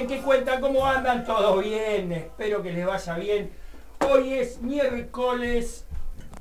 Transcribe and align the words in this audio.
dicen, 0.00 0.06
que 0.06 0.22
cuentan, 0.22 0.60
cómo 0.60 0.86
andan, 0.86 1.24
todo 1.24 1.58
bien, 1.58 2.12
espero 2.12 2.62
que 2.62 2.72
les 2.72 2.86
vaya 2.86 3.14
bien. 3.14 3.50
Hoy 4.06 4.34
es 4.34 4.60
miércoles 4.60 5.86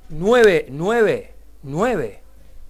9, 0.10 0.68
9, 0.70 1.34
9. 1.64 2.22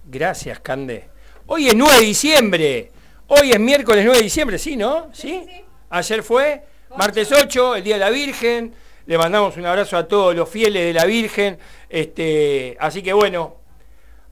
Gracias, 0.04 0.60
Cande. 0.60 1.08
Hoy 1.46 1.68
es 1.68 1.74
9 1.74 1.94
de 1.98 2.04
diciembre. 2.04 2.92
Hoy 3.26 3.50
es 3.50 3.58
miércoles 3.58 4.04
9 4.04 4.18
de 4.18 4.24
diciembre, 4.24 4.58
¿sí, 4.58 4.76
no? 4.76 5.08
¿Sí? 5.12 5.44
Ayer 5.90 6.22
fue 6.22 6.62
martes 6.96 7.32
8, 7.32 7.76
el 7.76 7.84
Día 7.84 7.94
de 7.94 8.00
la 8.00 8.10
Virgen. 8.10 8.72
Le 9.06 9.18
mandamos 9.18 9.56
un 9.56 9.66
abrazo 9.66 9.96
a 9.96 10.06
todos 10.06 10.34
los 10.36 10.48
fieles 10.48 10.84
de 10.86 10.92
la 10.92 11.04
Virgen. 11.04 11.58
Este, 11.88 12.76
así 12.78 13.02
que 13.02 13.12
bueno, 13.12 13.56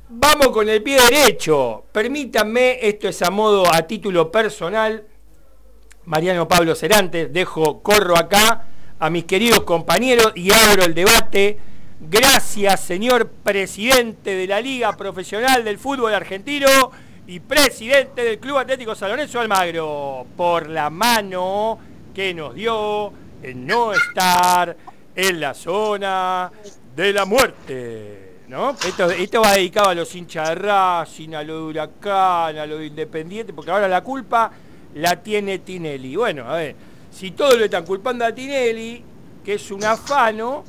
Vamos 0.07 0.49
con 0.49 0.69
el 0.69 0.83
pie 0.83 0.99
derecho. 1.01 1.87
Permítanme, 1.91 2.79
esto 2.87 3.09
es 3.09 3.23
a 3.23 3.31
modo, 3.31 3.65
a 3.73 3.83
título 3.83 4.31
personal. 4.31 5.03
Mariano 6.07 6.47
Pablo 6.47 6.75
Cerantes, 6.75 7.33
dejo, 7.33 7.81
corro 7.83 8.17
acá 8.17 8.67
a 8.99 9.11
mis 9.11 9.25
queridos 9.25 9.63
compañeros 9.63 10.33
y 10.35 10.53
abro 10.53 10.85
el 10.85 10.95
debate. 10.95 11.59
Gracias, 12.01 12.81
señor 12.81 13.29
presidente 13.29 14.35
de 14.35 14.47
la 14.47 14.61
Liga 14.61 14.95
Profesional 14.97 15.65
del 15.65 15.79
Fútbol 15.79 16.13
Argentino 16.13 16.69
y 17.27 17.41
presidente 17.41 18.23
del 18.23 18.39
Club 18.39 18.59
Atlético 18.59 18.95
San 18.95 19.11
Lorenzo 19.11 19.41
Almagro, 19.41 20.27
por 20.37 20.69
la 20.69 20.91
mano 20.91 21.79
que 22.15 22.35
nos 22.35 22.55
dio 22.55 23.11
en 23.43 23.67
no 23.67 23.95
estar 23.95 24.77
en 25.17 25.41
la 25.41 25.55
zona 25.55 26.53
de 26.95 27.13
la 27.15 27.25
muerte. 27.25 28.25
¿no? 28.49 28.77
Esto, 28.87 29.41
va 29.41 29.53
dedicado 29.53 29.89
a 29.89 29.95
los 29.95 30.15
hinchas 30.15 30.51
de 30.51 30.55
Racing, 30.57 31.35
a 31.35 31.43
lo 31.43 31.57
de 31.57 31.63
Huracán, 31.63 32.59
a 32.59 32.67
lo 32.67 32.79
de 32.79 32.87
Independiente, 32.87 33.55
porque 33.55 33.71
ahora 33.71 33.89
la 33.89 34.03
culpa 34.03 34.51
la 34.95 35.23
tiene 35.23 35.59
Tinelli. 35.59 36.17
Bueno, 36.17 36.49
a 36.49 36.57
ver, 36.57 36.77
si 37.11 37.33
todos 37.33 37.59
lo 37.59 37.65
están 37.65 37.85
culpando 37.85 38.25
a 38.25 38.35
Tinelli, 38.35 39.03
que 39.45 39.55
es 39.55 39.71
un 39.71 39.85
afano, 39.85 40.65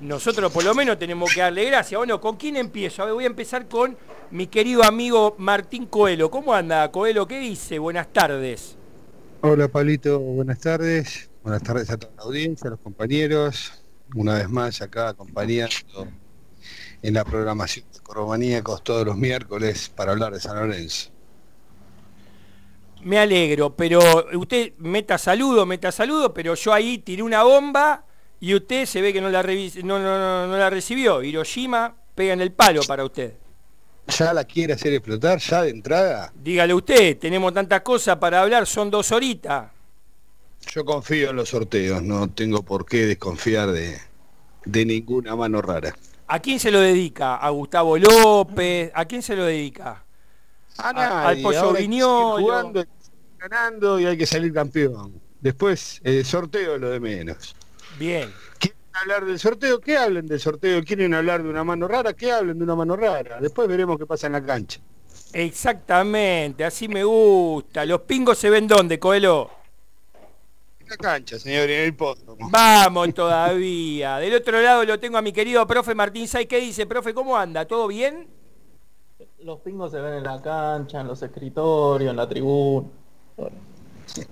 nosotros 0.00 0.52
por 0.52 0.64
lo 0.64 0.74
menos 0.74 0.98
tenemos 0.98 1.32
que 1.32 1.40
darle 1.40 1.64
gracias. 1.66 1.98
Bueno, 1.98 2.20
¿con 2.20 2.36
quién 2.36 2.56
empiezo? 2.56 3.02
A 3.02 3.06
ver, 3.06 3.14
voy 3.14 3.24
a 3.24 3.28
empezar 3.28 3.68
con 3.68 3.96
mi 4.30 4.46
querido 4.46 4.82
amigo 4.82 5.34
Martín 5.38 5.86
Coelho. 5.86 6.30
¿Cómo 6.30 6.54
anda, 6.54 6.90
Coelho? 6.90 7.26
¿Qué 7.26 7.38
dice? 7.38 7.78
Buenas 7.78 8.12
tardes. 8.12 8.76
Hola, 9.42 9.68
Pablito. 9.68 10.18
Buenas 10.18 10.58
tardes. 10.60 11.30
Buenas 11.42 11.62
tardes 11.62 11.90
a 11.90 11.98
toda 11.98 12.12
la 12.16 12.22
audiencia, 12.22 12.68
a 12.68 12.70
los 12.70 12.80
compañeros. 12.80 13.84
Una 14.14 14.34
vez 14.34 14.48
más 14.48 14.80
acá 14.80 15.10
acompañando 15.10 16.08
en 17.02 17.14
la 17.14 17.24
programación 17.24 17.84
de 17.92 18.00
Coromaníacos 18.00 18.82
todos 18.82 19.04
los 19.04 19.16
miércoles 19.16 19.90
para 19.94 20.12
hablar 20.12 20.32
de 20.32 20.40
San 20.40 20.56
Lorenzo. 20.56 21.13
Me 23.04 23.18
alegro, 23.18 23.76
pero 23.76 24.00
usted 24.32 24.72
meta 24.78 25.18
saludo, 25.18 25.66
meta 25.66 25.92
saludo, 25.92 26.32
pero 26.32 26.54
yo 26.54 26.72
ahí 26.72 26.98
tiré 26.98 27.22
una 27.22 27.42
bomba 27.42 28.02
y 28.40 28.54
usted 28.54 28.86
se 28.86 29.02
ve 29.02 29.12
que 29.12 29.20
no 29.20 29.28
la, 29.28 29.42
no, 29.42 30.46
no, 30.46 30.56
la 30.56 30.70
recibió. 30.70 31.22
Hiroshima 31.22 31.94
pega 32.14 32.32
en 32.32 32.40
el 32.40 32.52
palo 32.52 32.80
para 32.88 33.04
usted. 33.04 33.34
¿Ya 34.08 34.32
la 34.32 34.44
quiere 34.44 34.72
hacer 34.72 34.94
explotar? 34.94 35.38
¿Ya 35.38 35.62
de 35.62 35.70
entrada? 35.70 36.32
Dígale 36.34 36.72
usted, 36.72 37.18
tenemos 37.18 37.52
tantas 37.52 37.82
cosas 37.82 38.16
para 38.16 38.40
hablar, 38.40 38.66
son 38.66 38.90
dos 38.90 39.12
horitas. 39.12 39.70
Yo 40.72 40.82
confío 40.84 41.28
en 41.28 41.36
los 41.36 41.50
sorteos, 41.50 42.02
no 42.02 42.30
tengo 42.30 42.62
por 42.62 42.86
qué 42.86 43.04
desconfiar 43.04 43.70
de, 43.70 43.98
de 44.64 44.86
ninguna 44.86 45.36
mano 45.36 45.60
rara. 45.60 45.94
¿A 46.26 46.40
quién 46.40 46.58
se 46.58 46.70
lo 46.70 46.80
dedica? 46.80 47.36
¿A 47.36 47.50
Gustavo 47.50 47.98
López? 47.98 48.90
¿A 48.94 49.04
quién 49.04 49.20
se 49.20 49.36
lo 49.36 49.44
dedica? 49.44 50.04
A 50.78 50.92
nadie. 50.92 51.28
Al 51.28 51.42
Pollo 51.42 51.72
Viñolo. 51.72 52.42
Jugando, 52.42 52.84
ganando 53.38 54.00
y 54.00 54.06
hay 54.06 54.16
que 54.16 54.26
salir 54.26 54.52
campeón. 54.52 55.20
Después, 55.40 56.00
el 56.04 56.24
sorteo 56.24 56.76
es 56.76 56.80
lo 56.80 56.90
de 56.90 57.00
menos. 57.00 57.54
Bien. 57.98 58.32
¿Quieren 58.58 58.78
hablar 58.94 59.24
del 59.24 59.38
sorteo? 59.38 59.80
¿Qué 59.80 59.96
hablen 59.96 60.26
del 60.26 60.40
sorteo? 60.40 60.82
¿Quieren 60.82 61.14
hablar 61.14 61.42
de 61.42 61.50
una 61.50 61.64
mano 61.64 61.86
rara? 61.86 62.14
¿Qué 62.14 62.32
hablen 62.32 62.58
de 62.58 62.64
una 62.64 62.74
mano 62.74 62.96
rara? 62.96 63.40
Después 63.40 63.68
veremos 63.68 63.98
qué 63.98 64.06
pasa 64.06 64.26
en 64.26 64.32
la 64.32 64.44
cancha. 64.44 64.80
Exactamente, 65.32 66.64
así 66.64 66.88
me 66.88 67.04
gusta. 67.04 67.84
¿Los 67.84 68.02
pingos 68.02 68.38
se 68.38 68.50
ven 68.50 68.66
dónde, 68.66 68.98
Coelho? 68.98 69.50
la 70.88 70.96
cancha, 70.96 71.38
señor, 71.38 71.70
en 71.70 71.84
el 71.84 71.96
Vamos 72.50 73.14
todavía. 73.14 74.18
Del 74.18 74.34
otro 74.34 74.60
lado 74.60 74.84
lo 74.84 75.00
tengo 75.00 75.18
a 75.18 75.22
mi 75.22 75.32
querido 75.32 75.66
profe 75.66 75.94
Martín 75.94 76.28
Say. 76.28 76.46
¿Qué 76.46 76.60
dice, 76.60 76.86
profe? 76.86 77.14
¿Cómo 77.14 77.36
anda? 77.36 77.64
¿Todo 77.64 77.86
bien? 77.88 78.28
Los 79.44 79.60
pingos 79.60 79.90
se 79.90 80.00
ven 80.00 80.14
en 80.14 80.24
la 80.24 80.40
cancha, 80.40 81.02
en 81.02 81.06
los 81.06 81.22
escritorios, 81.22 82.10
en 82.10 82.16
la 82.16 82.26
tribuna. 82.26 82.88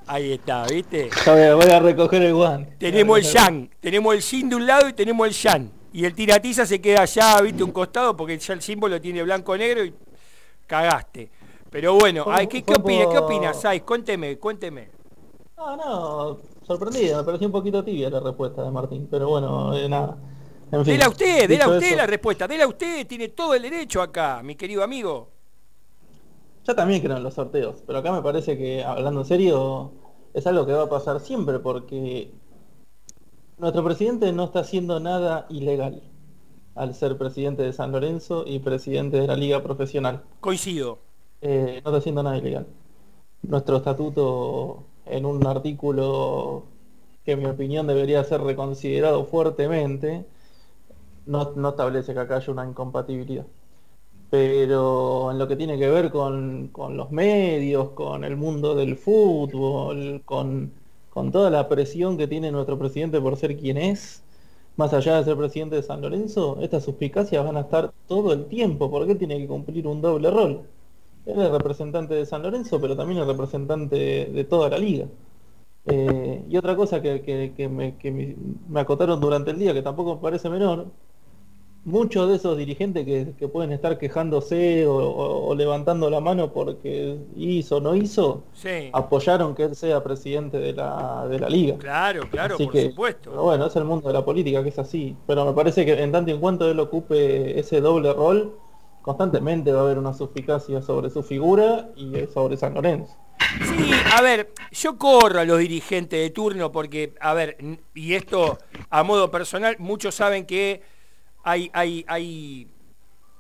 Ahí 0.07 0.33
está, 0.33 0.65
¿viste? 0.65 1.11
voy 1.27 1.71
a 1.71 1.81
recoger 1.81 2.23
el 2.23 2.33
guante. 2.33 2.77
Tenemos 2.79 3.19
el 3.19 3.25
Yan, 3.25 3.71
tenemos 3.79 4.15
el 4.15 4.23
Sin 4.23 4.49
de 4.49 4.57
un 4.57 4.67
lado 4.67 4.89
y 4.89 4.95
tenemos 4.95 5.27
el 5.27 5.35
Yan. 5.35 5.71
Y 5.93 6.07
el 6.07 6.15
tiratiza 6.15 6.65
se 6.65 6.81
queda 6.81 7.03
allá, 7.03 7.43
¿viste? 7.43 7.63
Un 7.63 7.73
costado, 7.73 8.17
porque 8.17 8.39
ya 8.39 8.55
el 8.55 8.63
símbolo 8.63 8.99
tiene 9.03 9.23
blanco-negro 9.23 9.85
y 9.85 9.93
cagaste. 10.67 11.31
Pero 11.69 11.93
bueno, 11.93 12.25
¿qué, 12.49 12.63
¿qué 12.63 12.75
opinas? 12.75 13.09
¿Qué 13.09 13.19
opinas? 13.19 13.63
Cuénteme, 13.85 14.39
cuénteme. 14.39 14.89
No, 15.59 15.77
no, 15.77 16.39
sorprendido, 16.67 17.19
me 17.19 17.25
pareció 17.25 17.49
un 17.49 17.53
poquito 17.53 17.85
tibia 17.85 18.09
la 18.09 18.21
respuesta 18.21 18.63
de 18.65 18.71
Martín, 18.71 19.09
pero 19.11 19.29
bueno, 19.29 19.77
eh, 19.77 19.91
nada. 19.91 20.17
En 20.73 20.85
fin, 20.85 20.95
dela 20.95 21.09
usted, 21.11 21.49
dela 21.49 21.69
usted 21.69 21.97
la 21.97 22.07
respuesta, 22.07 22.49
dela 22.49 22.67
usted, 22.67 23.07
tiene 23.07 23.29
todo 23.29 23.53
el 23.55 23.63
derecho 23.63 24.01
acá, 24.01 24.43
mi 24.43 24.57
querido 24.57 24.83
amigo. 24.83 25.29
Yo 26.67 26.75
también 26.75 27.03
creo 27.03 27.17
en 27.17 27.23
los 27.23 27.35
sorteos, 27.35 27.83
pero 27.87 27.99
acá 27.99 28.11
me 28.11 28.23
parece 28.23 28.57
que, 28.57 28.83
hablando 28.83 29.21
en 29.21 29.27
serio, 29.27 29.93
es 30.33 30.47
algo 30.47 30.65
que 30.65 30.73
va 30.73 30.85
a 30.85 30.89
pasar 30.89 31.21
siempre 31.21 31.59
porque 31.59 32.31
nuestro 33.59 33.85
presidente 33.85 34.33
no 34.33 34.45
está 34.45 34.61
haciendo 34.61 34.99
nada 34.99 35.47
ilegal 35.51 36.03
al 36.75 36.95
ser 36.95 37.19
presidente 37.19 37.63
de 37.63 37.75
San 37.75 37.93
Lorenzo 37.93 38.45
y 38.47 38.59
presidente 38.61 39.19
de 39.19 39.27
la 39.27 39.37
liga 39.37 39.63
profesional. 39.63 40.23
Coincido. 40.41 40.99
Eh, 41.43 41.83
no 41.85 41.91
está 41.91 41.99
haciendo 41.99 42.23
nada 42.23 42.39
ilegal. 42.39 42.67
Nuestro 43.43 43.77
estatuto 43.77 44.85
en 45.05 45.27
un 45.27 45.47
artículo 45.47 46.65
que 47.25 47.33
en 47.33 47.41
mi 47.41 47.47
opinión 47.47 47.87
debería 47.87 48.25
ser 48.25 48.41
reconsiderado 48.41 49.27
fuertemente, 49.27 50.25
no, 51.27 51.69
establece 51.69 52.15
que 52.15 52.21
acá 52.21 52.37
haya 52.37 52.53
una 52.53 52.67
incompatibilidad. 52.67 53.47
Pero 54.31 55.31
en 55.31 55.39
lo 55.39 55.47
que 55.49 55.57
tiene 55.57 55.79
que 55.79 55.89
ver 55.91 56.11
con, 56.11 56.69
con 56.69 56.97
los 56.97 57.11
medios, 57.13 57.91
con 57.91 58.25
el 58.25 58.37
mundo 58.37 58.75
del 58.75 58.97
fútbol, 58.97 60.23
con, 60.25 60.73
con 61.11 61.31
toda 61.33 61.51
la 61.51 61.69
presión 61.69 62.17
que 62.17 62.27
tiene 62.29 62.51
nuestro 62.51 62.79
presidente 62.79 63.21
por 63.21 63.37
ser 63.37 63.57
quien 63.59 63.77
es, 63.77 64.23
más 64.77 64.93
allá 64.95 65.17
de 65.19 65.25
ser 65.25 65.37
presidente 65.37 65.77
de 65.77 65.83
San 65.83 66.01
Lorenzo, 66.01 66.59
estas 66.63 66.85
suspicacias 66.85 67.45
van 67.45 67.57
a 67.57 67.61
estar 67.61 67.93
todo 68.09 68.33
el 68.33 68.47
tiempo, 68.47 68.91
porque 68.91 69.13
él 69.13 69.19
tiene 69.19 69.39
que 69.39 69.47
cumplir 69.47 69.87
un 69.87 70.01
doble 70.01 70.31
rol. 70.31 70.63
Él 71.27 71.41
es 71.41 71.51
representante 71.51 72.15
de 72.15 72.27
San 72.27 72.43
Lorenzo, 72.43 72.81
pero 72.81 72.97
también 72.97 73.21
es 73.21 73.27
representante 73.27 73.97
de, 74.33 74.45
toda 74.45 74.71
la 74.71 74.79
liga. 74.79 75.07
Eh, 75.87 76.45
y 76.49 76.57
otra 76.57 76.77
cosa 76.77 77.03
que, 77.03 77.69
me, 77.69 78.81
acotaron 78.81 79.21
durante 79.21 79.51
el 79.51 79.59
día, 79.59 79.75
que 79.75 79.83
tampoco 79.83 80.17
me 80.17 80.23
parece 80.23 80.49
menor, 80.49 80.87
muchos 81.85 82.29
de 82.29 82.37
esos 82.37 82.57
dirigentes 82.57 83.05
que, 83.05 83.49
pueden 83.49 83.73
estar 83.73 83.99
quejándose 83.99 84.87
o, 84.87 85.55
levantando 85.55 86.09
la 86.11 86.21
mano 86.21 86.53
porque 86.53 87.19
hizo 87.37 87.77
o 87.77 87.81
no 87.81 87.95
hizo, 87.95 88.45
apoyaron 88.93 89.55
que 89.55 89.65
él 89.65 89.77
sea 89.77 90.03
presidente 90.03 90.59
de 90.59 90.73
la, 90.73 91.27
de 91.29 91.39
la 91.39 91.49
liga. 91.49 91.77
Claro, 91.79 92.29
claro, 92.31 92.57
por 92.57 92.73
supuesto. 92.73 93.31
bueno, 93.33 93.67
es 93.67 93.77
el 93.77 93.85
mundo 93.85 94.09
de 94.09 94.15
la 94.15 94.25
política 94.25 94.63
que 94.63 94.69
es 94.69 94.79
así. 94.79 95.17
Pero 95.27 95.45
me 95.45 95.53
parece 95.53 95.85
que 95.85 96.01
en 96.01 96.13
tanto 96.13 96.31
y 96.31 96.35
en 96.35 96.41
cuanto 96.41 96.71
él 96.71 96.79
ocupe 96.79 97.59
ese 97.59 97.81
doble 97.81 98.13
rol, 98.13 98.57
constantemente 99.03 99.73
va 99.73 99.81
a 99.81 99.85
haber 99.85 99.99
una 99.99 100.15
suspicacia 100.15 100.81
sobre 100.81 101.11
su 101.11 101.23
figura 101.23 101.91
y 101.97 102.27
sobre 102.33 102.57
San 102.57 102.75
Lorenzo. 102.75 103.17
Sí, 103.59 103.91
a 104.15 104.23
ver, 104.23 104.53
yo 104.71 104.97
corro 104.97 105.41
a 105.41 105.45
los 105.45 105.59
dirigentes 105.59 106.21
de 106.21 106.31
turno 106.31 106.71
porque, 106.71 107.15
a 107.21 107.35
ver, 107.35 107.59
y 107.93 108.15
esto 108.15 108.59
a 108.89 109.03
modo 109.03 109.31
personal, 109.31 109.77
muchos 109.79 110.15
saben 110.15 110.47
que 110.47 110.81
hay, 111.43 111.71
hay, 111.73 112.05
hay, 112.07 112.69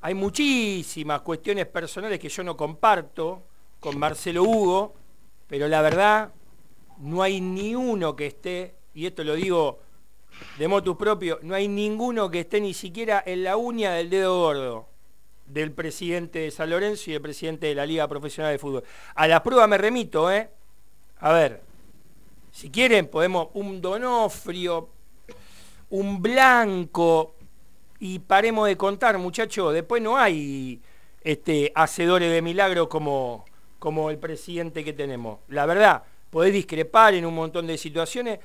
hay 0.00 0.14
muchísimas 0.14 1.20
cuestiones 1.22 1.66
personales 1.66 2.19
que 2.19 2.28
yo 2.28 2.43
no 2.43 2.56
comparto 2.56 3.44
con 3.81 3.99
Marcelo 3.99 4.44
Hugo, 4.44 4.94
pero 5.46 5.69
la 5.69 5.82
verdad, 5.82 6.32
no 6.99 7.22
hay 7.22 7.40
ni 7.40 7.75
uno 7.75 8.14
que 8.16 8.26
esté, 8.26 8.75
y 8.94 9.06
esto 9.06 9.25
lo 9.25 9.34
digo 9.34 9.81
de 10.58 10.69
motu 10.69 10.96
propio, 10.96 11.38
no 11.43 11.54
hay 11.54 11.69
ninguno 11.69 12.31
que 12.31 12.40
esté 12.40 12.60
ni 12.60 12.75
siquiera 12.75 13.22
en 13.25 13.44
la 13.44 13.56
uña 13.56 13.93
del 13.93 14.10
dedo 14.10 14.38
gordo 14.38 14.88
del 15.46 15.72
presidente 15.72 16.40
de 16.40 16.50
San 16.50 16.70
Lorenzo 16.70 17.10
y 17.10 17.12
del 17.12 17.22
presidente 17.22 17.66
de 17.66 17.75
la 17.75 17.84
Liga 17.84 18.08
Profesional 18.08 18.52
de 18.52 18.58
Fútbol. 18.58 18.84
A 19.14 19.26
la 19.26 19.43
prueba 19.43 19.66
me 19.66 19.76
remito, 19.76 20.31
¿eh? 20.31 20.49
A 21.19 21.32
ver, 21.32 21.62
si 22.50 22.70
quieren 22.70 23.08
podemos 23.08 23.49
un 23.54 23.81
Donofrio, 23.81 24.88
un 25.90 26.22
Blanco, 26.22 27.34
y 28.04 28.19
paremos 28.19 28.66
de 28.66 28.76
contar, 28.76 29.16
muchachos, 29.16 29.72
después 29.72 30.02
no 30.02 30.19
hay 30.19 30.82
este, 31.22 31.70
hacedores 31.72 32.32
de 32.32 32.43
milagros 32.43 32.88
como, 32.88 33.44
como 33.78 34.10
el 34.10 34.19
presidente 34.19 34.82
que 34.82 34.93
tenemos. 34.93 35.38
La 35.46 35.66
verdad, 35.66 36.02
podés 36.28 36.52
discrepar 36.52 37.14
en 37.14 37.25
un 37.25 37.32
montón 37.32 37.69
de 37.69 37.78
situaciones, 37.78 38.40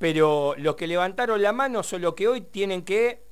pero 0.00 0.56
los 0.58 0.74
que 0.74 0.88
levantaron 0.88 1.40
la 1.40 1.52
mano 1.52 1.84
son 1.84 2.02
los 2.02 2.14
que 2.14 2.26
hoy 2.26 2.40
tienen 2.40 2.82
que 2.82 3.22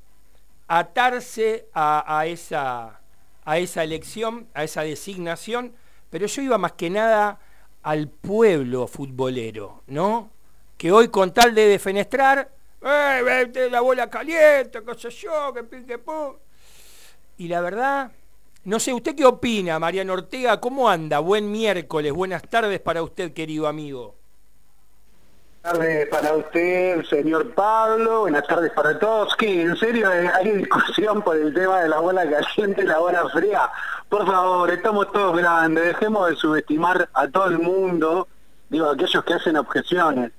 atarse 0.68 1.66
a, 1.74 2.24
esa, 2.28 3.00
a 3.44 3.58
esa 3.58 3.82
elección, 3.82 4.46
a 4.54 4.62
esa 4.62 4.82
designación, 4.82 5.72
pero 6.08 6.26
yo 6.26 6.40
iba 6.40 6.56
más 6.56 6.74
que 6.74 6.88
nada 6.88 7.40
al 7.82 8.06
pueblo 8.06 8.86
futbolero, 8.86 9.82
¿no? 9.88 10.30
Que 10.78 10.92
hoy 10.92 11.08
con 11.08 11.34
tal 11.34 11.52
de 11.52 11.66
defenestrar, 11.66 12.52
¡eh, 12.84 13.68
la 13.70 13.80
bola 13.80 14.10
caliente, 14.10 14.80
qué 14.84 14.94
sé 14.98 15.10
yo, 15.10 15.52
que 15.54 15.64
pique 15.64 15.98
pum! 15.98 16.34
Y 17.38 17.48
la 17.48 17.60
verdad, 17.60 18.12
no 18.64 18.78
sé, 18.78 18.92
¿usted 18.92 19.16
qué 19.16 19.24
opina, 19.24 19.78
Mariano 19.78 20.12
Ortega? 20.12 20.60
¿Cómo 20.60 20.88
anda? 20.88 21.18
Buen 21.18 21.50
miércoles, 21.50 22.12
buenas 22.12 22.42
tardes 22.42 22.80
para 22.80 23.02
usted, 23.02 23.32
querido 23.32 23.66
amigo. 23.66 24.14
Buenas 25.62 25.78
tardes 25.78 26.08
para 26.08 26.34
usted, 26.34 27.04
señor 27.04 27.54
Pablo. 27.54 28.20
Buenas 28.20 28.46
tardes 28.46 28.70
para 28.72 28.98
todos. 28.98 29.34
¿Qué? 29.36 29.62
¿En 29.62 29.76
serio 29.76 30.08
hay 30.08 30.50
discusión 30.50 31.22
por 31.22 31.36
el 31.36 31.54
tema 31.54 31.80
de 31.80 31.88
la 31.88 32.00
bola 32.00 32.28
caliente 32.28 32.82
y 32.82 32.86
la 32.86 32.98
bola 32.98 33.26
fría? 33.30 33.70
Por 34.10 34.26
favor, 34.26 34.70
estamos 34.70 35.10
todos 35.10 35.36
grandes. 35.38 35.84
Dejemos 35.84 36.28
de 36.28 36.36
subestimar 36.36 37.08
a 37.14 37.28
todo 37.28 37.46
el 37.46 37.58
mundo, 37.58 38.28
digo, 38.68 38.90
aquellos 38.90 39.24
que 39.24 39.32
hacen 39.32 39.56
objeciones. 39.56 40.32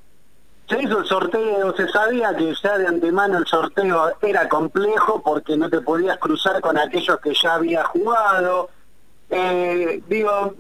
Se 0.68 0.82
hizo 0.82 1.00
el 1.00 1.06
sorteo, 1.06 1.76
se 1.76 1.88
sabía 1.90 2.36
que 2.36 2.54
ya 2.62 2.78
de 2.78 2.88
antemano 2.88 3.38
el 3.38 3.46
sorteo 3.46 4.14
era 4.22 4.50
complejo 4.50 5.22
porque 5.24 5.56
no 5.56 5.70
te 5.70 5.82
podías 5.82 6.18
cruzar 6.18 6.60
con 6.62 6.78
aquellos 6.78 7.20
que 7.20 7.34
ya 7.34 7.56
había 7.56 7.84
jugado. 7.84 8.70
Eh, 9.30 10.02
digo, 10.08 10.56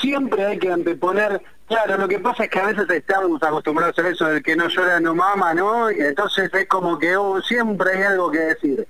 siempre 0.00 0.46
hay 0.46 0.58
que 0.58 0.72
anteponer 0.72 1.42
Claro, 1.72 1.96
lo 1.96 2.06
que 2.06 2.18
pasa 2.18 2.44
es 2.44 2.50
que 2.50 2.60
a 2.60 2.66
veces 2.66 2.84
estamos 2.90 3.42
acostumbrados 3.42 3.98
a 3.98 4.08
eso 4.08 4.26
del 4.26 4.42
que 4.42 4.54
no 4.54 4.68
llora 4.68 5.00
no 5.00 5.14
mama, 5.14 5.54
¿no? 5.54 5.90
Y 5.90 6.00
entonces 6.00 6.50
es 6.52 6.68
como 6.68 6.98
que 6.98 7.16
oh, 7.16 7.40
siempre 7.40 7.96
hay 7.96 8.02
algo 8.02 8.30
que 8.30 8.38
decir. 8.40 8.86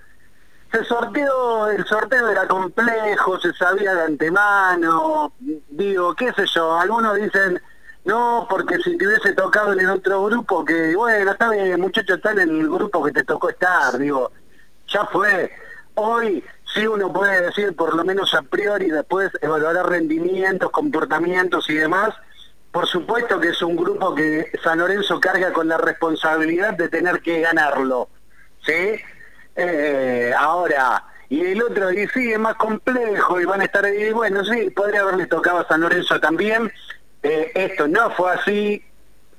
Se 0.72 0.82
sorteó, 0.84 1.68
el 1.68 1.84
sorteo 1.84 2.28
era 2.28 2.48
complejo, 2.48 3.38
se 3.38 3.52
sabía 3.52 3.94
de 3.94 4.02
antemano, 4.02 5.32
digo, 5.38 6.12
qué 6.16 6.32
sé 6.32 6.44
yo, 6.52 6.74
algunos 6.76 7.14
dicen, 7.14 7.62
no, 8.04 8.46
porque 8.50 8.78
si 8.78 8.96
te 8.96 9.06
hubiese 9.06 9.32
tocado 9.32 9.72
en 9.72 9.80
el 9.80 9.90
otro 9.90 10.24
grupo, 10.24 10.64
que 10.64 10.96
bueno, 10.96 11.32
está 11.32 11.50
bien, 11.50 11.80
muchachos 11.80 12.16
están 12.16 12.38
en 12.40 12.50
el 12.50 12.68
grupo 12.68 13.04
que 13.04 13.12
te 13.12 13.24
tocó 13.24 13.50
estar, 13.50 13.96
digo, 13.98 14.32
ya 14.88 15.04
fue. 15.06 15.50
Hoy 15.94 16.42
sí 16.74 16.86
uno 16.86 17.12
puede 17.12 17.42
decir, 17.42 17.76
por 17.76 17.94
lo 17.94 18.04
menos 18.04 18.34
a 18.34 18.42
priori, 18.42 18.90
después 18.90 19.30
evaluar 19.40 19.88
rendimientos, 19.88 20.70
comportamientos 20.70 21.68
y 21.70 21.74
demás, 21.74 22.14
por 22.72 22.86
supuesto 22.86 23.38
que 23.38 23.48
es 23.48 23.62
un 23.62 23.76
grupo 23.76 24.14
que 24.14 24.50
San 24.64 24.78
Lorenzo 24.78 25.20
carga 25.20 25.52
con 25.52 25.68
la 25.68 25.76
responsabilidad 25.76 26.74
de 26.74 26.88
tener 26.88 27.20
que 27.20 27.40
ganarlo, 27.40 28.08
¿sí? 28.64 28.98
Eh, 29.54 30.32
ahora, 30.36 31.04
y 31.28 31.44
el 31.44 31.62
otro, 31.62 31.92
y 31.92 32.08
sí, 32.08 32.32
es 32.32 32.38
más 32.38 32.56
complejo 32.56 33.40
y 33.40 33.44
van 33.44 33.60
a 33.60 33.64
estar 33.64 33.84
ahí, 33.84 34.10
bueno, 34.12 34.44
sí, 34.44 34.70
podría 34.70 35.02
haberle 35.02 35.26
tocado 35.26 35.58
a 35.58 35.68
San 35.68 35.82
Lorenzo 35.82 36.18
también, 36.18 36.72
eh, 37.22 37.52
esto 37.54 37.88
no 37.88 38.10
fue 38.10 38.32
así, 38.32 38.82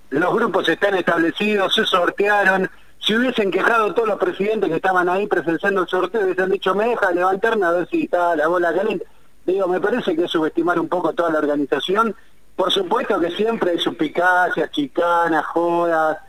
los 0.09 0.33
grupos 0.33 0.69
están 0.69 0.95
establecidos, 0.95 1.73
se 1.73 1.85
sortearon, 1.85 2.69
si 2.99 3.15
hubiesen 3.15 3.51
quejado 3.51 3.93
todos 3.93 4.07
los 4.07 4.19
presidentes 4.19 4.69
que 4.69 4.77
estaban 4.77 5.09
ahí 5.09 5.27
presenciando 5.27 5.81
el 5.81 5.87
sorteo, 5.87 6.21
hubiesen 6.21 6.51
dicho, 6.51 6.73
me 6.73 6.89
deja 6.89 7.11
levantarme 7.11 7.65
a 7.65 7.71
ver 7.71 7.87
si 7.89 8.03
está 8.03 8.35
la 8.35 8.47
bola 8.47 8.73
caliente. 8.73 9.05
Digo, 9.45 9.67
me 9.67 9.81
parece 9.81 10.15
que 10.15 10.23
es 10.23 10.31
subestimar 10.31 10.79
un 10.79 10.87
poco 10.87 11.11
toda 11.11 11.29
la 11.31 11.39
organización 11.39 12.15
por 12.55 12.71
supuesto 12.71 13.19
que 13.19 13.31
siempre 13.31 13.71
hay 13.71 13.79
suspicacias, 13.79 14.71
chicanas, 14.71 15.45
jodas, 15.47 16.19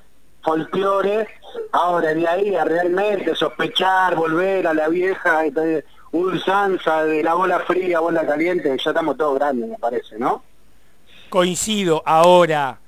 folclore. 0.43 1.29
Ahora, 1.73 2.15
de 2.15 2.27
ahí 2.27 2.55
a 2.55 2.65
realmente 2.65 3.35
sospechar, 3.35 4.15
volver 4.17 4.67
a 4.67 4.75
la 4.75 4.89
vieja 4.89 5.45
este, 5.45 5.85
ulsanza 6.13 7.05
de 7.05 7.23
la 7.23 7.35
bola 7.35 7.61
fría, 7.61 8.01
bola 8.01 8.27
caliente, 8.27 8.75
ya 8.83 8.91
estamos 8.91 9.17
todos 9.17 9.39
grandes, 9.39 9.69
me 9.69 9.79
parece, 9.79 10.19
¿no? 10.19 10.43
Coincido. 11.35 12.01
Ahora, 12.07 12.79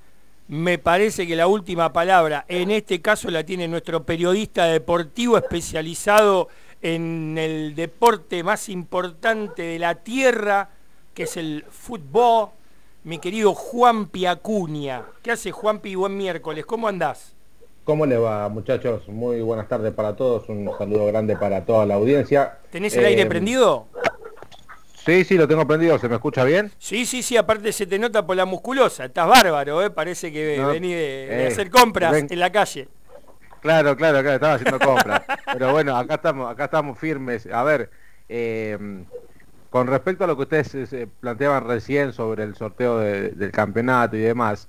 me 0.46 0.78
parece 0.78 1.26
que 1.26 1.34
la 1.34 1.48
última 1.48 1.93
palabra, 1.93 2.44
en 2.46 2.70
este 2.70 3.02
caso 3.02 3.28
la 3.28 3.43
tiene 3.43 3.66
nuestro 3.66 4.04
periodista 4.04 4.66
deportivo 4.66 5.37
especializado 5.37 6.46
en 6.81 7.37
el 7.38 7.75
deporte 7.75 8.44
más 8.44 8.69
importante 8.69 9.62
de 9.64 9.81
la 9.81 9.96
tierra, 9.96 10.70
que 11.12 11.25
es 11.25 11.37
el 11.37 11.64
fútbol 11.69 12.50
mi 13.02 13.19
querido 13.19 13.52
Juan 13.52 14.06
Piacuña. 14.06 15.02
¿Qué 15.25 15.32
hace 15.32 15.50
Juanpi? 15.50 15.97
Buen 15.97 16.16
miércoles, 16.16 16.64
¿cómo 16.64 16.87
andás? 16.87 17.35
¿Cómo 17.82 18.06
le 18.06 18.16
va, 18.16 18.49
muchachos? 18.49 19.09
Muy 19.09 19.40
buenas 19.40 19.66
tardes 19.66 19.92
para 19.92 20.14
todos, 20.14 20.49
un 20.49 20.70
saludo 20.78 21.06
grande 21.06 21.37
para 21.37 21.64
toda 21.64 21.85
la 21.85 21.94
audiencia. 21.94 22.59
¿Tenés 22.70 22.94
el 22.94 23.06
aire 23.06 23.23
eh, 23.23 23.26
prendido? 23.26 23.88
Sí, 25.06 25.22
sí, 25.22 25.38
lo 25.38 25.46
tengo 25.46 25.64
prendido, 25.66 25.98
¿se 26.00 26.08
me 26.08 26.16
escucha 26.16 26.42
bien? 26.42 26.72
Sí, 26.78 27.06
sí, 27.06 27.22
sí, 27.22 27.36
aparte 27.36 27.72
se 27.72 27.86
te 27.86 27.96
nota 27.96 28.26
por 28.26 28.36
la 28.36 28.44
musculosa, 28.44 29.04
estás 29.04 29.28
bárbaro, 29.28 29.80
¿eh? 29.80 29.90
parece 29.90 30.32
que 30.32 30.58
vení 30.58 30.92
de, 30.92 31.44
eh, 31.44 31.46
hacer 31.46 31.70
compras 31.70 32.25
en 32.28 32.40
la 32.40 32.50
calle. 32.50 32.88
Claro, 33.60 33.96
claro, 33.96 34.20
claro, 34.20 34.34
estaba 34.34 34.54
haciendo 34.54 34.78
compras. 34.80 35.22
Pero 35.52 35.70
bueno, 35.70 35.96
acá 35.96 36.14
estamos, 36.14 36.50
acá 36.50 36.64
estamos 36.64 36.98
firmes. 36.98 37.46
A 37.46 37.62
ver, 37.62 37.88
eh, 38.28 38.76
con 39.70 39.86
respecto 39.86 40.25
a 40.25 40.26
lo 40.26 40.36
que 40.36 40.42
ustedes 40.42 40.92
eh, 40.92 41.08
planteaban 41.20 41.66
recién 41.66 42.12
sobre 42.12 42.42
el 42.42 42.56
sorteo 42.56 42.98
del 42.98 43.52
campeonato 43.52 44.16
y 44.16 44.20
demás, 44.20 44.68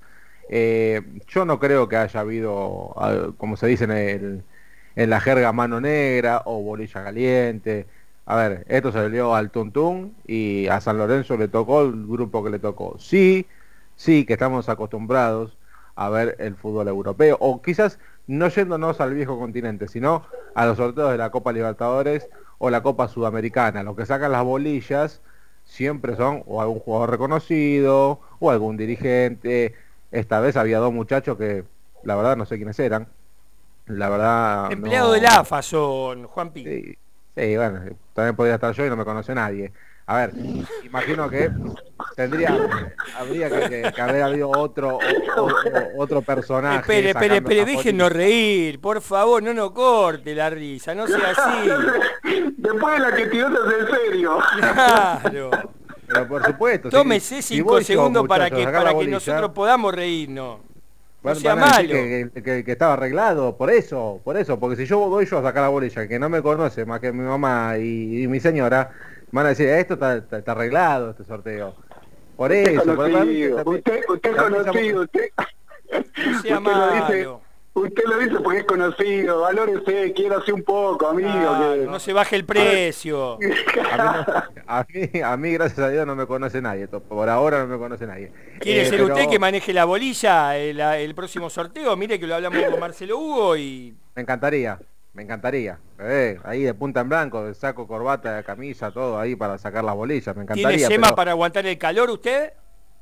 eh, 0.49 1.01
yo 1.27 1.45
no 1.45 1.59
creo 1.59 1.87
que 1.89 1.97
haya 1.97 2.19
habido, 2.19 2.93
ah, 2.97 3.31
como 3.37 3.57
se 3.57 3.67
dice 3.67 3.85
en, 3.85 5.09
la 5.09 5.19
jerga, 5.19 5.51
mano 5.51 5.81
negra 5.81 6.41
o 6.45 6.61
bolilla 6.61 7.03
caliente. 7.03 7.87
A 8.29 8.35
ver, 8.35 8.65
esto 8.67 8.91
se 8.91 8.99
le 8.99 9.09
dio 9.09 9.33
al 9.33 9.51
Tuntún 9.51 10.13
y 10.27 10.67
a 10.67 10.81
San 10.81 10.97
Lorenzo 10.97 11.37
le 11.37 11.47
tocó 11.47 11.81
el 11.83 12.05
grupo 12.05 12.43
que 12.43 12.49
le 12.49 12.59
tocó. 12.59 12.97
Sí, 12.99 13.47
sí, 13.95 14.25
que 14.25 14.33
estamos 14.33 14.67
acostumbrados 14.67 15.57
a 15.95 16.09
ver 16.09 16.35
el 16.39 16.55
fútbol 16.55 16.89
europeo, 16.89 17.37
o 17.39 17.61
quizás 17.61 17.99
no 18.27 18.49
yéndonos 18.49 18.99
al 18.99 19.13
viejo 19.13 19.39
continente, 19.39 19.87
sino 19.87 20.25
a 20.55 20.65
los 20.65 20.75
sorteos 20.75 21.09
de 21.11 21.17
la 21.17 21.31
Copa 21.31 21.53
Libertadores 21.53 22.27
o 22.57 22.69
la 22.69 22.83
Copa 22.83 23.07
Sudamericana. 23.07 23.81
Los 23.81 23.95
que 23.95 24.05
sacan 24.05 24.33
las 24.33 24.43
bolillas 24.43 25.21
siempre 25.63 26.17
son 26.17 26.43
o 26.47 26.61
algún 26.61 26.79
jugador 26.79 27.11
reconocido 27.11 28.19
o 28.39 28.51
algún 28.51 28.75
dirigente. 28.75 29.73
Esta 30.11 30.41
vez 30.41 30.57
había 30.57 30.79
dos 30.79 30.91
muchachos 30.91 31.37
que 31.37 31.63
la 32.03 32.17
verdad 32.17 32.35
no 32.35 32.45
sé 32.45 32.57
quiénes 32.57 32.77
eran. 32.77 33.07
La 33.85 34.09
verdad... 34.09 34.69
Empleado 34.69 35.13
de 35.13 35.21
la 35.21 35.39
AFA 35.39 35.61
son, 35.61 36.25
Juan 36.27 36.51
Pi. 36.51 36.65
Sí, 36.65 36.97
bueno, 37.55 37.81
también 38.13 38.35
podría 38.35 38.55
estar 38.55 38.73
yo 38.73 38.85
y 38.85 38.89
no 38.89 38.95
me 38.95 39.05
conoce 39.05 39.35
nadie. 39.35 39.71
A 40.07 40.15
ver, 40.15 40.31
imagino 40.83 41.29
que 41.29 41.51
tendría, 42.15 42.57
habría 43.19 43.49
que, 43.49 44.01
haber 44.01 44.23
habido 44.23 44.49
otro, 44.49 44.99
otro 45.97 46.21
personaje. 46.21 46.79
Espere, 46.79 47.09
espere, 47.09 47.37
espere, 47.37 47.65
déjenos 47.65 48.11
reír, 48.11 48.79
por 48.79 49.01
favor, 49.01 49.43
no 49.43 49.53
nos 49.53 49.71
corte 49.71 50.33
la 50.33 50.49
risa, 50.49 50.95
no 50.95 51.05
sea 51.07 51.33
así. 51.35 51.69
Después 52.55 52.93
de 52.93 52.99
la 52.99 53.15
que 53.15 53.27
tiró 53.27 53.47
en 53.47 53.87
serio. 53.87 54.39
Claro. 54.59 55.49
Pero 56.07 56.27
por 56.27 56.45
supuesto. 56.45 56.89
Tómese 56.89 57.41
cinco 57.41 57.81
segundos 57.81 58.25
para 58.27 58.49
que, 58.49 58.63
para 58.63 58.97
que 58.97 59.07
nosotros 59.07 59.51
podamos 59.51 59.93
reírnos. 59.93 60.59
No 61.27 61.35
sea 61.35 61.55
malo. 61.55 61.89
Que, 61.89 62.63
estaba 62.67 62.93
arreglado, 62.93 63.57
por 63.57 63.69
eso, 63.69 64.21
por 64.23 64.37
eso, 64.37 64.59
porque 64.59 64.75
si 64.75 64.85
yo 64.85 64.99
voy 64.99 65.25
yo 65.25 65.39
a 65.39 65.43
sacar 65.43 65.63
la 65.63 65.69
bolilla, 65.69 66.07
que 66.07 66.19
no 66.19 66.29
me 66.29 66.41
conoce 66.41 66.85
más 66.85 66.99
que 66.99 67.11
mi 67.11 67.23
mamá 67.23 67.77
y 67.77 68.27
mi 68.27 68.39
señora, 68.39 68.91
van 69.31 69.45
a 69.45 69.49
decir, 69.49 69.67
esto 69.69 69.93
está, 69.93 70.51
arreglado, 70.51 71.11
este 71.11 71.23
sorteo. 71.23 71.75
Por 72.35 72.51
eso, 72.51 72.91
usted, 72.91 74.03
usted, 74.07 74.29
es 74.31 74.35
conocido, 74.35 75.01
usted, 75.01 75.29
usted 76.35 76.59
lo 76.59 76.91
dice, 76.91 77.27
usted 77.81 78.03
lo 78.05 78.19
dice 78.19 78.39
porque 78.43 78.59
es 78.59 78.65
conocido, 78.65 79.41
valórese, 79.41 80.13
quiérase 80.13 80.51
un 80.53 80.63
poco, 80.63 81.07
amigo. 81.07 81.29
No 81.85 81.99
se 81.99 82.13
baje 82.13 82.35
el 82.35 82.45
precio. 82.45 83.39
A 84.67 84.85
mí, 84.89 85.21
a, 85.21 85.37
mí, 85.37 85.51
gracias 85.53 85.79
a 85.79 85.89
Dios, 85.89 86.05
no 86.05 86.15
me 86.15 86.27
conoce 86.27 86.61
nadie, 86.61 86.87
por 86.87 87.29
ahora 87.29 87.59
no 87.59 87.67
me 87.67 87.77
conoce 87.77 88.05
nadie. 88.05 88.31
¿Quiere 88.59 88.81
eh, 88.81 88.85
ser 88.85 89.01
usted 89.03 89.29
que 89.29 89.39
maneje 89.39 89.73
la 89.73 89.85
bolilla 89.85 90.57
el, 90.57 90.79
el 90.79 91.15
próximo 91.15 91.49
sorteo? 91.49 91.95
Mire 91.95 92.19
que 92.19 92.27
lo 92.27 92.35
hablamos 92.35 92.61
con 92.63 92.79
Marcelo 92.79 93.17
Hugo 93.17 93.57
y... 93.57 93.95
Me 94.15 94.21
encantaría. 94.23 94.79
Me 95.13 95.23
encantaría. 95.23 95.79
Eh, 95.99 96.37
ahí 96.43 96.61
de 96.61 96.75
punta 96.75 97.01
en 97.01 97.09
blanco, 97.09 97.43
de 97.43 97.55
saco, 97.55 97.87
corbata, 97.87 98.43
camisa, 98.43 98.91
todo 98.91 99.19
ahí 99.19 99.35
para 99.35 99.57
sacar 99.57 99.83
las 99.83 99.95
bolillas. 99.95 100.35
Me 100.35 100.43
encantaría. 100.43 100.77
¿Tiene 100.77 100.93
yema 100.93 101.15
para 101.15 101.31
aguantar 101.31 101.65
el 101.65 101.77
calor 101.79 102.11
usted? 102.11 102.53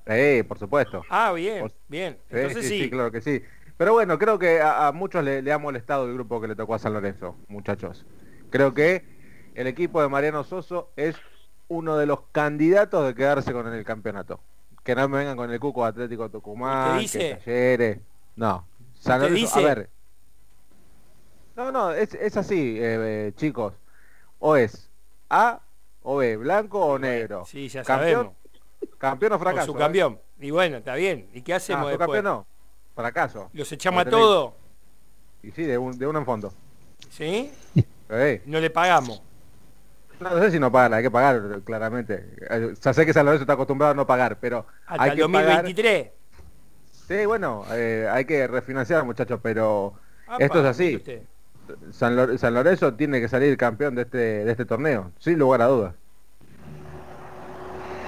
Eh, 0.05 0.43
por 0.47 0.57
supuesto. 0.57 1.03
Ah, 1.09 1.33
bien, 1.33 1.69
bien. 1.87 2.17
Entonces 2.29 2.67
sí, 2.67 2.83
sí. 2.83 2.89
claro 2.89 3.11
que 3.11 3.21
sí. 3.21 3.41
Pero 3.77 3.93
bueno, 3.93 4.17
creo 4.17 4.39
que 4.39 4.61
a, 4.61 4.91
muchos 4.93 5.23
le, 5.23 5.51
ha 5.51 5.57
molestado 5.57 6.05
el 6.07 6.13
grupo 6.13 6.39
que 6.39 6.47
le 6.47 6.55
tocó 6.55 6.75
a 6.75 6.79
San 6.79 6.93
Lorenzo, 6.93 7.35
muchachos. 7.47 8.05
Creo 8.49 8.73
que 8.73 9.03
el 9.53 9.67
equipo 9.67 10.01
de 10.01 10.07
Mariano 10.07 10.43
Soso 10.43 10.91
es 10.95 11.15
uno 11.67 11.97
de 11.97 12.05
los 12.05 12.21
candidatos 12.31 13.05
de 13.05 13.15
quedarse 13.15 13.51
con 13.51 13.67
el 13.67 13.83
campeonato. 13.83 14.39
que 14.83 14.95
no 14.95 15.09
me 15.09 15.17
vengan 15.17 15.35
con 15.35 15.51
el 15.51 15.59
cuco 15.59 15.83
Atlético 15.83 16.29
Tucumán, 16.29 16.95
¿Te 16.95 17.01
dice? 17.01 17.19
que 17.19 17.35
Talleres. 17.35 17.99
No. 18.35 18.67
San 18.93 19.19
¿Te 19.19 19.29
Lorenzo, 19.29 19.59
a 19.59 19.61
ver. 19.63 19.89
No, 21.55 21.71
no, 21.71 21.91
es, 21.91 22.13
es 22.13 22.37
así, 22.37 22.77
eh, 22.77 23.27
eh, 23.27 23.33
chicos. 23.35 23.73
O 24.39 24.55
es 24.55 24.89
A 25.29 25.61
o 26.03 26.17
B, 26.17 26.37
blanco 26.37 26.85
o 26.85 26.99
negro. 26.99 27.43
Sí, 27.45 27.67
ya 27.67 27.83
Campeón, 27.83 28.35
sabemos. 28.79 28.97
Campeón 28.99 29.33
o 29.33 29.39
fracaso. 29.39 29.65
su 29.71 29.77
¿eh? 29.77 29.79
campeón. 29.79 30.19
Y 30.39 30.51
bueno, 30.51 30.77
está 30.77 30.95
bien. 30.95 31.27
¿Y 31.33 31.41
qué 31.41 31.53
Ah, 31.53 31.57
hacemos 31.57 31.83
su 31.85 31.89
después? 31.97 32.07
campeón 32.07 32.23
no. 32.25 32.47
Fracaso. 32.95 33.49
¿Los 33.53 33.71
echamos 33.71 34.05
a 34.05 34.09
todos? 34.09 34.53
Y 35.43 35.51
sí, 35.51 35.63
de, 35.63 35.77
un, 35.77 35.97
de 35.97 36.07
uno 36.07 36.19
en 36.19 36.25
fondo. 36.25 36.53
¿Sí? 37.09 37.51
No 38.45 38.59
le 38.59 38.69
pagamos. 38.69 39.21
No, 40.19 40.29
no 40.29 40.39
sé 40.41 40.51
si 40.51 40.59
no 40.59 40.71
pagan, 40.71 40.93
hay 40.93 41.03
que 41.03 41.11
pagar, 41.11 41.61
claramente. 41.65 42.25
Ya 42.81 42.93
sé 42.93 43.05
que 43.05 43.11
San 43.13 43.25
Lorenzo 43.25 43.43
está 43.43 43.53
acostumbrado 43.53 43.91
a 43.91 43.95
no 43.95 44.07
pagar, 44.07 44.37
pero 44.39 44.65
Hasta 44.87 45.03
hay 45.03 45.09
el 45.11 45.15
que 45.17 45.23
pagar. 45.23 45.63
2023. 45.63 46.07
Sí, 47.07 47.25
bueno, 47.25 47.65
eh, 47.71 48.07
hay 48.09 48.25
que 48.25 48.47
refinanciar, 48.47 49.03
muchachos, 49.03 49.39
pero 49.43 49.93
Apa, 50.25 50.43
esto 50.43 50.59
es 50.61 50.65
así. 50.65 51.03
Lor- 52.15 52.37
San 52.39 52.53
Lorenzo 52.53 52.93
tiene 52.93 53.19
que 53.19 53.27
salir 53.27 53.57
campeón 53.57 53.93
de 53.95 54.03
este, 54.03 54.17
de 54.17 54.51
este 54.51 54.65
torneo, 54.65 55.11
sin 55.19 55.37
lugar 55.37 55.61
a 55.61 55.65
dudas. 55.67 55.93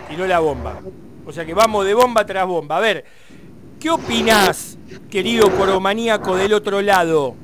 tiró 0.09 0.25
la 0.25 0.39
bomba. 0.39 0.79
O 1.25 1.31
sea 1.33 1.45
que 1.45 1.53
vamos 1.53 1.85
de 1.85 1.93
bomba 1.93 2.25
tras 2.25 2.47
bomba. 2.47 2.77
A 2.77 2.79
ver, 2.79 3.03
¿qué 3.79 3.89
opinás, 3.89 4.77
querido 5.09 5.51
coromaníaco 5.55 6.35
del 6.35 6.53
otro 6.53 6.81
lado? 6.81 7.35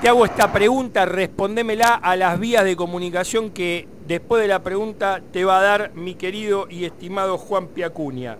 Te 0.00 0.08
hago 0.08 0.24
esta 0.24 0.52
pregunta, 0.52 1.04
respondémela 1.06 1.94
a 1.94 2.16
las 2.16 2.38
vías 2.38 2.64
de 2.64 2.76
comunicación 2.76 3.50
que 3.50 3.88
después 4.06 4.42
de 4.42 4.48
la 4.48 4.62
pregunta 4.62 5.22
te 5.32 5.44
va 5.44 5.58
a 5.58 5.62
dar 5.62 5.94
mi 5.94 6.14
querido 6.14 6.68
y 6.68 6.84
estimado 6.84 7.38
Juan 7.38 7.68
Piacuña. 7.68 8.36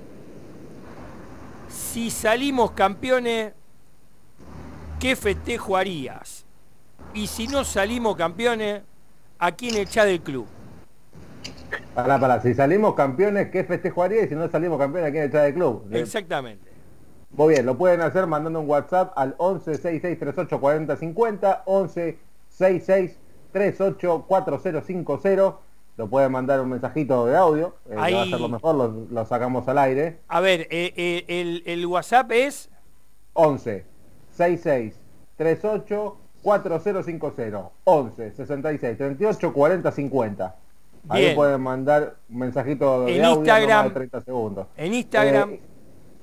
Si 1.69 2.11
salimos 2.11 2.73
campeones, 2.73 3.53
¿qué 5.01 5.17
festejo 5.17 5.77
harías? 5.77 6.45
Y 7.15 7.27
si 7.27 7.49
no 7.49 7.65
salimos 7.65 8.17
campeones, 8.17 8.83
¿a 9.39 9.53
quién 9.53 9.77
echás 9.77 10.05
del 10.05 10.21
club? 10.21 10.47
Para, 11.95 12.21
para, 12.21 12.43
si 12.43 12.55
salimos 12.55 12.95
campeones, 12.95 13.51
¿qué 13.51 13.65
festejo 13.65 14.03
haría? 14.03 14.25
Y 14.25 14.29
si 14.29 14.35
no 14.35 14.49
salimos 14.51 14.79
campeones, 14.79 15.09
¿a 15.09 15.13
quién 15.13 15.25
echar 15.25 15.45
del 15.45 15.55
club? 15.55 15.89
Exactamente. 15.91 16.76
Muy 17.37 17.55
bien, 17.55 17.67
lo 17.67 17.77
pueden 17.77 18.01
hacer 18.01 18.27
mandando 18.27 18.61
un 18.61 18.69
WhatsApp 18.69 19.13
al 19.17 19.35
11 19.39 19.75
66 19.77 20.19
38 20.19 20.59
40 20.61 20.97
50, 20.97 21.63
11 21.67 22.19
66 22.49 23.19
38 23.53 24.25
4050. 24.27 25.57
Lo 25.99 26.09
pueden 26.09 26.31
mandar 26.33 26.61
un 26.61 26.69
mensajito 26.71 27.25
de 27.27 27.37
audio, 27.37 27.75
eh, 27.87 27.91
que 27.91 27.95
va 27.97 28.03
a 28.03 28.05
Ahí. 28.07 28.31
ser 28.31 28.41
lo 28.41 28.49
mejor, 28.49 28.75
lo, 28.75 29.07
lo 29.11 29.25
sacamos 29.25 29.67
al 29.69 29.79
aire. 29.79 30.19
A 30.29 30.41
ver, 30.41 30.63
eh, 30.71 30.93
eh, 30.97 31.25
el, 31.29 31.63
el 31.67 31.87
WhatsApp 31.87 32.31
es 32.33 32.71
11 33.35 33.85
66 34.33 34.95
38 35.37 36.17
4050 36.43 37.71
11 37.85 38.33
66 38.33 38.97
38 38.99 39.53
40 39.53 39.93
50 39.93 40.57
Ahí 41.09 41.23
Bien. 41.23 41.37
pueden 41.37 41.61
mandar 41.61 42.17
un 42.29 42.39
mensajito 42.39 43.05
de 43.05 43.17
En 43.17 43.25
audio 43.25 43.39
Instagram. 43.41 43.85
de 43.89 43.91
30 43.95 44.21
segundos. 44.23 44.67
en 44.77 44.95
Instagram. 44.95 45.51
Eh, 45.53 45.61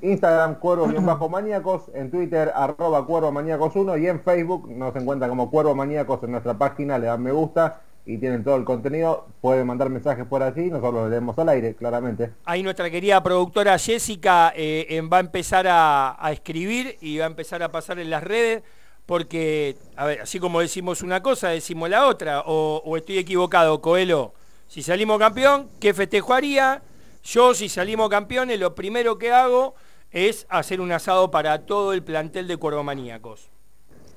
Instagram 0.04 0.56
Cuervos 0.56 0.92
bien 0.92 1.06
bajo 1.06 1.30
maníacos, 1.30 1.84
en 1.94 2.12
Twitter 2.12 2.52
arroba 2.54 3.06
Cuervo 3.06 3.32
Maníacos 3.32 3.76
1 3.76 3.98
y 3.98 4.08
en 4.08 4.22
Facebook 4.22 4.70
nos 4.70 4.96
encuentran 4.96 5.30
como 5.30 5.50
Cuervo 5.50 5.74
Maníacos 5.74 6.22
en 6.24 6.32
nuestra 6.32 6.54
página, 6.56 7.00
le 7.00 7.08
dan 7.08 7.24
me 7.24 7.32
gusta 7.32 7.82
y 8.06 8.18
tienen 8.18 8.44
todo 8.44 8.58
el 8.58 8.66
contenido, 8.66 9.28
pueden 9.40 9.66
mandar 9.66 9.90
mensajes 9.90 10.26
por 10.26 10.44
allí, 10.44 10.70
nosotros 10.70 10.94
lo 10.94 11.10
leemos 11.10 11.40
al 11.40 11.48
aire, 11.48 11.74
claramente. 11.74 12.32
Ahí 12.44 12.62
nuestra 12.62 12.90
querida 12.90 13.24
productora 13.24 13.80
Jessica 13.80 14.52
eh, 14.56 14.86
eh, 14.90 15.02
va 15.02 15.18
a 15.18 15.22
empezar 15.22 15.68
a, 15.68 16.18
a 16.20 16.32
escribir 16.34 16.98
y 17.00 17.20
va 17.20 17.24
a 17.24 17.28
empezar 17.28 17.64
a 17.64 17.72
pasar 17.72 18.00
en 18.00 18.10
las 18.10 18.22
redes 18.22 18.62
porque, 19.06 19.78
a 19.96 20.06
ver, 20.06 20.22
así 20.22 20.40
como 20.40 20.60
decimos 20.60 21.02
una 21.02 21.22
cosa, 21.22 21.50
decimos 21.50 21.90
la 21.90 22.08
otra. 22.08 22.42
O, 22.46 22.82
o 22.86 22.98
estoy 22.98 23.18
equivocado, 23.18 23.82
Coelho. 23.82 24.34
Si 24.68 24.82
salimos 24.82 25.20
campeón, 25.20 25.70
¿qué 25.80 25.94
festejo 25.94 26.34
haría? 26.34 26.82
Yo, 27.24 27.54
si 27.54 27.70
salimos 27.70 28.10
campeones, 28.10 28.60
lo 28.60 28.76
primero 28.76 29.18
que 29.18 29.32
hago 29.32 29.76
es 30.14 30.46
hacer 30.50 30.80
un 30.80 30.92
asado 30.94 31.30
para 31.32 31.66
todo 31.66 31.92
el 31.92 32.04
plantel 32.04 32.48
de 32.48 32.56
Cuervomaníacos. 32.58 33.50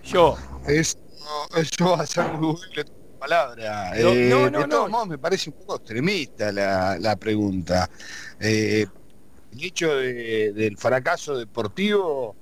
Yo. 0.04 0.36
Eso, 0.68 0.98
eso 1.56 1.90
va 1.96 2.02
a 2.02 2.06
ser 2.06 2.32
muy 2.34 2.56
palabra. 3.18 3.90
No, 3.98 4.08
Eh, 4.10 4.28
no, 4.30 4.50
no, 4.50 4.58
de 4.60 4.68
todos 4.68 4.84
no. 4.84 4.88
modos, 4.90 5.08
me 5.08 5.18
parece 5.18 5.50
un 5.50 5.56
poco 5.56 5.76
extremista 5.76 6.52
la, 6.52 6.96
la 7.00 7.16
pregunta. 7.16 7.90
Eh, 8.38 8.86
el 9.52 9.64
hecho 9.64 9.96
de- 9.96 10.52
del 10.52 10.76
fracaso 10.76 11.36
deportivo. 11.36 12.36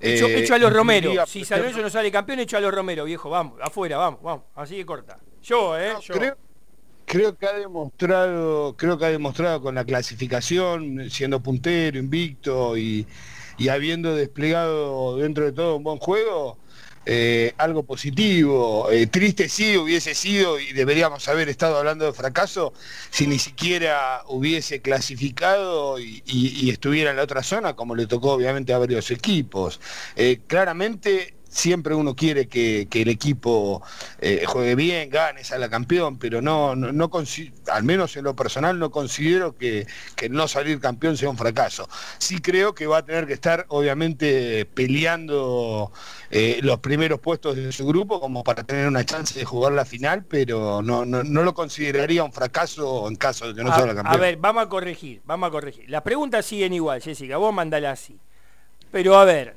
Hecho, 0.00 0.26
eh, 0.28 0.38
hecho 0.38 0.54
a 0.54 0.58
los 0.58 0.72
Romero. 0.72 1.12
Si 1.26 1.44
San 1.44 1.58
Lorenzo 1.58 1.82
no 1.82 1.90
sale 1.90 2.10
campeón, 2.12 2.38
hecho 2.38 2.56
a 2.56 2.60
los 2.60 2.72
Romero, 2.72 3.04
viejo. 3.04 3.28
Vamos, 3.28 3.58
afuera, 3.60 3.96
vamos, 3.98 4.22
vamos. 4.22 4.44
Así 4.54 4.76
de 4.78 4.86
corta. 4.86 5.18
Yo, 5.42 5.76
¿eh? 5.78 5.94
Yo. 6.00 6.14
creo, 6.14 6.38
creo 7.10 7.36
que 7.36 7.46
ha 7.46 7.52
demostrado, 7.54 8.76
creo 8.76 8.96
que 8.98 9.06
ha 9.06 9.10
demostrado 9.10 9.60
con 9.62 9.74
la 9.74 9.84
clasificación, 9.84 11.10
siendo 11.10 11.42
puntero, 11.42 11.98
invicto 11.98 12.76
y, 12.76 13.06
y 13.58 13.68
habiendo 13.68 14.14
desplegado 14.14 15.16
dentro 15.16 15.44
de 15.44 15.52
todo 15.52 15.76
un 15.76 15.82
buen 15.84 15.98
juego, 15.98 16.58
eh, 17.06 17.52
algo 17.58 17.82
positivo. 17.84 18.90
Eh, 18.92 19.06
triste 19.08 19.48
sí 19.48 19.76
hubiese 19.76 20.14
sido 20.14 20.60
y 20.60 20.72
deberíamos 20.72 21.26
haber 21.28 21.48
estado 21.48 21.78
hablando 21.78 22.04
de 22.04 22.12
fracaso 22.12 22.72
si 23.10 23.26
ni 23.26 23.38
siquiera 23.40 24.22
hubiese 24.28 24.80
clasificado 24.80 25.98
y, 25.98 26.22
y- 26.26 26.70
estuviera 26.70 27.10
en 27.10 27.16
la 27.16 27.24
otra 27.24 27.42
zona, 27.42 27.74
como 27.74 27.96
le 27.96 28.06
tocó 28.06 28.32
obviamente 28.34 28.72
a 28.72 28.78
varios 28.78 29.10
equipos. 29.10 29.80
Eh, 30.16 30.42
claramente 30.46 31.39
siempre 31.50 31.94
uno 31.94 32.14
quiere 32.16 32.48
que, 32.48 32.86
que 32.88 33.02
el 33.02 33.08
equipo 33.08 33.82
eh, 34.20 34.44
juegue 34.46 34.74
bien, 34.76 35.10
gane, 35.10 35.44
salga 35.44 35.68
campeón, 35.68 36.18
pero 36.18 36.40
no, 36.40 36.74
no, 36.74 37.10
al 37.70 37.82
menos 37.84 38.16
en 38.16 38.24
lo 38.24 38.34
personal 38.34 38.78
no 38.78 38.90
considero 38.90 39.56
que, 39.56 39.86
que 40.16 40.28
no 40.28 40.48
salir 40.48 40.80
campeón 40.80 41.16
sea 41.16 41.28
un 41.28 41.36
fracaso. 41.36 41.88
Sí 42.18 42.38
creo 42.40 42.74
que 42.74 42.86
va 42.86 42.98
a 42.98 43.04
tener 43.04 43.26
que 43.26 43.34
estar 43.34 43.66
obviamente 43.68 44.64
peleando 44.66 45.92
eh, 46.30 46.60
los 46.62 46.78
primeros 46.78 47.20
puestos 47.20 47.56
de 47.56 47.72
su 47.72 47.86
grupo 47.86 48.20
como 48.20 48.44
para 48.44 48.62
tener 48.64 48.86
una 48.86 49.04
chance 49.04 49.38
de 49.38 49.44
jugar 49.44 49.72
la 49.72 49.84
final, 49.84 50.24
pero 50.24 50.80
no, 50.82 51.04
no, 51.04 51.24
no 51.24 51.42
lo 51.42 51.52
consideraría 51.52 52.22
un 52.22 52.32
fracaso 52.32 53.08
en 53.08 53.16
caso 53.16 53.48
de 53.48 53.54
que 53.54 53.64
no 53.64 53.72
a, 53.72 53.74
salga 53.74 53.92
a 53.92 53.94
campeón. 53.96 54.20
ver, 54.20 54.36
vamos 54.36 54.62
a 54.64 54.68
corregir, 54.68 55.20
vamos 55.24 55.48
a 55.48 55.50
corregir. 55.50 55.90
Las 55.90 56.02
preguntas 56.02 56.46
siguen 56.46 56.72
igual, 56.72 57.02
Jessica, 57.02 57.36
vos 57.38 57.52
mandala 57.52 57.90
así. 57.90 58.16
Pero 58.90 59.16
a 59.18 59.24
ver, 59.24 59.56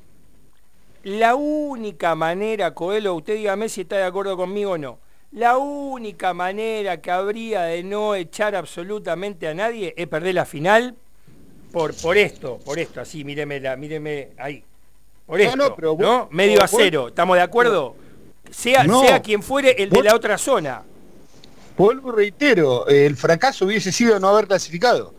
la 1.04 1.34
única 1.34 2.14
manera, 2.14 2.72
Coelho, 2.74 3.14
usted 3.14 3.36
dígame 3.36 3.68
si 3.68 3.82
está 3.82 3.96
de 3.96 4.04
acuerdo 4.04 4.36
conmigo 4.36 4.72
o 4.72 4.78
no. 4.78 4.98
La 5.32 5.56
única 5.58 6.32
manera 6.32 7.00
que 7.00 7.10
habría 7.10 7.62
de 7.62 7.82
no 7.82 8.14
echar 8.14 8.54
absolutamente 8.54 9.48
a 9.48 9.54
nadie 9.54 9.92
es 9.96 10.06
perder 10.06 10.34
la 10.36 10.44
final 10.44 10.94
por, 11.72 11.92
por 11.96 12.16
esto, 12.16 12.60
por 12.64 12.78
esto, 12.78 13.00
así, 13.00 13.24
míreme, 13.24 13.58
la, 13.58 13.74
míreme 13.76 14.28
ahí. 14.38 14.62
Por 15.26 15.40
esto, 15.40 15.56
no, 15.56 15.68
¿no? 15.70 15.74
pero 15.74 15.96
vos- 15.96 16.28
Medio 16.30 16.62
a 16.62 16.68
cero, 16.68 17.08
¿estamos 17.08 17.36
de 17.36 17.42
acuerdo? 17.42 17.96
Sea, 18.50 18.84
No. 18.84 19.00
sea 19.02 19.20
quien 19.20 19.42
fuere 19.42 19.70
el 19.82 19.90
de 19.90 20.02
la 20.04 20.14
otra 20.14 20.38
zona. 20.38 20.82
Vuelvo 21.76 22.12
reitero, 22.12 22.86
el 22.86 23.16
fracaso 23.16 23.64
hubiese 23.64 23.90
sido 23.90 24.20
no 24.20 24.28
haber 24.28 24.46
clasificado. 24.46 25.12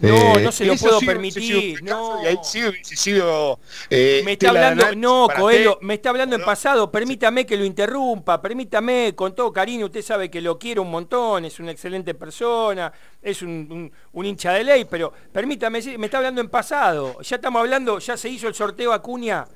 No, 0.00 0.38
Eh, 0.38 0.42
no 0.42 0.50
se 0.52 0.64
lo 0.66 0.74
puedo 0.76 0.98
permitir, 1.00 1.82
no. 1.84 2.22
Y 2.22 2.26
ahí 2.26 2.36
hubiese 2.68 2.96
sido. 2.96 3.58
eh, 3.88 4.22
Me 4.24 4.32
está 4.32 4.48
tela 4.48 4.60
de 4.60 4.66
hablando, 4.66 4.96
no, 4.96 5.28
Coelho, 5.34 5.78
me 5.82 5.94
está 5.94 6.10
hablando 6.10 6.34
en 6.36 6.42
pasado, 6.44 6.90
permítame 6.90 7.46
que 7.46 7.56
lo 7.56 7.64
interrumpa, 7.64 8.42
permítame, 8.42 9.14
con 9.14 9.34
todo 9.34 9.52
cariño, 9.52 9.86
usted 9.86 10.02
sabe 10.02 10.30
que 10.30 10.40
lo 10.40 10.58
quiero 10.58 10.82
un 10.82 10.90
montón, 10.90 11.44
es 11.44 11.58
una 11.60 11.70
excelente 11.70 12.12
persona, 12.14 12.92
es 13.22 13.40
un, 13.42 13.50
un- 13.70 13.92
un 14.12 14.26
hincha 14.26 14.52
de 14.52 14.64
ley, 14.64 14.84
pero 14.84 15.12
permítame, 15.32 15.80
me 15.96 16.06
está 16.06 16.18
hablando 16.18 16.40
en 16.40 16.48
pasado, 16.48 17.20
ya 17.22 17.36
estamos 17.36 17.60
hablando, 17.60 17.98
ya 18.00 18.16
se 18.16 18.28
hizo 18.28 18.48
el 18.48 18.54
sorteo 18.54 18.92
Acuña, 18.92 19.46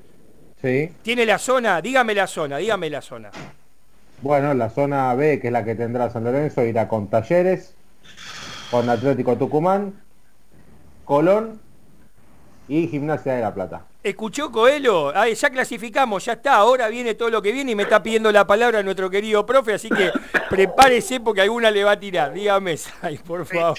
Sí. 0.61 0.89
tiene 1.03 1.25
la 1.25 1.37
zona, 1.37 1.81
dígame 1.81 2.15
la 2.15 2.27
zona, 2.27 2.57
dígame 2.57 2.89
la 2.89 3.01
zona. 3.01 3.29
Bueno, 4.21 4.53
la 4.53 4.69
zona 4.69 5.13
B, 5.15 5.39
que 5.39 5.47
es 5.47 5.53
la 5.53 5.63
que 5.63 5.75
tendrá 5.75 6.09
San 6.09 6.23
Lorenzo, 6.23 6.63
irá 6.63 6.87
con 6.87 7.09
Talleres, 7.09 7.75
con 8.71 8.89
Atlético 8.89 9.37
Tucumán, 9.37 10.01
Colón 11.19 11.59
y 12.67 12.87
Gimnasia 12.87 13.33
de 13.33 13.41
la 13.41 13.51
Plata. 13.51 13.83
¿Escuchó 14.03 14.51
Coelho? 14.51 15.11
Ay, 15.17 15.33
ya 15.33 15.49
clasificamos, 15.49 16.23
ya 16.23 16.33
está, 16.33 16.53
ahora 16.57 16.87
viene 16.87 17.15
todo 17.15 17.31
lo 17.31 17.41
que 17.41 17.51
viene 17.51 17.71
y 17.71 17.75
me 17.75 17.81
está 17.81 18.03
pidiendo 18.03 18.31
la 18.31 18.45
palabra 18.45 18.83
nuestro 18.83 19.09
querido 19.09 19.43
profe, 19.43 19.73
así 19.73 19.89
que 19.89 20.11
prepárese 20.51 21.19
porque 21.19 21.41
alguna 21.41 21.71
le 21.71 21.83
va 21.83 21.93
a 21.93 21.99
tirar, 21.99 22.31
dígame, 22.31 22.75
ay, 23.01 23.17
por 23.17 23.43
favor. 23.47 23.75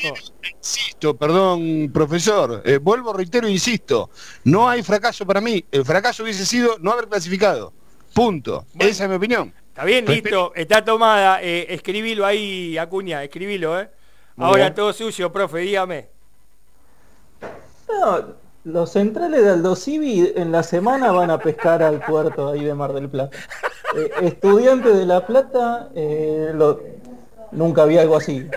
Insisto, 0.59 1.17
perdón, 1.17 1.93
profesor. 1.95 2.63
eh, 2.65 2.79
vuelvo, 2.79 3.13
reitero, 3.13 3.47
insisto. 3.47 4.11
No 4.43 4.69
hay 4.69 4.83
fracaso 4.83 5.25
para 5.25 5.41
mí. 5.41 5.65
El 5.71 5.85
fracaso 5.85 6.25
hubiese 6.25 6.45
sido 6.45 6.79
no 6.81 6.91
haber 6.91 7.07
clasificado. 7.07 7.73
Punto. 8.13 8.67
Bueno. 8.75 8.91
Esa 8.91 9.05
es 9.05 9.11
mi 9.11 9.15
opinión. 9.15 9.55
Está 9.69 9.85
bien, 9.85 10.05
Respe- 10.05 10.15
listo, 10.25 10.53
está 10.57 10.85
tomada. 10.85 11.41
Eh, 11.45 11.73
escribilo 11.73 12.27
ahí, 12.27 12.77
Acuña, 12.77 13.23
escribilo, 13.23 13.79
¿eh? 13.81 13.89
Muy 14.35 14.49
Ahora 14.49 14.63
bien. 14.65 14.75
todo 14.75 14.93
sucio, 14.93 15.31
profe, 15.33 15.59
dígame. 15.59 16.09
No, 17.99 18.19
los 18.65 18.91
centrales 18.91 19.43
de 19.43 19.51
Aldo 19.51 19.75
Civi 19.75 20.33
en 20.37 20.53
la 20.53 20.63
semana 20.63 21.13
van 21.13 21.31
a 21.31 21.39
pescar 21.39 21.83
al 21.83 22.01
puerto 22.01 22.49
ahí 22.49 22.65
de 22.65 22.75
Mar 22.75 22.93
del 22.93 23.09
Plata. 23.09 23.37
Eh, 23.97 24.11
estudiantes 24.23 24.97
de 24.97 25.07
La 25.07 25.27
Plata, 25.27 25.89
eh, 25.95 26.55
nunca 27.53 27.83
había 27.83 28.03
algo 28.03 28.17
así. 28.17 28.49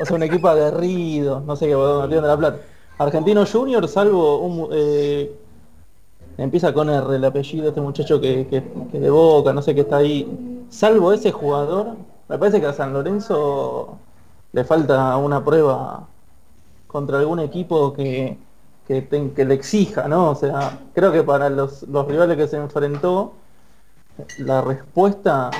O 0.00 0.04
sea, 0.04 0.16
un 0.16 0.22
equipo 0.22 0.48
aguerrido, 0.48 1.40
no 1.40 1.56
sé 1.56 1.66
qué, 1.66 1.74
de 1.74 2.20
La 2.20 2.36
Plata. 2.36 2.58
Argentino 2.98 3.44
Junior, 3.46 3.86
salvo 3.88 4.38
un... 4.38 4.68
eh, 4.72 5.34
empieza 6.36 6.72
con 6.72 6.88
R 6.88 7.16
el 7.16 7.24
apellido, 7.24 7.68
este 7.68 7.80
muchacho 7.80 8.20
que, 8.20 8.46
que, 8.46 8.62
que 8.92 9.00
de 9.00 9.10
Boca, 9.10 9.52
no 9.52 9.62
sé 9.62 9.74
qué 9.74 9.80
está 9.80 9.96
ahí. 9.96 10.64
Salvo 10.68 11.12
ese 11.12 11.32
jugador, 11.32 11.96
me 12.28 12.38
parece 12.38 12.60
que 12.60 12.66
a 12.66 12.72
San 12.72 12.92
Lorenzo 12.92 13.98
le 14.52 14.64
falta 14.64 15.16
una 15.16 15.44
prueba 15.44 16.06
contra 16.86 17.18
algún 17.18 17.40
equipo 17.40 17.92
que, 17.92 18.38
que, 18.88 19.02
ten- 19.02 19.30
que 19.34 19.44
le 19.44 19.54
exija, 19.54 20.08
¿no? 20.08 20.30
O 20.30 20.34
sea, 20.34 20.78
creo 20.94 21.12
que 21.12 21.22
para 21.22 21.50
los, 21.50 21.82
los 21.84 22.08
rivales 22.08 22.36
que 22.36 22.48
se 22.48 22.56
enfrentó, 22.56 23.34
la 24.38 24.60
respuesta 24.62 25.50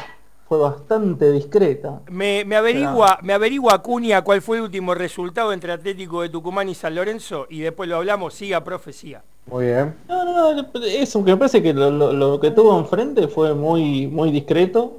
fue 0.49 0.59
bastante 0.59 1.31
discreta. 1.31 2.01
Me, 2.11 2.45
me 2.45 2.57
averigua, 2.57 3.19
me 3.23 3.35
averigua 3.35 3.75
Acuña 3.75 4.23
cuál 4.23 4.41
fue 4.41 4.57
el 4.57 4.63
último 4.65 4.95
resultado 4.95 5.53
entre 5.53 5.73
Atlético 5.73 6.23
de 6.23 6.31
Tucumán 6.31 6.69
y 6.69 6.75
San 6.75 6.95
Lorenzo 6.95 7.47
y 7.51 7.61
después 7.61 7.89
lo 7.89 7.97
hablamos, 7.97 8.35
siga 8.35 8.65
profecía. 8.65 9.23
Muy 9.47 9.67
bien. 9.67 9.95
No, 10.09 10.25
no, 10.25 10.55
no, 10.55 10.71
eso, 10.85 11.25
que 11.25 11.31
me 11.33 11.37
parece 11.37 11.63
que 11.63 11.73
lo, 11.75 11.91
lo- 11.91 12.13
lo 12.13 12.41
que 12.41 12.51
tuvo 12.51 12.79
enfrente 12.79 13.29
fue 13.29 13.55
muy, 13.55 14.07
muy 14.07 14.31
discreto 14.31 14.99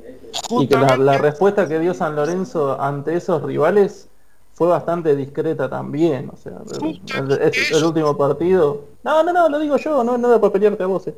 y 0.52 0.68
que 0.68 0.76
la, 0.76 0.96
la 0.98 1.18
respuesta 1.18 1.68
que 1.68 1.80
dio 1.80 1.94
San 1.96 2.16
Lorenzo 2.16 2.80
ante 2.80 3.16
esos 3.16 3.42
rivales 3.44 4.09
fue 4.60 4.68
bastante 4.68 5.16
discreta 5.16 5.70
también. 5.70 6.30
O 6.34 6.36
sea, 6.36 6.52
el, 6.82 7.02
el- 7.16 7.42
el- 7.42 7.76
el 7.78 7.84
último 7.86 8.16
partido... 8.18 8.84
No, 9.04 9.24
no, 9.24 9.32
no, 9.32 9.48
lo 9.48 9.58
digo 9.58 9.78
yo, 9.78 10.04
no, 10.04 10.18
no 10.18 10.28
era 10.28 10.40
para 10.42 10.52
pelearte 10.52 10.84
a 10.84 10.88
vos. 10.88 11.08
eh. 11.08 11.16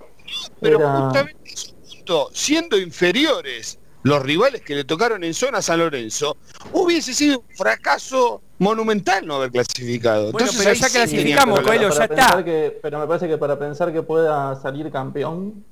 Pero 0.59 0.77
Era- 0.79 1.01
justamente 1.01 1.41
punto, 1.89 2.29
siendo 2.33 2.77
inferiores 2.77 3.79
los 4.03 4.21
rivales 4.21 4.61
que 4.61 4.75
le 4.75 4.83
tocaron 4.83 5.23
en 5.23 5.33
zona 5.33 5.59
San 5.61 5.79
Lorenzo, 5.79 6.37
hubiese 6.71 7.13
sido 7.15 7.39
un 7.39 7.55
fracaso 7.55 8.41
monumental 8.59 9.25
no 9.25 9.35
haber 9.37 9.51
clasificado. 9.51 10.31
Bueno, 10.31 10.47
Entonces, 10.47 10.63
pero 10.63 10.73
ya 10.79 10.87
sí 10.87 10.93
clasificamos, 10.97 11.59
Coelho, 11.61 11.89
ya 11.89 12.03
está. 12.05 12.43
Que, 12.43 12.79
pero 12.81 12.99
me 12.99 13.07
parece 13.07 13.27
que 13.27 13.37
para 13.39 13.57
pensar 13.57 13.91
que 13.91 14.03
pueda 14.03 14.55
salir 14.61 14.91
campeón, 14.91 15.65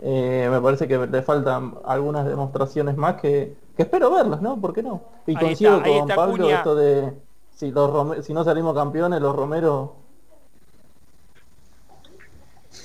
eh, 0.00 0.48
me 0.50 0.60
parece 0.60 0.86
que 0.88 0.98
le 1.06 1.22
faltan 1.22 1.74
algunas 1.84 2.26
demostraciones 2.26 2.96
más 2.96 3.20
que, 3.20 3.56
que 3.76 3.82
espero 3.82 4.10
verlas, 4.10 4.42
¿no? 4.42 4.60
¿Por 4.60 4.72
qué 4.74 4.82
no? 4.82 5.02
Y 5.26 5.34
Ahí 5.34 5.36
coincido 5.36 5.76
está, 5.78 5.82
con 5.82 6.10
está 6.10 6.14
Pablo 6.16 6.50
esto 6.50 6.74
de 6.74 7.12
si 7.54 7.70
los 7.70 7.90
Rome- 7.90 8.22
si 8.22 8.32
no 8.34 8.44
salimos 8.44 8.74
campeones, 8.74 9.20
los 9.20 9.34
Romeros 9.34 9.90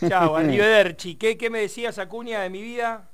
Chao, 0.08 0.36
arrivederci. 0.38 1.16
¿Qué, 1.16 1.38
¿Qué 1.38 1.50
me 1.50 1.60
decías, 1.62 1.98
Acuña, 2.00 2.42
de 2.42 2.50
mi 2.50 2.62
vida? 2.62 3.10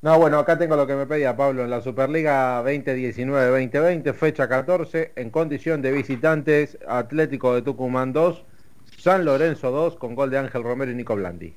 No, 0.00 0.18
bueno, 0.18 0.38
acá 0.38 0.56
tengo 0.58 0.74
lo 0.76 0.86
que 0.86 0.94
me 0.94 1.06
pedía 1.06 1.36
Pablo 1.36 1.62
en 1.64 1.68
la 1.70 1.80
Superliga 1.82 2.62
2019-2020, 2.62 4.14
fecha 4.14 4.48
14, 4.48 5.12
en 5.16 5.30
condición 5.30 5.82
de 5.82 5.92
visitantes, 5.92 6.78
Atlético 6.88 7.54
de 7.54 7.62
Tucumán 7.62 8.12
2, 8.12 8.44
San 8.98 9.24
Lorenzo 9.26 9.70
2, 9.70 9.96
con 9.96 10.14
gol 10.14 10.30
de 10.30 10.38
Ángel 10.38 10.62
Romero 10.62 10.92
y 10.92 10.94
Nico 10.94 11.14
Blandi. 11.16 11.56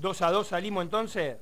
2 0.00 0.22
a 0.22 0.30
2 0.30 0.46
salimos 0.48 0.82
entonces. 0.84 1.36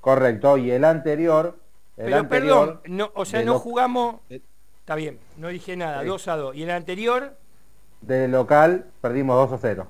Correcto, 0.00 0.56
y 0.56 0.70
el 0.70 0.84
anterior, 0.84 1.56
el 1.96 2.04
Pero 2.06 2.16
anterior, 2.18 2.80
perdón, 2.82 2.96
no, 2.96 3.10
o 3.14 3.24
sea, 3.24 3.42
no 3.44 3.52
lo- 3.54 3.58
jugamos... 3.58 4.16
de- 4.28 4.42
Está 4.80 4.96
bien, 4.96 5.20
no 5.36 5.46
dije 5.48 5.76
nada, 5.76 6.00
Sí. 6.02 6.08
2 6.08 6.26
a 6.28 6.36
2. 6.36 6.56
Y 6.56 6.64
el 6.64 6.70
anterior, 6.70 7.36
de 8.00 8.26
local, 8.26 8.86
perdimos 9.00 9.36
2 9.36 9.52
a 9.52 9.58
0. 9.58 9.86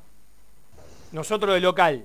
nosotros 1.13 1.55
de 1.55 1.61
local. 1.61 2.05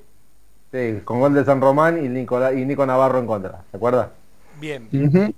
Sí, 0.72 1.02
con 1.04 1.20
gol 1.20 1.34
de 1.34 1.44
San 1.46 1.60
Román 1.62 2.04
y 2.04 2.08
Nico, 2.10 2.40
y 2.54 2.66
Nico 2.66 2.86
Navarro 2.86 3.20
en 3.20 3.28
contra, 3.28 3.64
¿se 3.72 3.78
acuerda? 3.78 4.12
Bien. 4.60 4.90
Ujú. 4.94 5.34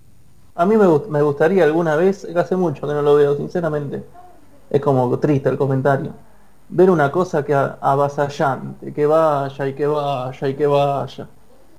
A 0.55 0.65
mí 0.65 0.75
me, 0.77 0.88
me 1.10 1.21
gustaría 1.21 1.63
alguna 1.63 1.95
vez, 1.95 2.25
hace 2.36 2.55
mucho 2.55 2.88
que 2.88 2.93
no 2.93 3.01
lo 3.01 3.15
veo, 3.15 3.36
sinceramente, 3.36 4.03
es 4.69 4.82
como 4.82 5.17
triste 5.19 5.49
el 5.49 5.58
comentario, 5.58 6.13
ver 6.69 6.89
una 6.89 7.12
cosa 7.12 7.43
que 7.43 7.53
avasallante, 7.53 8.93
que 8.93 9.05
vaya 9.05 9.67
y 9.67 9.73
que 9.73 9.88
vaya 9.88 10.47
y 10.47 10.53
que 10.55 10.67
vaya. 10.67 11.27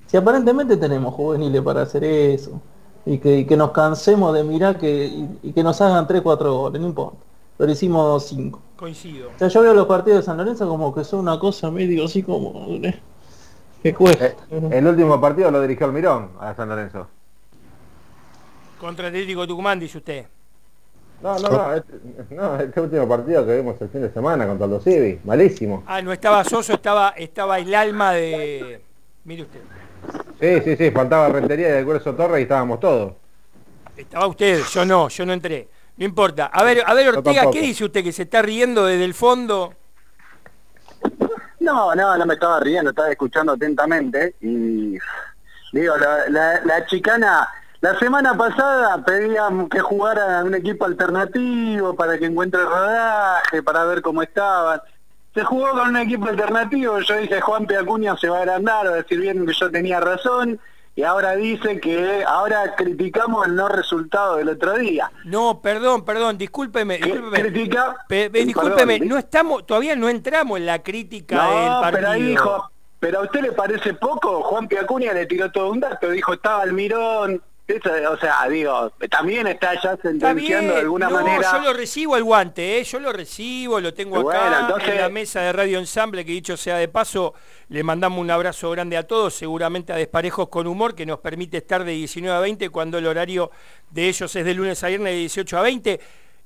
Si 0.06 0.16
aparentemente 0.16 0.76
tenemos 0.76 1.14
juveniles 1.14 1.62
para 1.62 1.82
hacer 1.82 2.04
eso, 2.04 2.60
y 3.06 3.18
que, 3.18 3.38
y 3.38 3.44
que 3.46 3.56
nos 3.56 3.70
cansemos 3.70 4.34
de 4.34 4.44
mirar 4.44 4.78
que, 4.78 5.06
y, 5.06 5.38
y 5.42 5.52
que 5.52 5.62
nos 5.62 5.80
hagan 5.80 6.06
3, 6.06 6.20
4 6.20 6.54
goles, 6.54 6.80
no 6.80 6.88
importa, 6.88 7.18
pero 7.56 7.72
hicimos 7.72 8.26
5. 8.26 8.60
Coincido. 8.76 9.28
O 9.34 9.38
sea, 9.38 9.48
yo 9.48 9.62
veo 9.62 9.74
los 9.74 9.86
partidos 9.86 10.20
de 10.20 10.24
San 10.24 10.36
Lorenzo 10.36 10.68
como 10.68 10.94
que 10.94 11.04
son 11.04 11.20
una 11.20 11.38
cosa 11.38 11.70
medio 11.70 12.04
así 12.04 12.22
como... 12.22 12.66
que 13.82 13.94
cuesta. 13.94 14.26
Eh, 14.50 14.68
el 14.72 14.86
último 14.86 15.20
partido 15.20 15.50
lo 15.50 15.60
dirigió 15.62 15.86
el 15.86 15.92
Mirón 15.92 16.30
a 16.40 16.54
San 16.54 16.68
Lorenzo. 16.68 17.06
Contra 18.78 19.08
Atlético 19.08 19.42
de 19.42 19.46
Tucumán, 19.48 19.78
dice 19.78 19.98
usted. 19.98 20.26
No, 21.22 21.38
no, 21.38 21.48
no, 21.50 21.74
este, 21.74 21.92
no, 22.30 22.56
este 22.60 22.80
último 22.80 23.06
partido 23.06 23.46
que 23.46 23.56
vimos 23.56 23.80
el 23.80 23.88
fin 23.90 24.00
de 24.00 24.10
semana 24.10 24.46
contra 24.46 24.66
los 24.66 24.82
Civi, 24.82 25.20
malísimo. 25.24 25.84
Ah, 25.86 26.00
no 26.00 26.12
estaba 26.12 26.42
Soso, 26.44 26.72
estaba, 26.72 27.10
estaba 27.10 27.58
el 27.58 27.74
alma 27.74 28.12
de... 28.12 28.80
Mire 29.24 29.42
usted. 29.42 29.60
Sí, 30.40 30.60
sí, 30.64 30.76
sí, 30.76 30.90
faltaba 30.90 31.28
Rentería 31.28 31.68
y 31.68 31.72
el 31.78 31.84
Grueso 31.84 32.14
Torre 32.14 32.40
y 32.40 32.42
estábamos 32.44 32.80
todos. 32.80 33.12
Estaba 33.94 34.26
usted, 34.28 34.62
yo 34.72 34.84
no, 34.86 35.08
yo 35.10 35.26
no 35.26 35.34
entré. 35.34 35.68
No 35.98 36.06
importa. 36.06 36.46
A 36.46 36.62
ver, 36.64 36.82
a 36.86 36.94
ver 36.94 37.08
Ortega. 37.10 37.50
¿qué 37.50 37.60
dice 37.60 37.84
usted 37.84 38.02
que 38.02 38.12
se 38.12 38.22
está 38.22 38.40
riendo 38.40 38.86
desde 38.86 39.04
el 39.04 39.12
fondo? 39.12 39.74
No, 41.60 41.94
no, 41.94 42.16
no 42.16 42.24
me 42.26 42.34
estaba 42.34 42.58
riendo, 42.60 42.90
estaba 42.90 43.10
escuchando 43.10 43.52
atentamente 43.52 44.34
y 44.40 44.96
digo, 45.72 45.96
la, 45.98 46.28
la- 46.30 46.60
la 46.64 46.86
chicana, 46.86 47.46
la 47.80 47.98
semana 47.98 48.36
pasada 48.36 49.02
pedían 49.04 49.68
que 49.68 49.80
jugara 49.80 50.44
un 50.44 50.54
equipo 50.54 50.84
alternativo 50.84 51.94
para 51.96 52.18
que 52.18 52.26
encuentre 52.26 52.62
rodaje, 52.64 53.62
para 53.62 53.84
ver 53.84 54.02
cómo 54.02 54.22
estaban. 54.22 54.80
Se 55.34 55.42
jugó 55.44 55.70
con 55.70 55.88
un 55.90 55.96
equipo 55.96 56.26
alternativo, 56.26 56.98
yo 57.00 57.16
dije 57.16 57.40
Juan 57.40 57.66
Acuña 57.80 58.16
se 58.16 58.28
va 58.28 58.38
a 58.38 58.40
agrandar, 58.40 58.86
va 58.86 58.90
a 58.90 58.94
decir 58.96 59.20
bien 59.20 59.46
que 59.46 59.52
yo 59.54 59.70
tenía 59.70 60.00
razón, 60.00 60.58
y 60.96 61.04
ahora 61.04 61.36
dice 61.36 61.80
que 61.80 62.24
ahora 62.26 62.74
criticamos 62.76 63.46
el 63.46 63.54
no 63.54 63.68
resultado 63.68 64.36
del 64.36 64.48
otro 64.50 64.74
día. 64.76 65.10
No, 65.24 65.60
perdón, 65.62 66.04
perdón, 66.04 66.36
discúlpeme, 66.36 66.98
¿Qué 66.98 67.12
discúlpeme. 67.12 67.48
critica? 67.48 67.96
Pe- 68.08 68.24
pe- 68.28 68.30
Perdón, 68.30 68.46
discúlpeme, 68.48 68.98
¿sí? 68.98 69.06
no 69.06 69.16
estamos, 69.16 69.64
todavía 69.66 69.94
no 69.96 70.08
entramos 70.08 70.58
en 70.58 70.66
la 70.66 70.82
crítica 70.82 71.46
del 71.46 71.64
No, 71.70 71.80
partido. 71.80 71.92
pero 71.92 72.10
ahí 72.10 72.22
dijo, 72.24 72.70
pero 72.98 73.20
a 73.20 73.22
usted 73.22 73.40
le 73.40 73.52
parece 73.52 73.94
poco, 73.94 74.42
Juan 74.42 74.66
Piacuña 74.68 75.12
le 75.14 75.24
tiró 75.26 75.50
todo 75.50 75.70
un 75.70 75.80
dato, 75.80 76.10
dijo 76.10 76.34
estaba 76.34 76.62
Almirón, 76.62 77.40
eso, 77.76 77.90
o 78.12 78.16
sea, 78.18 78.48
digo, 78.48 78.92
también 79.10 79.46
está 79.46 79.74
ya 79.80 79.96
sentenciando 79.96 80.74
de 80.74 80.80
alguna 80.80 81.08
no, 81.08 81.22
manera. 81.22 81.52
yo 81.52 81.58
lo 81.60 81.72
recibo 81.72 82.14
al 82.14 82.24
guante, 82.24 82.78
¿eh? 82.78 82.84
yo 82.84 83.00
lo 83.00 83.12
recibo, 83.12 83.80
lo 83.80 83.94
tengo 83.94 84.22
Bueno, 84.22 84.40
acá 84.40 84.60
entonces- 84.60 84.88
en 84.90 84.98
la 85.00 85.08
mesa 85.08 85.40
de 85.40 85.52
Radio 85.52 85.78
Ensamble, 85.78 86.24
que 86.24 86.32
dicho 86.32 86.56
sea 86.56 86.76
de 86.76 86.88
paso, 86.88 87.34
le 87.68 87.82
mandamos 87.82 88.18
un 88.20 88.30
abrazo 88.30 88.70
grande 88.70 88.96
a 88.96 89.06
todos, 89.06 89.34
seguramente 89.34 89.92
a 89.92 89.96
Desparejos 89.96 90.48
con 90.48 90.66
Humor, 90.66 90.94
que 90.94 91.06
nos 91.06 91.20
permite 91.20 91.58
estar 91.58 91.84
de 91.84 91.92
19 91.92 92.36
a 92.36 92.40
20, 92.40 92.68
cuando 92.70 92.98
el 92.98 93.06
horario 93.06 93.50
de 93.90 94.08
ellos 94.08 94.34
es 94.34 94.44
de 94.44 94.54
lunes 94.54 94.82
a 94.84 94.88
viernes 94.88 95.12
de 95.12 95.18
18 95.18 95.58
a 95.58 95.62
20. 95.62 96.00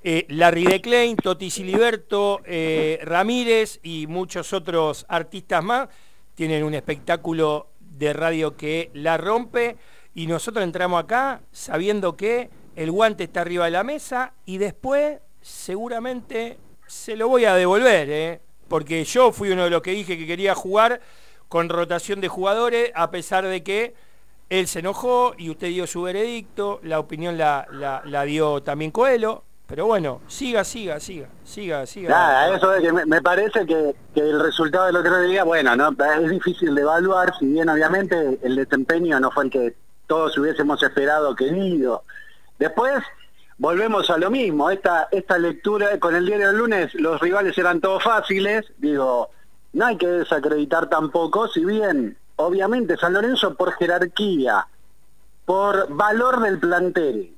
Eh, 0.06 0.26
Larry 0.28 0.64
de 0.64 0.80
Klein, 0.82 1.16
Toti 1.16 1.50
Siliberto, 1.50 2.42
eh, 2.44 2.98
Ramírez 3.04 3.80
y 3.82 4.06
muchos 4.06 4.52
otros 4.52 5.06
artistas 5.08 5.64
más 5.64 5.88
tienen 6.34 6.62
un 6.62 6.74
espectáculo 6.74 7.68
de 7.80 8.12
radio 8.12 8.54
que 8.56 8.90
la 8.92 9.16
rompe 9.16 9.76
y 10.14 10.26
nosotros 10.26 10.62
entramos 10.64 11.02
acá 11.02 11.40
sabiendo 11.52 12.16
que 12.16 12.50
el 12.76 12.90
guante 12.90 13.24
está 13.24 13.40
arriba 13.42 13.64
de 13.66 13.70
la 13.72 13.84
mesa 13.84 14.32
y 14.46 14.58
después 14.58 15.18
seguramente 15.40 16.58
se 16.86 17.16
lo 17.16 17.28
voy 17.28 17.44
a 17.44 17.54
devolver, 17.54 18.08
¿eh? 18.10 18.40
porque 18.68 19.04
yo 19.04 19.32
fui 19.32 19.50
uno 19.50 19.64
de 19.64 19.70
los 19.70 19.82
que 19.82 19.92
dije 19.92 20.16
que 20.18 20.26
quería 20.26 20.54
jugar 20.54 21.00
con 21.48 21.68
rotación 21.68 22.20
de 22.20 22.28
jugadores 22.28 22.90
a 22.94 23.10
pesar 23.10 23.44
de 23.46 23.62
que 23.62 23.94
él 24.50 24.66
se 24.68 24.80
enojó 24.80 25.34
y 25.38 25.50
usted 25.50 25.68
dio 25.68 25.86
su 25.86 26.02
veredicto, 26.02 26.80
la 26.82 26.98
opinión 26.98 27.38
la, 27.38 27.66
la- 27.72 28.02
la 28.04 28.24
dio 28.24 28.62
también 28.62 28.90
Coelho, 28.90 29.42
pero 29.66 29.86
bueno, 29.86 30.20
siga, 30.28 30.62
siga, 30.64 31.00
siga, 31.00 31.28
siga, 31.42 31.86
siga. 31.86 32.10
Nada, 32.10 32.54
eso 32.56 32.68
de 32.70 32.82
que 32.82 32.92
me, 32.92 33.06
me 33.06 33.22
parece 33.22 33.64
que, 33.66 33.94
que 34.14 34.20
el 34.20 34.38
resultado 34.42 34.86
del 34.86 34.96
otro 34.96 35.20
día, 35.22 35.42
bueno, 35.44 35.74
no 35.74 35.88
es 35.90 36.30
difícil 36.30 36.74
de 36.74 36.82
evaluar, 36.82 37.32
si 37.38 37.46
bien 37.46 37.68
obviamente 37.70 38.38
el 38.42 38.56
desempeño 38.56 39.18
no 39.20 39.30
fue 39.30 39.44
el 39.44 39.50
que 39.50 39.74
todos 40.06 40.36
hubiésemos 40.38 40.82
esperado 40.82 41.34
querido. 41.34 42.04
Después 42.58 43.02
volvemos 43.58 44.10
a 44.10 44.18
lo 44.18 44.30
mismo, 44.30 44.70
esta, 44.70 45.08
esta 45.10 45.38
lectura 45.38 45.98
con 45.98 46.14
el 46.14 46.26
diario 46.26 46.48
del 46.48 46.58
lunes, 46.58 46.94
los 46.94 47.20
rivales 47.20 47.56
eran 47.56 47.80
todos 47.80 48.02
fáciles, 48.02 48.66
digo, 48.78 49.30
no 49.72 49.86
hay 49.86 49.96
que 49.96 50.06
desacreditar 50.06 50.88
tampoco, 50.88 51.48
si 51.48 51.64
bien 51.64 52.16
obviamente 52.36 52.96
San 52.96 53.12
Lorenzo 53.12 53.54
por 53.54 53.72
jerarquía, 53.74 54.66
por 55.44 55.92
valor 55.94 56.40
del 56.40 56.58
plantel, 56.58 57.34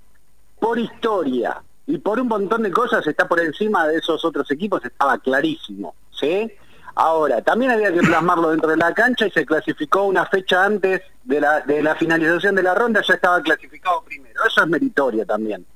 por 0.59 0.79
historia 0.79 1.63
y 1.87 1.99
por 1.99 2.19
un 2.21 2.29
montón 2.29 2.63
de 2.63 2.71
cosas 2.71 3.07
está 3.07 3.29
por 3.29 3.41
encima 3.41 3.87
de 3.87 3.99
esos 3.99 4.25
otros 4.25 4.51
equipos, 4.51 4.85
estaba 4.85 5.19
clarísimo. 5.19 5.95
¿sí? 6.11 6.51
Ahora, 6.99 7.43
también 7.43 7.71
había 7.71 7.93
que 7.93 8.01
plasmarlo 8.01 8.51
dentro 8.51 8.71
de 8.71 8.79
la 8.79 8.95
cancha 8.95 9.27
y 9.27 9.31
se 9.31 9.45
clasificó 9.45 10.05
una 10.05 10.25
fecha 10.25 10.65
antes 10.65 11.03
de 11.25 11.41
la, 11.41 11.61
de 11.61 11.83
la 11.83 11.95
finalización 11.95 12.55
de 12.55 12.63
la 12.63 12.75
ronda, 12.75 13.03
ya 13.07 13.15
estaba 13.15 13.43
clasificado 13.43 14.03
primero. 14.03 14.41
Eso 14.47 14.63
es 14.63 14.67
meritorio 14.67 15.27
también. 15.27 15.67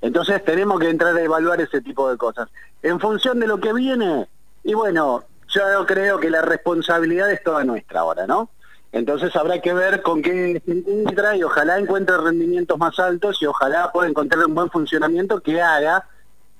Entonces 0.00 0.44
tenemos 0.44 0.78
que 0.78 0.88
entrar 0.88 1.16
a 1.16 1.20
evaluar 1.20 1.60
ese 1.60 1.80
tipo 1.80 2.08
de 2.08 2.16
cosas. 2.16 2.48
En 2.82 3.00
función 3.00 3.40
de 3.40 3.48
lo 3.48 3.58
que 3.58 3.72
viene, 3.72 4.28
y 4.62 4.74
bueno, 4.74 5.24
yo 5.48 5.84
creo 5.86 6.20
que 6.20 6.30
la 6.30 6.42
responsabilidad 6.42 7.30
es 7.32 7.42
toda 7.42 7.64
nuestra 7.64 8.00
ahora, 8.00 8.28
¿no? 8.28 8.50
Entonces 8.92 9.34
habrá 9.34 9.60
que 9.60 9.72
ver 9.72 10.02
con 10.02 10.22
qué 10.22 10.62
se 10.64 11.36
y 11.36 11.42
ojalá 11.42 11.78
encuentre 11.78 12.16
rendimientos 12.16 12.78
más 12.78 12.96
altos 13.00 13.42
y 13.42 13.46
ojalá 13.46 13.90
pueda 13.92 14.08
encontrar 14.08 14.46
un 14.46 14.54
buen 14.54 14.70
funcionamiento 14.70 15.40
que 15.40 15.60
haga 15.60 16.06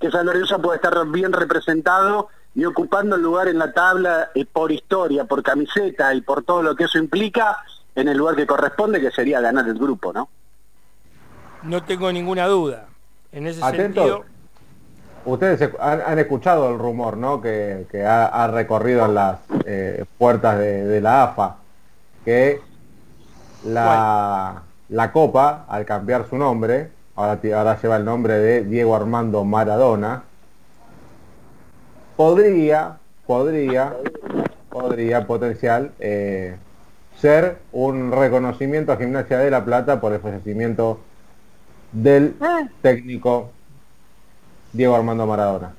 que 0.00 0.10
San 0.10 0.26
Lorenzo 0.26 0.60
pueda 0.60 0.76
estar 0.76 1.06
bien 1.08 1.32
representado 1.32 2.28
y 2.54 2.64
ocupando 2.64 3.16
el 3.16 3.22
lugar 3.22 3.48
en 3.48 3.58
la 3.58 3.72
tabla 3.72 4.30
eh, 4.34 4.44
por 4.44 4.72
historia, 4.72 5.24
por 5.24 5.42
camiseta 5.42 6.12
y 6.14 6.20
por 6.20 6.42
todo 6.42 6.62
lo 6.62 6.74
que 6.74 6.84
eso 6.84 6.98
implica 6.98 7.58
en 7.94 8.08
el 8.08 8.16
lugar 8.18 8.36
que 8.36 8.46
corresponde, 8.46 9.00
que 9.00 9.10
sería 9.10 9.40
ganar 9.40 9.66
el 9.68 9.78
grupo, 9.78 10.12
¿no? 10.12 10.28
No 11.62 11.82
tengo 11.84 12.10
ninguna 12.12 12.46
duda. 12.46 12.86
En 13.32 13.46
ese 13.46 13.62
Atentos. 13.62 14.04
sentido, 14.04 14.24
Ustedes 15.24 15.70
han, 15.78 16.00
han 16.00 16.18
escuchado 16.18 16.70
el 16.70 16.78
rumor, 16.78 17.16
¿no? 17.18 17.42
Que, 17.42 17.86
que 17.90 18.06
ha, 18.06 18.26
ha 18.26 18.46
recorrido 18.48 19.04
en 19.04 19.14
las 19.14 19.38
eh, 19.66 20.04
puertas 20.16 20.58
de, 20.58 20.84
de 20.86 21.00
la 21.02 21.24
AFA, 21.24 21.56
que 22.24 22.60
la, 23.66 24.62
la 24.88 25.12
Copa, 25.12 25.66
al 25.68 25.84
cambiar 25.84 26.26
su 26.28 26.38
nombre, 26.38 26.90
ahora 27.16 27.38
lleva 27.80 27.96
el 27.96 28.04
nombre 28.04 28.38
de 28.38 28.64
Diego 28.64 28.96
Armando 28.96 29.44
Maradona, 29.44 30.22
podría, 32.20 32.98
podría, 33.26 33.96
podría 34.68 35.26
potencial 35.26 35.90
eh, 36.00 36.54
ser 37.18 37.56
un 37.72 38.12
reconocimiento 38.12 38.92
a 38.92 38.98
Gimnasia 38.98 39.38
de 39.38 39.50
la 39.50 39.64
Plata 39.64 40.02
por 40.02 40.12
el 40.12 40.20
fallecimiento 40.20 41.00
del 41.92 42.34
técnico 42.82 43.48
Diego 44.74 44.96
Armando 44.96 45.26
Maradona. 45.26 45.72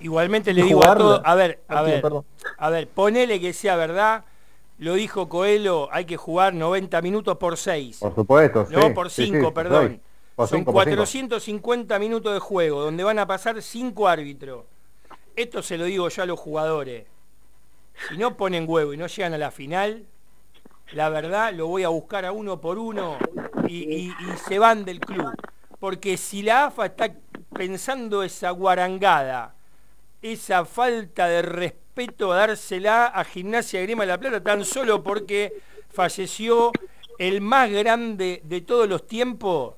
igualmente 0.00 0.52
le 0.52 0.64
digo 0.64 0.84
a 0.84 0.96
todos, 0.96 1.20
a 1.24 1.36
ver, 1.36 1.60
a 1.68 1.78
Ah, 1.78 1.84
sí, 1.84 1.90
ver, 1.92 2.02
perdón. 2.02 2.24
a 2.58 2.70
ver, 2.70 2.88
ponele 2.88 3.40
que 3.40 3.52
sea 3.52 3.76
verdad, 3.76 4.24
lo 4.78 4.94
dijo 4.94 5.28
Coelho, 5.28 5.88
hay 5.92 6.04
que 6.04 6.16
jugar 6.16 6.52
90 6.52 7.00
minutos 7.00 7.36
por 7.36 7.56
6. 7.56 7.98
Por 8.00 8.14
supuesto, 8.16 8.66
No, 8.70 8.88
sí, 8.88 8.90
por 8.92 9.08
sí, 9.08 9.26
5, 9.26 9.46
sí, 9.46 9.52
perdón. 9.54 10.00
Son 10.48 10.58
cinco, 10.60 10.72
por 10.72 10.82
cinco. 10.84 10.96
450 10.96 11.98
minutos 11.98 12.32
de 12.34 12.40
juego, 12.40 12.82
donde 12.82 13.04
van 13.04 13.18
a 13.18 13.26
pasar 13.26 13.60
5 13.62 14.08
árbitros. 14.08 14.64
Esto 15.36 15.62
se 15.62 15.78
lo 15.78 15.84
digo 15.84 16.08
yo 16.08 16.22
a 16.22 16.26
los 16.26 16.38
jugadores. 16.38 17.06
Si 18.08 18.16
no 18.18 18.36
ponen 18.36 18.64
huevo 18.68 18.92
y 18.92 18.96
no 18.96 19.06
llegan 19.06 19.34
a 19.34 19.38
la 19.38 19.50
final, 19.50 20.04
la 20.92 21.08
verdad 21.08 21.52
lo 21.54 21.68
voy 21.68 21.84
a 21.84 21.88
buscar 21.88 22.24
a 22.24 22.32
uno 22.32 22.60
por 22.60 22.78
uno 22.78 23.18
y, 23.68 23.84
y- 23.94 24.08
y 24.10 24.36
se 24.48 24.58
van 24.58 24.84
del 24.84 25.00
club. 25.00 25.32
Porque 25.78 26.16
si 26.16 26.42
la 26.42 26.66
AFA 26.66 26.86
está 26.86 27.14
pensando 27.52 28.22
esa 28.22 28.50
guarangada, 28.50 29.54
esa 30.22 30.64
falta 30.64 31.28
de 31.28 31.42
respeto 31.42 32.32
a 32.32 32.36
dársela 32.38 33.06
a 33.06 33.24
Gimnasia 33.24 33.80
Grima 33.82 34.02
de 34.04 34.08
la 34.08 34.18
Plata 34.18 34.42
tan 34.42 34.64
solo 34.64 35.02
porque 35.02 35.52
falleció 35.90 36.72
el 37.18 37.40
más 37.40 37.70
grande 37.70 38.40
de 38.44 38.60
todos 38.62 38.88
los 38.88 39.06
tiempos. 39.06 39.74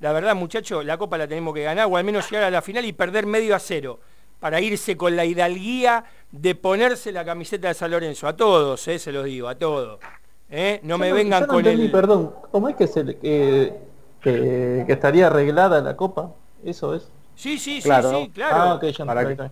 La 0.00 0.12
verdad, 0.12 0.34
muchachos, 0.34 0.84
la 0.84 0.96
copa 0.96 1.18
la 1.18 1.28
tenemos 1.28 1.54
que 1.54 1.62
ganar 1.62 1.86
o 1.90 1.96
al 1.96 2.04
menos 2.04 2.28
llegar 2.30 2.44
a 2.44 2.50
la 2.50 2.62
final 2.62 2.84
y 2.84 2.92
perder 2.92 3.26
medio 3.26 3.54
a 3.54 3.58
cero 3.58 4.00
para 4.38 4.60
irse 4.60 4.96
con 4.96 5.14
la 5.14 5.24
hidalguía 5.26 6.04
de 6.30 6.54
ponerse 6.54 7.12
la 7.12 7.24
camiseta 7.24 7.68
de 7.68 7.74
San 7.74 7.90
Lorenzo. 7.90 8.26
A 8.26 8.34
todos, 8.34 8.86
eh, 8.88 8.98
se 8.98 9.12
los 9.12 9.24
digo, 9.26 9.48
a 9.48 9.54
todos. 9.56 10.00
¿eh? 10.48 10.80
No 10.82 10.94
Yo 10.94 10.98
me 10.98 11.12
vengan 11.12 11.40
yo 11.42 11.46
no 11.46 11.52
con 11.52 11.58
entendí, 11.60 11.84
el... 11.86 11.90
perdón, 11.92 12.34
¿cómo 12.50 12.68
es 12.70 12.76
que, 12.76 12.86
se 12.86 13.04
le- 13.04 13.18
que, 13.18 13.74
que, 14.22 14.84
que 14.86 14.92
estaría 14.92 15.26
arreglada 15.26 15.82
la 15.82 15.94
copa? 15.96 16.32
Eso 16.64 16.94
es. 16.94 17.10
Sí, 17.34 17.58
sí, 17.58 17.80
Claro. 17.82 18.10
sí, 18.10 18.16
sí, 18.24 18.30
claro. 18.30 18.56
Ah, 18.56 18.80
Para 19.06 19.20
que- 19.26 19.34
bien. 19.34 19.50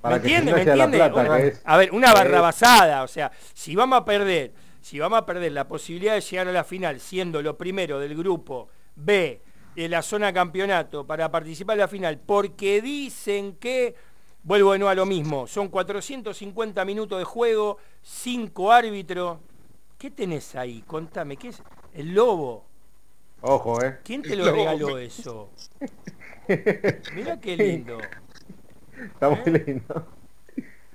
Para 0.00 0.16
¿Me 0.16 0.22
entiende? 0.22 0.52
¿Me 0.54 0.62
entiende? 0.62 0.96
Plata, 0.96 1.20
Una- 1.20 1.36
que 1.36 1.46
es- 1.48 1.60
a 1.62 1.76
ver, 1.76 1.92
una 1.92 2.14
barrabasada, 2.14 3.02
o 3.02 3.08
sea, 3.08 3.30
si 3.52 3.76
vamos 3.76 3.98
a 4.00 4.04
perder, 4.06 4.52
si 4.80 4.98
vamos 4.98 5.18
a 5.18 5.26
perder 5.26 5.52
la 5.52 5.68
posibilidad 5.68 6.14
de 6.14 6.22
llegar 6.22 6.48
a 6.48 6.52
la 6.52 6.64
final 6.64 6.98
siendo 7.00 7.42
lo 7.42 7.58
primero 7.58 7.98
del 7.98 8.16
grupo 8.16 8.68
B 8.96 9.42
de 9.74 9.88
la 9.88 10.02
zona 10.02 10.32
campeonato 10.32 11.06
para 11.06 11.30
participar 11.30 11.74
en 11.74 11.80
la 11.80 11.88
final, 11.88 12.18
porque 12.18 12.80
dicen 12.82 13.56
que, 13.56 13.94
vuelvo 14.42 14.72
de 14.72 14.78
nuevo 14.78 14.90
a 14.90 14.94
lo 14.94 15.06
mismo, 15.06 15.46
son 15.46 15.68
450 15.68 16.84
minutos 16.84 17.18
de 17.18 17.24
juego, 17.24 17.78
5 18.02 18.72
árbitros. 18.72 19.38
¿Qué 19.98 20.10
tenés 20.10 20.54
ahí? 20.56 20.82
Contame, 20.86 21.36
¿qué 21.36 21.48
es? 21.48 21.62
El 21.92 22.14
lobo. 22.14 22.64
Ojo, 23.42 23.82
¿eh? 23.82 23.98
¿Quién 24.04 24.22
te 24.22 24.36
lo 24.36 24.44
Lobo. 24.46 24.56
regaló 24.56 24.98
eso? 24.98 25.50
Mira 27.14 27.40
qué 27.40 27.56
lindo. 27.56 27.98
Está 28.98 29.30
muy 29.30 29.44
lindo. 29.44 30.06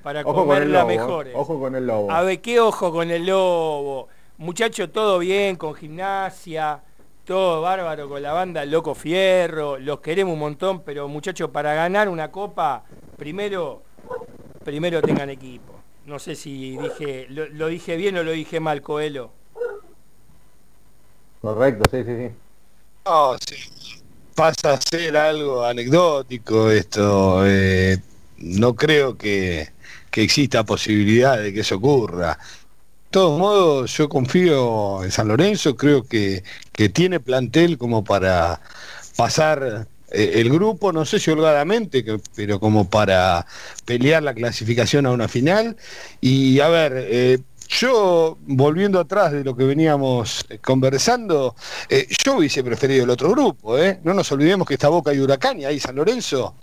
Para 0.03 0.21
Ojo 0.21 0.45
con 0.45 0.57
el 0.61 0.69
comerla. 0.69 0.81
¿eh? 0.81 0.85
mejores. 0.85 1.33
Ojo 1.35 1.59
con 1.59 1.75
el 1.75 1.87
lobo. 1.87 2.11
A 2.11 2.21
ver, 2.21 2.41
qué 2.41 2.59
ojo 2.59 2.91
con 2.91 3.09
el 3.09 3.25
lobo. 3.25 4.07
Muchacho, 4.37 4.89
todo 4.91 5.17
bien 5.19 5.55
con 5.55 5.73
gimnasia, 5.73 6.83
todo 7.25 7.61
bárbaro 7.61 8.07
con 8.07 8.21
la 8.21 8.31
banda 8.31 8.63
Loco 8.65 8.95
Fierro, 8.95 9.77
los 9.79 9.99
queremos 9.99 10.33
un 10.33 10.39
montón, 10.39 10.83
pero 10.83 11.07
muchachos, 11.07 11.49
para 11.49 11.73
ganar 11.73 12.07
una 12.07 12.31
copa, 12.31 12.83
primero, 13.17 13.81
primero 14.63 15.01
tengan 15.01 15.29
equipo. 15.31 15.73
No 16.05 16.19
sé 16.19 16.35
si 16.35 16.77
dije, 16.77 17.25
lo, 17.29 17.47
lo 17.49 17.67
dije 17.67 17.97
bien 17.97 18.15
o 18.17 18.23
lo 18.23 18.31
dije 18.31 18.59
mal, 18.59 18.81
Coelho. 18.81 19.31
Correcto, 21.41 21.89
sí, 21.91 22.03
sí, 22.03 22.15
sí. 22.15 22.35
No, 23.05 23.35
sí, 23.39 24.01
pasa 24.35 24.73
a 24.73 24.81
ser 24.81 25.17
algo 25.17 25.65
anecdótico 25.65 26.69
esto. 26.69 27.45
eh, 27.45 27.97
no 28.37 28.75
creo 28.75 29.17
que, 29.17 29.69
que 30.11 30.21
exista 30.21 30.63
posibilidad 30.63 31.39
de 31.39 31.53
que 31.53 31.61
eso 31.61 31.75
ocurra. 31.77 32.37
De 33.05 33.21
todos 33.21 33.39
modos, 33.39 33.97
yo 33.97 34.09
confío 34.09 35.03
en 35.03 35.11
San 35.11 35.29
Lorenzo, 35.29 35.77
creo 35.77 36.03
que, 36.03 36.43
que 36.73 36.89
tiene 36.89 37.21
plantel 37.21 37.77
como 37.77 38.03
para 38.03 38.59
pasar 39.15 39.87
eh, 40.11 40.31
el 40.35 40.49
grupo, 40.49 40.91
no 40.91 41.05
sé 41.05 41.19
si 41.19 41.31
holgadamente, 41.31 42.03
pero 42.35 42.59
como 42.59 42.89
para 42.89 43.45
pelear 43.85 44.21
la 44.21 44.33
clasificación 44.33 45.05
a 45.05 45.11
una 45.11 45.29
final. 45.29 45.77
Y 46.19 46.59
a 46.59 46.67
ver, 46.67 46.93
eh, 46.97 47.39
yo 47.67 48.37
volviendo 48.41 48.99
atrás 48.99 49.31
de 49.31 49.43
lo 49.43 49.55
que 49.55 49.63
veníamos 49.63 50.45
eh, 50.49 50.59
conversando, 50.59 51.55
eh, 51.89 52.07
yo 52.23 52.37
hubiese 52.37 52.63
preferido 52.63 53.03
el 53.03 53.09
otro 53.09 53.29
grupo, 53.31 53.77
¿eh? 53.77 53.99
No 54.03 54.13
nos 54.13 54.31
olvidemos 54.31 54.67
que 54.67 54.75
esta 54.75 54.89
Boca 54.89 55.13
y 55.13 55.19
Huracán 55.19 55.59
y 55.59 55.65
ahí 55.65 55.79
San 55.79 55.95
Lorenzo 55.95 56.55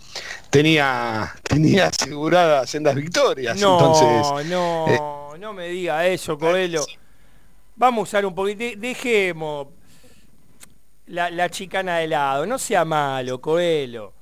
tenía, 0.50 1.32
tenía 1.42 1.86
aseguradas 1.86 2.70
sendas 2.70 2.94
victorias. 2.94 3.58
No, 3.58 3.78
Entonces, 3.78 4.50
no, 4.50 5.21
no 5.38 5.52
me 5.52 5.68
diga 5.68 6.06
eso, 6.06 6.38
Coelho. 6.38 6.84
Vamos 7.76 8.00
a 8.00 8.02
usar 8.02 8.26
un 8.26 8.34
poquito, 8.34 8.58
de- 8.60 8.76
dejemos 8.76 9.68
la, 11.06 11.30
la 11.30 11.48
chicana 11.50 11.98
de 11.98 12.08
lado, 12.08 12.46
no 12.46 12.58
sea 12.58 12.84
malo, 12.84 13.40
Coelho. 13.40 14.12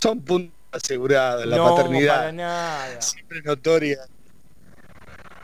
son 0.00 0.20
puntos 0.22 0.54
asegurados, 0.72 1.46
la 1.46 1.56
no, 1.56 1.64
para 1.64 1.76
paternidad 1.76 2.32
nada. 2.32 3.00
siempre 3.00 3.38
es 3.38 3.44
notoria. 3.44 3.98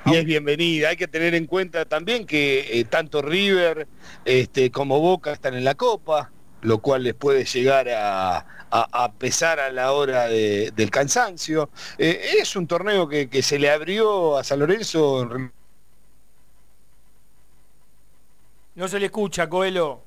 Y 0.06 0.14
es 0.14 0.24
bienvenida. 0.24 0.90
Hay 0.90 0.96
que 0.96 1.08
tener 1.08 1.34
en 1.34 1.46
cuenta 1.46 1.84
también 1.84 2.26
que 2.26 2.78
eh, 2.78 2.84
tanto 2.84 3.22
River 3.22 3.88
este, 4.24 4.70
como 4.70 5.00
Boca 5.00 5.32
están 5.32 5.54
en 5.54 5.64
la 5.64 5.74
Copa, 5.74 6.30
lo 6.62 6.78
cual 6.78 7.02
les 7.04 7.14
puede 7.14 7.44
llegar 7.44 7.88
a, 7.88 8.38
a- 8.38 9.04
a 9.04 9.12
pesar 9.12 9.60
a 9.60 9.70
la 9.70 9.92
hora 9.92 10.26
de- 10.28 10.72
del 10.74 10.90
cansancio. 10.90 11.70
Eh, 11.98 12.20
es 12.40 12.56
un 12.56 12.66
torneo 12.66 13.08
que, 13.08 13.28
que 13.28 13.42
se 13.42 13.58
le 13.58 13.70
abrió 13.70 14.36
a 14.36 14.44
San 14.44 14.58
Lorenzo 14.60 15.22
en 15.22 15.52
No 18.74 18.88
se 18.88 18.98
le 19.00 19.06
escucha, 19.06 19.48
Coelho. 19.48 20.02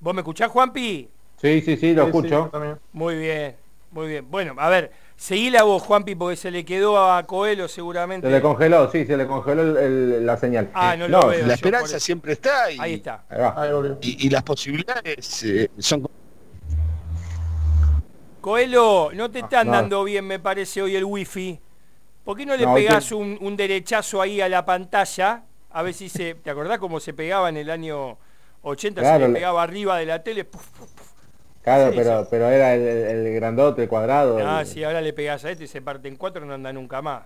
¿Vos 0.00 0.14
me 0.14 0.20
escuchás, 0.22 0.50
Juanpi? 0.50 1.08
Sí, 1.40 1.60
sí, 1.60 1.76
sí, 1.76 1.94
lo 1.94 2.06
Sí, 2.06 2.12
sí, 2.12 2.16
escucho. 2.18 2.48
también. 2.50 2.78
Muy 2.92 3.16
bien, 3.18 3.56
muy 3.90 4.08
bien. 4.08 4.30
Bueno, 4.30 4.54
a 4.58 4.68
ver, 4.68 4.92
seguí 5.16 5.50
la 5.50 5.62
voz, 5.64 5.82
Juanpi, 5.82 6.14
porque 6.14 6.36
se 6.36 6.50
le 6.50 6.64
quedó 6.64 7.10
a 7.12 7.22
Coelho 7.26 7.66
seguramente. 7.68 8.26
Se 8.26 8.32
le 8.32 8.40
congeló, 8.40 8.90
sí, 8.90 9.04
se 9.04 9.16
le 9.16 9.26
congeló 9.26 9.62
el- 9.62 9.76
el- 9.76 10.26
la 10.26 10.36
señal. 10.36 10.70
Ah, 10.74 10.96
no 10.96 11.08
lo 11.08 11.26
veo. 11.28 11.40
la 11.42 11.48
yo 11.48 11.52
esperanza 11.54 11.98
siempre 12.00 12.32
está 12.34 12.70
y, 12.70 12.78
Ahí 12.78 12.94
está. 12.94 13.24
Y- 14.00 14.26
y 14.26 14.30
las 14.30 14.42
posibilidades 14.42 15.42
eh, 15.44 15.70
son 15.78 16.08
Coelho, 18.40 19.10
no 19.14 19.30
te 19.30 19.40
Ah, 19.40 19.42
están 19.44 19.66
no. 19.66 19.72
dando 19.74 20.02
bien, 20.04 20.26
me 20.26 20.38
parece, 20.38 20.80
hoy 20.80 20.96
el 20.96 21.04
wifi. 21.04 21.60
¿Por 22.24 22.36
qué 22.36 22.46
no 22.46 22.56
le 22.56 22.64
No, 22.64 22.74
pegás 22.74 23.08
que- 23.08 23.14
un, 23.14 23.36
un 23.40 23.56
derechazo 23.56 24.22
ahí 24.22 24.40
a 24.40 24.48
la 24.48 24.64
pantalla? 24.64 25.42
A 25.72 25.82
ver 25.82 25.92
si 25.94 26.08
se... 26.08 26.34
¿Te 26.36 26.50
acordás 26.50 26.78
cómo 26.78 27.00
se 27.00 27.12
pegaba 27.12 27.48
en 27.50 27.58
el 27.58 27.70
año 27.70 28.16
80? 28.62 29.00
Claro, 29.02 29.16
se 29.16 29.20
le 29.22 29.28
le- 29.28 29.34
pegaba 29.34 29.62
arriba 29.62 29.98
de 29.98 30.06
la 30.06 30.22
tele. 30.22 30.44
puf, 30.44 30.66
puf, 30.70 30.90
puf. 30.90 30.99
Claro, 31.62 31.90
Sí, 31.90 31.96
pero, 31.98 32.22
sí. 32.22 32.28
pero 32.30 32.48
era 32.48 32.74
el, 32.74 33.34
grandote, 33.34 33.82
el 33.82 33.88
cuadrado. 33.88 34.38
Ah, 34.42 34.60
el- 34.62 34.66
si 34.66 34.82
ahora 34.82 35.00
le 35.00 35.12
pegas 35.12 35.44
a 35.44 35.50
este 35.50 35.64
y 35.64 35.66
se 35.66 35.82
parte 35.82 36.08
en 36.08 36.16
cuatro, 36.16 36.44
no 36.46 36.54
anda 36.54 36.72
nunca 36.72 37.02
más. 37.02 37.22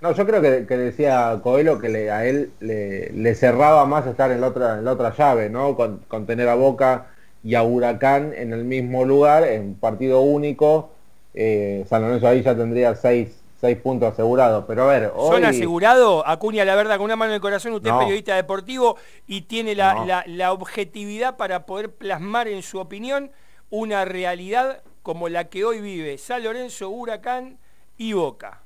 No, 0.00 0.12
yo 0.12 0.26
creo 0.26 0.40
que, 0.40 0.66
que 0.66 0.76
decía 0.76 1.38
Coelho 1.42 1.78
que 1.80 1.88
le- 1.88 2.10
a 2.10 2.24
él 2.24 2.50
le, 2.60 3.10
le 3.10 3.34
cerraba 3.34 3.84
más 3.86 4.06
estar 4.06 4.30
en 4.30 4.40
la 4.40 4.48
otra, 4.48 4.78
en 4.78 4.84
la 4.84 4.92
otra 4.92 5.14
llave, 5.16 5.50
¿no? 5.50 5.76
Con, 5.76 5.98
con 6.08 6.26
tener 6.26 6.48
a 6.48 6.54
Boca 6.54 7.06
y 7.44 7.54
a 7.54 7.62
Huracán 7.62 8.32
en 8.36 8.52
el 8.52 8.64
mismo 8.64 9.04
lugar, 9.04 9.44
en 9.44 9.74
partido 9.74 10.20
único. 10.20 10.90
Eh, 11.34 11.84
San 11.88 12.02
Lorenzo 12.02 12.26
ahí 12.28 12.42
ya 12.42 12.56
tendría 12.56 12.94
seis, 12.96 13.40
seis 13.60 13.76
puntos 13.78 14.12
asegurados. 14.12 14.64
Pero 14.66 14.84
a 14.84 14.86
ver, 14.92 15.12
hoy... 15.14 15.32
Son 15.36 15.44
asegurado, 15.44 16.26
Acuña, 16.26 16.64
la 16.64 16.74
verdad, 16.76 16.96
con 16.96 17.04
una 17.04 17.16
mano 17.16 17.30
en 17.32 17.36
el 17.36 17.40
corazón, 17.40 17.72
usted 17.74 17.90
No. 17.90 17.98
es 18.00 18.04
periodista 18.04 18.34
deportivo 18.36 18.96
y 19.28 19.42
tiene 19.42 19.74
la, 19.76 19.94
No. 19.94 20.04
la- 20.06 20.24
la 20.26 20.52
objetividad 20.52 21.36
para 21.36 21.64
poder 21.66 21.90
plasmar 21.92 22.48
en 22.48 22.62
su 22.62 22.78
opinión 22.80 23.30
una 23.70 24.04
realidad 24.04 24.82
como 25.02 25.28
la 25.28 25.48
que 25.48 25.64
hoy 25.64 25.80
vive 25.80 26.18
San 26.18 26.42
Lorenzo, 26.44 26.90
Huracán 26.90 27.58
y 27.96 28.12
Boca. 28.12 28.62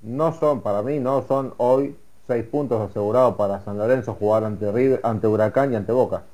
no 0.00 0.32
son, 0.32 0.62
para 0.62 0.82
mí, 0.82 0.98
no 0.98 1.22
son 1.26 1.54
hoy 1.58 1.96
seis 2.26 2.44
puntos 2.44 2.80
asegurados 2.90 3.36
para 3.36 3.60
San 3.64 3.78
Lorenzo 3.78 4.14
jugar 4.14 4.44
ante 4.44 4.70
River, 4.72 5.00
ante 5.02 5.26
Huracán 5.26 5.72
y 5.72 5.76
ante 5.76 5.92
Boca. 5.92 6.24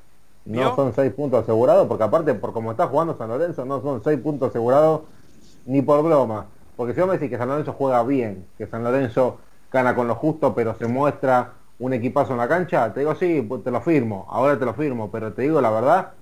No 0.45 0.71
¿Vio? 0.71 0.75
son 0.75 0.93
seis 0.93 1.13
puntos 1.13 1.43
asegurados, 1.43 1.87
porque 1.87 2.03
aparte, 2.03 2.33
por 2.35 2.53
como 2.53 2.71
está 2.71 2.87
jugando 2.87 3.17
San 3.17 3.29
Lorenzo, 3.29 3.65
no 3.65 3.81
son 3.81 4.03
seis 4.03 4.19
puntos 4.19 4.49
asegurados 4.49 5.01
ni 5.65 5.81
por 5.81 6.03
broma. 6.03 6.47
Porque 6.75 6.93
si 6.93 6.99
vos 7.01 7.09
me 7.09 7.15
decís 7.15 7.29
que 7.29 7.37
San 7.37 7.49
Lorenzo 7.49 7.73
juega 7.73 8.03
bien, 8.03 8.47
que 8.57 8.67
San 8.67 8.83
Lorenzo 8.83 9.39
gana 9.71 9.95
con 9.95 10.07
lo 10.07 10.15
justo, 10.15 10.55
pero 10.55 10.75
se 10.75 10.87
muestra 10.87 11.53
un 11.79 11.93
equipazo 11.93 12.33
en 12.33 12.39
la 12.39 12.47
cancha, 12.47 12.93
te 12.93 13.01
digo 13.01 13.15
sí, 13.15 13.47
te 13.63 13.71
lo 13.71 13.81
firmo, 13.81 14.25
ahora 14.29 14.57
te 14.59 14.65
lo 14.65 14.73
firmo, 14.73 15.11
pero 15.11 15.33
te 15.33 15.43
digo 15.43 15.61
la 15.61 15.69
verdad, 15.71 16.13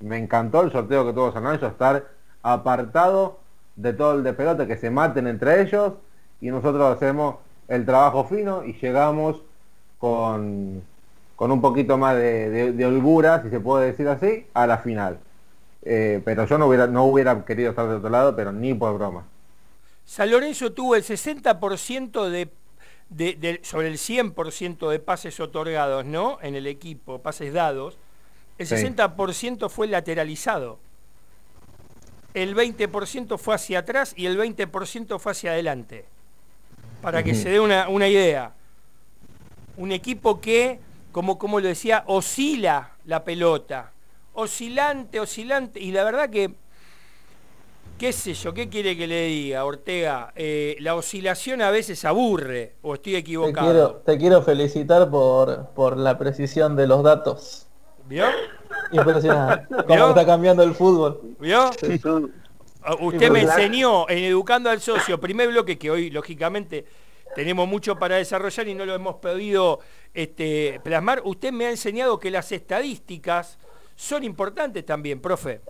me 0.00 0.18
encantó 0.18 0.62
el 0.62 0.72
sorteo 0.72 1.06
que 1.06 1.12
tuvo 1.12 1.32
San 1.32 1.44
Lorenzo, 1.44 1.66
estar 1.66 2.06
apartado 2.42 3.38
de 3.76 3.92
todo 3.92 4.14
el 4.14 4.24
despelote, 4.24 4.66
que 4.66 4.76
se 4.76 4.90
maten 4.90 5.26
entre 5.26 5.62
ellos 5.62 5.94
y 6.40 6.48
nosotros 6.50 6.94
hacemos 6.96 7.36
el 7.68 7.84
trabajo 7.84 8.24
fino 8.24 8.64
y 8.64 8.74
llegamos 8.74 9.42
con, 9.98 10.82
con 11.36 11.50
un 11.50 11.60
poquito 11.60 11.98
más 11.98 12.16
de, 12.16 12.72
de- 12.72 12.86
holgura, 12.86 13.42
si 13.42 13.50
se 13.50 13.60
puede 13.60 13.86
decir 13.86 14.08
así, 14.08 14.46
a 14.54 14.66
la 14.66 14.78
final. 14.78 15.18
Eh, 15.82 16.20
pero 16.24 16.46
yo 16.46 16.58
no 16.58 16.66
hubiera, 16.68 16.86
no 16.86 17.04
hubiera 17.04 17.44
querido 17.44 17.70
estar 17.70 17.88
de 17.88 17.96
otro 17.96 18.10
lado, 18.10 18.34
pero 18.36 18.52
ni 18.52 18.74
por 18.74 18.94
broma. 18.98 19.24
San 20.04 20.30
Lorenzo 20.30 20.72
tuvo 20.72 20.94
el 20.96 21.02
60% 21.02 22.28
de, 22.28 22.48
de- 23.08 23.34
de- 23.34 23.60
sobre 23.64 23.88
el 23.88 23.98
100% 23.98 24.88
de 24.88 24.98
pases 25.00 25.38
otorgados, 25.40 26.04
¿no? 26.04 26.38
En 26.42 26.54
el 26.54 26.66
equipo, 26.66 27.20
pases 27.22 27.52
dados. 27.52 27.98
El 28.58 28.66
Sí. 28.66 28.76
60% 28.76 29.68
fue 29.68 29.86
lateralizado. 29.86 30.78
El 32.34 32.54
20% 32.54 33.38
fue 33.38 33.54
hacia 33.54 33.80
atrás 33.80 34.12
y 34.16 34.26
el 34.26 34.36
20% 34.38 35.18
fue 35.18 35.32
hacia 35.32 35.52
adelante. 35.52 36.04
Para 37.02 37.22
que 37.22 37.34
se 37.34 37.50
dé 37.50 37.60
una, 37.60 37.88
una 37.88 38.08
idea. 38.08 38.54
Un 39.76 39.92
equipo 39.92 40.40
que, 40.40 40.80
como, 41.12 41.38
como 41.38 41.60
lo 41.60 41.68
decía, 41.68 42.04
oscila 42.06 42.92
la 43.04 43.24
pelota. 43.24 43.92
Oscilante, 44.34 45.20
oscilante. 45.20 45.80
Y 45.80 45.92
la 45.92 46.04
verdad 46.04 46.28
que 46.30 46.54
qué 47.98 48.12
sé 48.12 48.34
yo, 48.34 48.52
¿qué 48.52 48.68
quiere 48.68 48.96
que 48.96 49.06
le 49.06 49.26
diga, 49.26 49.64
Ortega? 49.64 50.32
Eh, 50.36 50.76
la 50.80 50.94
oscilación 50.94 51.62
a 51.62 51.70
veces 51.70 52.04
aburre, 52.04 52.74
o 52.82 52.94
estoy 52.94 53.12
Te 53.12 53.18
equivocado. 53.18 53.66
quiero, 53.66 53.94
te 54.04 54.18
quiero 54.18 54.42
felicitar 54.42 55.10
por, 55.10 55.68
por 55.70 55.96
la 55.96 56.18
precisión 56.18 56.76
de 56.76 56.86
los 56.86 57.02
datos. 57.02 57.65
¿Vio? 58.08 58.24
Impresionante. 58.92 59.66
¿Vio? 59.68 59.84
Cómo 59.86 60.08
está 60.08 60.26
cambiando 60.26 60.62
el 60.62 60.74
fútbol. 60.74 61.20
¿Vio? 61.40 61.70
Ah, 62.82 62.94
Usted 63.00 63.30
me 63.30 63.42
enseñó 63.42 64.08
en 64.08 64.24
Educando 64.24 64.70
al 64.70 64.80
Socio, 64.80 65.18
primer 65.18 65.48
bloque, 65.48 65.76
que 65.76 65.90
hoy 65.90 66.10
lógicamente 66.10 66.84
tenemos 67.34 67.66
mucho 67.68 67.96
para 67.96 68.16
desarrollar 68.16 68.68
y 68.68 68.74
no 68.74 68.86
lo 68.86 68.94
hemos 68.94 69.16
podido 69.16 69.80
este, 70.14 70.80
plasmar. 70.84 71.20
Usted 71.24 71.52
me 71.52 71.66
ha 71.66 71.70
enseñado 71.70 72.20
que 72.20 72.30
las 72.30 72.52
estadísticas 72.52 73.58
son 73.96 74.22
importantes 74.22 74.86
también, 74.86 75.20
profe. 75.20 75.60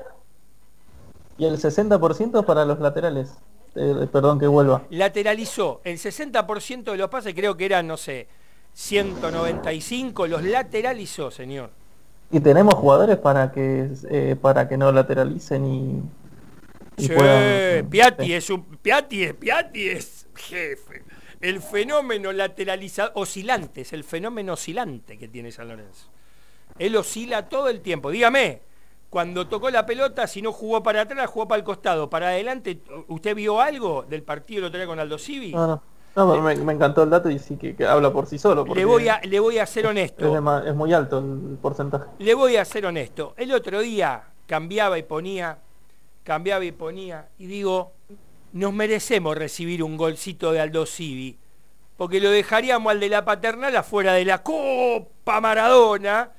Y 1.38 1.46
el 1.46 1.57
60% 1.57 2.44
para 2.44 2.64
los 2.64 2.81
laterales. 2.81 3.35
Eh, 3.75 4.07
perdón 4.11 4.38
que 4.38 4.46
vuelva. 4.46 4.83
Lateralizó 4.90 5.81
el 5.85 5.99
60% 5.99 6.85
de 6.85 6.96
los 6.96 7.09
pases, 7.09 7.35
creo 7.35 7.57
que 7.57 7.66
eran, 7.66 7.87
no 7.87 7.96
sé, 7.96 8.27
195, 8.72 10.27
los 10.27 10.42
lateralizó, 10.42 11.31
señor. 11.31 11.70
Y 12.30 12.40
tenemos 12.40 12.74
jugadores 12.74 13.16
para 13.18 13.52
que 13.52 13.88
eh, 14.10 14.36
para 14.40 14.68
que 14.68 14.76
nolateralicen 14.76 15.64
y, 15.64 16.02
y 16.96 17.06
Sí, 17.06 17.08
puedan- 17.08 17.88
Piatti 17.88 18.24
sí. 18.26 18.32
es 18.34 18.50
un 18.50 18.64
Piatti 18.64 19.22
es 19.24 19.34
Piatti 19.34 19.88
es 19.88 20.26
jefe. 20.34 21.04
El 21.40 21.60
fenómeno 21.60 22.32
lateralizado 22.32 23.12
oscilante, 23.14 23.82
es 23.82 23.92
el 23.92 24.04
fenómeno 24.04 24.54
oscilante 24.54 25.18
que 25.18 25.28
tiene 25.28 25.52
San 25.52 25.68
Lorenzo. 25.68 26.08
Él 26.78 26.96
oscila 26.96 27.48
todo 27.48 27.68
el 27.68 27.80
tiempo. 27.80 28.10
Dígame, 28.10 28.62
cuando 29.10 29.46
tocó 29.46 29.70
la 29.70 29.86
pelota, 29.86 30.26
si 30.26 30.42
no 30.42 30.52
jugó 30.52 30.82
para 30.82 31.02
atrás, 31.02 31.28
jugó 31.30 31.46
para 31.46 31.58
el 31.58 31.64
costado, 31.64 32.10
para 32.10 32.28
adelante, 32.28 32.80
¿usted 33.08 33.34
vio 33.36 33.60
algo 33.60 34.02
del 34.08 34.22
partido 34.22 34.60
el 34.60 34.64
otro 34.66 34.78
día 34.78 34.86
con 34.86 34.98
Aldo 34.98 35.18
Civi? 35.18 35.52
No, 35.52 35.66
no. 35.66 35.82
No, 36.16 36.31
pero 36.31 36.42
me, 36.42 36.57
me 36.57 36.72
encantó 36.72 37.02
el 37.02 37.11
dato 37.11 37.29
y 37.29 37.38
sí 37.38 37.57
que, 37.57 37.76
que 37.76 37.87
habla 37.87 38.11
por 38.11 38.26
sí 38.26 38.38
solo. 38.38 38.64
Le 38.74 38.87
voy 38.87 39.07
a 39.07 39.20
le 39.22 39.38
voy 39.38 39.59
a 39.59 39.66
ser 39.66 39.85
es, 39.85 39.90
honesto. 39.90 40.64
es 40.64 40.74
muy 40.74 40.92
alto 40.94 41.18
el 41.18 41.59
porcentaje. 41.61 42.07
Le 42.18 42.35
voy 42.35 42.57
a 42.57 42.64
ser 42.64 42.87
honesto. 42.87 43.35
El 43.37 43.52
otro 43.52 43.81
día 43.81 44.24
cambiaba 44.46 44.96
y 44.98 45.02
ponía, 45.02 45.59
cambiaba 46.24 46.64
y 46.64 46.72
ponía, 46.72 47.29
y 47.38 47.46
digo, 47.46 47.92
nos 48.52 48.72
merecemos 48.72 49.37
recibir 49.37 49.83
un 49.83 49.98
golcito 49.98 50.52
de 50.52 50.61
Aldo 50.61 50.87
Civi, 50.87 51.37
porque 51.98 52.18
lo 52.18 52.31
dejaríamos 52.31 52.90
al 52.90 53.00
de 53.00 53.11
la 53.11 53.22
paternal 53.22 53.76
afuera 53.76 54.14
de 54.14 54.24
la 54.24 54.42
Copa 54.42 55.40
Maradona 55.42 56.31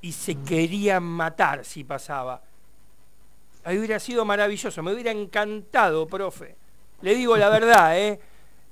y 0.00 0.12
se 0.12 0.36
querían 0.36 1.02
matar 1.02 1.64
si 1.64 1.82
pasaba. 1.82 2.40
Ahí 3.64 3.78
hubiera 3.78 3.98
sido 3.98 4.24
maravilloso, 4.24 4.80
me 4.84 4.92
hubiera 4.92 5.10
encantado, 5.10 6.06
profe. 6.06 6.54
Le 7.00 7.16
digo 7.16 7.36
la 7.36 7.48
verdad, 7.48 7.98
¿eh? 7.98 8.20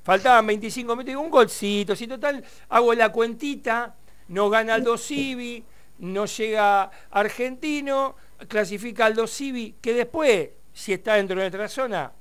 Faltaban 0.02 0.46
25 0.46 0.92
minutos, 0.94 1.06
digo, 1.06 1.20
un 1.20 1.30
golcito, 1.30 1.94
si 1.94 2.08
total 2.08 2.44
hago 2.68 2.92
la 2.94 3.10
cuentita, 3.10 3.94
no 4.28 4.50
gana 4.50 4.74
Aldo 4.74 4.98
Civi, 4.98 5.64
no 5.98 6.26
llega 6.26 6.90
Argentino, 7.10 8.16
clasifica 8.48 9.06
Aldo 9.06 9.26
Civi, 9.26 9.76
que 9.80 9.94
después, 9.94 10.50
si 10.72 10.92
está 10.92 11.14
dentro 11.14 11.36
de 11.36 11.42
nuestra 11.42 11.68
zona, 11.68 12.12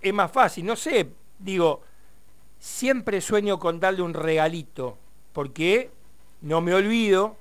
es 0.00 0.14
más 0.14 0.30
fácil, 0.30 0.64
no 0.66 0.76
sé, 0.76 1.08
digo, 1.38 1.82
siempre 2.60 3.20
sueño 3.20 3.58
con 3.58 3.80
darle 3.80 4.02
un 4.02 4.14
regalito, 4.14 4.96
porque 5.32 5.90
no 6.42 6.60
me 6.60 6.74
olvido 6.74 7.36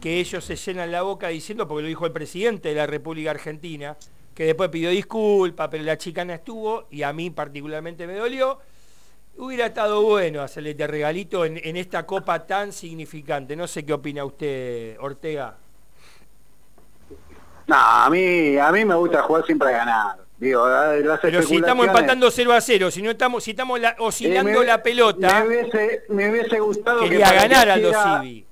que 0.00 0.20
ellos 0.20 0.44
se 0.44 0.56
llenan 0.56 0.92
la 0.92 1.02
boca 1.02 1.28
diciendo, 1.28 1.66
porque 1.66 1.82
lo 1.82 1.88
dijo 1.88 2.04
el 2.04 2.12
presidente 2.12 2.68
de 2.68 2.74
la 2.74 2.86
República 2.86 3.30
Argentina, 3.30 3.96
que 4.36 4.44
después 4.44 4.68
pidió 4.68 4.90
disculpas, 4.90 5.68
pero 5.70 5.82
la 5.82 5.96
chicana 5.96 6.34
estuvo 6.34 6.86
y 6.90 7.02
a 7.02 7.12
mí 7.14 7.30
particularmente 7.30 8.06
me 8.06 8.14
dolió. 8.16 8.58
Hubiera 9.38 9.66
estado 9.66 10.02
bueno 10.02 10.42
hacerle 10.42 10.70
este 10.72 10.86
regalito 10.86 11.46
en, 11.46 11.58
en 11.64 11.76
esta 11.78 12.04
copa 12.04 12.46
tan 12.46 12.70
significante. 12.72 13.56
No 13.56 13.66
sé 13.66 13.84
qué 13.86 13.94
opina 13.94 14.24
usted, 14.26 14.98
Ortega. 15.00 15.56
No, 17.66 17.76
a 17.76 18.08
mí, 18.10 18.56
a 18.58 18.70
mí 18.72 18.84
me 18.84 18.94
gusta 18.94 19.22
jugar 19.22 19.44
siempre 19.46 19.68
a 19.68 19.78
ganar. 19.78 20.16
Digo, 20.38 20.68
las 20.68 21.18
Pero 21.20 21.42
si 21.42 21.56
estamos 21.56 21.86
empatando 21.86 22.30
0 22.30 22.52
a 22.52 22.60
0, 22.60 22.90
si 22.90 23.00
no 23.00 23.10
estamos, 23.10 23.42
si 23.42 23.52
estamos 23.52 23.80
la- 23.80 23.96
oscilando 23.98 24.50
Eh, 24.50 24.58
me- 24.60 24.66
la 24.66 24.82
pelota, 24.82 25.40
Me 25.40 25.48
hubiese, 25.48 26.02
me 26.10 26.30
hubiese 26.30 26.60
gustado 26.60 27.00
que 27.00 27.08
quería 27.08 27.30
que 27.30 27.36
ganar 27.36 27.70
Aldo 27.70 27.90
Civi. 28.20 28.45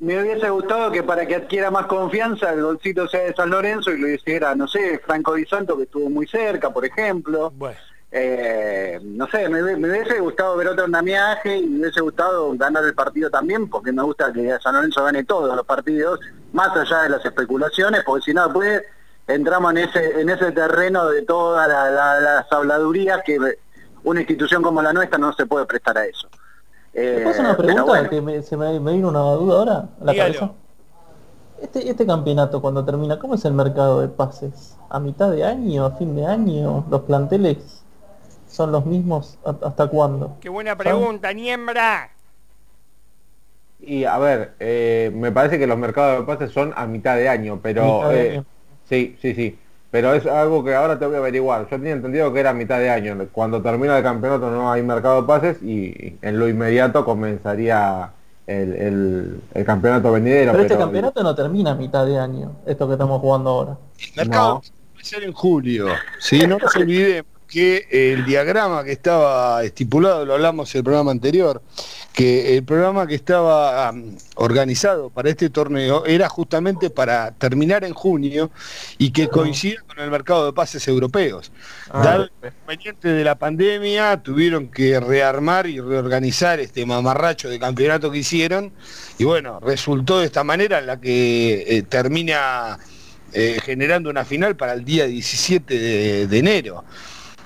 Me 0.00 0.20
hubiese 0.20 0.48
gustado 0.48 0.90
que 0.90 1.02
para 1.02 1.26
que 1.26 1.36
adquiera 1.36 1.70
más 1.70 1.86
confianza 1.86 2.52
el 2.52 2.62
golcito 2.62 3.06
sea 3.06 3.20
de 3.24 3.34
San 3.34 3.50
Lorenzo 3.50 3.90
y 3.90 3.98
lo 3.98 4.08
hiciera, 4.08 4.54
no 4.54 4.66
sé, 4.66 4.98
Franco 5.04 5.34
Di 5.34 5.44
Santo 5.44 5.76
que 5.76 5.82
estuvo 5.84 6.08
muy 6.08 6.26
cerca, 6.26 6.70
por 6.70 6.84
ejemplo. 6.84 7.52
Bueno, 7.54 7.76
Eh, 8.12 8.98
no 9.04 9.28
sé, 9.28 9.48
me, 9.48 9.62
me 9.76 9.88
hubiese 9.88 10.18
gustado 10.18 10.56
ver 10.56 10.66
otro 10.66 10.84
andamiaje 10.86 11.58
y 11.58 11.66
me 11.68 11.80
hubiese 11.82 12.00
gustado 12.00 12.52
ganar 12.56 12.82
el 12.84 12.92
partido 12.94 13.30
también, 13.30 13.70
porque 13.70 13.92
me 13.92 14.02
gusta 14.02 14.32
que 14.32 14.58
San 14.60 14.74
Lorenzo 14.74 15.04
gane 15.04 15.22
todos 15.22 15.54
los 15.54 15.64
partidos, 15.64 16.18
más 16.52 16.76
allá 16.76 17.02
de 17.02 17.10
las 17.10 17.24
especulaciones, 17.24 18.02
porque 18.04 18.24
si 18.24 18.34
no 18.34 18.44
después 18.46 18.82
entramos 19.28 19.70
en 19.72 19.78
ese, 19.78 20.20
en 20.22 20.28
ese 20.28 20.50
terreno 20.50 21.08
de 21.08 21.22
todas 21.22 21.68
la- 21.68 21.88
la- 21.90 22.20
las 22.20 22.52
habladurías 22.52 23.20
que 23.24 23.38
una 24.02 24.20
institución 24.20 24.60
como 24.60 24.82
la 24.82 24.92
nuestra 24.92 25.16
no 25.18 25.32
se 25.34 25.46
puede 25.46 25.66
prestar 25.66 25.96
a 25.98 26.04
eso. 26.06 26.28
Eh, 26.92 27.02
¿Te 27.12 27.20
puedo 27.20 27.32
hacer 27.32 27.44
una 27.44 27.56
pregunta 27.56 27.82
bueno. 27.84 28.08
que 28.08 28.20
me, 28.20 28.42
se 28.42 28.56
me, 28.56 28.80
me 28.80 28.92
vino 28.94 29.08
una 29.08 29.20
duda 29.20 29.58
ahora 29.58 29.88
a 30.00 30.04
la 30.04 30.14
Dígalo. 30.14 30.16
cabeza? 30.16 30.52
Este, 31.62 31.88
este 31.88 32.06
campeonato 32.06 32.60
cuando 32.60 32.84
termina, 32.84 33.18
¿cómo 33.20 33.34
es 33.36 33.44
el 33.44 33.52
mercado 33.52 34.00
de 34.00 34.08
pases? 34.08 34.76
¿A 34.88 34.98
mitad 34.98 35.30
de 35.30 35.44
año? 35.44 35.84
¿A 35.84 35.92
fin 35.92 36.16
de 36.16 36.26
año? 36.26 36.84
¿Los 36.90 37.02
planteles 37.02 37.84
son 38.48 38.72
los 38.72 38.86
mismos? 38.86 39.38
¿A- 39.44 39.58
¿Hasta 39.68 39.88
cuándo? 39.88 40.36
qué 40.40 40.48
buena 40.48 40.76
pregunta, 40.76 41.32
Niembra. 41.32 42.10
Y 43.78 44.04
a 44.04 44.18
ver, 44.18 44.56
eh, 44.60 45.10
me 45.14 45.32
parece 45.32 45.58
que 45.58 45.66
los 45.66 45.78
mercados 45.78 46.20
de 46.20 46.26
pases 46.26 46.52
son 46.52 46.72
a 46.76 46.86
mitad 46.86 47.16
de 47.16 47.28
año, 47.28 47.60
pero 47.62 47.84
Mitad 47.84 48.12
de 48.12 48.20
eh, 48.20 48.38
año. 48.38 48.46
Sí, 48.84 49.16
sí, 49.20 49.34
sí. 49.34 49.59
Pero 49.90 50.14
es 50.14 50.24
algo 50.26 50.62
que 50.62 50.74
ahora 50.74 50.98
te 50.98 51.06
voy 51.06 51.16
a 51.16 51.18
averiguar. 51.18 51.62
Yo 51.62 51.76
tenía 51.76 51.92
entendido 51.92 52.32
que 52.32 52.40
era 52.40 52.52
mitad 52.52 52.78
de 52.78 52.90
año. 52.90 53.16
Cuando 53.32 53.60
termina 53.60 53.96
el 53.96 54.04
campeonato 54.04 54.50
no 54.50 54.70
hay 54.70 54.82
mercado 54.82 55.22
de 55.22 55.26
pases 55.26 55.62
y 55.62 56.16
en 56.22 56.38
lo 56.38 56.48
inmediato 56.48 57.04
comenzaría 57.04 58.12
el, 58.46 58.72
el, 58.74 59.40
el 59.52 59.64
campeonato 59.64 60.12
venidero. 60.12 60.52
Pero, 60.52 60.64
este 60.64 60.78
campeonato 60.78 61.22
no 61.22 61.34
termina 61.34 61.72
a 61.72 61.74
mitad 61.74 62.06
de 62.06 62.18
año, 62.18 62.52
esto 62.66 62.86
que 62.86 62.94
estamos 62.94 63.20
jugando 63.20 63.50
ahora. 63.50 63.78
El 63.98 64.28
mercado 64.28 64.62
va 64.96 65.00
a 65.00 65.04
ser 65.04 65.24
en 65.24 65.32
julio. 65.32 65.88
Sí, 66.18 66.46
no 66.46 66.58
nos 66.58 66.74
olvidemos 66.76 67.30
que 67.48 67.86
el 67.90 68.24
diagrama 68.24 68.84
que 68.84 68.92
estaba 68.92 69.64
estipulado, 69.64 70.24
lo 70.24 70.34
hablamos 70.34 70.72
en 70.74 70.78
el 70.78 70.84
programa 70.84 71.10
anterior, 71.10 71.60
que 72.12 72.56
el 72.56 72.64
programa 72.64 73.06
que 73.06 73.14
estaba 73.14 73.90
um, 73.90 74.16
organizado 74.34 75.10
para 75.10 75.30
este 75.30 75.48
torneo 75.48 76.04
era 76.06 76.28
justamente 76.28 76.90
para 76.90 77.30
terminar 77.32 77.84
en 77.84 77.94
junio 77.94 78.50
y 78.98 79.10
que 79.10 79.28
coincida 79.28 79.80
con 79.86 79.98
el 80.00 80.10
mercado 80.10 80.46
de 80.46 80.52
pases 80.52 80.86
europeos. 80.88 81.52
Ah, 81.90 82.02
Dado 82.02 82.22
el 82.24 82.30
inconveniente 82.48 83.08
de 83.08 83.24
la 83.24 83.36
pandemia, 83.36 84.16
tuvieron 84.22 84.68
que 84.68 84.98
rearmar 84.98 85.66
y 85.66 85.80
reorganizar 85.80 86.58
este 86.60 86.84
mamarracho 86.84 87.48
de 87.48 87.58
campeonato 87.58 88.10
que 88.10 88.18
hicieron 88.18 88.72
y 89.18 89.24
bueno, 89.24 89.60
resultó 89.60 90.18
de 90.18 90.26
esta 90.26 90.42
manera 90.42 90.78
en 90.80 90.86
la 90.86 91.00
que 91.00 91.64
eh, 91.66 91.82
termina 91.82 92.78
eh, 93.32 93.60
generando 93.62 94.10
una 94.10 94.24
final 94.24 94.56
para 94.56 94.72
el 94.72 94.84
día 94.84 95.06
17 95.06 95.78
de, 95.78 96.26
de 96.26 96.38
enero. 96.38 96.84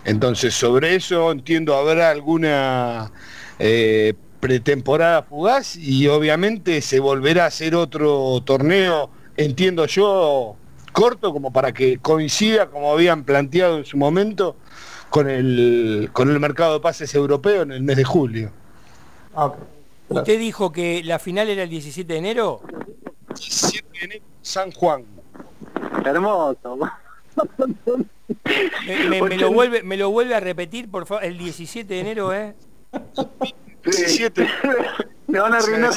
Entonces, 0.04 0.54
sobre 0.54 0.94
eso 0.94 1.30
entiendo 1.32 1.74
habrá 1.74 2.10
alguna 2.10 3.10
eh, 3.58 4.14
pretemporada 4.44 5.22
fugaz 5.22 5.74
y 5.74 6.06
obviamente 6.06 6.82
se 6.82 7.00
volverá 7.00 7.44
a 7.44 7.46
hacer 7.46 7.74
otro 7.74 8.42
torneo, 8.44 9.08
entiendo 9.38 9.86
yo, 9.86 10.54
corto 10.92 11.32
como 11.32 11.50
para 11.50 11.72
que 11.72 11.96
coincida 11.96 12.68
como 12.68 12.92
habían 12.92 13.24
planteado 13.24 13.78
en 13.78 13.86
su 13.86 13.96
momento 13.96 14.54
con 15.08 15.30
el, 15.30 16.10
con 16.12 16.28
el 16.28 16.38
mercado 16.40 16.74
de 16.74 16.80
pases 16.80 17.14
europeo 17.14 17.62
en 17.62 17.72
el 17.72 17.82
mes 17.82 17.96
de 17.96 18.04
julio. 18.04 18.50
Ah, 19.34 19.54
¿Usted 20.10 20.38
dijo 20.38 20.70
que 20.72 21.02
la 21.02 21.18
final 21.18 21.48
era 21.48 21.62
el 21.62 21.70
17 21.70 22.12
de 22.12 22.18
enero? 22.18 22.60
17 23.28 23.88
de 23.98 24.04
enero, 24.04 24.24
San 24.42 24.72
Juan. 24.72 25.06
Hermoso. 26.04 26.78
Me, 29.08 29.38
lo 29.38 29.50
vuelve, 29.54 29.82
me 29.82 29.96
lo 29.96 30.10
vuelve 30.10 30.34
a 30.34 30.40
repetir, 30.40 30.90
por 30.90 31.06
favor, 31.06 31.24
el 31.24 31.38
17 31.38 31.94
de 31.94 32.00
enero, 32.00 32.34
¿eh? 32.34 32.54
17. 33.84 34.48
Me 35.26 35.38
van 35.40 35.54
a 35.54 35.58
arruinar. 35.58 35.92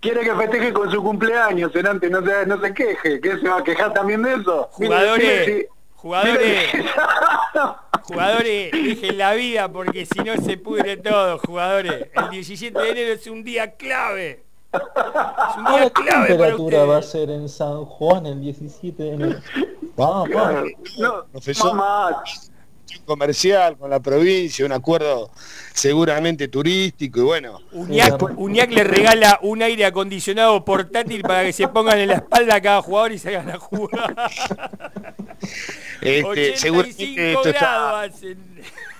Quiere 0.00 0.20
que 0.20 0.34
festeje 0.34 0.72
con 0.72 0.90
su 0.90 1.02
cumpleaños, 1.02 1.72
Senante, 1.72 2.08
no 2.10 2.24
se, 2.24 2.46
no 2.46 2.60
se 2.60 2.74
queje, 2.74 3.20
que 3.20 3.38
se 3.38 3.48
va 3.48 3.58
a 3.58 3.64
quejar 3.64 3.92
también 3.92 4.22
de 4.22 4.34
eso. 4.34 4.68
Jugadores, 4.72 5.66
jugadores, 5.94 6.72
jugadores, 8.02 8.72
dejen 8.72 9.18
la 9.18 9.34
vida 9.34 9.68
porque 9.72 10.06
si 10.06 10.20
no 10.20 10.36
se 10.36 10.58
pudre 10.58 10.98
todo, 10.98 11.38
jugadores. 11.38 12.08
El 12.14 12.30
17 12.30 12.78
de 12.78 12.90
enero 12.90 13.12
es 13.14 13.26
un 13.26 13.42
día 13.42 13.74
clave. 13.74 14.44
Es 14.72 15.56
un 15.56 15.64
día 15.64 15.90
¿Qué 15.90 16.26
temperatura 16.28 16.84
va 16.84 16.98
a 16.98 17.02
ser 17.02 17.30
en 17.30 17.48
San 17.48 17.84
Juan 17.86 18.26
el 18.26 18.40
17 18.42 19.02
de 19.02 19.12
enero? 19.12 19.40
Vamos, 19.96 20.28
vamos. 20.30 20.70
No, 20.98 21.24
comercial 23.04 23.76
con 23.76 23.90
la 23.90 24.00
provincia, 24.00 24.64
un 24.64 24.72
acuerdo 24.72 25.30
seguramente 25.72 26.48
turístico 26.48 27.20
y 27.20 27.22
bueno. 27.22 27.60
Uñac, 27.72 28.70
le 28.70 28.84
regala 28.84 29.38
un 29.42 29.62
aire 29.62 29.84
acondicionado 29.84 30.64
portátil 30.64 31.22
para 31.22 31.44
que 31.44 31.52
se 31.52 31.68
pongan 31.68 31.98
en 31.98 32.08
la 32.08 32.14
espalda 32.16 32.56
a 32.56 32.60
cada 32.60 32.82
jugador 32.82 33.12
y 33.12 33.18
se 33.18 33.28
hagan 33.36 33.50
a 33.50 33.58
jugar. 33.58 34.16
Este, 36.00 36.56
seguramente 36.56 37.32
esto 37.32 37.48
está, 37.48 38.08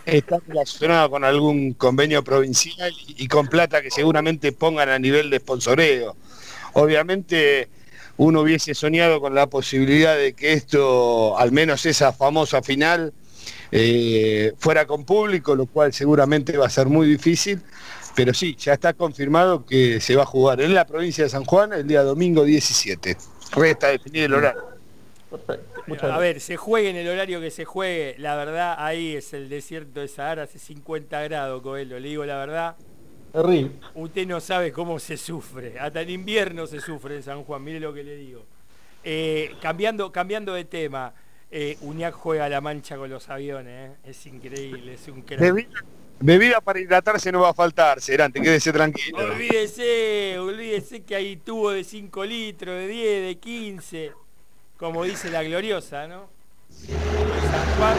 está, 0.05 0.39
relacionado 0.47 1.11
con 1.11 1.25
algún 1.25 1.75
convenio 1.75 2.23
provincial 2.23 2.93
y, 3.07 3.25
y 3.25 3.29
con 3.29 3.47
plata 3.49 3.83
que 3.83 3.91
seguramente 3.91 4.53
pongan 4.53 4.89
a 4.89 4.99
nivel 4.99 5.31
de 5.31 5.39
sponsoreo. 5.39 6.17
Obviamente 6.73 7.69
uno 8.19 8.41
hubiese 8.41 8.75
soñado 8.75 9.21
con 9.21 9.35
la 9.35 9.47
posibilidad 9.47 10.17
de 10.17 10.33
que 10.33 10.53
esto, 10.53 11.39
al 11.39 11.53
menos 11.53 11.85
esa 11.87 12.13
famosa 12.13 12.63
final, 12.63 13.13
eh, 13.71 14.53
fuera 14.59 14.87
con 14.87 15.05
público, 15.05 15.55
lo 15.55 15.67
cual 15.67 15.93
seguramente 15.93 16.57
va 16.57 16.67
a 16.67 16.71
ser 16.71 16.87
muy 16.87 17.07
difícil, 17.07 17.61
pero 18.15 18.33
sí, 18.33 18.57
ya 18.59 18.75
está 18.75 18.95
confirmado 18.95 19.65
que 19.65 20.01
se 20.01 20.17
va 20.17 20.23
a 20.23 20.27
jugar 20.27 20.61
en 20.61 20.75
la 20.75 20.87
provincia 20.87 21.25
de 21.25 21.31
San 21.31 21.45
Juan 21.45 21.73
el 21.73 21.87
día 21.87 22.03
domingo 22.03 22.45
17. 22.45 23.17
Resta 23.53 23.89
definir 23.89 24.25
el 24.25 24.35
horario. 24.35 24.63
A 26.03 26.19
ver, 26.19 26.41
se 26.41 26.57
juegue 26.57 26.91
en 26.91 26.97
el 26.97 27.09
horario 27.09 27.41
que 27.41 27.51
se 27.51 27.65
juegue, 27.65 28.17
la 28.19 28.37
verdad 28.37 28.77
ahí 28.79 29.17
es 29.17 29.33
el 29.33 29.49
desierto 29.49 30.01
de 30.01 30.09
Sahara, 30.09 30.45
hace 30.45 30.59
50 30.59 31.23
grados, 31.23 31.63
Coelho, 31.63 31.99
le 32.01 32.09
digo 32.09 32.25
la 32.25 32.37
verdad, 32.37 32.77
Usted 33.95 34.27
no 34.27 34.41
sabe 34.41 34.73
cómo 34.73 34.99
se 34.99 35.19
sufre. 35.19 35.79
Hasta 35.79 36.01
en 36.01 36.11
invierno 36.11 36.67
se 36.67 36.81
sufre 36.81 37.17
en 37.17 37.23
San 37.23 37.45
Juan, 37.45 37.63
mire 37.63 37.81
lo 37.81 37.93
que 37.93 38.03
le 38.03 38.17
digo. 38.17 38.47
Eh, 39.05 39.55
cambiando, 39.61 40.11
cambiando 40.11 40.55
de 40.55 40.65
tema, 40.65 41.13
eh, 41.51 41.77
Uñac 41.81 42.15
juega 42.15 42.49
la 42.49 42.61
mancha 42.61 42.97
con 42.97 43.09
los 43.09 43.29
aviones, 43.29 43.91
¿eh? 43.91 43.97
es 44.05 44.27
increíble, 44.27 44.95
es 44.95 45.09
un 45.09 45.25
Bebida, 46.19 46.63
para 46.63 46.81
hidratarse 46.81 47.31
no 47.31 47.43
va 47.43 47.51
a 47.51 47.55
faltar, 47.55 48.01
Serante, 48.01 48.41
quédese 48.41 48.73
tranquilo. 48.73 49.19
Olvídese, 49.19 50.39
olvídese 50.39 51.03
que 51.03 51.15
hay 51.15 51.37
tubo 51.37 51.71
de 51.71 51.85
5 51.85 52.25
litros, 52.25 52.75
de 52.75 52.89
10, 52.89 53.27
de 53.27 53.39
15, 53.39 54.13
como 54.79 55.05
dice 55.05 55.31
la 55.31 55.43
gloriosa, 55.43 56.07
¿no? 56.09 56.31
San 56.71 57.77
Juan, 57.77 57.99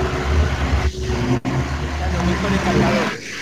están 1.94 2.14
los 2.14 2.24
mejores 2.26 2.60
cargadores. 2.62 3.38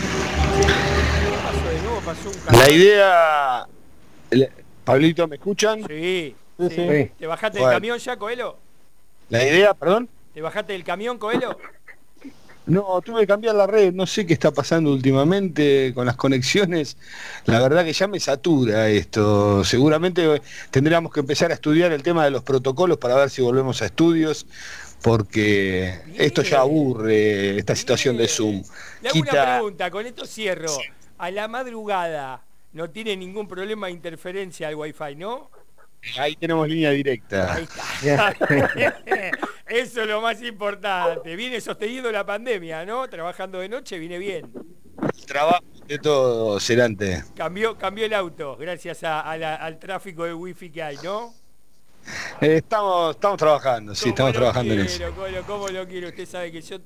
La 2.51 2.69
idea... 2.69 3.67
Pablito, 4.83 5.27
¿me 5.27 5.37
escuchan? 5.37 5.83
Sí. 5.87 6.35
sí. 6.69 7.11
¿Te 7.17 7.27
bajaste 7.27 7.59
del 7.59 7.69
camión 7.69 7.97
ya, 7.97 8.17
Coelho? 8.17 8.64
La 9.29 9.43
idea, 9.43 9.73
perdón. 9.73 10.09
¿Te 10.33 10.41
bajaste 10.41 10.73
del 10.73 10.83
camión, 10.83 11.17
Coelho? 11.17 11.57
No, 12.67 12.99
tuve 13.01 13.21
que 13.21 13.27
cambiar 13.27 13.53
la 13.53 13.67
red, 13.67 13.93
no 13.93 14.07
sé 14.07 14.25
qué 14.25 14.33
está 14.33 14.51
pasando 14.51 14.91
últimamente 14.91 15.91
con 15.93 16.07
las 16.07 16.15
conexiones. 16.15 16.97
La 17.45 17.61
verdad 17.61 17.85
que 17.85 17.93
ya 17.93 18.07
me 18.07 18.19
satura 18.19 18.89
esto. 18.89 19.63
Seguramente 19.63 20.41
tendríamos 20.71 21.13
que 21.13 21.19
empezar 21.19 21.51
a 21.51 21.53
estudiar 21.53 21.91
el 21.91 22.01
tema 22.01 22.25
de 22.25 22.31
los 22.31 22.41
protocolos 22.41 22.97
para 22.97 23.15
ver 23.15 23.29
si 23.29 23.43
volvemos 23.43 23.83
a 23.83 23.85
estudios, 23.85 24.47
porque 25.03 25.99
esto 26.15 26.41
ya 26.41 26.61
aburre, 26.61 27.59
esta 27.59 27.75
situación 27.75 28.17
de 28.17 28.27
Zoom. 28.27 28.63
Le 29.01 29.09
hago 29.09 29.19
una 29.19 29.55
pregunta, 29.57 29.91
con 29.91 30.05
esto 30.07 30.25
cierro 30.25 30.75
a 31.17 31.31
la 31.31 31.47
madrugada 31.47 32.41
no 32.73 32.89
tiene 32.89 33.15
ningún 33.15 33.47
problema 33.47 33.87
de 33.87 33.93
interferencia 33.93 34.67
al 34.67 34.75
wifi, 34.75 35.15
¿no? 35.15 35.49
Ahí 36.17 36.35
tenemos 36.35 36.67
línea 36.67 36.91
directa. 36.91 37.59
Eso 39.67 40.01
es 40.01 40.07
lo 40.07 40.21
más 40.21 40.41
importante. 40.41 41.35
Viene 41.35 41.59
sostenido 41.59 42.11
la 42.11 42.25
pandemia, 42.25 42.85
¿no? 42.85 43.09
Trabajando 43.09 43.59
de 43.59 43.69
noche 43.69 43.97
viene 43.97 44.17
bien. 44.17 44.51
El 45.01 45.25
trabajo 45.25 45.63
de 45.87 45.97
todo, 45.97 46.59
Celante. 46.59 47.23
Cambió, 47.35 47.77
cambió 47.77 48.05
el 48.05 48.13
auto 48.13 48.55
gracias 48.57 49.03
al 49.03 49.79
tráfico 49.79 50.23
de 50.23 50.33
wifi 50.33 50.69
que 50.69 50.83
hay, 50.83 50.97
¿no? 51.03 51.33
Eh, 52.39 52.57
estamos, 52.57 53.15
estamos 53.15 53.37
trabajando, 53.37 53.95
sí, 53.95 54.09
estamos 54.09 54.33
trabajando 54.33 54.73
en 54.73 54.81
eso. 54.81 55.03
¿Cómo 55.47 55.67
lo 55.69 55.87
quiero? 55.87 56.09
Usted 56.09 56.27
sabe 56.27 56.51
que 56.51 56.61
yo 56.61 56.77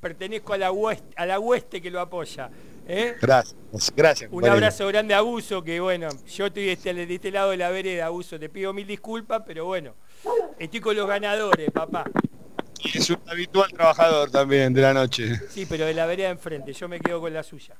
pertenezco 0.00 0.52
a 0.52 0.58
la 0.58 0.72
hueste, 0.72 1.14
a 1.16 1.26
la 1.26 1.38
hueste 1.38 1.80
que 1.82 1.90
lo 1.90 2.00
apoya. 2.00 2.50
¿eh? 2.86 3.16
Gracias, 3.20 3.56
gracias. 3.94 4.30
Un 4.32 4.46
abrazo 4.46 4.86
grande 4.88 5.14
a 5.14 5.18
Abuso, 5.18 5.62
que 5.62 5.80
bueno, 5.80 6.08
yo 6.26 6.46
estoy 6.46 6.66
de 6.66 6.72
este, 6.72 6.94
de 6.94 7.14
este 7.14 7.30
lado 7.30 7.50
de 7.50 7.56
la 7.56 7.70
vereda, 7.70 8.06
Abuso, 8.06 8.38
te 8.38 8.48
pido 8.48 8.72
mil 8.72 8.86
disculpas, 8.86 9.42
pero 9.46 9.66
bueno, 9.66 9.94
estoy 10.58 10.80
con 10.80 10.96
los 10.96 11.06
ganadores, 11.06 11.70
papá. 11.70 12.04
Y 12.82 12.98
es 12.98 13.10
un 13.10 13.18
habitual 13.26 13.72
trabajador 13.72 14.30
también 14.30 14.72
de 14.72 14.82
la 14.82 14.94
noche. 14.94 15.34
Sí, 15.50 15.66
pero 15.68 15.84
de 15.84 15.94
la 15.94 16.06
vereda 16.06 16.30
enfrente, 16.30 16.72
yo 16.72 16.88
me 16.88 17.00
quedo 17.00 17.20
con 17.20 17.32
la 17.34 17.42
suya. 17.42 17.74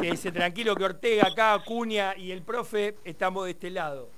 Que 0.00 0.10
dice 0.10 0.32
tranquilo 0.32 0.74
que 0.74 0.84
Ortega, 0.84 1.28
acá, 1.28 1.54
Acuña 1.54 2.14
y 2.16 2.32
el 2.32 2.42
profe 2.42 2.96
estamos 3.04 3.44
de 3.44 3.52
este 3.52 3.70
lado. 3.70 4.10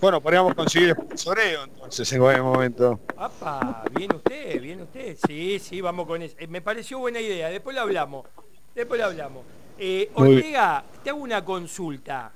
Bueno, 0.00 0.20
podríamos 0.20 0.54
conseguir 0.54 0.90
el 0.90 0.94
sponsoreo 0.96 1.64
entonces 1.64 2.12
en 2.12 2.20
cualquier 2.20 2.44
momento. 2.44 3.00
¡Apa! 3.16 3.84
¿Viene 3.92 4.16
usted? 4.16 4.60
¿Viene 4.60 4.82
usted? 4.82 5.16
Sí, 5.26 5.58
sí, 5.58 5.80
vamos 5.80 6.06
con 6.06 6.20
eso. 6.20 6.34
Eh, 6.38 6.46
me 6.46 6.60
pareció 6.60 6.98
buena 6.98 7.20
idea, 7.20 7.48
después 7.48 7.74
lo 7.74 7.82
hablamos. 7.82 8.26
Después 8.74 9.00
lo 9.00 9.06
hablamos. 9.06 9.44
Eh, 9.78 10.10
Ortega, 10.14 10.84
te 11.02 11.10
hago 11.10 11.20
una 11.20 11.44
consulta. 11.44 12.32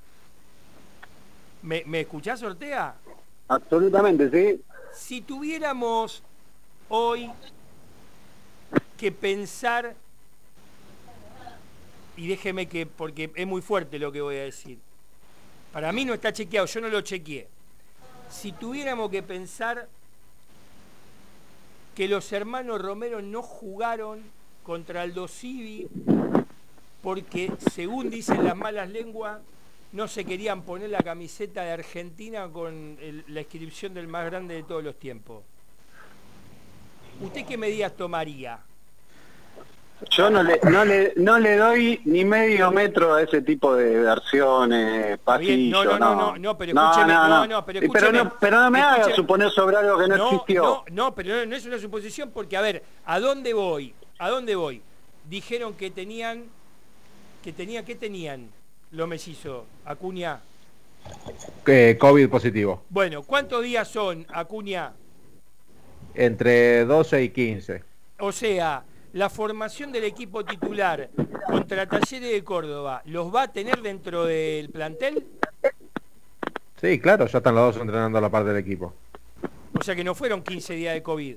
¿Me, 1.62 1.82
¿Me 1.86 2.00
escuchás, 2.00 2.42
Ortega? 2.42 2.94
Absolutamente, 3.48 4.30
sí. 4.30 4.62
Si 4.94 5.20
tuviéramos 5.20 6.22
hoy 6.88 7.30
que 8.96 9.12
pensar, 9.12 9.94
y 12.16 12.28
déjeme 12.28 12.66
que, 12.66 12.86
porque 12.86 13.30
es 13.34 13.46
muy 13.46 13.62
fuerte 13.62 13.98
lo 13.98 14.10
que 14.10 14.20
voy 14.20 14.36
a 14.36 14.42
decir, 14.44 14.78
para 15.72 15.92
mí 15.92 16.04
no 16.04 16.14
está 16.14 16.32
chequeado, 16.32 16.66
yo 16.66 16.80
no 16.80 16.88
lo 16.88 17.00
chequeé. 17.00 17.48
Si 18.30 18.52
tuviéramos 18.52 19.10
que 19.10 19.22
pensar 19.22 19.88
que 21.94 22.08
los 22.08 22.32
hermanos 22.32 22.80
Romero 22.80 23.20
no 23.22 23.42
jugaron 23.42 24.22
contra 24.62 25.04
el 25.04 25.14
Civi 25.28 25.88
porque, 27.02 27.52
según 27.72 28.10
dicen 28.10 28.44
las 28.44 28.56
malas 28.56 28.90
lenguas, 28.90 29.40
no 29.92 30.06
se 30.06 30.24
querían 30.24 30.62
poner 30.62 30.90
la 30.90 30.98
camiseta 30.98 31.62
de 31.62 31.72
Argentina 31.72 32.48
con 32.52 32.98
la 33.28 33.40
inscripción 33.40 33.94
del 33.94 34.06
más 34.06 34.26
grande 34.26 34.54
de 34.54 34.62
todos 34.62 34.84
los 34.84 34.98
tiempos. 34.98 35.42
¿Usted 37.20 37.46
qué 37.46 37.56
medidas 37.56 37.96
tomaría? 37.96 38.60
Yo 40.10 40.30
no 40.30 40.44
le, 40.44 40.60
no 40.62 40.84
le, 40.84 41.12
no 41.16 41.38
le 41.38 41.56
doy 41.56 42.00
ni 42.04 42.24
medio 42.24 42.70
metro 42.70 43.14
a 43.14 43.22
ese 43.22 43.42
tipo 43.42 43.74
de 43.74 43.98
versiones, 43.98 45.18
pasillo, 45.18 45.84
no, 45.84 45.98
no, 45.98 46.14
no, 46.14 46.38
no, 46.38 46.56
pero 46.56 46.72
escúcheme, 46.72 47.12
no, 47.12 47.46
no, 47.46 47.64
pero 47.64 47.80
escúcheme. 47.80 48.30
Pero 48.38 48.60
no, 48.60 48.70
me 48.70 48.80
haga 48.80 49.12
suponer 49.14 49.50
sobre 49.50 49.76
algo 49.76 49.98
que 49.98 50.06
no, 50.06 50.14
existió. 50.14 50.62
No, 50.62 50.84
no, 50.90 51.14
pero 51.14 51.44
no, 51.44 51.56
es 51.56 51.66
una 51.66 51.78
suposición 51.78 52.30
porque, 52.30 52.56
a 52.56 52.60
ver, 52.60 52.84
¿a 53.06 53.18
dónde 53.18 53.54
voy? 53.54 53.92
¿A 54.20 54.30
dónde 54.30 54.54
voy? 54.54 54.82
Dijeron 55.28 55.74
que 55.74 55.90
tenían, 55.90 56.44
que 57.42 57.52
tenía, 57.52 57.84
¿qué 57.84 57.96
tenían 57.96 58.50
los 58.92 59.08
mellizos, 59.08 59.64
Acuña? 59.84 60.40
COVID 61.64 62.28
positivo. 62.28 62.84
Bueno, 62.88 63.22
¿cuántos 63.22 63.64
días 63.64 63.88
son, 63.88 64.26
Acuña? 64.32 64.92
Entre 66.14 66.84
12 66.84 67.22
y 67.24 67.28
15. 67.30 67.84
O 68.20 68.32
sea, 68.32 68.82
la 69.18 69.28
formación 69.28 69.90
del 69.90 70.04
equipo 70.04 70.44
titular 70.44 71.10
contra 71.44 71.86
Talleres 71.88 72.30
de 72.30 72.44
Córdoba, 72.44 73.02
¿los 73.04 73.34
va 73.34 73.42
a 73.42 73.52
tener 73.52 73.82
dentro 73.82 74.24
del 74.24 74.70
plantel? 74.70 75.26
Sí, 76.80 77.00
claro, 77.00 77.26
ya 77.26 77.38
están 77.38 77.56
los 77.56 77.74
dos 77.74 77.82
entrenando 77.82 78.18
a 78.18 78.20
la 78.20 78.30
parte 78.30 78.50
del 78.50 78.58
equipo. 78.58 78.94
O 79.76 79.82
sea 79.82 79.96
que 79.96 80.04
no 80.04 80.14
fueron 80.14 80.40
15 80.40 80.72
días 80.74 80.94
de 80.94 81.02
COVID. 81.02 81.36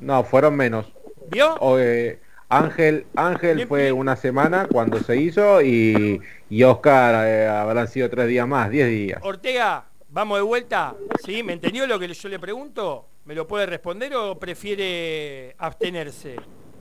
No, 0.00 0.24
fueron 0.24 0.56
menos. 0.56 0.92
¿Vio? 1.30 1.78
Eh, 1.78 2.18
Ángel, 2.48 3.06
Ángel 3.14 3.68
fue 3.68 3.92
una 3.92 4.16
semana 4.16 4.66
cuando 4.66 4.98
se 4.98 5.16
hizo 5.18 5.62
y, 5.62 6.20
Oscar 6.64 7.24
eh, 7.24 7.46
habrán 7.46 7.86
sido 7.86 8.10
tres 8.10 8.26
días 8.26 8.48
más, 8.48 8.68
diez 8.68 8.88
días. 8.88 9.20
Ortega, 9.22 9.84
vamos 10.08 10.38
de 10.38 10.42
vuelta. 10.42 10.96
¿Sí? 11.24 11.44
¿Me 11.44 11.52
entendió 11.52 11.86
lo 11.86 12.00
que 12.00 12.12
yo 12.12 12.28
le 12.28 12.40
pregunto? 12.40 13.06
¿Me 13.24 13.34
lo 13.36 13.46
puede 13.46 13.66
responder 13.66 14.14
o 14.16 14.36
prefiere 14.36 15.54
abstenerse? 15.58 16.36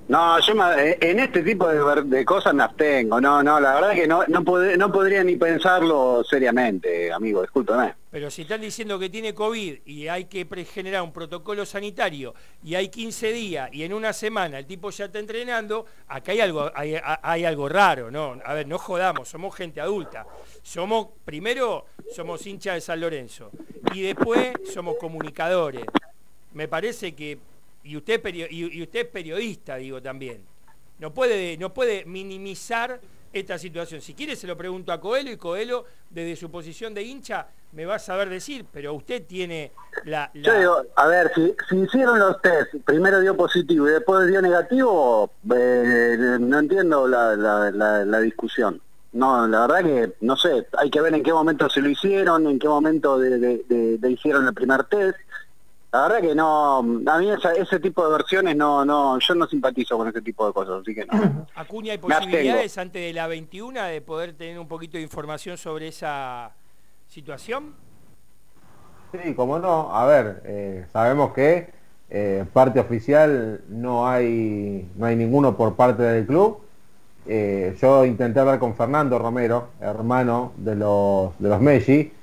No, 0.08 0.40
yo 0.40 0.54
eh, 0.78 0.98
en 1.00 1.20
este 1.20 1.44
tipo 1.44 1.68
de, 1.68 2.26
cosas 2.26 2.54
me 2.54 2.64
abstengo. 2.64 3.22
No, 3.22 3.44
no, 3.44 3.60
la 3.60 3.76
verdad 3.76 3.92
es 3.94 4.02
que 4.02 4.08
no, 4.08 4.24
no, 4.28 4.42
no 4.42 4.92
podría 4.92 5.24
ni 5.24 5.38
pensarlo 5.38 6.24
seriamente, 6.24 7.14
amigo, 7.14 7.42
discúlpeme. 7.44 7.94
Pero 8.10 8.30
si 8.32 8.42
están 8.42 8.60
diciendo 8.60 8.98
que 8.98 9.10
tiene 9.10 9.34
COVID 9.34 9.82
y 9.86 10.08
hay 10.08 10.26
que 10.26 10.46
generar 10.66 11.04
un 11.04 11.14
protocolo 11.14 11.66
sanitario 11.66 12.34
y 12.64 12.76
hay 12.76 12.90
15 12.90 13.32
días 13.32 13.70
y 13.72 13.84
en 13.84 13.94
una 13.94 14.12
semana 14.12 14.60
el 14.60 14.66
tipo 14.66 14.90
ya 14.90 15.06
está 15.06 15.20
entrenando, 15.20 15.86
acá 16.08 16.34
hay 16.34 16.42
algo, 16.42 16.72
hay, 16.76 16.96
hay 17.22 17.46
algo 17.46 17.70
raro, 17.70 18.12
¿no? 18.12 18.38
A 18.44 18.54
ver, 18.56 18.68
no 18.68 18.80
jodamos, 18.80 19.30
somos 19.30 19.56
gente 19.56 19.80
adulta. 19.80 20.26
Somos, 20.64 21.08
primero, 21.24 21.86
somos 22.14 22.46
hinchas 22.48 22.74
de 22.74 22.82
San 22.82 23.00
Lorenzo 23.00 23.52
y 23.94 24.02
después 24.02 24.52
somos 24.74 24.98
comunicadores 24.98 25.86
me 26.54 26.68
parece 26.68 27.14
que, 27.16 27.40
y 27.84 27.98
usted, 27.98 28.22
y, 28.50 28.82
usted 28.82 29.00
es 29.00 29.08
periodista, 29.08 29.76
digo 29.76 30.02
también, 30.02 30.44
no 31.00 31.14
puede, 31.14 31.58
no 31.58 31.74
puede 31.74 32.06
minimizar 32.06 33.00
esta 33.34 33.58
situación. 33.58 34.02
Si 34.02 34.14
quiere 34.14 34.36
se 34.36 34.48
lo 34.48 34.58
pregunto 34.58 34.92
a 34.92 35.00
Coelho 35.00 35.32
y 35.32 35.38
Coelho 35.38 35.86
desde 36.10 36.36
su 36.36 36.52
posición 36.52 36.94
de 36.94 37.04
hincha 37.04 37.48
me 37.74 37.86
va 37.86 37.96
a 37.96 38.00
saber 38.00 38.30
decir, 38.30 38.66
pero 38.72 38.94
usted 38.94 39.26
tiene 39.26 39.72
la... 40.06 40.30
Yo 40.34 40.84
a 40.96 41.08
ver, 41.08 41.32
si, 41.34 41.56
hicieron 41.76 42.20
los 42.20 42.42
test, 42.42 42.76
primero 42.86 43.22
dio 43.22 43.36
positivo 43.36 43.88
y 43.88 43.92
después 43.92 44.28
dio 44.28 44.42
negativo, 44.42 45.32
eh, 45.56 46.38
no 46.40 46.60
entiendo 46.60 47.08
la, 47.08 48.20
discusión. 48.20 48.82
No, 49.14 49.48
la 49.48 49.68
verdad 49.68 49.84
que 49.84 50.14
no 50.22 50.38
sé, 50.38 50.68
hay 50.78 50.90
que 50.90 51.02
ver 51.02 51.14
en 51.14 51.24
qué 51.24 51.34
momento 51.34 51.70
se 51.70 51.82
lo 51.82 51.90
hicieron, 51.90 52.48
en 52.48 52.60
qué 52.60 52.68
momento 52.68 53.20
hicieron 53.24 54.48
el 54.48 54.54
primer 54.54 54.86
test, 54.86 55.18
la 55.94 56.04
verdad 56.04 56.22
que 56.22 56.36
no, 56.36 56.78
a 56.78 57.20
mí 57.20 57.30
ese 57.60 57.80
tipo 57.82 58.06
de 58.06 58.14
versiones 58.14 58.56
no, 58.56 58.86
no, 58.86 59.20
yo 59.20 59.36
no 59.36 59.46
simpatizo 59.46 59.98
con 59.98 60.08
ese 60.08 60.22
tipo 60.22 60.48
de 60.48 60.54
cosas, 60.54 60.82
así 60.82 60.96
que 60.96 61.06
no. 61.06 61.48
Acuña, 61.56 61.92
¿hay 61.92 61.98
posibilidades 61.98 62.78
antes 62.78 63.02
de 63.02 63.12
la 63.12 63.28
21 63.28 63.84
de 63.84 64.00
poder 64.00 64.34
tener 64.34 64.58
un 64.58 64.70
poquito 64.70 64.98
de 64.98 65.04
información 65.04 65.58
sobre 65.58 65.90
esa 65.90 66.52
situación? 67.10 67.74
Sí, 69.12 69.34
como 69.34 69.60
no, 69.60 69.94
a 69.94 70.06
ver, 70.06 70.42
eh, 70.46 70.86
sabemos 70.94 71.34
que 71.34 71.70
eh, 72.10 72.46
parte 72.54 72.80
oficial 72.80 73.62
no 73.68 74.08
hay, 74.08 74.90
no 74.96 75.06
hay 75.06 75.18
ninguno 75.18 75.58
por 75.58 75.76
parte 75.76 76.04
del 76.04 76.26
club. 76.26 76.62
Eh, 77.28 77.76
yo 77.82 78.06
intenté 78.06 78.40
hablar 78.40 78.60
con 78.60 78.76
Fernando 78.76 79.20
Romero, 79.20 79.72
hermano 79.82 80.54
de 80.56 80.76
los, 80.76 81.38
de 81.38 81.50
los 81.50 81.60
Messi. 81.60 82.14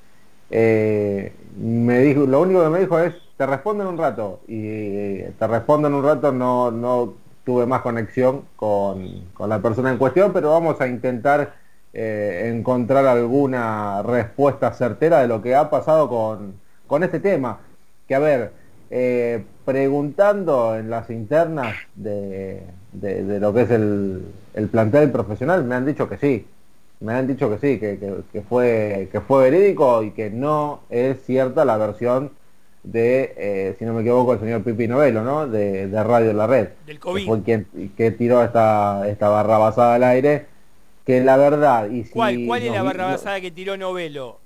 me 0.51 1.99
dijo, 1.99 2.23
lo 2.23 2.41
único 2.41 2.63
que 2.63 2.71
me 2.71 2.81
dijo 2.81 2.99
es 2.99 3.28
te 3.39 3.47
respondo 3.47 3.85
en 3.85 3.91
un 3.91 3.99
rato 3.99 4.41
y 4.49 5.23
te 5.23 5.47
respondo 5.47 5.87
en 5.87 5.95
un 5.95 6.05
rato, 6.05 6.33
no, 6.33 6.73
no 6.73 7.15
tuve 7.45 7.67
más 7.67 7.83
conexión 7.83 8.43
con, 8.57 9.27
la 9.39 9.63
persona 9.63 9.93
en 9.93 9.97
cuestión, 9.97 10.33
pero 10.33 10.51
vamos 10.51 10.81
a 10.81 10.89
intentar 10.89 11.55
eh, 11.95 12.53
encontrar 12.53 13.07
alguna 13.07 14.03
respuesta 14.03 14.73
certera 14.73 15.21
de 15.21 15.29
lo 15.29 15.41
que 15.41 15.55
ha 15.55 15.71
pasado 15.71 16.09
con, 16.09 17.03
este 17.05 17.21
tema. 17.21 17.61
Que 18.09 18.17
a 18.17 18.19
ver, 18.19 18.51
eh, 18.91 19.45
preguntando 19.65 20.77
en 20.77 20.91
las 20.91 21.09
internas 21.09 21.77
de, 21.95 22.65
lo 22.93 23.55
que 23.55 23.63
es 23.63 23.71
el, 23.71 24.27
el, 24.55 24.69
plantel 24.69 25.13
profesional, 25.13 25.63
me 25.63 25.77
han 25.77 25.87
dicho 25.87 26.09
que 26.09 26.19
sí. 26.19 26.45
Me 26.99 27.13
han 27.13 27.29
dicho 27.29 27.49
que 27.49 27.59
sí, 27.59 27.79
que, 27.79 28.43
fue, 28.49 29.09
que 29.13 29.21
fue 29.21 29.49
verídico 29.49 30.03
y 30.03 30.11
que 30.11 30.29
no 30.29 30.81
es 30.91 31.23
cierta 31.25 31.65
la 31.65 31.77
versión 31.77 32.33
de, 32.91 33.35
eh, 33.37 33.77
si 33.79 33.85
no 33.85 33.93
me 33.93 34.01
equivoco, 34.01 34.33
el 34.33 34.41
señor 34.41 34.63
Pipi 34.63 34.89
Novelo, 34.89 35.23
¿no? 35.23 35.47
De, 35.47 35.91
Radio 36.03 36.33
La 36.33 36.47
Red. 36.47 36.69
Del 36.87 36.99
COVID. 36.99 37.21
Que 37.21 37.27
fue 37.27 37.43
quien 37.43 37.67
que 37.97 38.11
tiró 38.13 38.43
esta, 38.43 39.07
esta 39.09 39.29
barra 39.29 39.59
basada 39.59 39.95
al 39.95 40.05
aire. 40.05 40.47
Que 41.05 41.21
la 41.21 41.37
verdad... 41.37 41.89
Y 41.91 42.05
¿Cuál, 42.05 42.45
¿Cuál 42.47 42.63
es 42.63 42.73
la 42.73 42.83
barra 42.83 43.07
basada 43.07 43.41
que 43.41 43.51
tiró 43.51 43.77
Novelo? 43.77 44.39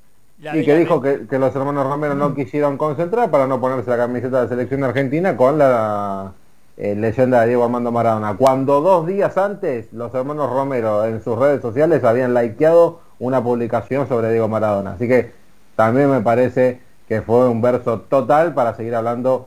y 0.54 0.64
que 0.64 0.76
dijo 0.76 1.00
que, 1.00 1.38
los 1.38 1.54
hermanos 1.54 1.86
Romero 1.86 2.14
no 2.14 2.34
quisieron 2.34 2.76
concentrar 2.76 3.30
para 3.30 3.46
no 3.46 3.60
ponerse 3.60 3.90
la 3.90 3.96
camiseta 3.96 4.42
de 4.42 4.48
selección 4.48 4.82
argentina 4.82 5.36
con 5.36 5.56
la 5.56 6.32
eh, 6.76 6.96
leyenda 6.96 7.42
de 7.42 7.48
Diego 7.48 7.62
Armando 7.64 7.92
Maradona. 7.92 8.36
Cuando 8.36 8.80
dos 8.80 9.06
días 9.06 9.36
antes 9.38 9.92
los 9.92 10.12
hermanos 10.14 10.50
Romero 10.50 11.04
en 11.04 11.22
sus 11.22 11.38
redes 11.38 11.62
sociales 11.62 12.02
habían 12.02 12.34
likeado 12.34 13.00
una 13.20 13.40
publicación 13.42 14.08
sobre 14.08 14.32
Diego 14.32 14.48
Maradona. 14.48 14.94
Así 14.94 15.06
que 15.06 15.30
también 15.76 16.10
me 16.10 16.20
parece 16.22 16.80
que 17.12 17.20
fue 17.20 17.46
un 17.46 17.60
verso 17.60 18.00
total 18.00 18.54
para 18.54 18.74
seguir 18.74 18.94
hablando 18.94 19.46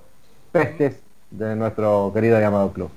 pestes 0.51 1.01
de 1.31 1.55
nuestro 1.55 2.11
querido 2.13 2.39
y 2.39 2.43
amado 2.43 2.71
club. 2.71 2.91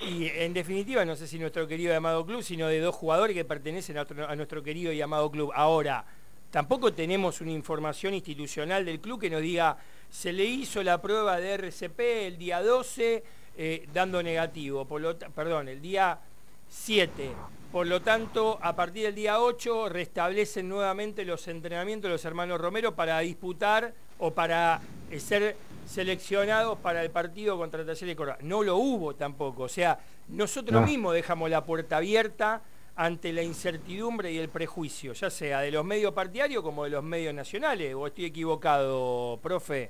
Y 0.00 0.28
en 0.28 0.54
definitiva, 0.54 1.04
no 1.04 1.16
sé 1.16 1.26
si 1.26 1.36
nuestro 1.36 1.66
querido 1.66 1.92
y 1.92 1.96
amado 1.96 2.24
club, 2.24 2.44
sino 2.44 2.68
de 2.68 2.78
dos 2.78 2.94
jugadores 2.94 3.34
que 3.34 3.44
pertenecen 3.44 3.98
a, 3.98 4.36
nuestro 4.36 4.62
querido 4.62 4.92
y 4.92 5.00
amado 5.00 5.32
club. 5.32 5.50
Ahora, 5.52 6.04
tampoco 6.52 6.92
tenemos 6.92 7.40
una 7.40 7.50
información 7.50 8.14
institucional 8.14 8.84
del 8.84 9.00
club 9.00 9.20
que 9.20 9.30
nos 9.30 9.42
diga, 9.42 9.76
se 10.08 10.32
le 10.32 10.44
hizo 10.44 10.80
la 10.84 11.02
prueba 11.02 11.40
de 11.40 11.54
RCP 11.54 12.00
el 12.26 12.38
día 12.38 12.62
12 12.62 13.24
eh, 13.56 13.88
dando 13.92 14.22
negativo, 14.22 14.84
por 14.84 15.00
lo 15.00 15.18
perdón, 15.18 15.68
el 15.68 15.82
día 15.82 16.20
7 16.68 17.30
por 17.72 17.86
lo 17.86 18.02
tanto, 18.02 18.58
a 18.60 18.76
partir 18.76 19.04
del 19.04 19.14
día 19.14 19.40
8 19.40 19.88
restablecen 19.88 20.68
nuevamente 20.68 21.24
los 21.24 21.48
entrenamientos 21.48 22.10
de 22.10 22.12
los 22.12 22.24
hermanos 22.26 22.60
Romero 22.60 22.94
para 22.94 23.18
disputar 23.20 23.94
o 24.18 24.30
para 24.30 24.82
eh, 25.10 25.18
ser 25.18 25.56
seleccionados 25.86 26.76
para 26.78 27.02
el 27.02 27.10
partido 27.10 27.56
contra 27.56 27.80
Talleres 27.80 28.08
de 28.08 28.14
Córdoba. 28.14 28.36
No 28.42 28.62
lo 28.62 28.76
hubo 28.76 29.14
tampoco. 29.14 29.62
O 29.62 29.68
sea, 29.70 29.98
nosotros 30.28 30.84
mismos 30.84 31.14
dejamos 31.14 31.48
la 31.48 31.64
puerta 31.64 31.96
abierta 31.96 32.60
ante 32.94 33.32
la 33.32 33.42
incertidumbre 33.42 34.30
y 34.30 34.36
el 34.36 34.50
prejuicio, 34.50 35.14
ya 35.14 35.30
sea 35.30 35.60
de 35.60 35.70
los 35.70 35.82
medios 35.82 36.12
partidarios 36.12 36.62
como 36.62 36.84
de 36.84 36.90
los 36.90 37.02
medios 37.02 37.32
nacionales. 37.32 37.94
¿O 37.94 38.06
estoy 38.06 38.26
equivocado, 38.26 39.38
profe? 39.42 39.88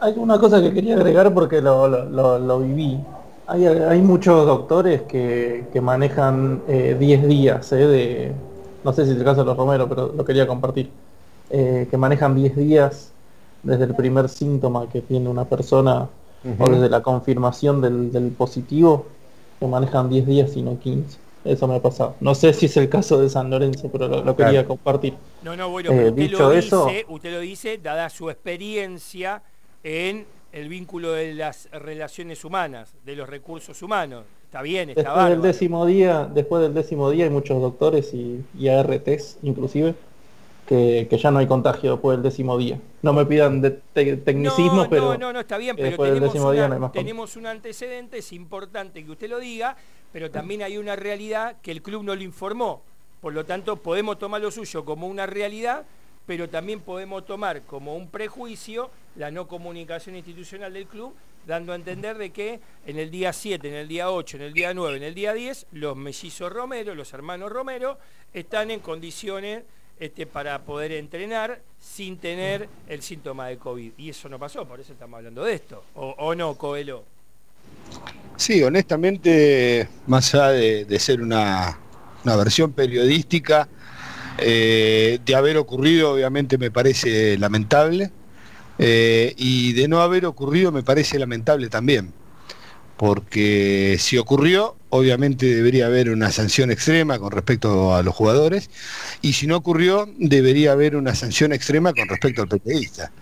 Hay 0.00 0.14
una 0.16 0.36
cosa 0.36 0.60
que 0.60 0.74
quería 0.74 0.96
agregar 0.96 1.32
porque 1.32 1.60
lo 1.62 2.58
viví. 2.58 2.98
Hay, 3.48 4.00
muchos 4.00 4.44
doctores 4.44 5.02
que, 5.02 5.80
manejan 5.80 6.62
10 6.66 6.68
eh, 6.98 7.26
días, 7.26 7.72
eh, 7.72 7.76
de, 7.76 8.32
no 8.82 8.92
sé 8.92 9.04
si 9.04 9.12
es 9.12 9.18
el 9.18 9.24
caso 9.24 9.42
de 9.42 9.46
los 9.46 9.56
Romero, 9.56 9.88
pero 9.88 10.12
lo 10.16 10.24
quería 10.24 10.48
compartir, 10.48 10.90
eh, 11.50 11.86
que 11.88 11.96
manejan 11.96 12.34
10 12.34 12.56
días 12.56 13.12
desde 13.62 13.84
el 13.84 13.94
primer 13.94 14.28
síntoma 14.28 14.88
que 14.90 15.00
tiene 15.00 15.28
una 15.28 15.44
persona 15.44 16.08
o 16.58 16.70
desde 16.70 16.88
la 16.88 17.02
confirmación 17.02 17.80
del, 17.80 18.34
positivo, 18.36 19.06
que 19.60 19.66
manejan 19.66 20.08
10 20.08 20.26
días 20.26 20.56
y 20.56 20.62
no 20.62 20.78
15. 20.78 21.18
Eso 21.44 21.68
me 21.68 21.76
ha 21.76 21.82
pasado. 21.82 22.16
No 22.20 22.34
sé 22.34 22.52
si 22.52 22.66
es 22.66 22.76
el 22.76 22.88
caso 22.88 23.20
de 23.20 23.28
San 23.28 23.48
Lorenzo, 23.50 23.88
pero 23.92 24.08
lo, 24.08 24.36
quería 24.36 24.66
compartir. 24.66 25.14
No, 25.44 25.56
no, 25.56 25.70
bueno, 25.70 25.90
usted, 25.90 26.30
lo 26.30 26.50
dice, 26.50 27.06
usted 27.08 27.32
lo 27.32 27.40
dice, 27.40 27.78
dada 27.78 28.10
su 28.10 28.28
experiencia 28.28 29.42
en 29.84 30.26
el 30.56 30.68
vínculo 30.70 31.12
de 31.12 31.34
las 31.34 31.68
relaciones 31.70 32.42
humanas, 32.44 32.94
de 33.04 33.14
los 33.14 33.28
recursos 33.28 33.82
humanos. 33.82 34.24
Está 34.44 34.62
bien, 34.62 34.88
está 34.90 35.02
Después 35.02 35.28
del 35.28 35.42
décimo 35.42 35.84
día, 35.86 36.24
después 36.32 36.62
del 36.62 36.72
décimo 36.72 37.10
día 37.10 37.24
hay 37.24 37.30
muchos 37.30 37.60
doctores 37.60 38.14
y, 38.14 38.42
y 38.58 38.68
ARTs 38.68 39.38
inclusive 39.42 39.94
que, 40.66 41.06
que 41.10 41.18
ya 41.18 41.30
no 41.30 41.40
hay 41.40 41.46
contagio 41.46 41.92
después 41.92 42.16
del 42.16 42.22
décimo 42.22 42.56
día. 42.56 42.80
No 43.02 43.12
me 43.12 43.26
pidan 43.26 43.60
de 43.60 43.70
te- 43.92 44.16
tecnicismos, 44.16 44.84
no, 44.84 44.90
pero 44.90 45.02
no, 45.12 45.18
no, 45.18 45.32
no, 45.34 45.40
está 45.40 45.58
bien, 45.58 45.76
pero 45.76 45.88
después 45.88 46.10
del 46.10 46.20
tenemos, 46.20 46.54
una- 46.54 46.78
no 46.78 46.90
tenemos 46.90 47.36
un 47.36 47.46
antecedente, 47.46 48.18
es 48.18 48.32
importante 48.32 49.04
que 49.04 49.10
usted 49.10 49.28
lo 49.28 49.38
diga, 49.38 49.76
pero 50.10 50.30
también 50.30 50.62
hay 50.62 50.78
una 50.78 50.96
realidad 50.96 51.56
que 51.60 51.70
el 51.70 51.82
club 51.82 52.02
no 52.02 52.14
le 52.14 52.24
informó. 52.24 52.80
Por 53.20 53.34
lo 53.34 53.44
tanto, 53.44 53.76
podemos 53.76 54.18
tomar 54.18 54.40
lo 54.40 54.50
suyo 54.50 54.86
como 54.86 55.06
una 55.06 55.26
realidad, 55.26 55.84
pero 56.24 56.48
también 56.48 56.80
podemos 56.80 57.26
tomar 57.26 57.60
como 57.62 57.94
un 57.94 58.08
prejuicio 58.08 58.90
la 59.16 59.30
no 59.30 59.48
comunicación 59.48 60.16
institucional 60.16 60.72
del 60.72 60.86
club, 60.86 61.14
dando 61.46 61.72
a 61.72 61.76
entender 61.76 62.18
de 62.18 62.30
que 62.30 62.60
en 62.86 62.98
el 62.98 63.10
día 63.10 63.32
7, 63.32 63.68
en 63.68 63.74
el 63.74 63.88
día 63.88 64.10
8, 64.10 64.36
en 64.36 64.42
el 64.42 64.52
día 64.52 64.74
9, 64.74 64.96
en 64.96 65.02
el 65.02 65.14
día 65.14 65.32
10, 65.32 65.66
los 65.72 65.96
mellizos 65.96 66.52
Romero, 66.52 66.94
los 66.94 67.12
hermanos 67.12 67.50
Romero, 67.50 67.98
están 68.32 68.70
en 68.70 68.80
condiciones 68.80 69.62
este, 69.98 70.26
para 70.26 70.62
poder 70.62 70.92
entrenar 70.92 71.60
sin 71.80 72.18
tener 72.18 72.68
el 72.88 73.02
síntoma 73.02 73.46
de 73.48 73.58
COVID. 73.58 73.92
Y 73.96 74.10
eso 74.10 74.28
no 74.28 74.38
pasó, 74.38 74.66
por 74.66 74.80
eso 74.80 74.92
estamos 74.92 75.18
hablando 75.18 75.44
de 75.44 75.54
esto. 75.54 75.84
¿O, 75.94 76.34
no, 76.34 76.54
Coelho? 76.54 77.04
Sí, 78.36 78.62
honestamente, 78.62 79.88
más 80.06 80.34
allá 80.34 80.50
de, 80.50 80.84
de 80.84 80.98
ser 80.98 81.22
una, 81.22 81.78
una 82.24 82.36
versión 82.36 82.72
periodística, 82.72 83.68
eh, 84.38 85.18
de 85.24 85.34
haber 85.34 85.56
ocurrido 85.56 86.12
obviamente 86.12 86.58
me 86.58 86.70
parece 86.70 87.38
lamentable 87.38 88.10
eh, 88.78 89.34
y 89.36 89.72
de 89.72 89.88
no 89.88 90.00
haber 90.00 90.26
ocurrido 90.26 90.72
me 90.72 90.82
parece 90.82 91.18
lamentable 91.18 91.68
también, 91.68 92.12
porque 92.96 93.96
si 93.98 94.18
ocurrió 94.18 94.76
obviamente 94.90 95.46
debería 95.54 95.86
haber 95.86 96.10
una 96.10 96.30
sanción 96.30 96.70
extrema 96.70 97.18
con 97.18 97.30
respecto 97.30 97.94
a 97.94 98.02
los 98.02 98.14
jugadores 98.14 98.70
y 99.22 99.34
si 99.34 99.46
no 99.46 99.56
ocurrió 99.56 100.08
debería 100.18 100.72
haber 100.72 100.96
una 100.96 101.14
sanción 101.14 101.52
extrema 101.52 101.92
con 101.92 102.08
respecto 102.08 102.42
al 102.42 102.48
periodista. 102.48 103.12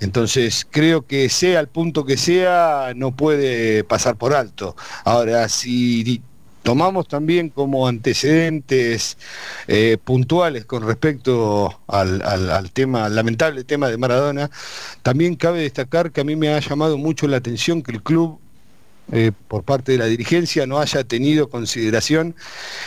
Entonces 0.00 0.66
creo 0.70 1.06
que 1.06 1.28
sea 1.28 1.60
el 1.60 1.68
punto 1.68 2.06
que 2.06 2.16
sea, 2.16 2.92
no 2.96 3.14
puede 3.14 3.84
pasar 3.84 4.16
por 4.16 4.34
alto. 4.34 4.74
Ahora, 5.04 5.48
si 5.50 6.22
tomamos 6.62 7.08
también 7.08 7.48
como 7.48 7.86
antecedentes 7.86 9.16
eh, 9.66 9.98
puntuales 10.02 10.64
con 10.64 10.86
respecto 10.86 11.80
al, 11.86 12.70
tema, 12.72 13.08
lamentable 13.08 13.64
tema 13.64 13.88
de 13.88 13.96
Maradona, 13.96 14.50
también 15.02 15.36
cabe 15.36 15.62
destacar 15.62 16.12
que 16.12 16.20
a 16.20 16.24
mí 16.24 16.36
me 16.36 16.48
ha 16.48 16.60
llamado 16.60 16.98
mucho 16.98 17.26
la 17.26 17.38
atención 17.38 17.82
que 17.82 17.92
el 17.92 18.02
club 18.02 18.38
eh, 19.12 19.32
por 19.48 19.64
parte 19.64 19.92
de 19.92 19.98
la 19.98 20.06
dirigencia 20.06 20.66
no 20.66 20.78
haya 20.78 21.02
tenido 21.02 21.48
consideración 21.48 22.36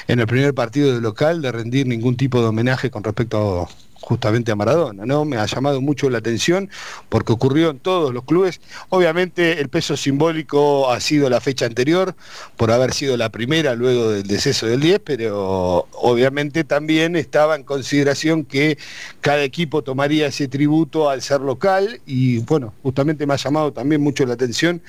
en 0.07 0.19
el 0.21 0.27
primer 0.27 0.53
partido 0.53 0.93
de 0.93 1.01
local 1.01 1.41
de 1.41 1.51
rendir 1.51 1.85
ningún 1.85 2.15
tipo 2.15 2.39
de 2.39 2.47
homenaje 2.47 2.89
con 2.89 3.03
respecto 3.03 3.63
a, 3.63 3.69
justamente 4.03 4.51
a 4.51 4.55
Maradona, 4.55 5.05
¿no? 5.05 5.23
Me 5.23 5.37
ha 5.37 5.45
llamado 5.45 5.79
mucho 5.79 6.09
la 6.09 6.17
atención 6.17 6.69
porque 7.07 7.31
ocurrió 7.31 7.69
en 7.69 7.79
todos 7.79 8.13
los 8.13 8.25
clubes. 8.25 8.59
Obviamente 8.89 9.61
el 9.61 9.69
peso 9.69 9.95
simbólico 9.95 10.91
ha 10.91 10.99
sido 10.99 11.29
la 11.29 11.39
fecha 11.39 11.65
anterior 11.65 12.13
por 12.57 12.71
haber 12.71 12.93
sido 12.93 13.15
la 13.15 13.29
primera 13.29 13.75
luego 13.75 14.11
del 14.11 14.23
deceso 14.23 14.67
del 14.67 14.81
10, 14.81 14.99
pero 15.05 15.87
obviamente 15.93 16.65
también 16.65 17.15
estaba 17.15 17.55
en 17.55 17.63
consideración 17.63 18.43
que 18.43 18.77
cada 19.21 19.43
equipo 19.43 19.83
tomaría 19.83 20.27
ese 20.27 20.49
tributo 20.49 21.09
al 21.09 21.21
ser 21.21 21.39
local 21.39 22.01
y 22.05 22.39
bueno, 22.39 22.73
justamente 22.83 23.25
me 23.25 23.35
ha 23.35 23.37
llamado 23.37 23.71
también 23.71 24.01
mucho 24.01 24.25
la 24.25 24.33
atención 24.33 24.81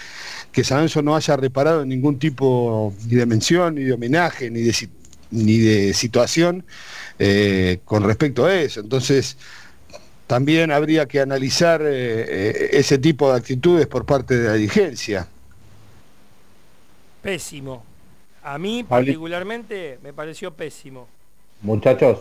que 0.50 0.64
San 0.64 0.78
Lorenzo 0.78 1.02
no 1.02 1.14
haya 1.14 1.36
reparado 1.36 1.82
en 1.82 1.88
ningún 1.88 2.18
tipo 2.18 2.92
ni 3.06 3.14
de 3.14 3.26
mención, 3.26 3.76
ni 3.76 3.84
de 3.84 3.92
homenaje, 3.92 4.50
ni 4.50 4.62
de, 4.62 4.88
ni 5.30 5.58
de 5.58 5.94
situación 5.94 6.64
eh, 7.18 7.80
con 7.84 8.02
respecto 8.02 8.44
a 8.46 8.54
eso. 8.54 8.80
Entonces, 8.80 9.36
también 10.26 10.72
habría 10.72 11.06
que 11.06 11.20
analizar 11.20 11.82
eh, 11.82 11.86
eh, 11.92 12.68
ese 12.72 12.98
tipo 12.98 13.30
de 13.30 13.38
actitudes 13.38 13.86
por 13.86 14.04
parte 14.04 14.36
de 14.36 14.48
la 14.48 14.54
dirigencia. 14.54 15.28
Pésimo. 17.22 17.84
A 18.42 18.58
mí 18.58 18.84
particularmente 18.84 19.98
me 20.02 20.12
pareció 20.12 20.52
pésimo. 20.52 21.08
Muchachos, 21.62 22.20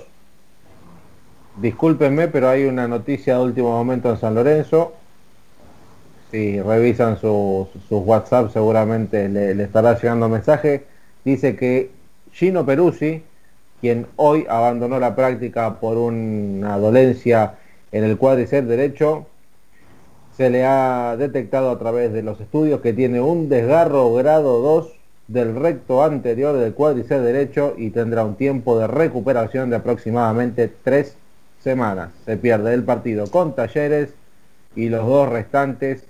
discúlpenme, 1.58 2.30
pero 2.30 2.50
hay 2.50 2.64
una 2.64 2.88
noticia 2.88 3.36
de 3.36 3.44
último 3.44 3.72
momento 3.72 4.10
en 4.10 4.18
San 4.18 4.36
Lorenzo. 4.36 4.94
Si 6.32 6.62
revisan 6.62 7.20
sus 7.20 7.68
sus 7.88 8.04
WhatsApp 8.06 8.52
seguramente 8.52 9.28
le, 9.30 9.54
le 9.54 9.64
estará 9.64 10.00
llegando 10.00 10.30
mensaje. 10.30 10.86
Dice 11.26 11.56
que 11.56 11.91
Gino 12.32 12.66
Peruzzi, 12.66 13.22
quien 13.84 14.07
hoy 14.15 14.45
abandonó 14.49 14.97
la 14.97 15.13
práctica 15.13 15.81
por 15.81 15.97
una 15.97 16.77
dolencia 16.77 17.55
en 17.91 18.05
el 18.05 18.17
cuádriceps 18.17 18.65
derecho, 18.65 19.27
se 20.38 20.49
le 20.49 20.63
ha 20.63 21.17
detectado 21.17 21.69
a 21.69 21.77
través 21.77 22.13
de 22.13 22.23
los 22.23 22.39
estudios 22.39 22.79
que 22.79 22.93
tiene 22.93 23.19
un 23.19 23.49
desgarro 23.49 24.13
grado 24.13 24.61
2 24.61 24.93
del 25.27 25.53
recto 25.55 26.01
anterior 26.01 26.55
del 26.55 26.73
cuádriceps 26.73 27.25
derecho 27.25 27.73
y 27.77 27.89
tendrá 27.89 28.23
un 28.23 28.36
tiempo 28.36 28.79
de 28.79 28.88
recuperación 28.88 29.69
de 29.69 29.75
aproximadamente 29.75 30.71
tres 30.81 31.17
semanas. 31.59 32.11
Se 32.23 32.38
pierde 32.38 32.73
el 32.73 32.86
partido 32.86 33.27
con 33.27 33.53
Talleres 33.53 34.13
y 34.77 34.88
los 34.88 35.05
dos 35.05 35.27
restantes 35.27 36.05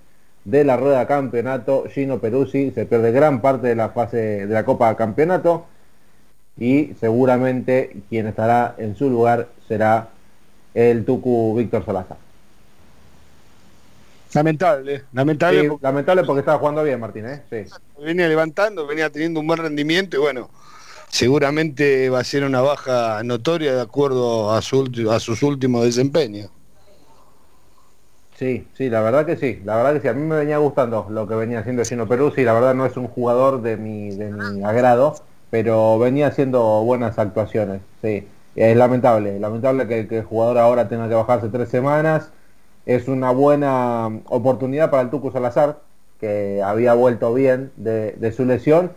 de 0.45 0.63
la 0.63 0.77
rueda 0.77 1.07
campeonato. 1.07 1.85
Gino 1.89 2.19
Peruzzi 2.19 2.69
se 2.69 2.85
pierde 2.85 3.11
gran 3.11 3.41
parte 3.41 3.69
de 3.69 3.75
la 3.75 3.89
fase 3.89 4.45
de 4.45 4.53
la 4.53 4.63
Copa 4.63 4.95
Campeonato 4.95 5.72
y 6.57 6.93
seguramente 6.99 7.95
quien 8.09 8.27
estará 8.27 8.75
en 8.77 8.95
su 8.95 9.09
lugar 9.09 9.49
será 9.67 10.09
el 10.73 11.05
Tucu 11.05 11.55
Víctor 11.55 11.85
Salazar. 11.85 12.17
Lamentable, 14.33 15.03
lamentable 15.13 15.61
Sí, 15.61 15.67
porque 15.69 15.83
lamentable 15.83 16.23
porque 16.23 16.39
estaba 16.39 16.57
jugando 16.57 16.83
bien 16.83 16.99
Martín, 16.99 17.27
¿eh? 17.27 17.43
Sí. 17.49 17.71
venía 18.01 18.27
levantando, 18.27 18.87
venía 18.87 19.09
teniendo 19.11 19.39
un 19.39 19.47
buen 19.47 19.59
rendimiento 19.59 20.17
y 20.17 20.19
bueno, 20.19 20.49
seguramente 21.09 22.09
va 22.09 22.19
a 22.19 22.23
ser 22.23 22.43
una 22.43 22.61
baja 22.61 23.21
notoria 23.23 23.75
de 23.75 23.81
acuerdo 23.81 24.51
a, 24.51 24.61
su, 24.63 24.83
ulti- 24.85 25.09
a 25.09 25.19
sus 25.19 25.43
últimos 25.43 25.83
desempeños. 25.85 26.49
Sí, 28.37 28.67
sí, 28.75 28.89
la 28.89 29.01
verdad 29.01 29.25
que 29.25 29.37
sí, 29.37 29.61
la 29.63 29.75
verdad 29.75 29.93
que 29.93 30.01
sí, 30.01 30.07
a 30.07 30.13
mí 30.13 30.21
me 30.23 30.35
venía 30.37 30.57
gustando 30.57 31.05
lo 31.09 31.27
que 31.27 31.35
venía 31.35 31.59
haciendo 31.59 31.85
Gino 31.85 32.07
Peruzzi, 32.07 32.43
la 32.43 32.53
verdad 32.53 32.73
no 32.73 32.85
es 32.85 32.97
un 32.97 33.07
jugador 33.07 33.61
de 33.61 33.77
mi, 33.77 34.09
de 34.15 34.31
mi 34.31 34.63
agrado, 34.63 35.15
pero 35.53 35.99
venía 35.99 36.25
haciendo 36.25 36.83
buenas 36.83 37.19
actuaciones, 37.19 37.81
sí. 38.01 38.27
Es 38.55 38.75
lamentable, 38.75 39.39
lamentable 39.39 39.87
que, 39.87 40.17
el 40.17 40.23
jugador 40.23 40.57
ahora 40.57 40.89
tenga 40.89 41.07
que 41.07 41.13
bajarse 41.13 41.49
tres 41.49 41.69
semanas, 41.69 42.31
es 42.87 43.07
una 43.07 43.29
buena 43.29 44.07
oportunidad 44.29 44.89
para 44.89 45.03
el 45.03 45.11
Tucu 45.11 45.29
Salazar, 45.29 45.77
que 46.19 46.63
había 46.63 46.95
vuelto 46.95 47.31
bien 47.35 47.71
de, 47.75 48.33
su 48.35 48.45
lesión, 48.45 48.93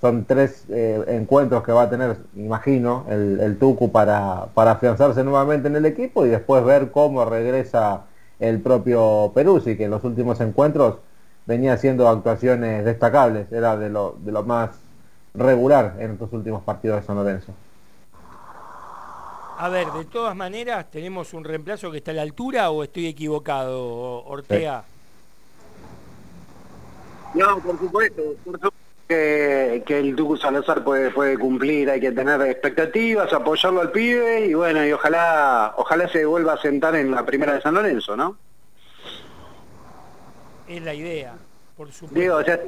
son 0.00 0.26
tres 0.26 0.66
eh, 0.68 1.02
encuentros 1.08 1.64
que 1.64 1.72
va 1.72 1.82
a 1.82 1.90
tener, 1.90 2.18
imagino, 2.36 3.04
el, 3.10 3.40
el 3.40 3.58
Tucu 3.58 3.90
para, 3.90 4.46
para 4.54 4.72
afianzarse 4.72 5.24
nuevamente 5.24 5.66
en 5.66 5.74
el 5.74 5.86
equipo 5.86 6.24
y 6.24 6.28
después 6.28 6.64
ver 6.64 6.92
cómo 6.92 7.24
regresa 7.24 8.02
el 8.38 8.60
propio 8.60 9.32
Peruzzi, 9.34 9.76
que 9.76 9.86
en 9.86 9.90
los 9.90 10.04
últimos 10.04 10.40
encuentros 10.40 10.98
venía 11.46 11.72
haciendo 11.72 12.08
actuaciones 12.08 12.84
destacables, 12.84 13.50
era 13.50 13.76
de 13.76 13.88
lo, 13.88 14.14
de 14.20 14.30
lo 14.30 14.44
más 14.44 14.85
regular 15.36 15.96
en 15.98 16.12
estos 16.12 16.32
últimos 16.32 16.62
partidos 16.62 17.00
de 17.00 17.06
San 17.06 17.16
Lorenzo. 17.16 17.52
A 19.58 19.68
ver, 19.70 19.90
de 19.92 20.04
todas 20.04 20.36
maneras, 20.36 20.90
¿tenemos 20.90 21.32
un 21.32 21.42
reemplazo 21.42 21.90
que 21.90 21.98
está 21.98 22.10
a 22.10 22.14
la 22.14 22.22
altura 22.22 22.70
o 22.70 22.82
estoy 22.82 23.06
equivocado, 23.06 24.24
Ortega? 24.24 24.84
No, 27.34 27.58
por 27.60 27.78
supuesto, 27.78 28.22
por 28.44 28.54
supuesto 28.54 28.72
que, 29.08 29.82
que 29.86 29.98
el 29.98 30.14
Tucu 30.14 30.36
Salazar 30.36 30.84
puede, 30.84 31.10
puede 31.10 31.38
cumplir, 31.38 31.90
hay 31.90 32.00
que 32.00 32.12
tener 32.12 32.40
expectativas, 32.42 33.32
apoyarlo 33.32 33.80
al 33.80 33.92
pibe 33.92 34.46
y 34.46 34.54
bueno, 34.54 34.84
y 34.84 34.92
ojalá, 34.92 35.74
ojalá 35.76 36.08
se 36.08 36.26
vuelva 36.26 36.54
a 36.54 36.58
sentar 36.58 36.94
en 36.96 37.10
la 37.10 37.24
primera 37.24 37.54
de 37.54 37.62
San 37.62 37.74
Lorenzo, 37.74 38.16
¿no? 38.16 38.36
Es 40.68 40.82
la 40.82 40.92
idea, 40.92 41.34
por 41.76 41.92
supuesto. 41.92 42.20
Digo, 42.20 42.36
o 42.36 42.42
sea, 42.42 42.60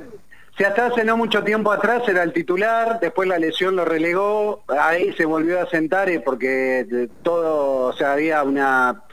si 0.59 0.65
hasta 0.65 0.87
hace 0.87 1.05
no 1.05 1.17
mucho 1.17 1.45
tiempo 1.45 1.71
atrás 1.71 2.03
era 2.09 2.25
el 2.25 2.33
titular, 2.33 2.99
después 2.99 3.29
la 3.29 3.39
lesión 3.39 3.77
lo 3.77 3.85
relegó, 3.85 4.65
ahí 4.67 5.13
se 5.13 5.25
volvió 5.25 5.61
a 5.61 5.71
sentar 5.71 6.09
porque 6.25 7.09
todo, 7.23 7.87
o 7.87 7.93
sea, 7.93 8.15
había 8.15 8.43
una 8.43 9.05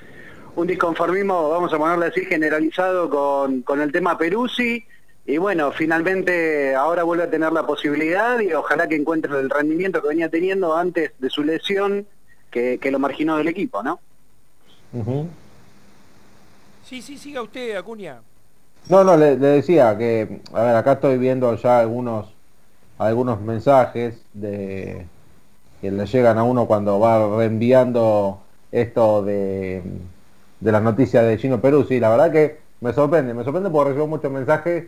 un 0.56 0.66
disconformismo, 0.66 1.50
vamos 1.50 1.72
a 1.72 1.78
ponerle 1.78 2.08
así, 2.08 2.26
generalizado 2.26 3.10
con, 3.12 3.62
con 3.62 3.80
el 3.80 3.92
tema 3.92 4.18
Peruzzi, 4.18 4.86
y 5.28 5.38
bueno, 5.38 5.72
finalmente 5.72 6.74
ahora 6.74 7.04
vuelve 7.04 7.26
a 7.26 7.30
tener 7.30 7.52
la 7.52 7.68
posibilidad 7.68 8.40
y 8.40 8.52
ojalá 8.54 8.88
que 8.88 8.96
encuentre 8.96 9.38
el 9.38 9.50
rendimiento 9.50 10.02
que 10.02 10.08
venía 10.08 10.30
teniendo 10.30 10.76
antes 10.76 11.12
de 11.20 11.30
su 11.30 11.44
lesión, 11.44 12.08
que, 12.50 12.80
que 12.80 12.90
lo 12.90 12.98
marginó 12.98 13.38
del 13.38 13.50
equipo, 13.50 13.84
¿no? 13.84 14.00
Sí, 16.86 17.02
sí, 17.04 17.18
siga 17.20 17.44
usted, 17.44 17.76
Acuña. 17.76 18.22
No, 18.90 19.04
no, 19.04 19.18
le, 19.18 19.38
decía 19.38 19.98
que, 19.98 20.42
a 20.54 20.62
ver, 20.62 20.76
acá 20.76 20.94
estoy 20.94 21.18
viendo 21.18 21.56
ya 21.56 21.80
algunos 21.80 22.36
algunos 22.98 23.42
mensajes 23.42 24.22
de 24.34 25.06
que 25.82 25.92
le 25.92 26.06
llegan 26.06 26.38
a 26.38 26.44
uno 26.44 26.66
cuando 26.68 27.00
va 27.00 27.38
reenviando 27.38 28.40
esto 28.72 29.24
de, 29.24 29.84
de 30.60 30.72
las 30.72 30.82
noticias 30.82 31.26
de 31.26 31.38
Gino 31.38 31.62
Peruzzi. 31.62 32.00
La 32.00 32.10
verdad 32.10 32.32
que 32.32 32.60
me 32.82 32.94
sorprende, 32.94 33.34
me 33.34 33.44
sorprende 33.44 33.70
porque 33.70 33.90
recibo 33.90 34.08
muchos 34.08 34.32
mensajes 34.32 34.86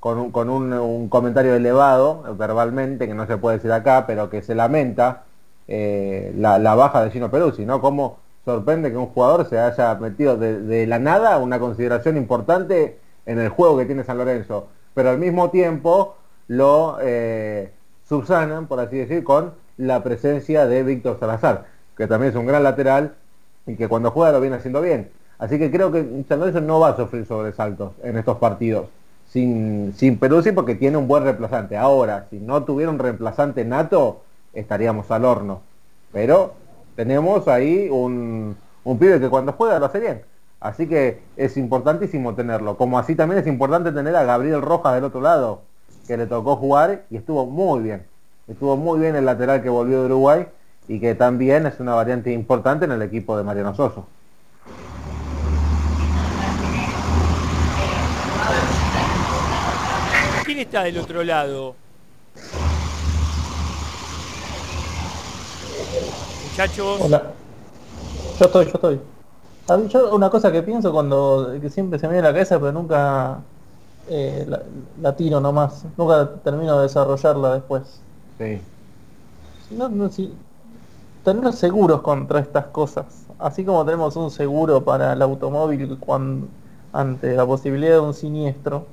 con, 0.00 0.18
un, 0.18 0.30
con 0.30 0.48
un, 0.50 1.08
comentario 1.08 1.54
elevado 1.54 2.36
verbalmente, 2.36 3.06
que 3.06 3.14
no 3.14 3.26
se 3.26 3.36
puede 3.36 3.56
decir 3.56 3.72
acá, 3.72 4.06
pero 4.06 4.30
que 4.30 4.42
se 4.42 4.54
lamenta 4.54 5.24
eh, 5.68 6.32
la, 6.36 6.74
baja 6.74 7.04
de 7.04 7.10
Gino 7.10 7.30
Peruzzi, 7.30 7.64
¿no? 7.66 7.80
Cómo 7.80 8.18
sorprende 8.44 8.90
que 8.90 8.96
un 8.96 9.06
jugador 9.06 9.48
se 9.48 9.58
haya 9.58 9.94
metido 9.96 10.36
de, 10.36 10.60
de 10.60 10.86
la 10.86 10.98
nada 10.98 11.38
una 11.38 11.58
consideración 11.58 12.16
importante 12.16 12.98
en 13.26 13.38
el 13.38 13.48
juego 13.48 13.78
que 13.78 13.86
tiene 13.86 14.04
San 14.04 14.18
Lorenzo, 14.18 14.68
pero 14.94 15.10
al 15.10 15.18
mismo 15.18 15.50
tiempo 15.50 16.16
lo 16.48 16.98
eh, 17.00 17.70
subsanan, 18.08 18.66
por 18.66 18.80
así 18.80 18.98
decir, 18.98 19.24
con 19.24 19.52
la 19.76 20.02
presencia 20.02 20.66
de 20.66 20.82
Víctor 20.82 21.18
Salazar, 21.18 21.66
que 21.96 22.06
también 22.06 22.30
es 22.30 22.36
un 22.36 22.46
gran 22.46 22.62
lateral 22.62 23.14
y 23.66 23.76
que 23.76 23.88
cuando 23.88 24.10
juega 24.10 24.32
lo 24.32 24.40
viene 24.40 24.56
haciendo 24.56 24.80
bien. 24.80 25.10
Así 25.38 25.58
que 25.58 25.70
creo 25.70 25.90
que 25.90 26.24
San 26.28 26.38
Lorenzo 26.38 26.60
no 26.60 26.80
va 26.80 26.90
a 26.90 26.96
sufrir 26.96 27.26
sobresaltos 27.26 27.92
en 28.02 28.16
estos 28.16 28.38
partidos. 28.38 28.88
Sin, 29.28 29.92
sin 29.96 30.18
Peruzzi 30.18 30.52
porque 30.52 30.76
tiene 30.76 30.96
un 30.96 31.08
buen 31.08 31.24
reemplazante. 31.24 31.76
Ahora, 31.76 32.26
si 32.30 32.38
no 32.38 32.62
tuviera 32.62 32.90
un 32.90 32.98
reemplazante 32.98 33.64
nato, 33.64 34.22
estaríamos 34.52 35.10
al 35.10 35.24
horno. 35.24 35.62
Pero 36.12 36.54
tenemos 36.94 37.48
ahí 37.48 37.88
un, 37.90 38.56
un 38.84 38.98
pibe 38.98 39.18
que 39.18 39.28
cuando 39.28 39.52
juega 39.52 39.80
lo 39.80 39.86
hace 39.86 39.98
bien. 39.98 40.22
Así 40.64 40.88
que 40.88 41.20
es 41.36 41.58
importantísimo 41.58 42.34
tenerlo. 42.34 42.78
Como 42.78 42.98
así 42.98 43.14
también 43.14 43.38
es 43.38 43.46
importante 43.46 43.92
tener 43.92 44.16
a 44.16 44.24
Gabriel 44.24 44.62
Rojas 44.62 44.94
del 44.94 45.04
otro 45.04 45.20
lado, 45.20 45.60
que 46.06 46.16
le 46.16 46.26
tocó 46.26 46.56
jugar 46.56 47.04
y 47.10 47.18
estuvo 47.18 47.44
muy 47.44 47.82
bien. 47.82 48.06
Estuvo 48.48 48.74
muy 48.74 48.98
bien 48.98 49.14
el 49.14 49.26
lateral 49.26 49.62
que 49.62 49.68
volvió 49.68 50.00
de 50.00 50.06
Uruguay 50.06 50.46
y 50.88 51.00
que 51.00 51.14
también 51.14 51.66
es 51.66 51.80
una 51.80 51.92
variante 51.92 52.32
importante 52.32 52.86
en 52.86 52.92
el 52.92 53.02
equipo 53.02 53.36
de 53.36 53.44
Mariano 53.44 53.74
Soso. 53.74 54.06
¿Quién 60.46 60.58
está 60.60 60.84
del 60.84 60.96
otro 60.96 61.22
lado? 61.24 61.76
Muchachos. 66.48 67.00
Hola. 67.02 67.32
Yo 68.40 68.46
estoy, 68.46 68.64
yo 68.64 68.72
estoy. 68.72 69.13
Yo 69.88 70.14
una 70.14 70.28
cosa 70.28 70.52
que 70.52 70.62
pienso 70.62 70.92
cuando 70.92 71.54
que 71.60 71.70
siempre 71.70 71.98
se 71.98 72.06
me 72.06 72.14
viene 72.14 72.28
a 72.28 72.30
la 72.30 72.34
cabeza, 72.34 72.58
pero 72.58 72.72
nunca 72.72 73.38
eh, 74.08 74.46
la, 75.00 75.16
tiro 75.16 75.40
nomás. 75.40 75.84
Nunca 75.96 76.30
termino 76.42 76.76
de 76.76 76.82
desarrollarla 76.82 77.54
después. 77.54 78.00
Sí. 78.38 78.60
tener 81.24 81.52
seguros 81.54 82.02
contra 82.02 82.40
estas 82.40 82.66
cosas. 82.66 83.06
Así 83.38 83.64
como 83.64 83.84
tenemos 83.84 84.16
un 84.16 84.30
seguro 84.30 84.84
para 84.84 85.14
el 85.14 85.22
automóvil 85.22 85.96
cuando 85.98 86.46
ante 86.92 87.34
la 87.34 87.46
posibilidad 87.46 87.94
de 87.94 88.00
un 88.00 88.14
siniestro, 88.14 88.86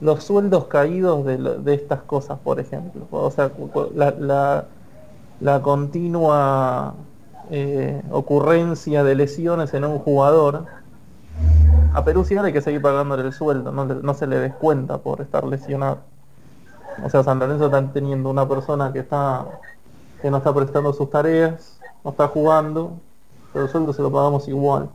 los 0.00 0.24
sueldos 0.24 0.64
caídos 0.64 1.24
de, 1.24 1.74
estas 1.74 2.02
cosas, 2.02 2.38
por 2.42 2.58
ejemplo. 2.58 3.06
O 3.10 3.30
sea, 3.30 3.52
la, 3.94 4.64
la 5.40 5.62
continua 5.62 6.94
eh, 7.50 8.02
ocurrencia 8.10 9.04
de 9.04 9.14
lesiones 9.14 9.74
en 9.74 9.84
un 9.84 9.98
jugador, 9.98 10.66
a 11.92 12.04
Perú 12.04 12.24
sí 12.24 12.36
hay 12.36 12.52
que 12.52 12.60
seguir 12.60 12.82
pagándole 12.82 13.22
el 13.22 13.32
sueldo, 13.32 13.70
no, 13.70 14.14
se 14.14 14.26
le 14.26 14.38
descuenta 14.38 14.98
por 14.98 15.20
estar 15.20 15.44
lesionado. 15.44 15.98
O 17.04 17.10
sea, 17.10 17.22
San 17.22 17.38
Lorenzo 17.38 17.66
está 17.66 17.86
teniendo 17.92 18.30
una 18.30 18.48
persona 18.48 18.92
que 18.92 19.00
está 19.00 19.46
que 20.20 20.30
no 20.30 20.38
está 20.38 20.54
prestando 20.54 20.92
sus 20.92 21.10
tareas, 21.10 21.78
no 22.02 22.10
está 22.12 22.28
jugando, 22.28 22.94
pero 23.52 23.66
el 23.66 23.70
sueldo 23.70 23.92
se 23.92 24.00
lo 24.00 24.10
pagamos 24.10 24.48
igual. 24.48 24.88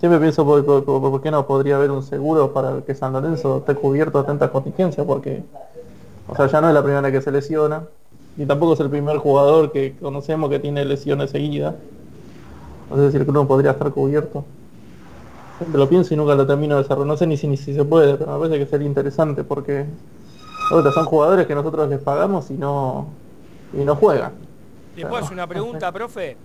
siempre 0.00 0.18
pienso 0.18 0.44
por, 0.44 1.20
qué 1.20 1.30
no 1.30 1.46
podría 1.46 1.76
haber 1.76 1.90
un 1.90 2.02
seguro 2.02 2.52
para 2.52 2.80
que 2.80 2.94
San 2.94 3.12
Lorenzo 3.12 3.58
esté 3.58 3.74
cubierto 3.74 4.18
a 4.18 4.26
tantas 4.26 4.50
contingencias, 4.50 5.06
porque 5.06 5.44
o 6.28 6.34
sea, 6.34 6.46
ya 6.46 6.60
no 6.60 6.68
es 6.68 6.74
la 6.74 6.82
primera 6.82 7.12
que 7.12 7.20
se 7.20 7.30
lesiona, 7.30 7.82
y 8.36 8.46
tampoco 8.46 8.72
es 8.74 8.80
el 8.80 8.90
primer 8.90 9.18
jugador 9.18 9.72
que 9.72 9.94
conocemos 10.00 10.48
que 10.50 10.58
tiene 10.58 10.84
lesiones 10.84 11.30
seguidas. 11.30 11.74
No 12.90 12.96
sé 12.96 13.12
si 13.12 13.16
el 13.18 13.26
club 13.26 13.46
podría 13.46 13.72
estar 13.72 13.90
cubierto. 13.92 14.44
Siempre 15.58 15.78
lo 15.78 15.88
pienso 15.88 16.14
y 16.14 16.16
nunca 16.16 16.34
lo 16.34 16.46
termino 16.46 16.76
de 16.76 16.82
desarrollar. 16.82 17.06
No 17.08 17.16
sé 17.16 17.26
ni 17.26 17.36
si, 17.36 17.46
ni 17.46 17.56
si 17.56 17.74
se 17.74 17.84
puede, 17.84 18.16
pero 18.16 18.32
me 18.32 18.38
parece 18.38 18.58
que 18.64 18.70
sería 18.70 18.86
interesante 18.86 19.44
porque 19.44 19.86
son 20.68 21.04
jugadores 21.04 21.46
que 21.46 21.54
nosotros 21.54 21.88
les 21.88 22.00
pagamos 22.00 22.50
y 22.50 22.54
no, 22.54 23.08
y 23.72 23.84
no 23.84 23.96
juegan. 23.96 24.32
¿Le 24.96 25.06
puedo 25.06 25.22
hacer 25.22 25.34
una 25.34 25.46
pregunta, 25.46 25.92
profe? 25.92 26.36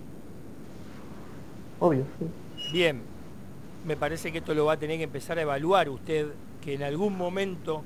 Obvio, 1.80 2.04
Bien, 2.72 3.00
me 3.86 3.96
parece 3.96 4.32
que 4.32 4.38
esto 4.38 4.52
lo 4.52 4.66
va 4.66 4.74
a 4.74 4.76
tener 4.76 4.98
que 4.98 5.04
empezar 5.04 5.38
a 5.38 5.42
evaluar 5.42 5.88
usted, 5.88 6.28
que 6.62 6.74
en 6.74 6.82
algún 6.82 7.16
momento 7.16 7.82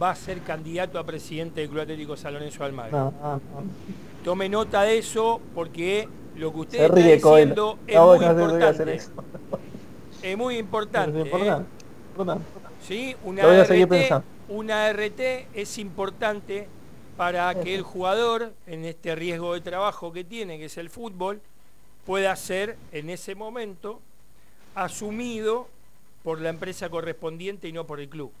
va 0.00 0.10
a 0.10 0.14
ser 0.14 0.40
candidato 0.40 0.98
a 0.98 1.04
presidente 1.04 1.60
del 1.60 1.70
Club 1.70 1.82
Atlético 1.82 2.16
San 2.16 2.34
Lorenzo 2.34 2.64
Almagro. 2.64 3.12
Tome 4.24 4.48
nota 4.48 4.82
de 4.82 4.98
eso 4.98 5.40
porque 5.54 6.08
lo 6.36 6.52
que 6.52 6.60
usted 6.60 6.84
está 6.84 6.94
diciendo 6.94 7.78
es, 7.86 7.96
muy 7.98 8.16
importante. 8.26 10.22
es 10.22 10.36
muy 10.36 10.58
importante. 10.58 11.20
Es 11.20 11.26
¿eh? 11.26 11.28
importante. 12.10 12.44
¿Sí? 12.86 13.16
Una, 13.24 13.42
RT, 13.64 14.22
una 14.48 14.92
RT 14.92 15.20
es 15.54 15.78
importante 15.78 16.66
para 17.16 17.54
que 17.60 17.74
el 17.74 17.82
jugador, 17.82 18.52
en 18.66 18.84
este 18.84 19.14
riesgo 19.14 19.54
de 19.54 19.60
trabajo 19.60 20.12
que 20.12 20.24
tiene, 20.24 20.58
que 20.58 20.64
es 20.66 20.76
el 20.78 20.90
fútbol, 20.90 21.40
pueda 22.04 22.34
ser 22.36 22.76
en 22.92 23.08
ese 23.10 23.34
momento 23.34 24.00
asumido 24.74 25.68
por 26.22 26.40
la 26.40 26.50
empresa 26.50 26.88
correspondiente 26.88 27.68
y 27.68 27.72
no 27.72 27.86
por 27.86 28.00
el 28.00 28.08
club. 28.08 28.32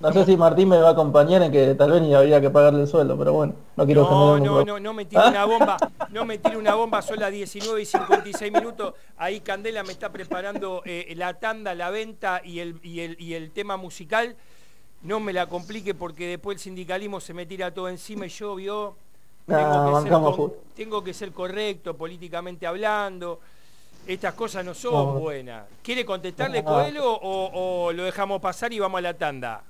No 0.00 0.12
sé 0.12 0.24
si 0.24 0.36
Martín 0.36 0.68
me 0.68 0.78
va 0.78 0.90
a 0.90 0.92
acompañar 0.92 1.42
en 1.42 1.50
que 1.50 1.74
tal 1.74 1.90
vez 1.90 2.02
ni 2.02 2.14
habría 2.14 2.40
que 2.40 2.50
pagarle 2.50 2.82
el 2.82 2.88
sueldo, 2.88 3.18
pero 3.18 3.32
bueno, 3.32 3.54
no 3.76 3.84
quiero 3.84 4.02
No, 4.08 4.38
no, 4.38 4.64
no, 4.64 4.78
no 4.78 4.94
me 4.94 5.04
tire 5.04 5.26
una 5.26 5.44
bomba, 5.44 5.76
no 6.10 6.24
me 6.24 6.38
tire 6.38 6.56
una 6.56 6.74
bomba, 6.76 7.02
son 7.02 7.18
las 7.18 7.32
19 7.32 7.82
y 7.82 7.84
56 7.84 8.52
minutos. 8.52 8.94
Ahí 9.16 9.40
Candela 9.40 9.82
me 9.82 9.90
está 9.90 10.10
preparando 10.12 10.82
eh, 10.84 11.12
la 11.16 11.34
tanda, 11.34 11.74
la 11.74 11.90
venta 11.90 12.40
y 12.44 12.60
el, 12.60 12.78
y, 12.84 13.00
el, 13.00 13.16
y 13.20 13.34
el 13.34 13.50
tema 13.50 13.76
musical. 13.76 14.36
No 15.02 15.18
me 15.18 15.32
la 15.32 15.48
complique 15.48 15.94
porque 15.94 16.28
después 16.28 16.56
el 16.56 16.60
sindicalismo 16.60 17.20
se 17.20 17.34
me 17.34 17.46
tira 17.46 17.72
todo 17.72 17.88
encima 17.88 18.26
y 18.26 18.30
yo 18.30 18.54
vio. 18.54 18.96
tengo 20.76 21.02
que 21.02 21.12
ser 21.12 21.32
correcto 21.32 21.96
políticamente 21.96 22.66
hablando 22.68 23.40
estas 24.08 24.34
cosas 24.34 24.64
no 24.64 24.74
son 24.74 25.20
buenas. 25.20 25.66
¿Quiere 25.82 26.04
contestarle 26.04 26.64
Coelho 26.64 27.04
o, 27.04 27.92
lo 27.92 28.04
dejamos 28.04 28.40
pasar 28.40 28.72
y 28.72 28.78
vamos 28.78 28.98
a 28.98 29.02
la 29.02 29.14
tanda? 29.14 29.62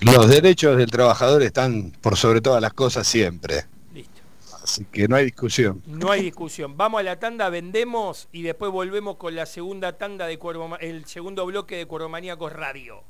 Los 0.00 0.28
derechos 0.28 0.76
del 0.76 0.90
trabajador 0.90 1.42
están 1.42 1.90
por 2.02 2.16
sobre 2.16 2.40
todas 2.40 2.60
las 2.60 2.74
cosas 2.74 3.06
siempre. 3.06 3.64
Listo. 3.92 4.20
Así 4.62 4.84
que 4.84 5.08
no 5.08 5.16
hay 5.16 5.24
discusión. 5.24 5.82
No 5.86 6.10
hay 6.10 6.22
discusión. 6.22 6.76
Vamos 6.76 7.00
a 7.00 7.02
la 7.02 7.18
tanda, 7.18 7.48
vendemos 7.48 8.28
y 8.30 8.42
después 8.42 8.70
volvemos 8.70 9.16
con 9.16 9.34
la 9.34 9.46
segunda 9.46 9.96
tanda 9.96 10.26
de 10.26 10.38
Cuervo, 10.38 10.76
el 10.78 11.06
segundo 11.06 11.46
bloque 11.46 11.76
de 11.76 11.86
Cuervo 11.86 12.10
Maníacos 12.10 12.52
Radio. 12.52 13.02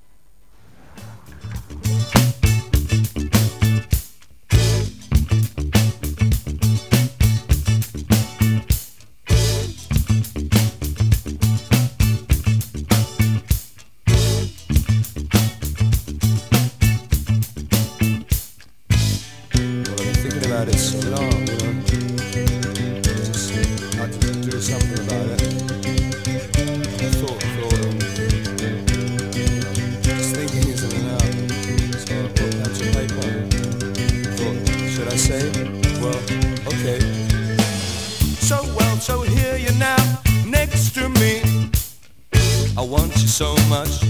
So 43.32 43.54
much 43.70 44.00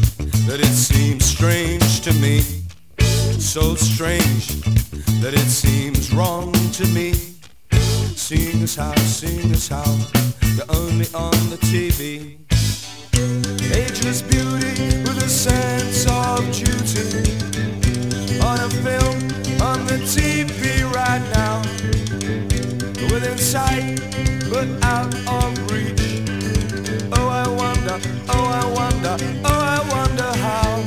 that 0.49 0.59
it 0.59 0.75
seems 0.75 1.25
strange 1.25 2.01
to 2.01 2.13
me. 2.15 2.41
So 3.39 3.77
strange 3.77 4.49
that 5.23 5.33
it 5.33 5.49
seems 5.49 6.13
wrong 6.13 6.53
to 6.73 6.85
me. 6.89 7.13
Seeing 8.17 8.65
as 8.65 8.75
how, 8.75 8.97
seeing 8.97 9.53
as 9.53 9.69
how, 9.69 9.85
you're 10.57 10.67
only 10.71 11.07
on 11.15 11.39
the 11.51 11.59
TV. 11.71 12.37
Ageless 13.73 14.23
beauty 14.23 14.75
with 15.07 15.23
a 15.23 15.29
sense 15.29 16.05
of 16.11 16.41
duty. 16.51 17.23
On 18.43 18.59
a 18.59 18.71
film, 18.83 19.19
on 19.63 19.87
the 19.87 19.99
TV 20.03 20.83
right 20.93 21.23
now. 21.31 21.63
Within 23.15 23.39
sight, 23.39 24.01
but 24.51 24.67
out 24.83 25.15
of 25.29 25.71
reach. 25.71 26.12
Oh, 27.93 27.99
I 27.99 28.01
wonder, 28.01 28.25
oh, 28.31 28.41
I 28.41 28.65
wonder, 28.73 29.17
oh, 29.45 29.51
I 29.53 29.81
wonder 29.93 30.39
how. 30.39 30.81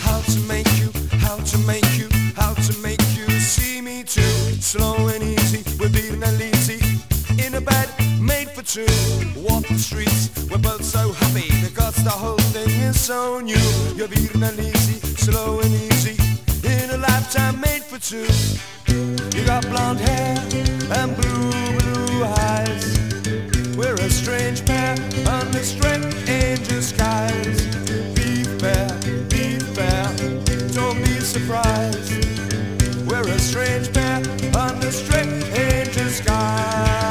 How 0.00 0.20
to 0.22 0.40
make 0.48 0.66
you, 0.80 0.90
how 1.18 1.36
to 1.36 1.58
make 1.58 1.96
you, 1.96 2.08
how 2.34 2.54
to 2.54 2.78
make 2.78 3.00
you 3.16 3.28
see 3.38 3.80
me 3.80 4.02
too. 4.02 4.20
Slow 4.60 5.06
and 5.06 5.22
easy, 5.22 5.62
we're 5.78 5.88
beating 5.90 6.18
being 6.18 6.54
easy. 6.54 6.80
In 7.38 7.54
a 7.54 7.60
bed 7.60 7.88
made 8.20 8.50
for 8.50 8.62
two. 8.62 8.88
Walk 9.36 9.68
the 9.68 9.78
streets, 9.78 10.30
we're 10.50 10.58
both 10.58 10.82
so 10.82 11.12
happy 11.12 11.50
because 11.62 11.94
the 12.02 12.10
whole 12.10 12.42
thing 12.50 12.68
is 12.68 12.98
so 13.00 13.38
new. 13.38 13.68
You're 13.94 14.08
beating 14.08 14.40
being 14.40 14.58
easy, 14.58 14.98
slow 15.14 15.60
and 15.60 15.72
easy. 15.72 16.16
In 16.64 16.90
a 16.90 16.96
lifetime 16.96 17.60
made 17.60 17.84
for 17.84 18.00
two. 18.00 18.26
You 19.38 19.46
got 19.46 19.62
blonde 19.70 20.00
hair 20.00 20.36
and 20.98 21.16
blue, 21.16 21.78
blue 21.78 22.24
eyes. 22.24 23.07
A 24.08 24.10
strange 24.10 24.64
pair 24.64 24.94
under 25.28 25.62
strange 25.62 26.66
skies. 26.82 27.60
Be 28.14 28.42
fair, 28.58 28.88
be 29.28 29.58
fair, 29.58 30.04
don't 30.72 30.96
be 31.04 31.20
surprised. 31.20 32.24
We're 33.06 33.28
a 33.28 33.38
strange 33.38 33.92
pair 33.92 34.22
under 34.56 34.90
strange 34.90 35.44
skies. 36.10 37.07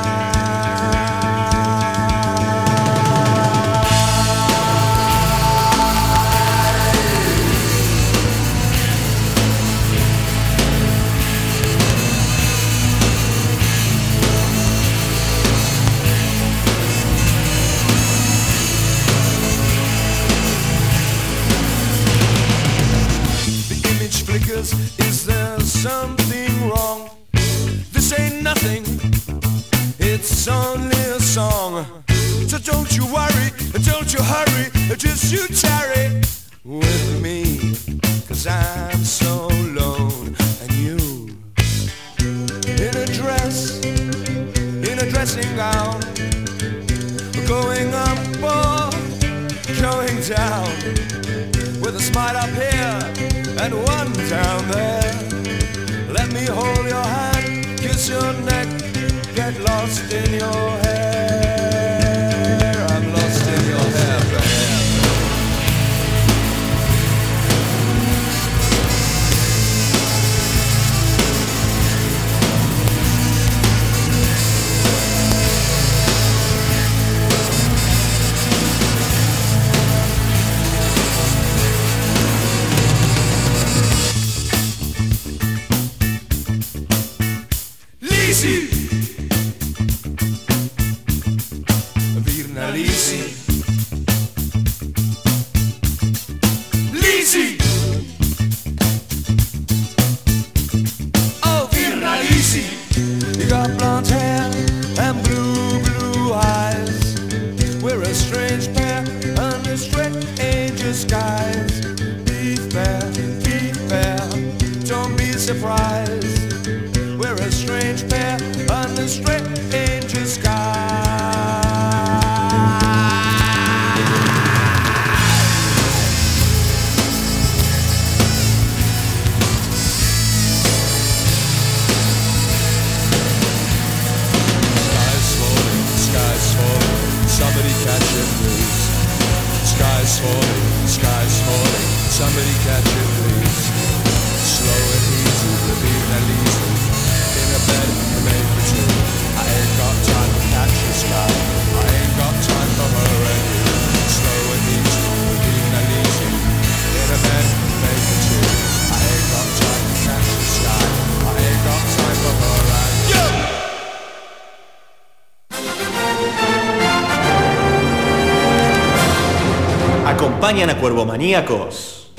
A 170.58 170.76
Cuervo 170.76 171.06
Maníacos. 171.06 172.12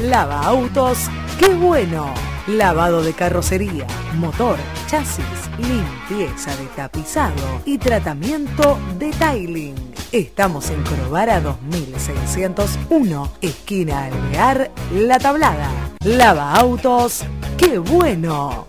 Lava 0.00 0.42
autos, 0.42 1.10
qué 1.40 1.48
bueno. 1.54 2.14
Lavado 2.46 3.02
de 3.02 3.14
carrocería, 3.14 3.84
motor, 4.14 4.58
chasis, 4.86 5.24
limpieza 5.58 6.54
de 6.56 6.66
tapizado 6.76 7.62
y 7.64 7.78
tratamiento 7.78 8.78
de 8.96 9.10
tiling. 9.10 9.74
Estamos 10.12 10.70
en 10.70 10.84
Corobara 10.84 11.40
2601, 11.40 13.32
esquina 13.40 14.04
Alvear, 14.04 14.70
La 14.94 15.18
Tablada. 15.18 15.68
Lava 16.04 16.54
autos, 16.54 17.24
qué 17.56 17.80
bueno. 17.80 18.68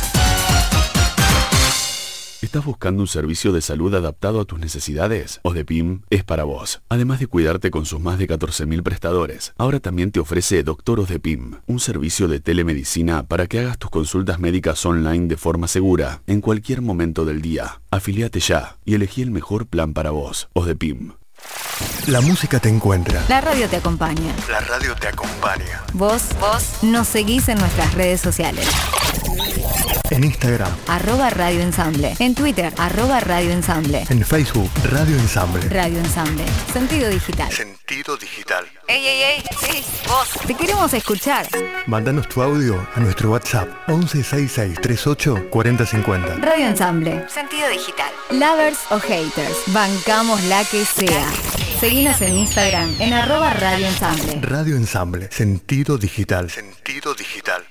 ¿Estás 2.51 2.65
buscando 2.65 3.01
un 3.01 3.07
servicio 3.07 3.53
de 3.53 3.61
salud 3.61 3.95
adaptado 3.95 4.41
a 4.41 4.43
tus 4.43 4.59
necesidades? 4.59 5.39
OSDEPIM 5.43 6.01
es 6.09 6.25
para 6.25 6.43
vos. 6.43 6.81
Además 6.89 7.21
de 7.21 7.27
cuidarte 7.27 7.71
con 7.71 7.85
sus 7.85 8.01
más 8.01 8.19
de 8.19 8.27
14.000 8.27 8.83
prestadores, 8.83 9.53
ahora 9.57 9.79
también 9.79 10.11
te 10.11 10.19
ofrece 10.19 10.61
Doctor 10.61 10.99
OSDEPIM, 10.99 11.61
un 11.65 11.79
servicio 11.79 12.27
de 12.27 12.41
telemedicina 12.41 13.23
para 13.23 13.47
que 13.47 13.59
hagas 13.59 13.77
tus 13.77 13.89
consultas 13.89 14.37
médicas 14.41 14.85
online 14.85 15.27
de 15.27 15.37
forma 15.37 15.69
segura, 15.69 16.23
en 16.27 16.41
cualquier 16.41 16.81
momento 16.81 17.23
del 17.23 17.41
día. 17.41 17.79
Afiliate 17.89 18.41
ya 18.41 18.75
y 18.83 18.95
elegí 18.95 19.21
el 19.21 19.31
mejor 19.31 19.67
plan 19.67 19.93
para 19.93 20.11
vos. 20.11 20.49
OSDEPIM. 20.51 21.20
La 22.07 22.21
música 22.21 22.59
te 22.59 22.69
encuentra. 22.69 23.23
La 23.27 23.41
radio 23.41 23.67
te 23.69 23.77
acompaña. 23.77 24.33
La 24.49 24.59
radio 24.61 24.95
te 24.95 25.07
acompaña. 25.07 25.83
Vos, 25.93 26.23
vos, 26.39 26.83
nos 26.83 27.07
seguís 27.07 27.47
en 27.49 27.57
nuestras 27.59 27.93
redes 27.93 28.21
sociales. 28.21 28.67
En 30.09 30.25
Instagram, 30.25 30.69
Arroba 30.87 31.29
Radio 31.29 31.61
Ensamble. 31.61 32.13
En 32.19 32.35
Twitter, 32.35 32.73
arroba 32.77 33.21
Radio 33.21 33.51
Ensamble. 33.51 34.03
en 34.09 34.25
Facebook, 34.25 34.69
Radio 34.91 35.15
Ensamble. 35.17 35.69
Radio 35.69 35.99
Ensamble. 35.99 36.43
Sentido 36.73 37.09
digital. 37.09 37.49
Sentido 37.49 38.17
digital. 38.17 38.65
¡Ey, 38.89 39.05
ey, 39.07 39.21
ey! 39.21 39.43
Sí, 39.61 39.85
vos. 40.09 40.27
Te 40.45 40.53
queremos 40.53 40.93
escuchar. 40.93 41.47
Mándanos 41.85 42.27
tu 42.27 42.41
audio 42.41 42.85
a 42.93 42.99
nuestro 42.99 43.31
WhatsApp 43.31 43.69
1166 43.87 44.81
38 44.81 45.49
4050. 45.49 46.35
Radio 46.45 46.67
Ensamble. 46.67 47.25
Sentido 47.29 47.69
digital. 47.69 48.11
Lovers 48.31 48.79
o 48.89 48.99
haters. 48.99 49.57
Bancamos 49.67 50.43
la 50.43 50.65
que 50.65 50.83
sea. 50.83 51.30
Seguinos 51.79 52.21
en 52.21 52.37
Instagram 52.37 52.95
en 52.99 53.13
arroba 53.13 53.53
Radio 53.53 53.87
Ensamble. 53.87 54.39
Radio 54.41 54.75
Ensamble, 54.75 55.29
sentido 55.31 55.97
digital. 55.97 56.49
Sentido 56.49 57.15
digital. 57.15 57.63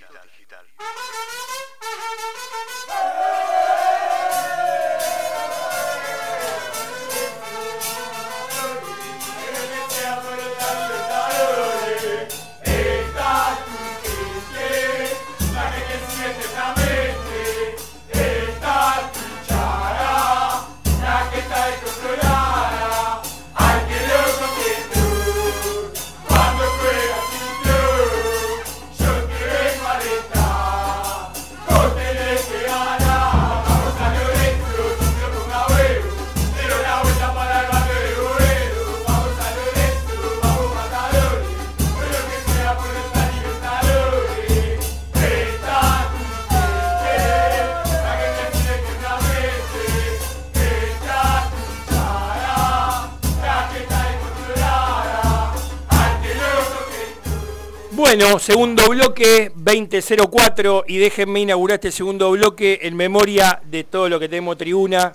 Bueno, 58.13 58.41
segundo 58.41 58.89
bloque 58.89 59.53
2004 59.55 60.83
y 60.89 60.99
déjenme 60.99 61.43
inaugurar 61.43 61.77
este 61.77 61.93
segundo 61.93 62.29
bloque 62.33 62.81
en 62.83 62.97
memoria 62.97 63.63
de 63.65 63.85
todo 63.85 64.09
lo 64.09 64.19
que 64.19 64.29
tenemos 64.29 64.59
tribuna. 64.59 65.15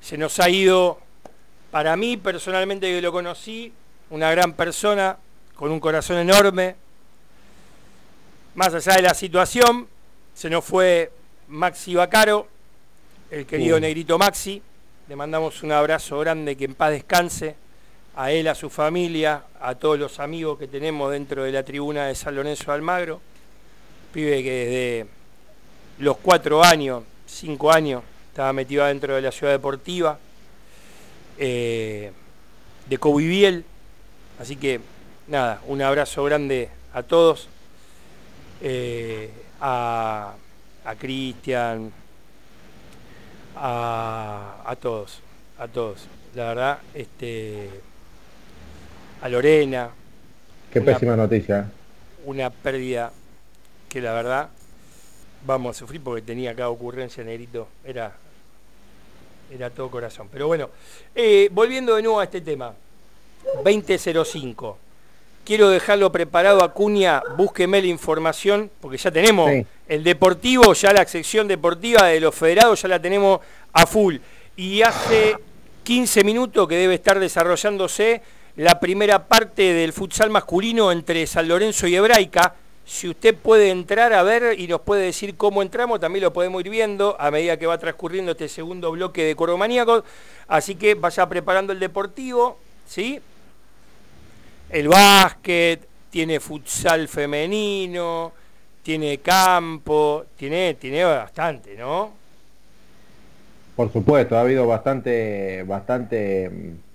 Se 0.00 0.16
nos 0.16 0.40
ha 0.40 0.48
ido, 0.48 1.00
para 1.70 1.98
mí 1.98 2.16
personalmente 2.16 2.90
que 2.90 3.02
lo 3.02 3.12
conocí, 3.12 3.74
una 4.08 4.30
gran 4.30 4.54
persona 4.54 5.18
con 5.54 5.70
un 5.70 5.78
corazón 5.80 6.16
enorme. 6.16 6.76
Más 8.54 8.72
allá 8.72 8.94
de 8.94 9.02
la 9.02 9.12
situación, 9.12 9.86
se 10.32 10.48
nos 10.48 10.64
fue 10.64 11.12
Maxi 11.48 11.94
Bacaro, 11.94 12.48
el 13.30 13.44
querido 13.44 13.76
Uh. 13.76 13.80
negrito 13.80 14.16
Maxi. 14.16 14.62
Le 15.08 15.14
mandamos 15.14 15.62
un 15.62 15.72
abrazo 15.72 16.18
grande, 16.20 16.56
que 16.56 16.64
en 16.64 16.74
paz 16.74 16.92
descanse 16.92 17.56
a 18.16 18.32
él, 18.32 18.48
a 18.48 18.54
su 18.54 18.70
familia, 18.70 19.44
a 19.60 19.74
todos 19.74 19.98
los 19.98 20.18
amigos 20.20 20.58
que 20.58 20.66
tenemos 20.66 21.12
dentro 21.12 21.44
de 21.44 21.52
la 21.52 21.62
tribuna 21.62 22.06
de 22.06 22.14
San 22.14 22.34
Lorenzo 22.34 22.64
de 22.66 22.72
Almagro. 22.72 23.20
Pibe 24.12 24.42
que 24.42 24.50
desde 24.50 25.06
los 25.98 26.16
cuatro 26.16 26.62
años, 26.64 27.04
cinco 27.26 27.70
años, 27.70 28.02
estaba 28.28 28.52
metido 28.52 28.84
dentro 28.84 29.14
de 29.14 29.22
la 29.22 29.32
ciudad 29.32 29.52
deportiva, 29.52 30.18
eh, 31.38 32.12
de 32.86 32.98
Coviviel. 32.98 33.64
Así 34.38 34.56
que, 34.56 34.80
nada, 35.28 35.60
un 35.66 35.80
abrazo 35.82 36.24
grande 36.24 36.70
a 36.92 37.02
todos, 37.02 37.48
eh, 38.62 39.30
a, 39.60 40.34
a 40.84 40.94
Cristian, 40.96 41.92
a, 43.56 44.62
a 44.64 44.76
todos, 44.76 45.20
a 45.58 45.68
todos. 45.68 46.06
La 46.34 46.46
verdad, 46.46 46.78
este, 46.94 47.68
a 49.22 49.28
Lorena, 49.28 49.90
Qué 50.72 50.78
Una- 50.80 50.92
pésima 50.92 51.16
noticia. 51.16 51.70
una 52.24 52.50
pérdida 52.50 53.12
que 53.88 54.00
la 54.00 54.12
verdad 54.12 54.48
vamos 55.44 55.76
a 55.76 55.78
sufrir 55.80 56.00
porque 56.00 56.22
tenía 56.22 56.54
cada 56.54 56.68
ocurrencia 56.68 57.24
negrito, 57.24 57.66
era, 57.84 58.12
era 59.52 59.70
todo 59.70 59.90
corazón. 59.90 60.28
Pero 60.30 60.46
bueno, 60.46 60.70
eh, 61.14 61.48
volviendo 61.52 61.96
de 61.96 62.02
nuevo 62.02 62.20
a 62.20 62.24
este 62.24 62.40
tema, 62.40 62.72
2005. 63.64 64.78
Quiero 65.44 65.70
dejarlo 65.70 66.12
preparado 66.12 66.62
a 66.62 66.72
Cuña, 66.72 67.22
búsqueme 67.36 67.80
la 67.80 67.88
información, 67.88 68.70
porque 68.80 68.98
ya 68.98 69.10
tenemos 69.10 69.50
Sí. 69.50 69.66
el 69.88 70.04
deportivo, 70.04 70.72
ya 70.74 70.92
la 70.92 71.04
sección 71.06 71.48
deportiva 71.48 72.06
de 72.06 72.20
los 72.20 72.34
federados 72.34 72.82
ya 72.82 72.88
la 72.88 73.00
tenemos 73.00 73.40
a 73.72 73.86
full. 73.86 74.16
Y 74.56 74.82
hace 74.82 75.36
15 75.82 76.22
minutos 76.22 76.68
que 76.68 76.76
debe 76.76 76.94
estar 76.94 77.18
desarrollándose 77.18 78.20
la 78.56 78.80
primera 78.80 79.26
parte 79.26 79.72
del 79.72 79.92
futsal 79.92 80.30
masculino 80.30 80.92
entre 80.92 81.26
San 81.26 81.48
Lorenzo 81.48 81.86
y 81.86 81.96
Hebraica. 81.96 82.54
Si 82.84 83.08
usted 83.08 83.34
puede 83.36 83.70
entrar 83.70 84.12
a 84.12 84.22
ver 84.22 84.58
y 84.58 84.66
nos 84.66 84.80
puede 84.80 85.04
decir 85.04 85.36
cómo 85.36 85.62
entramos, 85.62 86.00
también 86.00 86.24
lo 86.24 86.32
podemos 86.32 86.60
ir 86.64 86.70
viendo 86.70 87.16
a 87.20 87.30
medida 87.30 87.56
que 87.56 87.66
va 87.66 87.78
transcurriendo 87.78 88.32
este 88.32 88.48
segundo 88.48 88.90
bloque 88.90 89.24
de 89.24 89.36
Coromaníacos. 89.36 90.02
Así 90.48 90.74
que 90.74 90.94
vaya 90.94 91.28
preparando 91.28 91.72
el 91.72 91.78
deportivo, 91.78 92.58
¿sí? 92.86 93.20
El 94.68 94.88
básquet, 94.88 95.86
tiene 96.10 96.40
futsal 96.40 97.06
femenino, 97.06 98.32
tiene 98.82 99.18
campo, 99.18 100.24
tiene, 100.36 100.74
tiene 100.74 101.04
bastante, 101.04 101.76
¿no? 101.76 102.12
Por 103.76 103.92
supuesto, 103.92 104.36
ha 104.36 104.40
habido 104.40 104.66
bastante, 104.66 105.62
bastante 105.62 106.50
mm, 106.50 106.89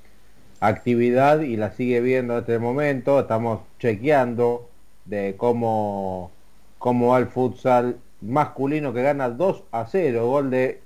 actividad 0.60 1.42
y 1.42 1.58
la 1.58 1.72
sigue 1.72 2.02
viendo 2.02 2.34
en 2.34 2.40
este 2.40 2.60
momento. 2.60 3.20
Estamos 3.20 3.62
chequeando 3.80 4.70
de 5.06 5.36
cómo, 5.38 6.32
cómo 6.78 7.10
va 7.10 7.20
el 7.20 7.28
futsal 7.28 7.98
masculino 8.22 8.94
que 8.94 9.04
gana 9.04 9.30
2 9.30 9.64
a 9.72 9.86
0. 9.86 10.28
Gol 10.28 10.50
de 10.50 10.82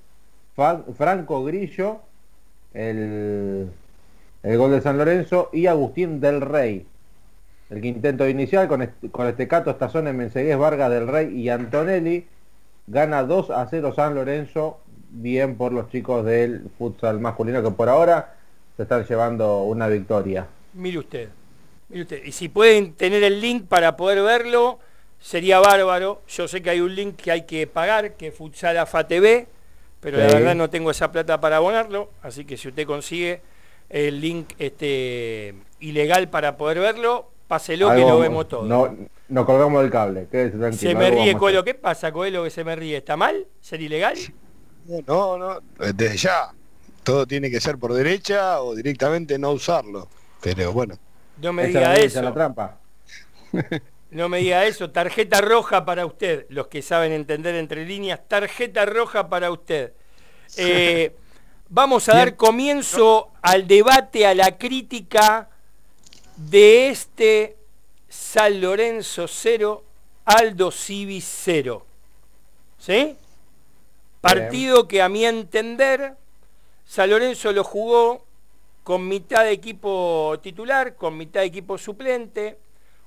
Franco 0.97 1.43
Grillo, 1.43 1.99
el, 2.74 3.70
el 4.43 4.57
gol 4.57 4.72
de 4.72 4.82
San 4.82 4.97
Lorenzo 4.97 5.49
y 5.53 5.67
Agustín 5.67 6.20
del 6.20 6.41
Rey. 6.41 6.86
El 7.70 7.82
quinteto 7.82 8.28
inicial 8.28 8.67
con, 8.67 8.82
este, 8.82 9.09
con 9.09 9.28
Estecato, 9.28 9.70
Estazones, 9.70 10.13
Mensegués, 10.15 10.57
Vargas 10.57 10.89
del 10.89 11.07
Rey 11.07 11.39
y 11.39 11.49
Antonelli. 11.49 12.26
Gana 12.88 13.24
2 13.24 13.51
a 13.51 13.67
0 13.67 13.93
San 13.95 14.15
Lorenzo. 14.15 14.80
Bien 15.11 15.55
por 15.55 15.72
los 15.72 15.89
chicos 15.89 16.26
del 16.26 16.70
futsal 16.78 17.20
masculino 17.20 17.63
que 17.63 17.72
por 17.72 17.89
ahora 17.89 18.36
se 18.80 18.84
están 18.84 19.05
llevando 19.05 19.63
una 19.63 19.89
victoria. 19.89 20.47
Mire 20.73 20.99
usted, 20.99 21.27
mire 21.89 22.03
usted. 22.03 22.23
Y 22.23 22.32
si 22.32 22.47
pueden 22.47 22.93
tener 22.93 23.21
el 23.23 23.41
link 23.41 23.65
para 23.67 23.97
poder 23.97 24.21
verlo, 24.23 24.80
sería 25.19 25.59
bárbaro. 25.59 26.21
Yo 26.30 26.47
sé 26.47 26.61
que 26.61 26.69
hay 26.69 26.80
un 26.80 26.95
link 26.95 27.17
que 27.17 27.30
hay 27.30 27.41
que 27.45 27.67
pagar, 27.67 28.13
que 28.13 28.27
es 28.27 28.34
Futsal 28.34 28.77
AFA 28.77 29.05
TV, 29.05 29.47
pero 29.99 30.17
la 30.17 30.27
verdad 30.27 30.55
no 30.55 30.69
tengo 30.69 30.91
esa 30.91 31.11
plata 31.11 31.41
para 31.41 31.57
abonarlo, 31.57 32.11
así 32.21 32.45
que 32.45 32.55
si 32.55 32.69
usted 32.69 32.88
consigue 32.88 33.41
el 33.89 34.21
link 34.21 34.53
este 34.59 35.55
ilegal 35.82 36.30
para 36.30 36.55
poder 36.55 36.80
verlo, 36.80 37.32
páselo 37.49 37.88
que 37.88 37.95
Algo- 37.95 38.09
lo 38.11 38.19
vemos 38.19 38.47
todo. 38.47 38.63
No, 38.63 38.95
no 39.27 39.45
colgamos 39.45 39.82
del 39.82 39.91
cable. 39.91 40.27
quédese 40.32 40.57
tranquilo, 40.57 40.91
se 40.91 40.95
me 40.95 41.11
ríe, 41.11 41.36
hacer. 41.36 41.63
¿Qué 41.65 41.73
pasa, 41.73 42.13
Coelho, 42.13 42.45
que 42.45 42.49
se 42.49 42.63
me 42.63 42.77
ríe? 42.77 42.95
¿Está 42.95 43.17
mal 43.17 43.45
ser 43.59 43.82
ilegal? 43.82 44.15
No, 45.05 45.38
no, 45.38 45.59
desde 45.77 46.15
ya. 46.15 46.53
Todo 47.04 47.26
tiene 47.26 47.50
que 47.50 47.60
ser 47.62 47.78
por 47.78 47.93
derecha 47.93 48.62
o 48.62 48.76
directamente 48.76 49.38
no 49.39 49.52
usarlo. 49.52 50.08
Pero 50.41 50.72
bueno, 50.74 50.97
No 51.41 51.54
me 51.54 51.68
diga 51.68 51.82
es 51.82 51.88
la- 51.88 51.95
esa 51.95 52.06
eso. 52.06 52.20
es 52.20 52.26
la 52.26 52.34
trampa. 52.34 52.78
No 54.12 54.28
me 54.28 54.39
diga 54.39 54.66
eso, 54.66 54.89
tarjeta 54.89 55.39
roja 55.39 55.86
para 55.86 56.04
usted, 56.04 56.47
los 56.50 56.66
que 56.66 56.82
saben 56.82 57.12
entender 57.12 57.54
entre 57.54 57.86
líneas, 57.86 58.20
tarjeta 58.28 58.84
roja 58.88 59.30
para 59.30 59.52
usted. 59.52 59.93
Eh, 60.58 61.16
vamos 61.70 62.10
a 62.10 62.16
dar 62.16 62.36
comienzo 62.36 63.30
al 63.43 63.68
debate, 63.68 64.26
a 64.26 64.34
la 64.34 64.58
crítica 64.58 65.47
de 66.38 66.89
este 66.89 67.56
San 68.08 68.60
Lorenzo 68.62 69.28
0, 69.28 69.84
Aldo 70.26 70.72
Civi 70.72 71.22
0. 71.22 71.86
¿Sí? 72.80 73.16
Partido 74.22 74.88
que 74.88 75.04
a 75.04 75.10
mi 75.10 75.24
entender, 75.24 76.16
San 76.90 77.08
Lorenzo 77.12 77.52
lo 77.52 77.64
jugó 77.64 78.26
con 78.84 79.08
mitad 79.08 79.44
de 79.44 79.52
equipo 79.52 80.36
titular, 80.42 80.96
con 80.96 81.16
mitad 81.16 81.42
de 81.42 81.46
equipo 81.46 81.78
suplente, 81.78 82.58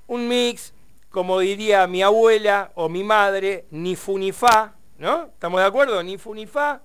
un 0.07 0.25
mix, 0.25 0.73
como 1.09 1.39
diría 1.39 1.85
mi 1.85 2.01
abuela 2.01 2.71
o 2.75 2.87
mi 2.87 3.03
madre, 3.03 3.65
ni 3.71 3.97
fu 3.97 4.17
ni 4.17 4.31
fa, 4.31 4.73
¿no? 4.99 5.25
¿Estamos 5.25 5.59
de 5.59 5.67
acuerdo? 5.67 6.01
Ni 6.01 6.17
fu 6.17 6.33
ni 6.33 6.47
fa. 6.47 6.81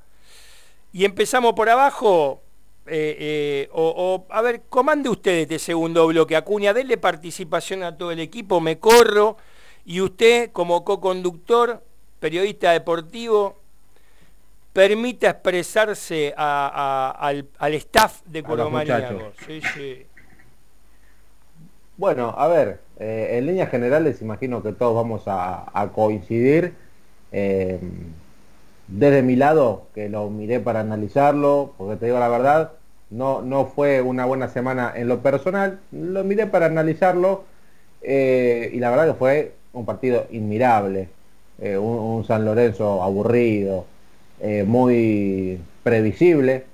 Y 0.92 1.04
empezamos 1.04 1.52
por 1.52 1.68
abajo, 1.68 2.42
eh, 2.88 3.16
eh, 3.20 3.68
o, 3.72 4.26
a 4.28 4.42
ver, 4.42 4.62
comande 4.68 5.08
usted 5.08 5.42
este 5.42 5.60
segundo 5.60 6.04
bloque, 6.08 6.34
Acuña, 6.34 6.74
denle 6.74 6.98
participación 6.98 7.84
a 7.84 7.96
todo 7.96 8.10
el 8.10 8.18
equipo, 8.18 8.60
me 8.60 8.80
corro, 8.80 9.36
y 9.84 10.00
usted 10.00 10.50
como 10.50 10.84
co-conductor, 10.84 11.80
periodista 12.18 12.72
deportivo, 12.72 13.56
permita 14.78 15.30
expresarse 15.30 16.32
al, 16.36 17.74
staff 17.74 18.22
de. 18.26 18.44
Sí, 19.44 19.60
sí. 19.74 20.06
Bueno, 21.96 22.32
a 22.38 22.46
ver, 22.46 22.78
eh, 23.00 23.38
en 23.38 23.46
líneas 23.46 23.70
generales 23.70 24.22
imagino 24.22 24.62
que 24.62 24.72
todos 24.72 24.94
vamos 24.94 25.22
a, 25.26 25.90
coincidir. 25.92 26.74
desde 28.86 29.22
mi 29.22 29.34
lado, 29.34 29.86
que 29.96 30.08
lo 30.08 30.30
miré 30.30 30.60
para 30.60 30.78
analizarlo, 30.78 31.74
porque 31.76 31.96
te 31.96 32.06
digo 32.06 32.20
la 32.20 32.28
verdad, 32.28 32.72
no, 33.10 33.42
no 33.42 33.66
fue 33.66 34.00
una 34.00 34.26
buena 34.26 34.48
semana 34.48 34.92
en 34.94 35.08
lo 35.08 35.20
personal, 35.22 35.80
lo 35.90 36.22
miré 36.22 36.46
para 36.46 36.66
analizarlo 36.66 37.44
eh, 38.02 38.70
y 38.72 38.78
la 38.78 38.90
verdad 38.90 39.08
que 39.08 39.14
fue 39.14 39.52
un 39.72 39.84
partido 39.84 40.26
inmirable, 40.30 41.08
eh, 41.60 41.76
un, 41.76 42.24
San 42.24 42.44
Lorenzo 42.44 43.02
aburrido, 43.02 43.86
eh, 44.40 44.64
muy 44.66 45.60
previsible, 45.82 46.64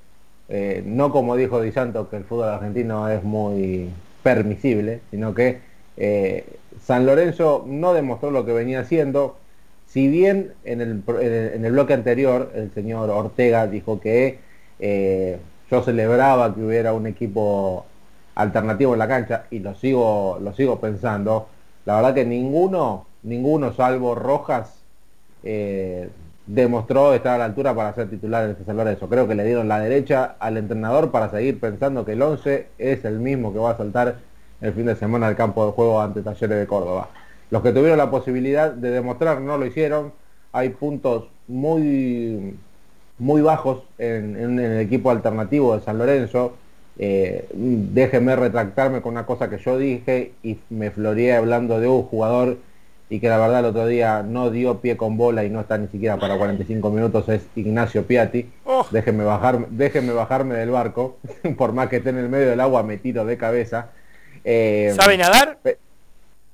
no 0.85 1.11
como 1.11 1.37
dijo 1.37 1.61
Di 1.61 1.73
Santo 1.73 2.11
que 2.11 2.17
el 2.17 2.25
fútbol 2.25 2.51
argentino 2.51 3.09
es 3.09 3.25
muy 3.25 3.89
permisible, 4.23 5.01
sino 5.11 5.35
que 5.35 5.61
San 6.83 7.07
Lorenzo 7.07 7.65
no 7.67 7.95
demostró 7.95 8.31
lo 8.31 8.45
que 8.45 8.53
venía 8.53 8.81
haciendo, 8.81 9.37
si 9.87 10.07
bien 10.07 10.53
en 10.65 10.81
el, 10.81 11.03
en 11.21 11.65
el 11.65 11.73
bloque 11.73 11.95
anterior 11.95 12.53
el 12.55 12.71
señor 12.73 13.11
Ortega 13.11 13.67
dijo 13.67 14.01
que 14.01 14.39
yo 15.71 15.83
celebraba 15.83 16.55
que 16.55 16.63
hubiera 16.63 16.93
un 16.93 17.07
equipo 17.07 17.87
alternativo 18.35 18.93
en 18.93 18.99
la 18.99 19.09
cancha 19.09 19.45
y 19.51 19.61
lo 19.61 19.75
sigo, 19.75 20.39
lo 20.41 20.55
sigo 20.55 20.81
pensando. 20.81 21.49
La 21.85 21.97
verdad 21.97 22.15
que 22.15 22.25
ninguno, 22.25 23.07
ninguno 23.23 23.73
salvo 23.73 24.15
Rojas, 24.15 24.75
eh, 25.43 26.09
demostró 26.47 27.15
estar 27.15 27.35
a 27.35 27.39
la 27.39 27.45
altura 27.47 27.75
para 27.75 27.95
ser 27.95 28.11
titular 28.11 28.49
en 28.49 28.67
San 28.67 28.77
Lorenzo. 28.77 29.09
Creo 29.09 29.27
que 29.27 29.35
le 29.35 29.45
dieron 29.45 29.69
la 29.69 29.81
derecha 29.81 30.37
al 30.39 30.57
entrenador 30.57 31.11
para 31.11 31.31
seguir 31.31 31.59
pensando 31.59 32.05
que 32.05 32.13
el 32.13 32.23
11 32.23 32.67
es 32.79 33.05
el 33.05 33.19
mismo 33.19 33.53
que 33.53 33.59
va 33.59 33.71
a 33.71 33.77
saltar 33.77 34.17
el 34.61 34.73
fin 34.73 34.87
de 34.87 34.97
semana 34.97 35.27
al 35.27 35.37
campo 35.37 35.65
de 35.67 35.73
juego 35.73 36.01
ante 36.01 36.23
Talleres 36.23 36.59
de 36.59 36.67
Córdoba. 36.67 37.09
Los 37.51 37.63
que 37.63 37.73
tuvieron 37.73 37.99
la 37.99 38.11
posibilidad 38.11 38.71
de 38.71 38.91
demostrar 38.91 39.41
no 39.41 39.59
lo 39.59 39.67
hicieron. 39.67 40.13
Hay 40.53 40.71
puntos 40.71 41.29
muy 41.49 42.55
muy 43.19 43.43
bajos 43.43 43.85
en, 43.99 44.59
el 44.59 44.81
equipo 44.81 45.11
alternativo 45.11 45.77
de 45.77 45.83
San 45.83 45.99
Lorenzo. 45.99 46.55
Eh, 46.99 47.49
déjeme 47.53 48.37
retractarme 48.37 49.03
con 49.03 49.13
una 49.13 49.27
cosa 49.27 49.51
que 49.51 49.59
yo 49.59 49.79
dije 49.79 50.33
y 50.43 50.59
me 50.71 50.91
floreé 50.91 51.35
hablando 51.35 51.81
de 51.81 51.89
un 51.89 52.03
jugador 52.03 52.59
y 53.11 53.21
que 53.21 53.29
la 53.29 53.39
verdad 53.39 53.61
el 53.61 53.67
otro 53.67 53.87
día 53.87 54.23
no 54.23 54.51
dio 54.51 54.81
pie 54.81 54.97
con 54.97 55.17
bola 55.17 55.45
y 55.45 55.51
no 55.51 55.61
está 55.61 55.79
ni 55.79 55.89
siquiera 55.89 56.17
para 56.17 56.39
45 56.39 56.91
minutos, 56.91 57.29
es 57.29 57.47
Ignacio 57.55 58.07
Piatti. 58.07 58.51
Oh. 58.65 58.87
Déjeme, 58.91 59.25
bajar, 59.25 59.69
déjeme 59.69 60.13
bajarme 60.13 60.55
del 60.55 60.71
barco, 60.71 61.19
por 61.57 61.73
más 61.73 61.89
que 61.89 61.97
esté 61.97 62.11
en 62.11 62.19
el 62.19 62.29
medio 62.29 62.49
del 62.49 62.61
agua 62.61 62.83
metido 62.83 63.25
de 63.25 63.37
cabeza. 63.37 63.91
Eh, 64.45 64.93
¿Sabe 64.97 65.17
nadar? 65.17 65.59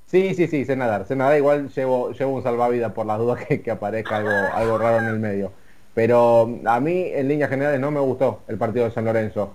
Sí, 0.05 0.35
sí, 0.35 0.47
sí, 0.47 0.65
sé 0.65 0.75
nadar. 0.75 1.07
Sé 1.07 1.15
nadar, 1.15 1.37
igual 1.37 1.69
llevo, 1.69 2.11
llevo 2.11 2.35
un 2.35 2.43
salvavidas 2.43 2.91
por 2.91 3.05
las 3.05 3.17
dudas 3.17 3.45
que, 3.47 3.61
que 3.61 3.71
aparezca 3.71 4.17
algo, 4.17 4.31
algo 4.53 4.77
raro 4.77 4.99
en 4.99 5.05
el 5.05 5.19
medio. 5.19 5.53
Pero 5.93 6.59
a 6.65 6.79
mí, 6.79 7.05
en 7.13 7.27
líneas 7.27 7.49
generales, 7.49 7.79
no 7.79 7.91
me 7.91 7.99
gustó 7.99 8.41
el 8.47 8.57
partido 8.57 8.85
de 8.85 8.91
San 8.91 9.05
Lorenzo. 9.05 9.53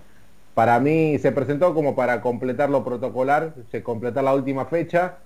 Para 0.53 0.79
mí 0.79 1.17
se 1.19 1.31
presentó 1.31 1.73
como 1.75 1.95
para 1.95 2.21
completar 2.21 2.69
lo 2.69 2.83
protocolar, 2.83 3.53
se 3.71 3.83
completar 3.83 4.23
la 4.23 4.33
última 4.33 4.65
fecha. 4.65 5.17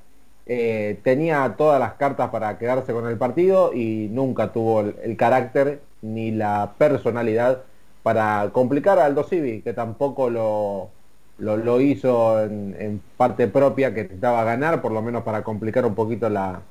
Eh, 0.46 1.00
tenía 1.04 1.56
todas 1.58 1.80
las 1.80 1.94
cartas 1.94 2.30
para 2.30 2.58
quedarse 2.58 2.94
con 2.94 3.08
el 3.08 3.18
partido 3.18 3.74
y 3.74 4.10
nunca 4.12 4.52
tuvo 4.52 4.82
el, 4.82 5.16
carácter 5.16 5.82
ni 6.02 6.32
la 6.32 6.74
personalidad 6.78 7.62
para 8.04 8.50
complicar 8.52 8.98
a 9.00 9.06
Aldo 9.06 9.24
Civi, 9.24 9.62
que 9.62 9.74
tampoco 9.74 10.30
lo, 10.30 10.90
lo, 11.38 11.82
hizo 11.82 12.42
en, 12.44 13.02
parte 13.18 13.48
propia, 13.48 13.94
que 13.94 14.04
necesitaba 14.04 14.44
ganar, 14.44 14.82
por 14.82 14.92
lo 14.92 15.02
menos 15.02 15.24
para 15.24 15.44
complicar 15.44 15.86
un 15.86 15.94
poquito 15.96 16.30
la, 16.30 16.62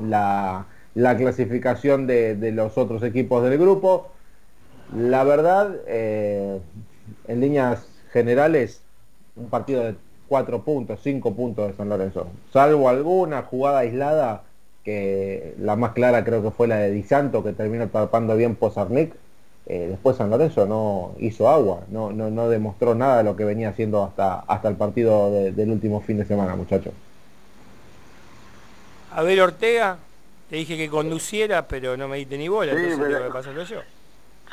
la, 0.00 0.66
la 0.94 1.16
clasificación 1.16 2.06
de, 2.08 2.50
los 2.52 2.76
otros 2.76 3.02
equipos 3.04 3.44
del 3.44 3.58
grupo. 3.58 4.08
La 4.96 5.22
verdad, 5.22 5.76
eh, 5.86 6.60
en 7.28 7.40
líneas 7.40 7.86
generales, 8.12 8.82
un 9.36 9.48
partido 9.48 9.84
de 9.84 9.94
cuatro 10.28 10.62
puntos, 10.62 11.00
cinco 11.02 11.34
puntos 11.34 11.68
de 11.68 11.74
San 11.74 11.88
Lorenzo. 11.88 12.26
Salvo 12.52 12.88
alguna 12.88 13.42
jugada 13.42 13.80
aislada, 13.80 14.42
que 14.84 15.54
la 15.58 15.76
más 15.76 15.92
clara 15.92 16.24
creo 16.24 16.42
que 16.42 16.50
fue 16.50 16.68
la 16.68 16.76
de 16.76 16.90
Di 16.90 17.02
Santo, 17.02 17.42
que 17.42 17.52
terminó 17.52 17.88
tapando 17.88 18.36
bien 18.36 18.54
Pozarnik. 18.56 19.14
Eh, 19.66 19.86
después 19.90 20.16
San 20.16 20.30
Lorenzo 20.30 20.66
no 20.66 21.12
hizo 21.18 21.48
agua, 21.48 21.80
no, 21.90 22.10
no, 22.10 22.30
no, 22.30 22.48
demostró 22.48 22.94
nada 22.94 23.18
de 23.18 23.24
lo 23.24 23.36
que 23.36 23.44
venía 23.44 23.68
haciendo 23.68 24.02
hasta, 24.02 24.40
hasta 24.40 24.68
el 24.68 24.76
partido 24.76 25.30
del 25.30 25.70
último 25.70 26.00
fin 26.00 26.16
de 26.16 26.24
semana, 26.24 26.56
muchachos. 26.56 26.94
A 29.12 29.22
ver, 29.22 29.40
Ortega. 29.40 29.98
Te 30.48 30.56
dije 30.56 30.78
que 30.78 30.88
conduciera, 30.88 31.68
pero 31.68 31.98
no 31.98 32.08
me 32.08 32.16
diste 32.16 32.38
ni 32.38 32.48
bola, 32.48 32.72
entonces 32.72 32.98
pero... 32.98 33.24
que 33.24 33.30
pasarlo 33.30 33.64
yo. 33.64 33.80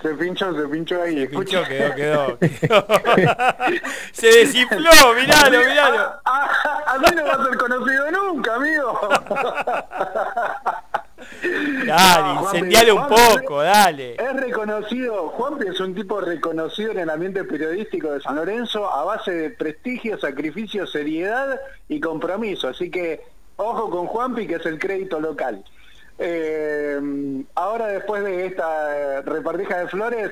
Se 0.02 0.14
pinchó, 0.16 0.54
se 0.54 0.68
pinchó 0.68 1.02
ahí. 1.02 1.22
Se 1.22 1.28
pinchó, 1.28 1.64
quedó, 1.64 1.96
quedó. 1.96 2.38
se 4.12 4.28
desinfló, 4.28 5.14
miralo, 5.16 5.60
miralo. 5.60 6.00
A, 6.24 6.50
a, 6.64 6.93
a, 6.93 7.00
mí 7.00 7.08
no 7.16 7.26
va 7.26 7.34
a 7.34 7.46
ser 7.46 7.58
conocido 7.58 8.12
nunca, 8.12 8.56
amigo. 8.56 9.00
Dale, 11.86 12.41
incendiale 12.41 12.91
un 12.91 13.08
poco, 13.08 13.62
dale. 13.62 14.16
Es 14.16 14.36
reconocido, 14.36 15.30
Juanpi 15.30 15.68
es 15.68 15.80
un 15.80 15.96
tipo 15.96 16.20
reconocido 16.22 16.91
en 16.91 17.00
el 17.00 17.10
ambiente 17.10 17.43
periodístico 17.43 18.12
de 18.12 18.22
San 18.22 18.36
Lorenzo 18.36 18.88
a 18.89 19.04
base 19.06 19.32
de 19.32 19.50
prestigio, 19.52 20.20
sacrificio, 20.20 20.86
seriedad 20.86 21.60
y 21.88 22.00
compromiso. 22.00 22.68
Así 22.68 22.91
que 22.91 23.22
ojo 23.56 23.89
con 23.89 24.08
Juanpi, 24.08 24.48
que 24.48 24.56
es 24.56 24.66
el 24.66 24.80
crédito 24.80 25.20
local. 25.20 25.64
Eh, 26.18 27.43
ahora 27.55 27.88
después 27.88 28.24
de 28.24 28.45
esta 28.45 29.22
repartija 29.22 29.80
de 29.80 29.88
flores, 29.88 30.32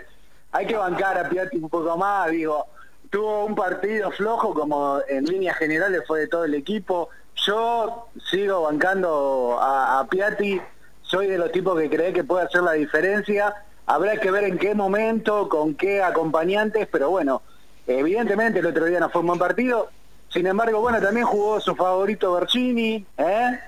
hay 0.51 0.65
que 0.65 0.77
bancar 0.77 1.17
a 1.17 1.29
Piatti 1.29 1.57
un 1.57 1.69
poco 1.69 1.97
más, 1.97 2.29
digo, 2.31 2.67
tuvo 3.09 3.45
un 3.45 3.55
partido 3.55 4.11
flojo 4.11 4.53
como 4.53 4.99
en 5.07 5.25
líneas 5.25 5.57
generales 5.57 6.03
fue 6.07 6.21
de 6.21 6.27
todo 6.27 6.45
el 6.45 6.55
equipo. 6.55 7.09
Yo 7.45 8.07
sigo 8.31 8.63
bancando 8.63 9.57
a, 9.59 10.05
Piatti, 10.09 10.61
soy 11.01 11.27
de 11.27 11.37
los 11.37 11.51
tipos 11.51 11.79
que 11.79 11.89
cree 11.89 12.13
que 12.13 12.23
puede 12.23 12.45
hacer 12.45 12.61
la 12.63 12.73
diferencia. 12.73 13.53
Habrá 13.85 14.17
que 14.17 14.31
ver 14.31 14.45
en 14.45 14.57
qué 14.57 14.73
momento, 14.73 15.49
con 15.49 15.75
qué 15.75 16.01
acompañantes, 16.01 16.87
pero 16.91 17.09
bueno, 17.09 17.41
evidentemente 17.85 18.59
el 18.59 18.65
otro 18.65 18.85
día 18.85 18.99
no 18.99 19.09
fue 19.09 19.21
un 19.21 19.27
buen 19.27 19.39
partido. 19.39 19.89
Sin 20.29 20.47
embargo, 20.47 20.81
bueno, 20.81 20.99
también 20.99 21.27
jugó 21.27 21.59
su 21.59 21.75
favorito 21.75 22.33
Bercini, 22.33 23.05
¿eh? 23.17 23.59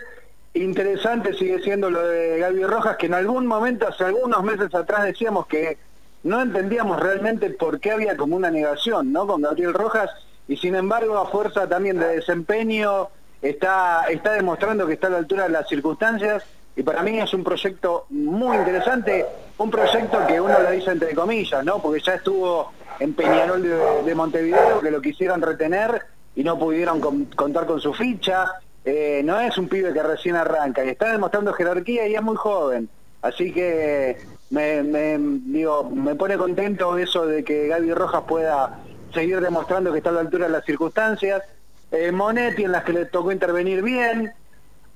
Interesante 0.54 1.32
sigue 1.34 1.60
siendo 1.62 1.90
lo 1.90 2.06
de 2.06 2.38
Gaby 2.38 2.64
Rojas, 2.64 2.96
que 2.96 3.06
en 3.06 3.14
algún 3.14 3.46
momento, 3.46 3.88
hace 3.88 4.04
algunos 4.04 4.42
meses 4.42 4.74
atrás 4.74 5.04
decíamos 5.04 5.46
que 5.46 5.78
no 6.24 6.40
entendíamos 6.40 7.00
realmente 7.00 7.50
por 7.50 7.80
qué 7.80 7.90
había 7.90 8.16
como 8.16 8.36
una 8.36 8.50
negación 8.50 9.12
¿no? 9.12 9.26
con 9.26 9.42
Gabriel 9.42 9.72
Rojas, 9.72 10.10
y 10.46 10.56
sin 10.56 10.74
embargo 10.74 11.16
a 11.16 11.30
fuerza 11.30 11.68
también 11.68 11.98
de 11.98 12.16
desempeño 12.16 13.08
está, 13.40 14.04
está 14.10 14.32
demostrando 14.32 14.86
que 14.86 14.94
está 14.94 15.06
a 15.06 15.10
la 15.10 15.18
altura 15.18 15.44
de 15.44 15.50
las 15.50 15.68
circunstancias, 15.68 16.44
y 16.76 16.82
para 16.82 17.02
mí 17.02 17.18
es 17.18 17.32
un 17.32 17.44
proyecto 17.44 18.06
muy 18.10 18.56
interesante, 18.56 19.24
un 19.58 19.70
proyecto 19.70 20.26
que 20.26 20.40
uno 20.40 20.58
lo 20.58 20.70
dice 20.70 20.90
entre 20.90 21.14
comillas, 21.14 21.64
¿no? 21.64 21.80
porque 21.80 22.00
ya 22.00 22.14
estuvo 22.14 22.72
en 22.98 23.14
Peñarol 23.14 23.62
de, 23.62 24.02
de 24.04 24.14
Montevideo, 24.14 24.80
que 24.80 24.90
lo 24.90 25.00
quisieron 25.00 25.40
retener 25.40 26.02
y 26.35 26.45
no 26.45 26.59
pudieron 26.59 27.01
contar 27.35 27.66
con 27.66 27.80
su 27.80 27.93
ficha. 27.93 28.47
Eh, 28.85 29.22
no 29.24 29.39
es 29.39 29.57
un 29.59 29.68
pibe 29.68 29.93
que 29.93 30.03
recién 30.03 30.35
arranca 30.35 30.85
y 30.85 30.89
está 30.89 31.12
demostrando 31.12 31.53
jerarquía 31.53 32.09
y 32.09 32.14
es 32.14 32.22
muy 32.22 32.37
joven. 32.37 32.89
Así 33.20 33.53
que 33.53 34.18
me, 34.51 34.83
digo, 35.47 35.89
me 35.91 36.14
pone 36.14 36.37
contento 36.37 36.99
eso 36.99 37.24
de 37.26 37.45
que 37.45 37.68
Gaby 37.68 37.95
Rojas 37.95 38.22
pueda 38.26 38.80
seguir 39.14 39.41
demostrando 39.41 39.93
que 39.93 39.99
está 39.99 40.11
a 40.11 40.14
la 40.14 40.20
altura 40.20 40.47
de 40.47 40.53
las 40.53 40.64
circunstancias. 40.64 41.43
Eh, 41.93 42.11
Monetti 42.11 42.64
en 42.64 42.72
las 42.72 42.85
que 42.85 42.93
le 42.93 43.05
tocó 43.07 43.30
intervenir 43.30 43.83
bien. 43.83 44.33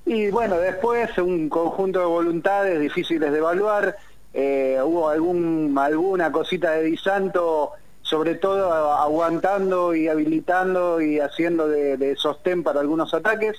Y 0.05 0.31
bueno, 0.31 0.57
después 0.57 1.17
un 1.19 1.49
conjunto 1.49 2.01
de 2.01 2.07
voluntades 2.07 2.81
difíciles 2.81 3.31
de 3.31 3.39
evaluar. 3.39 3.97
eh, 4.33 4.79
hubo 4.85 5.09
algún, 5.09 5.75
alguna 5.79 6.31
cosita 6.31 6.73
de 6.73 6.83
Di 6.83 6.97
Santo, 6.97 7.73
sobre 8.09 8.37
todo 8.37 8.73
aguantando 8.93 9.95
y 9.95 10.07
habilitando 10.09 11.01
y 11.01 11.19
haciendo 11.19 11.69
de, 11.69 12.15
sostén 12.17 12.63
para 12.63 12.81
algunos 12.81 13.13
ataques. 13.13 13.57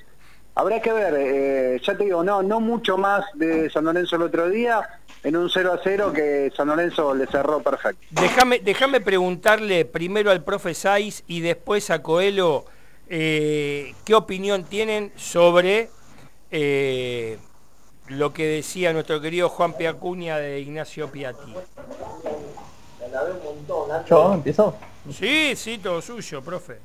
Habrá 0.54 0.80
que 0.80 0.92
ver, 0.92 1.14
eh, 1.16 1.80
ya 1.84 1.96
te 1.96 2.04
digo, 2.04 2.24
no, 2.24 2.42
no 2.42 2.58
mucho 2.58 2.96
más 2.96 3.24
de 3.34 3.70
San 3.70 3.84
Lorenzo 3.84 4.16
el 4.16 4.22
otro 4.22 4.48
día, 4.48 4.82
en 5.22 5.36
un 5.36 5.50
0 5.50 5.72
a 5.72 5.80
0 5.82 6.12
que 6.12 6.50
San 6.56 6.68
Lorenzo 6.68 7.14
le 7.14 7.26
cerró 7.26 7.62
perfecto. 7.62 8.04
Déjame, 8.10 8.58
déjame 8.60 9.00
preguntarle 9.00 9.84
primero 9.84 10.30
al 10.30 10.42
profe 10.42 10.74
Saiz 10.74 11.22
y 11.26 11.40
después 11.40 11.90
a 11.90 12.02
Coelho 12.02 12.64
eh, 13.08 13.94
qué 14.04 14.14
opinión 14.14 14.64
tienen 14.64 15.12
sobre 15.16 15.90
eh, 16.50 17.38
lo 18.08 18.32
que 18.32 18.46
decía 18.46 18.92
nuestro 18.92 19.20
querido 19.20 19.48
Juan 19.48 19.74
Piacuña 19.74 20.38
de 20.38 20.60
Ignacio 20.60 21.10
Piatti. 21.10 21.54
¿Yo 24.08 24.34
empiezo? 24.34 24.74
Sí, 25.12 25.54
sí, 25.56 25.78
todo 25.78 26.00
suyo, 26.02 26.42
profe. 26.42 26.78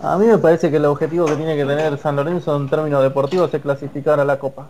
A 0.00 0.16
mí 0.16 0.26
me 0.26 0.38
parece 0.38 0.70
que 0.70 0.76
el 0.76 0.84
objetivo 0.86 1.26
que 1.26 1.36
tiene 1.36 1.56
que 1.56 1.64
tener 1.64 1.98
San 1.98 2.16
Lorenzo 2.16 2.56
en 2.56 2.68
términos 2.68 3.02
deportivos 3.02 3.52
es 3.52 3.60
clasificar 3.60 4.18
a 4.18 4.24
la 4.24 4.38
Copa. 4.38 4.68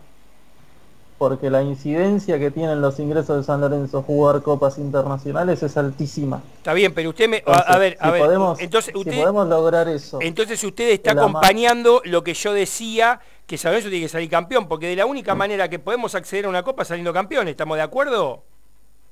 Porque 1.18 1.50
la 1.50 1.62
incidencia 1.62 2.38
que 2.38 2.50
tienen 2.50 2.80
los 2.80 2.98
ingresos 2.98 3.36
de 3.36 3.44
San 3.44 3.60
Lorenzo 3.60 4.02
jugar 4.02 4.42
copas 4.42 4.78
internacionales 4.78 5.62
es 5.62 5.76
altísima. 5.76 6.42
Está 6.56 6.72
bien, 6.72 6.94
pero 6.94 7.10
usted 7.10 7.28
me... 7.28 7.42
a, 7.46 7.76
ver, 7.76 7.98
a 8.00 8.10
ver, 8.10 8.22
entonces 8.58 8.94
usted, 8.94 9.12
si 9.12 9.18
podemos 9.18 9.46
lograr 9.46 9.86
eso. 9.88 10.18
Entonces 10.22 10.64
usted 10.64 10.88
está 10.88 11.12
acompañando 11.12 12.00
lo 12.06 12.24
que 12.24 12.32
yo 12.32 12.54
decía, 12.54 13.20
que 13.46 13.58
San 13.58 13.72
Lorenzo 13.72 13.90
tiene 13.90 14.06
que 14.06 14.08
salir 14.08 14.30
campeón, 14.30 14.66
porque 14.66 14.86
de 14.86 14.96
la 14.96 15.04
única 15.04 15.34
manera 15.34 15.68
que 15.68 15.78
podemos 15.78 16.14
acceder 16.14 16.46
a 16.46 16.48
una 16.48 16.62
copa 16.62 16.86
saliendo 16.86 17.12
campeón, 17.12 17.48
¿estamos 17.48 17.76
de 17.76 17.82
acuerdo? 17.82 18.42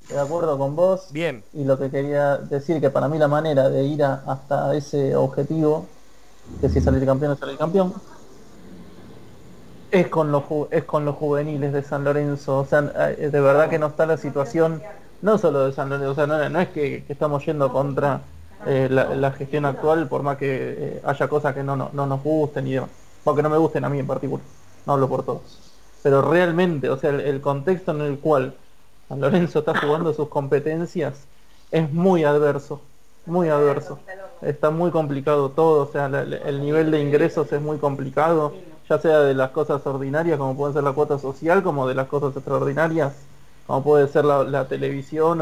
De 0.09 0.20
acuerdo 0.20 0.59
con 0.59 0.74
vos. 0.74 1.09
Bien. 1.11 1.42
Y 1.52 1.64
lo 1.64 1.78
que 1.78 1.90
quería 1.90 2.38
decir 2.38 2.80
que 2.80 2.90
para 2.90 3.09
mí 3.09 3.18
la 3.18 3.28
manera 3.28 3.68
de 3.68 3.84
ir 3.84 4.02
hasta 4.04 4.74
ese 4.74 5.14
objetivo, 5.14 5.86
que 6.61 6.68
si 6.68 6.80
salir 6.80 7.04
campeón 7.04 7.32
es 7.32 7.38
salir 7.38 7.59
campeón, 7.59 7.92
es 9.90 10.09
con 10.09 10.32
los 10.32 10.44
es 10.70 10.84
con 10.84 11.04
los 11.04 11.16
juveniles 11.16 11.72
de 11.72 11.82
San 11.82 12.04
Lorenzo. 12.04 12.59
O 12.59 12.64
sea, 12.64 12.90
eh, 13.18 13.30
de 13.30 13.40
verdad 13.40 13.68
que 13.68 13.78
no 13.78 13.88
está 13.88 14.06
la 14.06 14.16
situación, 14.16 14.82
no 15.22 15.38
solo 15.38 15.66
de 15.66 15.72
San 15.72 15.88
Lorenzo, 15.88 16.12
o 16.12 16.14
sea, 16.14 16.26
no, 16.26 16.61
es 16.61 16.68
que, 16.68 17.04
estamos 17.09 17.44
yendo 17.44 17.72
contra 17.72 18.22
eh, 18.66 18.88
la, 18.90 19.30
gestión 19.32 19.64
actual, 19.66 20.09
por 20.09 20.22
más 20.22 20.36
que 20.38 20.46
eh, 20.50 21.02
haya 21.04 21.28
cosas 21.28 21.54
que 21.54 21.62
no, 21.62 21.76
no, 21.76 22.06
nos 22.06 22.22
gusten 22.22 22.66
y 22.66 22.72
demás. 22.72 22.90
porque 23.24 23.42
no 23.42 23.50
me 23.50 23.59
gusten 23.59 23.84
a 23.84 23.88
mí 23.88 23.98
en 23.98 24.06
particular. 24.06 24.44
No 24.86 24.94
hablo 24.94 25.09
por 25.09 25.22
todos. 25.22 25.42
Pero 26.02 26.22
realmente, 26.22 26.88
o 26.88 26.96
sea, 26.96 27.11
el 27.11 27.40
contexto 27.40 27.90
en 27.90 28.00
el 28.02 28.18
cual 28.20 28.54
San 29.09 29.20
Lorenzo 29.20 29.61
está 29.61 29.78
jugando 29.78 30.12
sus 30.12 30.28
competencias, 30.28 31.26
es 31.70 31.90
muy 31.90 32.24
adverso, 32.24 32.82
muy 33.24 33.48
adverso. 33.48 33.98
Está 34.42 34.70
muy 34.70 34.90
complicado 34.90 35.50
todo, 35.50 35.88
o 35.88 35.92
sea, 35.92 36.06
el 36.06 36.61
nivel 36.61 36.90
de 36.90 37.00
ingresos 37.00 37.50
es 37.52 37.61
muy 37.61 37.78
complicado, 37.78 38.54
ya 38.88 38.98
sea 38.98 39.20
de 39.20 39.34
las 39.34 39.50
cosas 39.50 39.84
ordinarias 39.86 40.38
como 40.38 40.56
puede 40.56 40.74
ser 40.74 40.84
la 40.84 40.92
cuota 40.92 41.18
social, 41.18 41.62
como 41.62 41.88
de 41.88 41.94
las 41.94 42.06
cosas 42.06 42.36
extraordinarias, 42.36 43.14
como 43.66 43.82
puede 43.82 44.09
ser 44.09 44.24
la, 44.24 44.68
televisión 44.68 45.40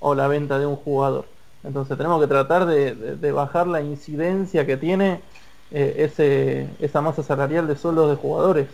o, 0.00 0.14
la 0.14 0.28
venta 0.28 0.58
de 0.58 0.66
un 0.66 0.76
jugador. 0.76 1.26
Entonces 1.62 1.96
tenemos 1.96 2.20
que 2.20 2.26
tratar 2.26 2.66
de, 2.66 3.32
bajar 3.32 3.68
la 3.68 3.80
incidencia 3.80 4.66
que 4.66 4.76
tiene 4.76 5.22
eh, 5.70 5.94
ese, 5.98 6.68
esa 6.80 7.00
masa 7.00 7.22
salarial 7.22 7.66
de 7.66 7.76
sueldos 7.76 8.10
de 8.10 8.16
jugadores. 8.16 8.68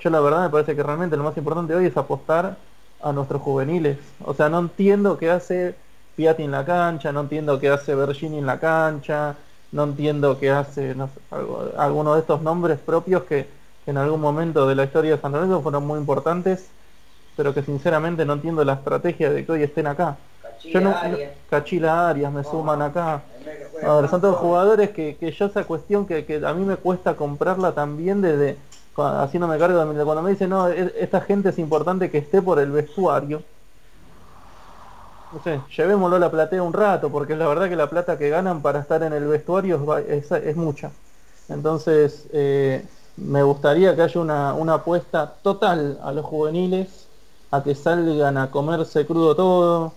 Yo 0.00 0.10
la 0.10 0.20
verdad 0.20 0.42
me 0.42 0.50
parece 0.50 0.74
que 0.74 0.82
realmente 0.82 1.16
lo 1.16 1.24
más 1.24 1.36
importante 1.36 1.74
hoy 1.74 1.86
es 1.86 1.96
apostar 1.96 2.56
a 3.04 3.12
nuestros 3.12 3.42
juveniles. 3.42 3.98
O 4.24 4.34
sea, 4.34 4.48
no 4.48 4.58
entiendo 4.58 5.18
qué 5.18 5.30
hace 5.30 5.74
Piatti 6.16 6.42
en 6.42 6.50
la 6.50 6.64
cancha, 6.64 7.12
no 7.12 7.20
entiendo 7.20 7.60
qué 7.60 7.68
hace 7.68 7.94
Bergini 7.94 8.38
en 8.38 8.46
la 8.46 8.58
cancha, 8.58 9.36
no 9.72 9.84
entiendo 9.84 10.38
qué 10.38 10.50
hace 10.50 10.96
alguno 11.76 12.14
de 12.14 12.20
estos 12.20 12.40
nombres 12.40 12.78
propios 12.78 13.24
que, 13.24 13.46
en 13.86 13.98
algún 13.98 14.18
momento 14.18 14.66
de 14.66 14.74
la 14.74 14.84
historia 14.84 15.10
de 15.10 15.20
San 15.20 15.32
Lorenzo 15.32 15.60
fueron 15.60 15.86
muy 15.86 15.98
importantes, 15.98 16.70
pero 17.36 17.52
que 17.52 17.62
sinceramente 17.62 18.24
no 18.24 18.32
entiendo 18.32 18.64
la 18.64 18.74
estrategia 18.74 19.28
de 19.28 19.44
que 19.44 19.52
hoy 19.52 19.62
estén 19.62 19.86
acá. 19.86 20.16
Cachila, 20.40 20.72
yo 20.72 20.80
no, 20.80 20.96
Arias. 20.96 21.32
Cachila 21.50 22.08
Arias 22.08 22.32
me 22.32 22.44
suman 22.44 22.80
acá. 22.80 23.20
Ahora, 23.82 24.08
son 24.08 24.22
todos 24.22 24.36
jugadores 24.38 24.88
que, 24.90 25.16
que 25.16 25.32
yo 25.32 25.44
esa 25.44 25.64
cuestión 25.64 26.06
que, 26.06 26.24
que 26.24 26.36
a 26.46 26.54
mí 26.54 26.64
me 26.64 26.76
cuesta 26.76 27.14
comprarla 27.14 27.72
también 27.72 28.22
desde 28.22 28.56
haciéndome 28.96 29.58
cargo 29.58 29.84
de 29.84 30.04
cuando 30.04 30.22
me 30.22 30.30
dicen, 30.30 30.50
no, 30.50 30.68
e, 30.68 30.94
esta 30.98 31.20
gente 31.20 31.48
es 31.48 31.58
importante 31.58 32.10
que 32.10 32.18
esté 32.18 32.42
por 32.42 32.58
el 32.58 32.70
vestuario. 32.70 33.42
No 35.32 35.42
sé, 35.42 35.60
llevémoslo 35.76 36.16
a 36.16 36.20
la 36.20 36.30
platea 36.30 36.62
un 36.62 36.72
rato, 36.72 37.10
porque 37.10 37.32
es 37.32 37.38
la 37.38 37.48
verdad 37.48 37.68
que 37.68 37.76
la 37.76 37.90
plata 37.90 38.16
que 38.16 38.28
ganan 38.28 38.62
para 38.62 38.80
estar 38.80 39.02
en 39.02 39.12
el 39.12 39.26
vestuario 39.26 39.98
es, 39.98 40.56
mucha. 40.56 40.92
Entonces, 41.48 42.28
eh, 42.32 42.84
me 43.16 43.42
gustaría 43.42 43.96
que 43.96 44.02
haya 44.02 44.20
una, 44.20 44.54
una 44.54 44.74
apuesta 44.74 45.34
total 45.42 45.98
a 46.02 46.12
los 46.12 46.24
juveniles, 46.24 47.08
a 47.50 47.62
que 47.62 47.74
salgan 47.74 48.38
a 48.38 48.50
comerse 48.50 49.06
crudo 49.06 49.34
todo. 49.34 49.92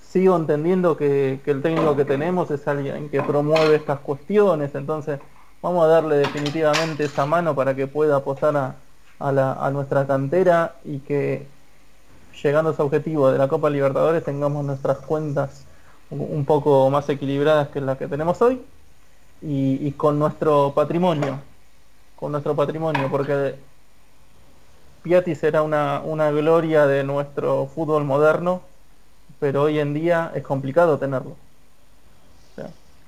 Sigo 0.00 0.36
entendiendo 0.36 0.96
que, 0.96 1.40
que 1.44 1.50
el 1.50 1.62
técnico 1.62 1.96
que 1.96 2.04
tenemos 2.04 2.50
es 2.52 2.66
alguien 2.68 3.08
que 3.10 3.22
promueve 3.22 3.74
estas 3.74 3.98
cuestiones, 4.00 4.74
entonces 4.76 5.18
Vamos 5.62 5.84
a 5.84 5.88
darle 5.88 6.16
definitivamente 6.16 7.04
esa 7.04 7.26
mano 7.26 7.54
para 7.54 7.74
que 7.74 7.86
pueda 7.86 8.16
apostar 8.16 8.74
a, 9.18 9.70
nuestra 9.70 10.06
cantera 10.06 10.76
y 10.84 10.98
que 10.98 11.46
llegando 12.42 12.70
a 12.70 12.72
ese 12.74 12.82
objetivo 12.82 13.32
de 13.32 13.38
la 13.38 13.48
Copa 13.48 13.70
Libertadores 13.70 14.22
tengamos 14.22 14.64
nuestras 14.64 14.98
cuentas 14.98 15.64
un 16.10 16.44
poco 16.44 16.88
más 16.90 17.08
equilibradas 17.08 17.68
que 17.68 17.80
las 17.80 17.98
que 17.98 18.06
tenemos 18.06 18.40
hoy 18.42 18.60
y, 19.42 19.90
con 19.92 20.18
nuestro 20.18 20.72
patrimonio, 20.74 21.40
con 22.14 22.32
nuestro 22.32 22.54
patrimonio, 22.54 23.08
porque 23.10 23.56
Piatti 25.02 25.34
será 25.34 25.62
una, 25.62 26.00
una 26.04 26.30
gloria 26.30 26.86
de 26.86 27.02
nuestro 27.02 27.66
fútbol 27.66 28.04
moderno, 28.04 28.62
pero 29.40 29.62
hoy 29.62 29.78
en 29.78 29.94
día 29.94 30.30
es 30.34 30.42
complicado 30.42 30.98
tenerlo. 30.98 31.34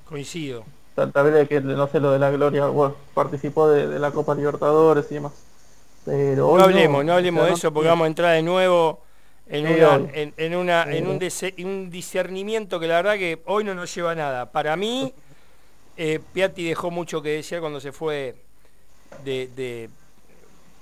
Coincido 0.08 0.77
tal 1.06 1.30
vez 1.30 1.48
que 1.48 1.60
no 1.60 1.86
sé 1.88 2.00
lo 2.00 2.12
de 2.12 2.18
la 2.18 2.30
gloria 2.30 2.64
participó 3.14 3.68
de, 3.68 3.98
la 3.98 4.10
Copa 4.10 4.34
Libertadores 4.34 5.06
y 5.10 5.14
demás. 5.14 5.32
Pero 6.04 6.56
no 6.56 6.64
hablemos 6.64 7.04
no, 7.04 7.12
hablemos 7.14 7.46
de 7.46 7.52
eso 7.52 7.72
porque 7.72 7.88
vamos 7.88 8.04
a 8.04 8.08
entrar 8.08 8.34
de 8.34 8.42
nuevo 8.42 9.00
en, 9.46 9.66
en, 10.36 10.56
una, 10.56 10.84
en 10.84 11.06
un, 11.06 11.20
un, 11.64 11.90
discernimiento 11.90 12.78
que 12.78 12.86
la 12.86 12.96
verdad 12.96 13.14
que 13.14 13.40
hoy 13.46 13.64
no 13.64 13.74
nos 13.74 13.94
lleva 13.94 14.12
a 14.12 14.14
nada. 14.14 14.50
Para 14.50 14.76
mí 14.76 15.12
eh, 15.96 16.20
Piatti 16.32 16.64
dejó 16.64 16.90
mucho 16.90 17.22
que 17.22 17.30
decir 17.30 17.60
cuando 17.60 17.80
se 17.80 17.92
fue 17.92 18.36
de, 19.24 19.48
de, 19.56 19.88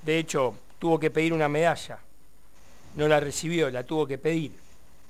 de 0.02 0.18
hecho 0.18 0.55
tuvo 0.78 0.98
que 0.98 1.10
pedir 1.10 1.32
una 1.32 1.48
medalla. 1.48 1.98
No 2.97 3.06
la 3.09 3.20
recibió 3.20 3.70
la 3.70 3.84
tuvo 3.84 4.06
que 4.06 4.18
pedir. 4.18 4.52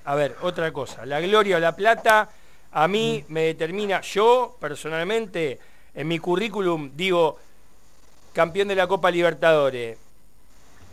A 0.05 0.15
ver 0.15 0.35
otra 0.41 0.71
cosa. 0.71 1.05
La 1.05 1.19
gloria 1.19 1.57
o 1.57 1.59
la 1.59 1.75
plata 1.75 2.29
a 2.71 2.87
mí 2.87 3.23
me 3.29 3.43
determina, 3.43 4.01
yo 4.01 4.57
personalmente, 4.59 5.59
en 5.93 6.07
mi 6.07 6.19
currículum 6.19 6.91
digo, 6.95 7.37
campeón 8.33 8.67
de 8.67 8.75
la 8.75 8.87
Copa 8.87 9.09
Libertadores, 9.09 9.97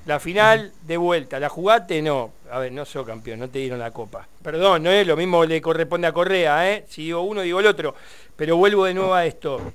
la 0.06 0.20
final 0.20 0.72
de 0.82 0.96
vuelta, 0.96 1.40
la 1.40 1.48
jugaste, 1.48 2.02
no. 2.02 2.32
A 2.50 2.58
ver, 2.58 2.72
no 2.72 2.84
soy 2.84 3.04
campeón, 3.04 3.38
no 3.38 3.48
te 3.48 3.58
dieron 3.58 3.78
la 3.78 3.90
copa. 3.90 4.28
Perdón, 4.42 4.82
no 4.82 4.90
es 4.90 5.06
lo 5.06 5.16
mismo 5.16 5.44
le 5.44 5.62
corresponde 5.62 6.06
a 6.06 6.12
Correa, 6.12 6.70
¿eh? 6.70 6.84
Si 6.88 7.04
digo 7.04 7.22
uno, 7.22 7.40
digo 7.40 7.60
el 7.60 7.66
otro. 7.66 7.94
Pero 8.36 8.56
vuelvo 8.56 8.84
de 8.84 8.94
nuevo 8.94 9.14
a 9.14 9.24
esto, 9.24 9.72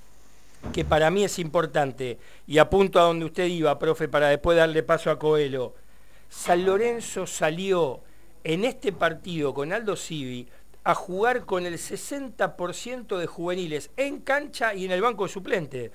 que 0.71 0.85
para 0.85 1.09
mí 1.09 1.23
es 1.23 1.39
importante, 1.39 2.19
y 2.45 2.59
apunto 2.59 2.99
a 2.99 3.03
donde 3.03 3.25
usted 3.25 3.45
iba, 3.45 3.79
profe, 3.79 4.07
para 4.07 4.29
después 4.29 4.55
darle 4.55 4.83
paso 4.83 5.09
a 5.09 5.17
Coelho. 5.17 5.73
San 6.29 6.63
Lorenzo 6.63 7.25
salió 7.25 8.01
en 8.43 8.65
este 8.65 8.91
partido 8.91 9.53
con 9.53 9.73
Aldo 9.73 9.95
Civi 9.95 10.47
a 10.83 10.95
jugar 10.95 11.45
con 11.45 11.65
el 11.65 11.75
60% 11.75 13.17
de 13.17 13.27
juveniles 13.27 13.91
en 13.97 14.19
cancha 14.19 14.73
y 14.73 14.85
en 14.85 14.91
el 14.91 15.01
banco 15.01 15.27
suplente. 15.27 15.91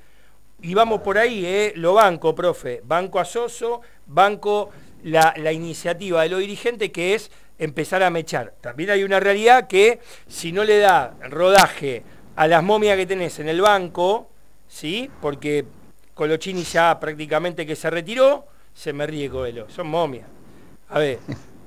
Y 0.63 0.75
vamos 0.75 1.01
por 1.01 1.19
ahí, 1.19 1.45
¿eh? 1.45 1.73
lo 1.77 1.95
banco, 1.95 2.35
profe. 2.35 2.83
Banco 2.85 3.19
a 3.19 3.25
Soso, 3.25 3.81
banco 4.07 4.71
la, 5.03 5.35
la 5.37 5.53
iniciativa 5.53 6.23
de 6.23 6.29
los 6.29 6.41
dirigentes 6.41 6.91
que 6.91 7.15
es 7.15 7.31
empezar 7.59 8.03
a 8.03 8.11
mechar. 8.11 8.55
También 8.61 8.91
hay 8.91 9.05
una 9.05 9.21
realidad 9.21 9.67
que 9.67 10.01
si 10.27 10.53
no 10.53 10.65
le 10.65 10.79
da 10.79 11.15
rodaje 11.29 12.03
a 12.37 12.47
las 12.47 12.63
momias 12.63 12.97
que 12.97 13.07
tenés 13.07 13.39
en 13.39 13.49
el 13.49 13.61
banco, 13.61 14.29
¿sí? 14.69 15.11
porque 15.21 15.65
Colochini 16.15 16.63
ya 16.63 16.99
prácticamente 16.99 17.67
que 17.67 17.77
se 17.77 17.91
retiró, 17.91 18.47
se 18.73 18.93
me 18.93 19.07
ríe 19.07 19.31
Coelho, 19.31 19.69
son 19.69 19.89
momias. 19.89 20.29
A 20.89 20.99
ver, 20.99 21.19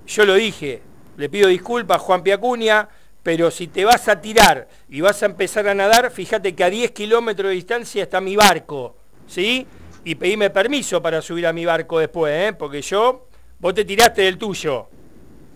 yo 0.08 0.26
lo 0.26 0.36
dije, 0.36 0.82
le 1.18 1.30
pido 1.30 1.48
disculpas 1.50 1.98
a 1.98 2.00
Juan 2.00 2.24
Piacuña, 2.24 2.88
pero 3.28 3.52
si 3.52 3.68
te 3.68 3.84
vas 3.84 4.08
a 4.08 4.22
tirar 4.22 4.70
y 4.88 5.02
vas 5.02 5.22
a 5.22 5.26
empezar 5.26 5.68
a 5.68 5.74
nadar, 5.74 6.12
fíjate 6.12 6.56
que 6.56 6.64
a 6.64 6.70
10 6.70 6.92
kilómetros 6.92 7.50
de 7.50 7.56
distancia 7.56 8.04
está 8.04 8.22
mi 8.22 8.38
barco, 8.38 8.96
¿sí? 9.28 9.68
Y 10.06 10.16
pedime 10.16 10.50
permiso 10.50 11.02
para 11.02 11.22
subir 11.22 11.46
a 11.46 11.52
mi 11.52 11.66
barco 11.66 12.00
después, 12.00 12.32
¿eh? 12.34 12.54
Porque 12.58 12.82
yo, 12.82 13.28
vos 13.60 13.74
te 13.74 13.84
tiraste 13.84 14.22
del 14.22 14.38
tuyo. 14.38 14.88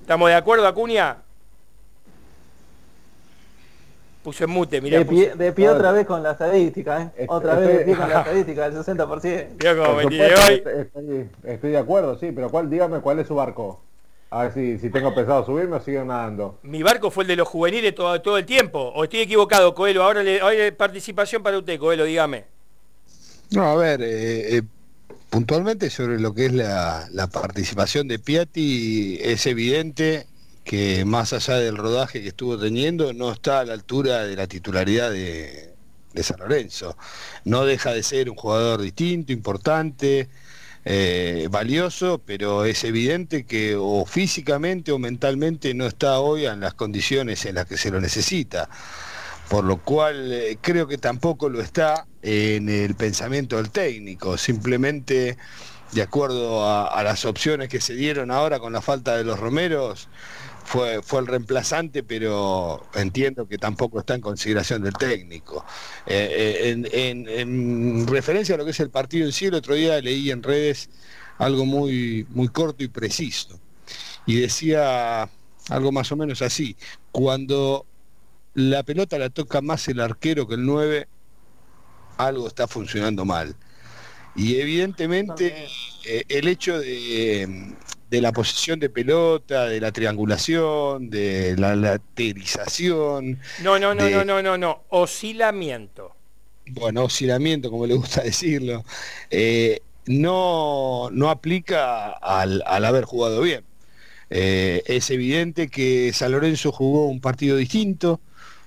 ¿Estamos 0.02 0.27
de 0.27 0.35
acuerdo, 0.35 0.68
Acuña? 0.68 1.15
Puso 4.22 4.43
en 4.43 4.49
mute, 4.49 4.81
mirá. 4.81 4.99
De 4.99 5.06
pie, 5.06 5.27
puso- 5.30 5.38
de 5.38 5.52
pie 5.53 5.69
otra 5.69 5.93
vez 5.93 6.06
con 6.06 6.22
la 6.22 6.31
estadística, 6.31 7.14
¿eh? 7.15 7.26
Otra 7.30 7.56
vez 7.56 7.69
de 7.69 7.85
pie 7.85 7.95
con 7.95 8.10
la 8.10 8.19
estadística 8.19 8.69
del 8.69 8.84
60%. 8.84 9.48
Mirá 9.57 9.76
cómo 9.77 9.93
Por 9.93 10.03
me 10.03 10.10
tiré 10.10 10.35
hoy. 10.35 10.64
Estoy, 10.65 11.30
estoy 11.45 11.72
de 11.72 11.77
acuerdo, 11.77 12.19
sí, 12.19 12.34
pero 12.34 12.49
cuál, 12.49 12.69
dígame 12.69 12.99
cuál 12.99 13.19
es 13.19 13.27
su 13.27 13.35
barco. 13.35 13.81
A 14.31 14.43
ver 14.43 14.53
si, 14.53 14.79
si 14.79 14.89
tengo 14.89 15.13
pensado 15.13 15.45
subirme 15.45 15.75
o 15.75 15.81
sigo 15.81 16.05
nadando. 16.05 16.57
Mi 16.63 16.81
barco 16.81 17.11
fue 17.11 17.25
el 17.25 17.27
de 17.27 17.35
los 17.35 17.47
juveniles 17.49 17.93
todo, 17.93 18.21
todo 18.21 18.37
el 18.37 18.45
tiempo. 18.45 18.79
¿O 18.79 19.03
estoy 19.03 19.19
equivocado, 19.19 19.75
Coelho? 19.75 20.03
Ahora 20.03 20.23
le 20.23 20.39
ahora 20.39 20.71
participación 20.75 21.43
para 21.43 21.57
usted, 21.57 21.77
Coelho, 21.77 22.05
dígame. 22.05 22.45
No, 23.51 23.65
a 23.65 23.75
ver, 23.75 24.01
eh, 24.01 24.57
eh, 24.57 24.61
puntualmente 25.29 25.89
sobre 25.89 26.17
lo 26.17 26.33
que 26.33 26.45
es 26.45 26.53
la, 26.53 27.09
la 27.11 27.27
participación 27.27 28.07
de 28.07 28.19
Piatti, 28.19 29.19
es 29.21 29.45
evidente 29.47 30.27
que 30.63 31.03
más 31.03 31.33
allá 31.33 31.55
del 31.57 31.75
rodaje 31.75 32.21
que 32.21 32.29
estuvo 32.29 32.57
teniendo, 32.57 33.11
no 33.11 33.33
está 33.33 33.59
a 33.59 33.65
la 33.65 33.73
altura 33.73 34.23
de 34.23 34.37
la 34.37 34.47
titularidad 34.47 35.11
de, 35.11 35.73
de 36.13 36.23
San 36.23 36.39
Lorenzo. 36.39 36.95
No 37.43 37.65
deja 37.65 37.91
de 37.91 38.03
ser 38.03 38.29
un 38.29 38.37
jugador 38.37 38.81
distinto, 38.81 39.33
importante, 39.33 40.29
eh, 40.83 41.47
valioso, 41.51 42.21
pero 42.25 42.65
es 42.65 42.83
evidente 42.83 43.45
que 43.45 43.75
o 43.77 44.05
físicamente 44.05 44.91
o 44.91 44.99
mentalmente 44.99 45.73
no 45.73 45.85
está 45.85 46.19
hoy 46.19 46.45
en 46.45 46.59
las 46.59 46.73
condiciones 46.73 47.45
en 47.45 47.55
las 47.55 47.67
que 47.67 47.77
se 47.77 47.91
lo 47.91 48.01
necesita. 48.01 48.69
Por 49.49 49.65
lo 49.65 49.77
cual 49.77 50.31
eh, 50.31 50.57
creo 50.61 50.87
que 50.87 50.97
tampoco 50.97 51.49
lo 51.49 51.61
está 51.61 52.07
en 52.21 52.69
el 52.69 52.95
pensamiento 52.95 53.57
del 53.57 53.69
técnico, 53.69 54.37
simplemente 54.37 55.37
de 55.91 56.01
acuerdo 56.01 56.65
a, 56.65 56.87
a 56.87 57.03
las 57.03 57.25
opciones 57.25 57.67
que 57.67 57.81
se 57.81 57.93
dieron 57.93 58.31
ahora 58.31 58.59
con 58.59 58.71
la 58.71 58.81
falta 58.81 59.17
de 59.17 59.25
los 59.25 59.39
Romeros, 59.39 60.07
fue, 60.72 61.02
fue 61.02 61.19
el 61.19 61.27
reemplazante, 61.27 62.02
pero 62.02 62.81
entiendo 62.95 63.45
que 63.45 63.57
tampoco 63.57 63.99
está 63.99 64.15
en 64.15 64.22
consideración 64.22 64.81
del 64.81 64.93
técnico. 64.93 65.65
Eh, 66.06 66.30
eh, 66.64 66.69
en, 66.69 66.88
en- 66.93 67.27
en 67.27 68.07
referencia 68.07 68.56
a 68.56 68.57
lo 68.57 68.64
que 68.64 68.72
es 68.72 68.80
el 68.80 68.89
partido 68.89 69.26
en 69.26 69.34
sí, 69.34 69.45
el 69.45 69.56
otro 69.56 69.76
día 69.76 69.99
leí 70.02 70.31
en 70.31 70.41
redes 70.41 70.89
algo 71.39 71.65
muy, 71.65 72.26
muy 72.30 72.48
corto 72.48 72.84
y 72.84 72.88
preciso, 72.88 73.60
y 74.26 74.35
decía 74.39 75.23
algo 75.69 75.91
más 75.91 76.10
o 76.11 76.15
menos 76.15 76.41
así, 76.41 76.77
cuando 77.11 77.85
la 78.53 78.84
pelota 78.84 79.18
la 79.19 79.30
toca 79.30 79.60
más 79.61 79.88
el 79.89 79.99
arquero 79.99 80.48
que 80.48 80.56
el 80.56 80.65
9, 80.65 81.07
algo 82.18 82.48
está 82.48 82.68
funcionando 82.68 83.26
mal. 83.26 83.56
Y 84.35 84.56
evidentemente 84.61 85.68
eh, 86.06 86.23
el 86.30 86.48
hecho 86.48 86.80
de, 86.80 87.73
de 88.11 88.21
la 88.21 88.31
posesión 88.33 88.79
de 88.79 88.89
pelota, 88.91 89.65
de 89.65 89.79
la 89.81 89.91
triangulación, 89.91 91.09
de 91.09 91.55
la 91.57 91.75
laterización, 91.75 93.39
No, 93.57 93.79
no, 93.79 93.93
no, 93.95 94.03
de- 94.05 94.11
no, 94.11 94.25
no, 94.25 94.41
no, 94.41 94.57
no. 94.57 94.83
Oscilamiento. 94.89 96.15
bueno, 96.65 97.03
oscilamiento, 97.05 97.69
como 97.71 97.85
le 97.88 97.95
gusta 97.95 98.21
decirlo, 98.23 98.83
eh, 99.29 99.81
no, 100.05 101.09
no 101.11 101.29
aplica 101.29 102.11
al, 102.11 102.63
al 102.65 102.85
haber 102.85 103.05
jugado 103.05 103.41
bien. 103.41 103.65
Eh, 104.29 104.83
es 104.88 105.09
evidente 105.11 105.69
que 105.69 106.13
San 106.13 106.31
Lorenzo 106.33 106.71
jugó 106.71 107.07
un 107.07 107.21
partido 107.21 107.57
distinto, 107.57 108.21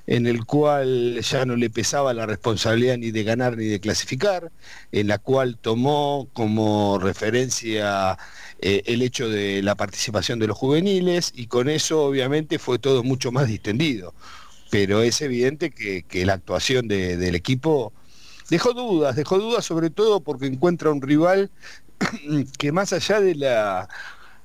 en 0.06 0.26
el 0.26 0.44
cual 0.46 1.20
ya 1.22 1.46
no 1.46 1.56
le 1.56 1.70
pesaba 1.70 2.14
la 2.14 2.26
responsabilidad 2.26 2.98
ni 2.98 3.10
de 3.12 3.24
ganar 3.24 3.56
ni 3.56 3.66
de 3.66 3.80
clasificar, 3.80 4.52
en 4.92 5.08
la 5.08 5.18
cual 5.18 5.58
tomó 5.58 6.28
como 6.34 6.98
referencia 6.98 8.18
eh, 8.64 8.82
el 8.86 9.02
hecho 9.02 9.28
de 9.30 9.62
la 9.62 9.76
participación 9.76 10.40
de 10.40 10.48
los 10.48 10.58
juveniles 10.58 11.32
y 11.36 11.46
con 11.48 11.68
eso 11.70 12.04
obviamente 12.04 12.58
fue 12.58 12.78
todo 12.80 13.04
mucho 13.04 13.32
más 13.32 13.48
distendido. 13.48 14.14
Pero 14.70 15.02
es 15.02 15.20
evidente 15.22 15.70
que, 15.70 16.04
que 16.04 16.26
la 16.26 16.34
actuación 16.34 16.88
de- 16.88 17.16
del 17.18 17.34
equipo 17.36 17.92
dejó 18.50 18.74
dudas, 18.74 19.16
dejó 19.16 19.38
dudas 19.38 19.64
sobre 19.66 19.90
todo 19.90 20.20
porque 20.22 20.46
encuentra 20.46 20.90
un 20.92 21.02
rival 21.02 21.50
que 22.58 22.72
más 22.72 22.92
allá 22.92 23.20
de 23.20 23.34
la 23.36 23.88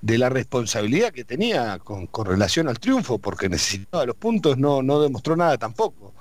de 0.02 0.18
la 0.18 0.30
responsabilidad 0.30 1.12
que 1.14 1.26
tenía 1.26 1.80
con, 1.80 2.08
con 2.08 2.26
relación 2.28 2.70
al 2.70 2.80
triunfo, 2.80 3.20
porque 3.20 3.50
necesitaba 3.50 4.06
los 4.06 4.16
puntos, 4.16 4.58
no, 4.58 4.82
no 4.82 5.02
demostró 5.02 5.36
nada 5.36 5.58
tampoco. 5.58 6.14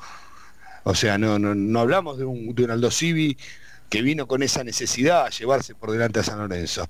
O 0.85 0.95
sea, 0.95 1.19
no, 1.19 1.39
no, 1.39 1.55
no 1.55 1.81
hablamos 1.81 2.19
de 2.19 2.25
un, 2.25 2.55
de 2.55 2.65
un 2.65 2.71
Aldo 2.71 2.91
Civi 2.91 3.37
que 3.89 4.03
vino 4.03 4.27
con 4.27 4.43
esa 4.43 4.65
necesidad 4.65 5.27
a 5.27 5.31
llevarse 5.31 5.75
por 5.75 5.91
delante 5.93 6.21
a 6.21 6.25
San 6.25 6.39
Lorenzo. 6.39 6.89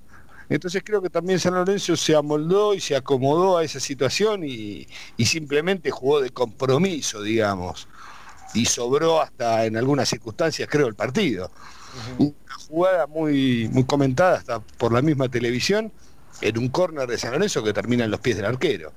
Entonces 0.49 0.83
creo 0.85 1.03
que 1.03 1.11
también 1.11 1.39
San 1.39 1.55
Lorenzo 1.55 1.97
se 1.97 2.15
amoldó 2.15 2.75
y 2.75 2.81
se 2.81 2.97
acomodó 2.97 3.59
a 3.59 3.65
esa 3.65 3.81
situación 3.81 4.45
y, 4.45 4.87
y 5.17 5.27
simplemente 5.27 5.91
jugó 5.91 6.21
de 6.21 6.31
compromiso, 6.31 7.23
digamos. 7.23 7.89
Y 8.55 8.65
sobró 8.65 9.21
hasta 9.21 9.67
en 9.67 9.77
algunas 9.77 10.09
circunstancias, 10.09 10.69
creo, 10.71 10.87
el 10.87 10.95
partido. 10.95 11.51
Una 12.19 12.55
jugada 12.67 13.07
muy, 13.07 13.69
muy 13.73 13.85
comentada 13.85 14.39
hasta 14.39 14.61
por 14.61 14.93
la 14.93 15.03
misma 15.03 15.29
televisión, 15.29 15.93
en 16.41 16.59
un 16.59 16.69
córner 16.69 17.09
de 17.09 17.19
San 17.19 17.33
Lorenzo 17.33 17.63
que 17.63 17.73
termina 17.73 18.05
en 18.05 18.11
los 18.11 18.21
pies 18.21 18.37
del 18.37 18.47
arquero. 18.47 18.93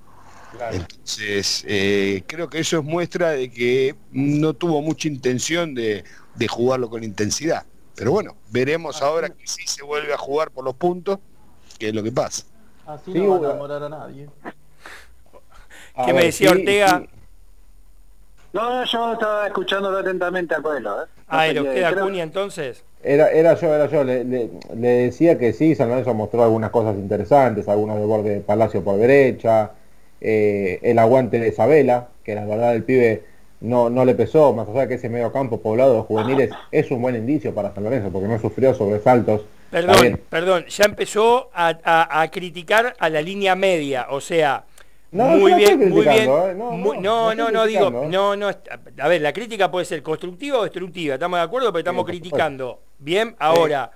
Entonces, 0.71 1.63
eh, 1.67 2.23
creo 2.27 2.49
que 2.49 2.59
eso 2.59 2.79
es 2.79 2.83
muestra 2.83 3.31
de 3.31 3.49
que 3.49 3.95
no 4.11 4.53
tuvo 4.53 4.81
mucha 4.81 5.07
intención 5.07 5.73
de, 5.73 6.03
de 6.35 6.47
jugarlo 6.47 6.89
con 6.89 7.03
intensidad. 7.03 7.65
Pero 7.95 8.11
bueno, 8.11 8.35
veremos 8.51 9.01
ahora 9.01 9.29
que 9.29 9.47
sí 9.47 9.63
se 9.65 9.83
vuelve 9.83 10.13
a 10.13 10.17
jugar 10.17 10.51
por 10.51 10.63
los 10.63 10.75
puntos, 10.75 11.19
qué 11.81 11.89
es 11.89 11.95
lo 11.95 12.03
que 12.03 12.11
pasa. 12.11 12.43
Así 12.85 13.11
Sí, 13.11 13.19
no 13.19 13.29
va 13.41 13.47
a 13.47 13.51
enamorar 13.51 13.83
a 13.83 13.89
nadie. 13.89 14.29
A 15.95 16.05
¿Qué 16.05 16.13
me 16.13 16.23
decía 16.25 16.49
sí, 16.51 16.59
Ortega? 16.59 16.99
sí. 16.99 17.09
No, 18.53 18.69
no, 18.69 18.85
yo 18.85 19.13
estaba 19.13 19.47
escuchándolo 19.47 19.97
atentamente 19.97 20.53
a 20.53 20.61
Coelho. 20.61 21.03
¿eh? 21.03 21.05
Ah, 21.27 21.47
No 21.53 21.71
¿era 21.71 21.89
creo- 21.91 22.03
Acuña 22.03 22.21
entonces? 22.23 22.83
Era, 23.03 23.31
era 23.31 23.55
yo, 23.55 23.73
era 23.73 23.87
yo. 23.87 24.03
Le, 24.03 24.23
le- 24.23 24.49
le 24.75 24.87
decía 24.87 25.39
que 25.39 25.53
sí, 25.53 25.73
San 25.73 25.89
Lorenzo 25.89 26.13
mostró 26.13 26.43
algunas 26.43 26.69
cosas 26.69 26.95
interesantes, 26.97 27.67
algunos 27.67 27.97
de 27.97 28.05
borde 28.05 28.29
de 28.35 28.39
Palacio 28.41 28.83
por 28.83 28.97
derecha, 28.97 29.71
eh, 30.19 30.79
el 30.83 30.99
aguante 30.99 31.39
de 31.39 31.47
Isabela, 31.47 32.09
que 32.23 32.35
la 32.35 32.45
verdad 32.45 32.75
el 32.75 32.83
pibe 32.83 33.23
no, 33.61 33.89
no 33.89 34.03
le 34.05 34.15
pesó, 34.15 34.53
más 34.53 34.67
allá 34.67 34.81
de 34.81 34.87
que 34.89 34.93
ese 34.95 35.09
medio 35.09 35.31
campo 35.31 35.61
poblado 35.61 35.95
de 35.95 36.01
juveniles 36.01 36.51
es 36.71 36.91
un 36.91 37.01
buen 37.01 37.15
indicio 37.15 37.53
para 37.53 37.73
San 37.73 37.83
Lorenzo, 37.83 38.11
porque 38.11 38.27
no 38.27 38.39
sufrió 38.39 38.73
sobresaltos. 38.73 39.41
Perdón, 39.69 40.19
perdón, 40.29 40.65
ya 40.67 40.85
empezó 40.85 41.49
a, 41.53 41.77
a- 41.83 42.21
a 42.21 42.29
criticar 42.31 42.93
a 42.99 43.09
la 43.09 43.21
línea 43.21 43.55
media, 43.55 44.07
o 44.09 44.19
sea, 44.19 44.65
No, 45.11 45.25
muy 45.25 45.51
yo 45.51 45.57
bien, 45.57 45.71
estoy 45.81 45.87
muy 45.89 46.01
bien, 46.01 46.29
¿eh? 46.29 46.53
No, 46.57 46.71
muy- 46.71 46.97
no, 46.97 47.33
no, 47.35 47.65
digo, 47.65 47.87
¿eh? 47.87 48.07
no, 48.09 48.35
no, 48.35 48.49
a 48.49 49.07
ver, 49.07 49.21
la 49.21 49.31
crítica 49.31 49.71
puede 49.71 49.85
ser 49.85 50.01
constructiva 50.03 50.57
o 50.59 50.63
destructiva, 50.63 51.13
estamos 51.13 51.37
de 51.39 51.43
acuerdo, 51.43 51.71
pero 51.71 51.79
estamos 51.79 52.05
criticando. 52.05 52.79
Bien, 52.99 53.35
ahora, 53.39 53.91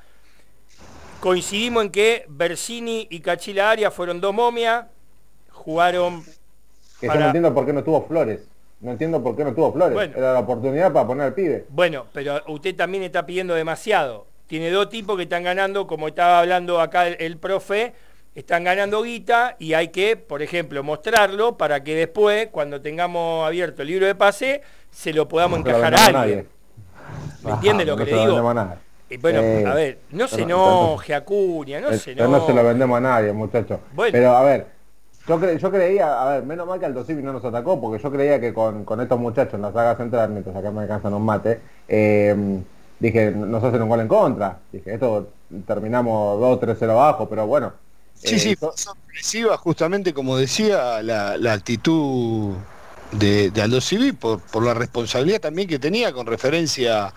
coincidimos 1.20 1.86
en 1.86 1.90
que 1.92 2.26
Bersini 2.30 3.08
y 3.10 3.20
Cachila 3.20 3.72
Arias 3.72 3.94
fueron 3.94 4.22
dos 4.22 4.34
momias, 4.34 4.86
jugaron 5.52 6.24
Que 7.00 7.08
yo 7.08 7.08
para- 7.08 7.20
no 7.20 7.26
entiendo 7.28 7.54
por 7.54 7.66
qué 7.66 7.74
no 7.74 7.84
tuvo 7.84 8.02
flores. 8.04 8.42
No 8.82 8.92
entiendo 8.92 9.24
por 9.24 9.36
qué 9.36 9.44
no 9.44 9.54
tuvo 9.54 9.72
flores. 9.74 9.94
Bueno. 9.94 10.14
Era 10.18 10.34
la 10.34 10.40
oportunidad 10.40 10.92
para 10.92 11.08
poner 11.08 11.26
al 11.28 11.34
pibe. 11.34 11.66
Bueno, 11.70 12.06
pero 12.14 12.42
usted 12.48 12.76
también 12.76 13.04
está 13.04 13.26
pidiendo 13.26 13.54
demasiado. 13.56 14.28
Tiene 14.48 14.70
dos 14.70 14.90
tipos 14.90 15.16
que 15.18 15.24
están 15.24 15.44
ganando, 15.44 15.88
como 15.88 16.08
estaba 16.08 16.40
hablando 16.40 16.80
acá 16.80 17.08
el, 17.08 17.16
el 17.20 17.38
profe, 17.38 17.94
están 18.36 18.64
ganando 18.66 19.02
guita 19.02 19.56
y 19.60 19.74
hay 19.74 19.88
que, 19.88 20.18
por 20.18 20.42
ejemplo, 20.42 20.84
mostrarlo 20.84 21.58
para 21.58 21.84
que 21.84 21.96
después, 21.96 22.50
cuando 22.52 22.82
tengamos 22.82 23.48
abierto 23.48 23.82
el 23.82 23.88
libro 23.88 24.06
de 24.06 24.14
pase, 24.14 24.62
se 24.92 25.14
lo 25.14 25.28
podamos 25.28 25.60
No 25.60 25.66
se 25.66 25.72
lo 25.72 25.78
encajar 25.78 25.94
a 25.96 26.06
alguien. 26.22 26.38
nadie. 26.38 26.46
¿Me 27.44 27.52
entiende 27.52 27.84
Ajá, 27.84 27.92
lo 27.92 27.98
que 27.98 28.04
no 28.04 28.06
le 28.06 28.12
digo? 28.12 28.26
vendemos 28.28 28.52
a 28.52 28.54
nadie. 28.54 28.76
Y 29.10 29.18
bueno, 29.18 29.40
Eh, 29.42 29.64
a 29.66 29.74
ver, 29.74 30.00
no 30.12 30.28
se 30.28 30.42
enoje, 30.42 31.14
Acuña, 31.16 31.80
no 31.80 31.90
Eh, 31.92 31.98
se 31.98 32.14
pero 32.16 32.28
no 32.28 32.40
se 32.46 32.48
lo 32.48 32.60
enoje. 32.60 32.68
vendemos 32.68 32.98
a 32.98 33.02
nadie, 33.02 33.32
muchachos. 33.34 33.80
Bueno. 33.94 34.12
Pero 34.12 34.36
a 34.36 34.44
ver, 34.44 34.68
yo, 35.28 35.40
cre- 35.40 35.58
yo 35.58 35.72
creía, 35.72 36.22
a 36.22 36.26
ver, 36.36 36.44
menos 36.46 36.68
mal 36.68 36.80
que 36.80 36.86
Aldo 36.86 37.04
Civi 37.04 37.24
no 37.24 37.34
nos 37.34 37.44
atacó, 37.46 37.80
porque 37.82 38.02
yo 38.02 38.12
creía 38.12 38.40
que 38.40 38.54
con, 38.54 38.86
con 38.86 39.02
estos 39.02 39.20
muchachos 39.20 39.56
en 39.56 39.62
la 39.64 39.74
saga 39.74 39.96
central, 39.98 40.30
mientras 40.32 40.56
acá 40.56 40.72
me 40.72 40.82
alcanzan 40.82 41.14
un 41.14 41.24
mate, 41.26 41.62
eh, 41.88 42.36
dije, 43.00 43.32
nos 43.32 43.64
hacen 43.64 43.82
un 43.82 43.90
gol 43.90 44.00
en 44.02 44.08
contra. 44.08 44.60
Dije, 44.72 44.94
esto 44.94 45.34
terminamos 45.68 46.40
2-3-0 46.40 46.92
abajo, 46.92 47.28
pero 47.30 47.48
bueno. 47.48 47.74
Sí, 48.14 48.36
eh, 48.36 48.40
sí, 48.40 48.56
so- 48.60 48.72
fue 48.72 48.78
sorpresiva 48.78 49.58
justamente 49.58 50.14
como 50.14 50.38
decía 50.38 51.02
la, 51.04 51.38
la 51.38 51.54
actitud 51.54 52.56
de, 53.12 53.52
de 53.52 53.62
Aldo 53.62 53.82
Civi 53.82 54.14
por, 54.14 54.40
por 54.42 54.64
la 54.64 54.74
responsabilidad 54.74 55.42
también 55.42 55.68
que 55.68 55.80
tenía 55.80 56.12
con 56.14 56.26
referencia 56.26 57.14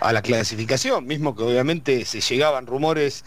a 0.00 0.12
la 0.12 0.20
clasificación, 0.22 1.06
mismo 1.06 1.36
que 1.36 1.44
obviamente 1.44 2.04
se 2.04 2.20
llegaban 2.20 2.66
rumores 2.66 3.24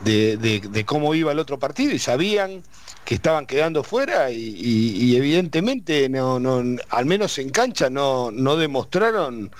de, 0.00 0.36
de- 0.36 0.60
de 0.60 0.84
cómo 0.84 1.14
iba 1.14 1.32
el 1.32 1.38
otro 1.38 1.58
partido 1.58 1.92
y 1.94 1.98
sabían 1.98 2.62
que 3.08 3.14
estaban 3.14 3.46
quedando 3.46 3.82
fuera 3.84 4.30
y, 4.30 5.16
evidentemente 5.16 6.10
no, 6.10 6.36
al 6.90 7.06
menos 7.06 7.38
en 7.38 7.48
cancha 7.48 7.88
no, 7.88 8.30
no 8.30 8.58
demostraron 8.58 9.50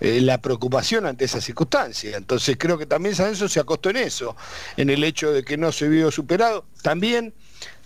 eh, 0.00 0.20
la 0.20 0.36
preocupación 0.36 1.06
ante 1.06 1.24
esa 1.24 1.40
circunstancia. 1.40 2.18
Entonces 2.18 2.58
creo 2.58 2.76
que 2.76 2.84
también 2.84 3.14
San 3.14 3.24
Lorenzo 3.24 3.48
se 3.48 3.58
acostó 3.58 3.88
en 3.88 3.96
eso, 3.96 4.36
en 4.76 4.90
el 4.90 5.02
hecho 5.02 5.32
de 5.32 5.44
que 5.44 5.56
no 5.56 5.72
se 5.72 5.88
vio 5.88 6.10
superado. 6.10 6.66
También 6.82 7.32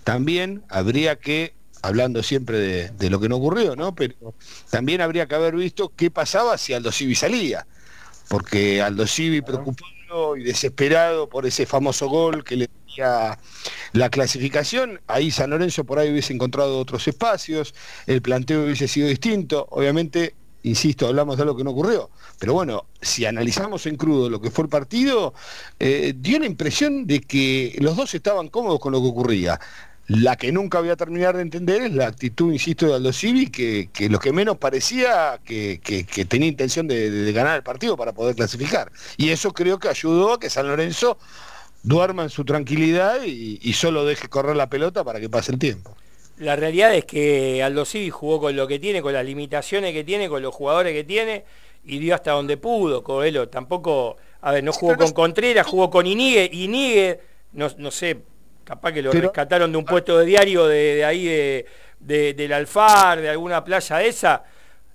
también 0.02 0.64
habría 0.68 1.14
que, 1.14 1.54
hablando 1.80 2.24
siempre 2.24 2.58
de, 2.58 2.90
de 2.90 3.08
lo 3.08 3.20
que 3.20 3.28
no 3.28 3.36
ocurrió, 3.36 3.76
¿no? 3.76 3.94
Pero 3.94 4.34
también 4.68 5.00
habría 5.00 5.28
que 5.28 5.36
haber 5.36 5.54
visto 5.54 5.92
qué 5.94 6.10
pasaba 6.10 6.58
si 6.58 6.72
Aldo 6.72 6.90
Civi 6.90 7.14
salía, 7.14 7.68
porque 8.26 8.82
Aldo 8.82 9.06
Civi 9.06 9.42
preocupado 9.42 10.36
y 10.36 10.42
desesperado 10.42 11.28
por 11.28 11.46
ese 11.46 11.66
famoso 11.66 12.08
gol 12.08 12.42
que 12.42 12.56
le 12.56 12.68
la 12.96 14.10
clasificación, 14.10 15.00
ahí 15.06 15.30
San 15.30 15.50
Lorenzo 15.50 15.84
por 15.84 15.98
ahí 15.98 16.10
hubiese 16.10 16.32
encontrado 16.32 16.78
otros 16.78 17.06
espacios, 17.08 17.74
el 18.06 18.22
planteo 18.22 18.64
hubiese 18.64 18.88
sido 18.88 19.08
distinto, 19.08 19.66
obviamente 19.70 20.34
insisto, 20.62 21.06
hablamos 21.06 21.36
de 21.36 21.42
algo 21.42 21.56
que 21.56 21.64
no 21.64 21.70
ocurrió. 21.72 22.10
Pero 22.38 22.54
bueno, 22.54 22.86
si 23.00 23.26
analizamos 23.26 23.84
en 23.86 23.96
crudo 23.96 24.30
lo 24.30 24.40
que 24.40 24.50
fue 24.50 24.64
el 24.64 24.70
partido, 24.70 25.34
eh, 25.78 26.14
dio 26.16 26.38
la 26.38 26.46
impresión 26.46 27.06
de 27.06 27.20
que 27.20 27.76
los 27.80 27.96
dos 27.96 28.14
estaban 28.14 28.48
cómodos 28.48 28.80
con 28.80 28.92
lo 28.92 29.00
que 29.02 29.08
ocurría. 29.08 29.60
La 30.06 30.36
que 30.36 30.52
nunca 30.52 30.80
voy 30.80 30.90
a 30.90 30.96
terminar 30.96 31.36
de 31.36 31.42
entender 31.42 31.82
es 31.82 31.92
la 31.92 32.06
actitud, 32.06 32.52
insisto, 32.52 32.86
de 32.86 32.94
Aldo 32.94 33.12
Civi, 33.12 33.46
que, 33.50 33.88
que 33.92 34.08
lo 34.10 34.18
que 34.18 34.32
menos 34.32 34.58
parecía 34.58 35.38
que, 35.44 35.80
que- 35.82 36.24
tenía 36.26 36.48
intención 36.48 36.86
de 36.88 37.32
ganar 37.32 37.56
el 37.56 37.62
partido 37.62 37.96
para 37.96 38.12
poder 38.12 38.34
clasificar. 38.34 38.90
Y 39.16 39.30
eso 39.30 39.52
creo 39.52 39.78
que 39.78 39.88
ayudó 39.88 40.34
a 40.34 40.40
que 40.40 40.50
San 40.50 40.66
Lorenzo 40.66 41.18
duerma 41.84 42.24
en 42.24 42.30
su 42.30 42.44
tranquilidad 42.44 43.22
y, 43.24 43.60
y 43.62 43.72
solo 43.74 44.04
deje 44.04 44.28
correr 44.28 44.56
la 44.56 44.68
pelota 44.68 45.04
para 45.04 45.20
que 45.20 45.28
pase 45.28 45.52
el 45.52 45.58
tiempo. 45.58 45.94
La 46.38 46.56
realidad 46.56 46.92
es 46.94 47.04
que 47.04 47.62
Aldo 47.62 47.84
Civi 47.84 48.10
jugó 48.10 48.40
con 48.40 48.56
lo 48.56 48.66
que 48.66 48.80
tiene, 48.80 49.00
con 49.00 49.12
las 49.12 49.24
limitaciones 49.24 49.92
que 49.92 50.02
tiene, 50.02 50.28
con 50.28 50.42
los 50.42 50.52
jugadores 50.52 50.92
que 50.92 51.04
tiene 51.04 51.44
y 51.84 51.98
dio 52.00 52.14
hasta 52.16 52.32
donde 52.32 52.56
pudo, 52.56 53.04
Coelho. 53.04 53.48
Tampoco, 53.48 54.16
a 54.40 54.50
ver, 54.50 54.64
no 54.64 54.72
jugó 54.72 54.96
con 54.96 55.12
Contreras, 55.12 55.64
jugó 55.66 55.90
con 55.90 56.06
Inigue. 56.06 56.50
Inigue, 56.52 57.20
no, 57.52 57.68
no 57.78 57.90
sé, 57.92 58.18
capaz 58.64 58.90
que 58.92 59.02
lo 59.02 59.10
Pero- 59.12 59.28
rescataron 59.28 59.70
de 59.70 59.78
un 59.78 59.84
puesto 59.84 60.18
de 60.18 60.26
diario 60.26 60.66
de, 60.66 60.96
de 60.96 61.04
ahí 61.04 61.24
de, 61.26 61.66
de- 62.00 62.34
del 62.34 62.52
Alfar, 62.52 63.20
de 63.20 63.28
alguna 63.28 63.62
playa 63.62 64.02
esa, 64.02 64.42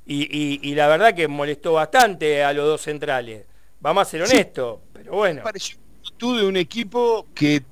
y, 0.06 0.24
y- 0.24 0.60
y 0.70 0.76
la 0.76 0.88
verdad 0.88 1.14
que 1.16 1.28
molestó 1.30 1.74
bastante 1.74 2.44
a 2.44 2.52
los 2.52 2.66
dos 2.66 2.82
centrales. 2.82 3.46
Vamos 3.80 4.02
a 4.08 4.10
ser 4.10 4.28
Sí. 4.28 4.34
honestos, 4.36 4.80
pero 4.92 5.14
bueno. 5.14 5.42
pareció 5.44 5.78
actitud 6.00 6.40
de 6.40 6.48
un 6.48 6.58
equipo 6.58 7.28
que, 7.34 7.64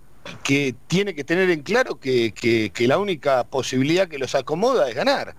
que 0.44 0.76
tiene 0.88 1.14
que 1.16 1.24
tener 1.24 1.50
en 1.50 1.62
claro 1.62 2.00
que, 2.00 2.32
que- 2.34 2.72
que 2.74 2.88
la 2.88 2.98
única 2.98 3.44
posibilidad 3.46 4.08
que 4.08 4.18
los 4.20 4.36
acomoda 4.36 4.90
es 4.90 4.96
ganar. 4.96 5.36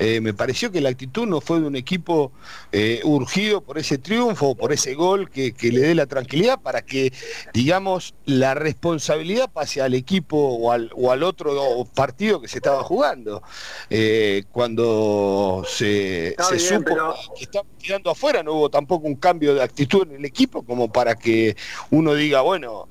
Eh, 0.00 0.20
me 0.20 0.32
pareció 0.32 0.70
que 0.70 0.80
la 0.80 0.90
actitud 0.90 1.26
no 1.26 1.40
fue 1.40 1.58
de 1.60 1.66
un 1.66 1.74
equipo 1.74 2.30
eh, 2.70 3.00
urgido 3.02 3.62
por 3.62 3.78
ese 3.78 3.98
triunfo, 3.98 4.54
por 4.54 4.72
ese 4.72 4.94
gol 4.94 5.28
que, 5.28 5.52
que 5.54 5.72
le 5.72 5.80
dé 5.80 5.94
la 5.96 6.06
tranquilidad 6.06 6.60
para 6.60 6.82
que, 6.82 7.12
digamos, 7.52 8.14
la 8.24 8.54
responsabilidad 8.54 9.50
pase 9.52 9.82
al 9.82 9.94
equipo 9.94 10.36
o 10.38 10.70
al, 10.70 10.92
o 10.94 11.10
al 11.10 11.24
otro 11.24 11.84
partido 11.96 12.40
que 12.40 12.46
se 12.46 12.58
estaba 12.58 12.84
jugando. 12.84 13.42
Eh, 13.90 14.44
cuando 14.52 15.64
se, 15.66 16.28
Está 16.28 16.44
se 16.44 16.54
bien, 16.54 16.68
supo 16.68 16.84
pero- 16.84 17.14
que 17.36 17.42
estaban 17.44 17.66
quedando 17.82 18.10
afuera, 18.12 18.44
no 18.44 18.52
hubo 18.52 18.70
tampoco 18.70 19.06
un 19.08 19.16
cambio 19.16 19.52
de 19.54 19.62
actitud 19.64 20.02
en 20.08 20.14
el 20.14 20.24
equipo 20.24 20.62
como 20.62 20.92
para 20.92 21.16
que 21.16 21.56
uno 21.90 22.14
diga, 22.14 22.42
bueno, 22.42 22.86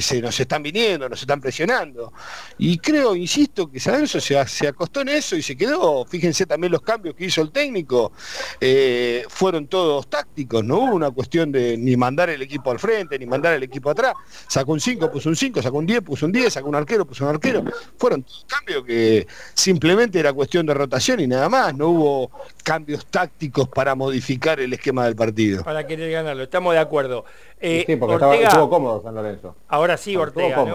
se 0.00 0.20
nos 0.22 0.38
están 0.38 0.62
viniendo, 0.62 0.75
nos 0.98 1.20
están 1.20 1.40
presionando. 1.40 2.12
Y 2.58 2.78
creo, 2.78 3.16
insisto, 3.16 3.70
que 3.70 3.80
San 3.80 3.94
Lorenzo 3.94 4.20
se, 4.20 4.46
se 4.46 4.68
acostó 4.68 5.00
en 5.00 5.08
eso 5.08 5.36
y 5.36 5.42
se 5.42 5.56
quedó. 5.56 6.04
Fíjense 6.04 6.46
también 6.46 6.72
los 6.72 6.82
cambios 6.82 7.14
que 7.14 7.24
hizo 7.24 7.40
el 7.40 7.50
técnico, 7.50 8.12
eh, 8.60 9.24
fueron 9.28 9.66
todos 9.66 10.08
tácticos, 10.08 10.64
no 10.64 10.78
hubo 10.78 10.94
una 10.94 11.10
cuestión 11.10 11.50
de 11.50 11.76
ni 11.76 11.96
mandar 11.96 12.30
el 12.30 12.42
equipo 12.42 12.70
al 12.70 12.78
frente, 12.78 13.18
ni 13.18 13.26
mandar 13.26 13.54
el 13.54 13.62
equipo 13.62 13.90
atrás. 13.90 14.14
Sacó 14.46 14.72
un 14.72 14.80
5, 14.80 15.10
puso 15.10 15.28
un 15.28 15.36
5, 15.36 15.62
sacó 15.62 15.78
un 15.78 15.86
10, 15.86 16.02
puso 16.02 16.26
un 16.26 16.32
10, 16.32 16.52
sacó 16.52 16.68
un 16.68 16.74
arquero, 16.74 17.06
puso 17.06 17.24
un 17.24 17.30
arquero. 17.30 17.64
Fueron 17.96 18.22
todos 18.22 18.44
cambios 18.46 18.84
que 18.84 19.26
simplemente 19.54 20.18
era 20.18 20.32
cuestión 20.32 20.66
de 20.66 20.74
rotación 20.74 21.20
y 21.20 21.26
nada 21.26 21.48
más, 21.48 21.74
no 21.74 21.88
hubo 21.88 22.30
cambios 22.62 23.06
tácticos 23.06 23.68
para 23.68 23.94
modificar 23.94 24.60
el 24.60 24.72
esquema 24.72 25.04
del 25.06 25.16
partido. 25.16 25.64
Para 25.64 25.86
querer 25.86 26.10
ganarlo, 26.10 26.42
estamos 26.42 26.74
de 26.74 26.80
acuerdo. 26.80 27.24
Eh, 27.58 27.84
sí, 27.86 27.96
porque 27.96 28.14
estaba, 28.14 28.36
estuvo 28.36 28.68
cómodo 28.68 29.02
San 29.02 29.14
Lorenzo. 29.14 29.56
ahora 29.68 29.96
sí, 29.96 30.14
Ortega. 30.14 30.65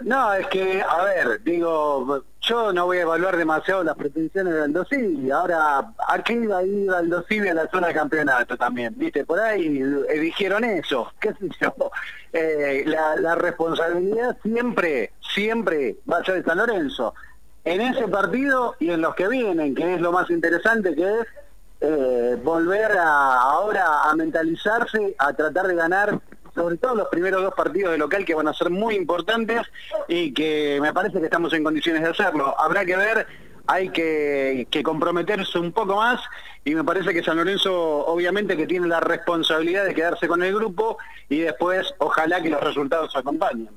¿No? 0.00 0.34
Es 0.34 0.46
que, 0.48 0.82
a 0.82 1.04
ver, 1.04 1.42
digo, 1.42 2.24
yo 2.40 2.72
no 2.72 2.86
voy 2.86 2.98
a 2.98 3.02
evaluar 3.02 3.36
demasiado 3.36 3.84
las 3.84 3.96
pretensiones 3.96 4.54
de 4.54 4.62
Aldo 4.62 4.84
Civi. 4.84 5.30
Ahora, 5.30 5.78
¿a 5.78 6.22
qué 6.24 6.32
iba 6.34 6.58
a 6.58 6.62
ir 6.64 6.90
Aldo 6.90 7.22
Civi 7.28 7.48
a 7.48 7.54
la 7.54 7.68
zona 7.68 7.88
de 7.88 7.94
campeonato 7.94 8.56
también? 8.56 8.94
¿Viste? 8.96 9.24
Por 9.24 9.38
ahí 9.38 9.80
dijeron 10.20 10.64
eso, 10.64 11.12
qué 11.20 11.32
sé 11.34 11.48
yo. 11.60 11.74
Eh, 12.34 12.84
la, 12.86 13.16
la 13.16 13.34
responsabilidad 13.34 14.38
siempre, 14.42 15.12
siempre 15.34 15.96
va 16.10 16.16
a 16.16 16.24
ser 16.24 16.36
de 16.36 16.44
San 16.44 16.56
Lorenzo. 16.56 17.12
En 17.62 17.82
ese 17.82 18.08
partido 18.08 18.74
y 18.80 18.88
en 18.88 19.02
los 19.02 19.14
que 19.14 19.28
vienen, 19.28 19.74
que 19.74 19.96
es 19.96 20.00
lo 20.00 20.12
más 20.12 20.30
interesante, 20.30 20.94
que 20.94 21.02
es 21.02 21.26
eh, 21.84 22.38
volver 22.42 22.92
a, 22.92 23.40
ahora 23.40 24.02
a 24.04 24.14
mentalizarse, 24.14 25.16
a 25.18 25.32
tratar 25.32 25.66
de 25.66 25.74
ganar 25.74 26.20
sobre 26.54 26.76
todo 26.76 26.94
los 26.94 27.08
primeros 27.08 27.42
dos 27.42 27.54
partidos 27.54 27.92
de 27.92 27.98
local 27.98 28.24
que 28.24 28.34
van 28.34 28.48
a 28.48 28.54
ser 28.54 28.70
muy 28.70 28.94
importantes 28.96 29.62
y 30.08 30.32
que 30.32 30.78
me 30.80 30.92
parece 30.92 31.18
que 31.18 31.24
estamos 31.26 31.52
en 31.52 31.64
condiciones 31.64 32.02
de 32.02 32.08
hacerlo. 32.08 32.54
Habrá 32.58 32.84
que 32.84 32.96
ver, 32.96 33.26
hay 33.66 33.88
que, 33.90 34.66
comprometerse 34.84 35.58
un 35.58 35.72
poco 35.72 35.96
más 35.96 36.20
y 36.64 36.74
me 36.74 36.84
parece 36.84 37.12
que 37.12 37.22
San 37.22 37.36
Lorenzo 37.36 38.06
obviamente 38.06 38.56
que 38.56 38.66
tiene 38.66 38.86
la 38.86 39.00
responsabilidad 39.00 39.84
de 39.84 39.94
quedarse 39.94 40.28
con 40.28 40.42
el 40.42 40.54
grupo 40.54 40.98
y 41.28 41.38
después 41.38 41.94
ojalá 41.98 42.42
que 42.42 42.50
los 42.50 42.60
resultados 42.60 43.14
acompañen. 43.16 43.70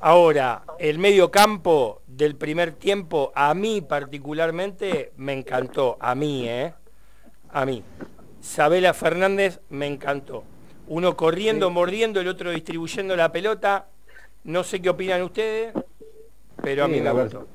Ahora, 0.00 0.62
el 0.78 0.98
medio 0.98 1.32
campo 1.32 2.02
del 2.06 2.36
primer 2.36 2.72
tiempo, 2.72 3.32
a 3.34 3.52
mí 3.54 3.80
particularmente, 3.80 5.12
me 5.16 5.32
encantó. 5.32 5.96
A 5.98 6.14
mí, 6.14 6.48
¿eh? 6.48 6.72
A 7.50 7.64
mí. 7.64 7.82
Sabela 8.40 8.94
Fernández 8.94 9.60
me 9.68 9.86
encantó. 9.86 10.44
Uno 10.88 11.16
corriendo, 11.16 11.70
mordiendo, 11.70 12.20
el 12.20 12.28
otro 12.28 12.50
distribuyendo 12.50 13.14
la 13.16 13.30
pelota. 13.30 13.86
No 14.44 14.64
sé 14.64 14.80
qué 14.80 14.88
opinan 14.90 15.22
ustedes, 15.22 15.74
pero 16.62 16.84
a 16.84 16.88
mí 16.88 16.98
me 16.98 17.04
la, 17.04 17.12
gustó. 17.12 17.46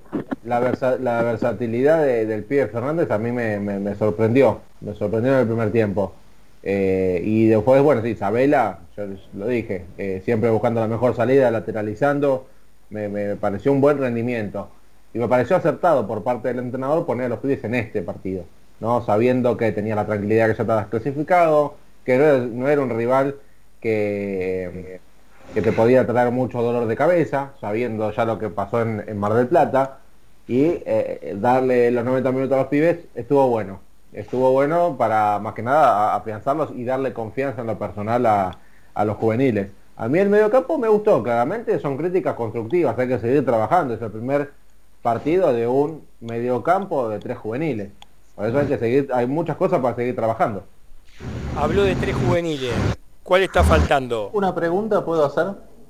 la, 0.43 0.59
versa- 0.59 0.97
la 0.99 1.23
versatilidad 1.23 2.03
de- 2.03 2.25
del 2.25 2.43
pibe 2.43 2.67
Fernández 2.67 3.09
a 3.09 3.17
mí 3.17 3.31
me, 3.31 3.59
me- 3.59 3.79
me 3.79 3.95
sorprendió, 3.95 4.59
me 4.81 4.93
sorprendió 4.93 5.33
en 5.33 5.39
el 5.39 5.47
primer 5.47 5.71
tiempo. 5.71 6.13
Eh, 6.61 7.21
y 7.25 7.47
después, 7.47 7.81
bueno, 7.81 8.01
sí, 8.03 8.09
Isabela, 8.09 8.79
yo 8.95 9.03
lo 9.35 9.47
dije, 9.47 9.85
eh, 9.97 10.21
siempre 10.23 10.49
buscando 10.49 10.81
la 10.81 10.87
mejor 10.87 11.15
salida, 11.15 11.49
lateralizando, 11.51 12.47
me, 12.89 13.09
me 13.09 13.35
pareció 13.35 13.71
un 13.71 13.81
buen 13.81 13.97
rendimiento. 13.97 14.69
Y 15.13 15.17
me 15.19 15.27
pareció 15.27 15.55
acertado 15.55 16.07
por 16.07 16.23
parte 16.23 16.49
del 16.49 16.59
entrenador 16.59 17.05
poner 17.05 17.25
a 17.27 17.29
los 17.29 17.39
pibes 17.39 17.63
en 17.63 17.75
este 17.75 18.01
partido, 18.01 18.45
¿no? 18.79 19.01
Sabiendo 19.03 19.57
que 19.57 19.71
tenía 19.71 19.95
la 19.95 20.05
tranquilidad 20.05 20.47
que 20.49 20.55
ya 20.55 20.63
estabas 20.63 20.87
clasificado, 20.87 21.75
que 22.05 22.17
no 22.17 22.23
era, 22.23 22.37
no 22.39 22.67
era 22.67 22.81
un 22.81 22.89
rival 22.89 23.35
que, 23.79 24.99
que 25.53 25.61
te 25.61 25.71
podía 25.71 26.05
traer 26.05 26.31
mucho 26.31 26.61
dolor 26.61 26.87
de 26.87 26.95
cabeza, 26.95 27.51
sabiendo 27.59 28.11
ya 28.11 28.25
lo 28.25 28.39
que 28.39 28.49
pasó 28.49 28.81
en, 28.81 29.03
en 29.07 29.17
Mar 29.17 29.33
del 29.33 29.47
Plata, 29.47 29.99
y 30.47 30.81
eh, 30.85 31.35
darle 31.39 31.91
los 31.91 32.03
90 32.03 32.31
minutos 32.31 32.55
a 32.55 32.61
los 32.61 32.67
pibes 32.67 32.99
estuvo 33.15 33.47
bueno. 33.49 33.79
Estuvo 34.11 34.51
bueno 34.51 34.95
para 34.97 35.39
más 35.39 35.53
que 35.53 35.63
nada 35.63 36.15
afianzarlos 36.15 36.71
y 36.75 36.83
darle 36.83 37.13
confianza 37.13 37.61
en 37.61 37.67
lo 37.67 37.79
personal 37.79 38.25
a, 38.25 38.51
a 38.93 39.05
los 39.05 39.17
juveniles. 39.17 39.69
A 39.95 40.07
mí 40.07 40.19
el 40.19 40.29
mediocampo 40.29 40.77
me 40.77 40.87
gustó, 40.87 41.21
claramente 41.23 41.79
son 41.79 41.97
críticas 41.97 42.35
constructivas, 42.35 42.97
hay 42.97 43.07
que 43.07 43.19
seguir 43.19 43.45
trabajando, 43.45 43.93
es 43.93 44.01
el 44.01 44.11
primer 44.11 44.51
partido 45.01 45.53
de 45.53 45.67
un 45.67 46.07
mediocampo 46.19 47.09
de 47.09 47.19
tres 47.19 47.37
juveniles. 47.37 47.91
Por 48.35 48.47
eso 48.47 48.59
hay 48.59 48.67
que 48.67 48.77
seguir, 48.77 49.09
hay 49.13 49.27
muchas 49.27 49.55
cosas 49.57 49.79
para 49.81 49.95
seguir 49.95 50.15
trabajando. 50.15 50.65
Habló 51.55 51.83
de 51.83 51.95
tres 51.95 52.15
juveniles. 52.15 52.73
¿Cuál 53.23 53.43
está 53.43 53.63
faltando? 53.63 54.29
Una 54.33 54.53
pregunta 54.53 55.05
puedo 55.05 55.25
hacer. 55.25 55.47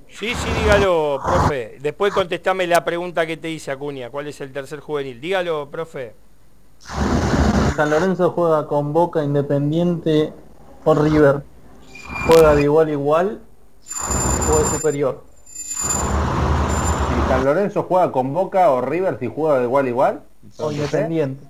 Sí, 0.09 0.35
sí, 0.35 0.49
dígalo, 0.61 1.19
profe. 1.25 1.77
Después 1.81 2.13
contestame 2.13 2.67
la 2.67 2.85
pregunta 2.85 3.25
que 3.25 3.37
te 3.37 3.49
hice 3.49 3.71
Acuña. 3.71 4.11
¿Cuál 4.11 4.27
es 4.27 4.39
el 4.41 4.51
tercer 4.51 4.79
juvenil? 4.79 5.19
Dígalo, 5.19 5.69
profe. 5.71 6.13
San 7.75 7.89
Lorenzo 7.89 8.31
juega 8.31 8.67
con 8.67 8.93
Boca 8.93 9.23
Independiente 9.23 10.31
o 10.83 10.93
River. 10.93 11.43
¿Juega 12.27 12.53
de 12.53 12.61
igual 12.61 12.87
a 12.87 12.91
igual 12.91 13.41
o 14.51 14.59
es 14.59 14.67
superior? 14.67 15.23
Si 15.41 17.27
San 17.27 17.43
Lorenzo 17.43 17.83
juega 17.83 18.11
con 18.11 18.33
Boca 18.33 18.69
o 18.69 18.81
River, 18.81 19.17
si 19.19 19.27
juega 19.27 19.57
de 19.57 19.63
igual 19.63 19.85
a 19.85 19.89
igual. 19.89 20.21
O 20.59 20.69
entonces, 20.69 20.79
Independiente. 20.79 21.47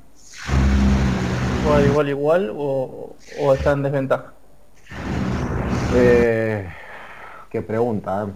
¿Juega 1.66 1.80
de 1.80 1.88
igual 1.88 2.06
a 2.06 2.10
igual 2.10 2.54
o, 2.56 3.03
o 3.40 3.54
está 3.54 3.72
en 3.72 3.84
desventaja? 3.84 4.34
Eh, 5.96 6.68
qué 7.50 7.62
pregunta, 7.62 8.28
¿eh? 8.28 8.32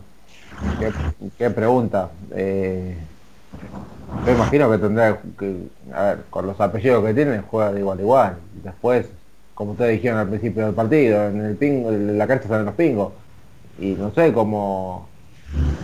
qué, 0.79 0.91
qué 1.37 1.49
pregunta. 1.49 2.09
Eh, 2.31 2.95
yo 4.25 4.31
imagino 4.31 4.69
que 4.71 4.77
tendrá 4.77 5.19
que, 5.37 5.67
a 5.93 6.03
ver, 6.03 6.23
con 6.29 6.47
los 6.47 6.59
apellidos 6.59 7.03
que 7.05 7.13
tiene, 7.13 7.41
juega 7.49 7.71
de 7.71 7.79
igual 7.79 7.97
a 7.97 8.01
igual. 8.01 8.37
Después, 8.63 9.07
como 9.53 9.71
ustedes 9.71 9.93
dijeron 9.93 10.19
al 10.19 10.27
principio 10.27 10.65
del 10.65 10.75
partido, 10.75 11.27
en 11.27 11.41
el 11.41 11.55
pingo, 11.55 11.89
en 11.89 12.17
la 12.17 12.27
cancha 12.27 12.47
salen 12.47 12.65
los 12.65 12.75
pingos. 12.75 13.13
Y 13.79 13.91
no 13.91 14.11
sé 14.13 14.33
cómo, 14.33 15.07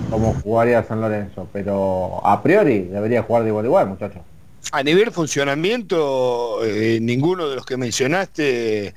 como 0.10 0.34
jugaría 0.44 0.84
San 0.84 1.02
Lorenzo, 1.02 1.48
pero 1.52 2.26
a 2.26 2.42
priori 2.42 2.84
debería 2.84 3.24
jugar 3.24 3.44
de 3.44 3.50
igual 3.50 3.66
a 3.66 3.68
igual, 3.68 3.88
muchachos. 3.88 4.22
A 4.76 4.82
nivel 4.82 5.12
funcionamiento, 5.12 6.66
eh, 6.66 6.98
ninguno 7.00 7.48
de 7.48 7.58
los 7.58 7.64
que 7.64 7.78
mencionaste 7.78 8.96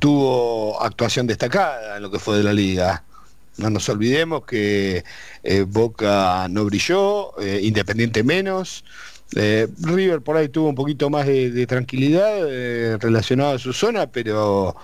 tuvo 0.00 0.82
actuación 0.82 1.28
destacada 1.28 1.96
en 1.96 2.02
lo 2.02 2.10
que 2.10 2.18
fue 2.18 2.38
de 2.38 2.42
la 2.42 2.52
liga. 2.52 3.04
No 3.56 3.70
nos 3.70 3.88
olvidemos 3.88 4.44
que 4.44 5.04
eh, 5.44 5.62
Boca 5.62 6.48
no 6.50 6.64
brilló, 6.64 7.38
eh, 7.40 7.60
Independiente 7.62 8.24
menos. 8.24 8.84
River 9.30 10.22
por 10.22 10.36
ahí 10.36 10.48
tuvo 10.48 10.68
un 10.68 10.74
poquito 10.74 11.08
más 11.08 11.24
de, 11.24 11.52
de 11.52 11.66
tranquilidad 11.68 12.98
relacionado 12.98 13.54
a 13.54 13.58
su 13.60 13.72
zona, 13.72 14.08
pero 14.08 14.74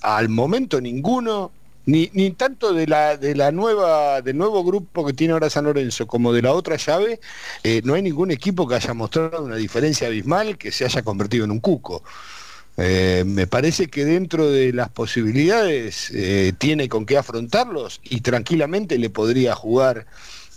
al 0.00 0.28
momento 0.30 0.80
ninguno, 0.80 1.52
ni, 1.88 2.10
ni 2.12 2.32
tanto 2.32 2.74
de 2.74 2.86
la, 2.86 3.16
de 3.16 3.34
la 3.34 3.50
nueva, 3.50 4.20
del 4.20 4.36
nuevo 4.36 4.62
grupo 4.62 5.06
que 5.06 5.14
tiene 5.14 5.32
ahora 5.32 5.48
San 5.48 5.64
Lorenzo 5.64 6.06
como 6.06 6.34
de 6.34 6.42
la 6.42 6.52
otra 6.52 6.76
llave, 6.76 7.18
eh, 7.64 7.80
no 7.82 7.94
hay 7.94 8.02
ningún 8.02 8.30
equipo 8.30 8.68
que 8.68 8.74
haya 8.74 8.92
mostrado 8.92 9.42
una 9.42 9.56
diferencia 9.56 10.08
abismal 10.08 10.58
que 10.58 10.70
se 10.70 10.84
haya 10.84 11.00
convertido 11.00 11.46
en 11.46 11.50
un 11.50 11.60
cuco. 11.60 12.04
Eh, 12.76 13.24
me 13.26 13.46
parece 13.46 13.86
que 13.88 14.04
dentro 14.04 14.50
de 14.50 14.74
las 14.74 14.90
posibilidades 14.90 16.10
eh, 16.10 16.52
tiene 16.58 16.90
con 16.90 17.06
qué 17.06 17.16
afrontarlos 17.16 18.02
y 18.04 18.20
tranquilamente 18.20 18.98
le 18.98 19.08
podría 19.08 19.54
jugar 19.54 20.06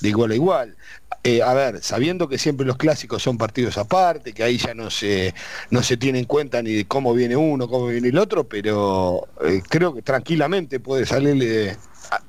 de 0.02 0.10
igual 0.10 0.32
a 0.32 0.36
igual. 0.36 0.76
Eh, 1.24 1.44
a 1.44 1.54
ver, 1.54 1.84
sabiendo 1.84 2.28
que 2.28 2.40
siempre 2.40 2.66
los 2.66 2.78
clásicos 2.78 3.22
son 3.22 3.38
partidos 3.38 3.78
aparte, 3.78 4.34
que 4.34 4.44
ahí 4.44 4.58
ya 4.58 4.74
no 4.74 4.90
se, 4.90 5.36
no 5.70 5.84
se 5.84 5.96
tiene 5.96 6.18
en 6.18 6.26
cuenta 6.26 6.64
ni 6.64 6.74
de 6.74 6.86
cómo 6.86 7.14
viene 7.14 7.36
uno, 7.36 7.68
cómo 7.68 7.88
viene 7.88 8.08
el 8.08 8.18
otro, 8.18 8.44
pero 8.44 9.28
eh, 9.46 9.62
creo 9.70 9.94
que 9.94 10.02
tranquilamente 10.02 10.80
puede 10.80 11.06
salirle, 11.06 11.78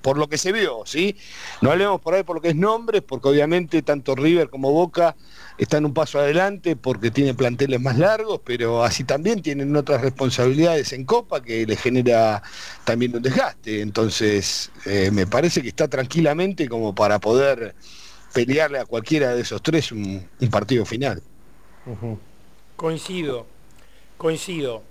por 0.01 0.19
lo 0.19 0.29
que 0.29 0.39
se 0.39 0.53
vio, 0.53 0.83
¿sí? 0.85 1.17
No 1.61 1.71
hablemos 1.71 2.01
por 2.01 2.15
ahí 2.15 2.23
por 2.23 2.37
lo 2.37 2.43
que 2.43 2.51
es 2.51 2.57
nombres, 2.57 3.03
porque 3.03 3.29
obviamente 3.29 3.83
tanto 3.83 4.15
River 4.15 4.49
como 4.49 4.73
Boca 4.73 5.17
están 5.59 5.85
un 5.85 5.95
paso 5.95 6.19
adelante 6.19 6.77
porque 6.77 7.11
tienen 7.11 7.37
planteles 7.37 7.81
más 7.81 7.99
largos, 7.99 8.41
pero 8.45 8.85
así 8.85 9.05
también 9.05 9.43
tienen 9.43 9.75
otras 9.77 10.01
responsabilidades 10.01 10.93
en 10.93 11.05
Copa 11.05 11.43
que 11.43 11.67
les 11.67 11.81
genera 11.81 12.43
también 12.85 13.17
un 13.17 13.23
desgaste. 13.23 13.81
Entonces, 13.81 14.71
eh, 14.87 15.11
me 15.13 15.27
parece 15.27 15.63
que 15.63 15.69
está 15.69 15.89
tranquilamente 15.89 16.69
como 16.69 16.95
para 16.95 17.19
poder 17.19 17.75
pelearle 18.33 18.79
a 18.79 18.87
cualquiera 18.87 19.35
de 19.35 19.43
esos 19.43 19.63
tres 19.63 19.93
un, 19.93 20.27
un 20.41 20.51
partido 20.51 20.85
final. 20.85 21.23
Coincido, 22.77 23.47
coincido. 24.17 24.83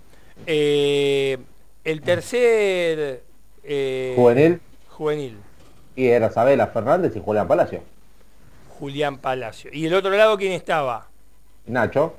Eh, 0.45 1.38
el 1.84 2.01
tercer 2.01 3.23
eh, 3.63 4.13
Juvenil. 4.15 4.59
Juvenil, 4.91 5.43
Y 5.95 6.07
era 6.07 6.30
Sabela 6.30 6.68
Fernández 6.68 7.15
y 7.15 7.22
Julián 7.22 7.47
Palacio. 7.47 7.81
Julián 8.63 9.19
Palacio. 9.19 9.69
¿Y 9.72 9.85
el 9.85 9.93
otro 9.93 10.09
lado 10.11 10.35
quién 10.38 10.53
estaba? 10.53 11.11
Nacho. 11.65 12.13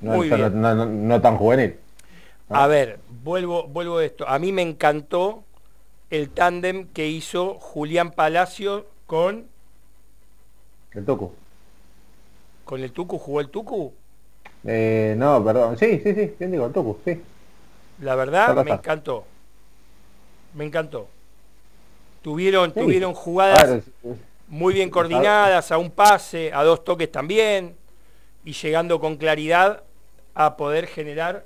No, 0.00 0.16
Muy 0.16 0.30
bien. 0.30 0.52
no- 0.60 0.74
no- 0.74 0.86
no 0.86 1.20
tan 1.20 1.36
juvenil. 1.36 1.78
A 2.48 2.66
ver, 2.66 3.00
vuelvo, 3.08 3.66
vuelvo 3.68 3.98
a 3.98 4.04
esto. 4.04 4.28
A 4.28 4.38
mí 4.38 4.52
me 4.52 4.62
encantó 4.62 5.44
el 6.10 6.30
tándem 6.30 6.88
que 6.92 7.08
hizo 7.08 7.54
Julián 7.60 8.12
Palacio 8.12 8.86
con, 9.06 9.50
El 10.92 11.04
Tucu. 11.04 11.32
con 12.64 12.82
el 12.82 12.92
Tucu. 12.92 13.18
¿Jugó 13.18 13.40
el 13.40 13.48
Tucu? 13.50 13.94
Eh, 14.64 15.14
no, 15.16 15.42
perdón. 15.44 15.78
Sí, 15.78 16.00
sí, 16.00 16.14
sí. 16.14 16.34
El 16.40 16.72
Tucu, 16.72 16.98
sí. 17.04 17.22
La 17.98 18.14
verdad, 18.14 18.56
me 18.56 18.70
encantó. 18.70 19.26
Me 20.54 20.64
encantó. 20.64 21.08
Tuvieron, 22.26 22.74
Sí. 22.74 22.80
tuvieron 22.80 23.14
jugadas 23.14 23.84
muy 24.48 24.74
bien 24.74 24.90
coordinadas, 24.90 25.70
a 25.70 25.78
un 25.78 25.92
pase, 25.92 26.52
a 26.52 26.64
dos 26.64 26.82
toques 26.82 27.12
también, 27.12 27.76
y 28.44 28.52
llegando 28.52 28.98
con 28.98 29.16
claridad 29.16 29.84
a 30.34 30.56
poder 30.56 30.88
generar 30.88 31.44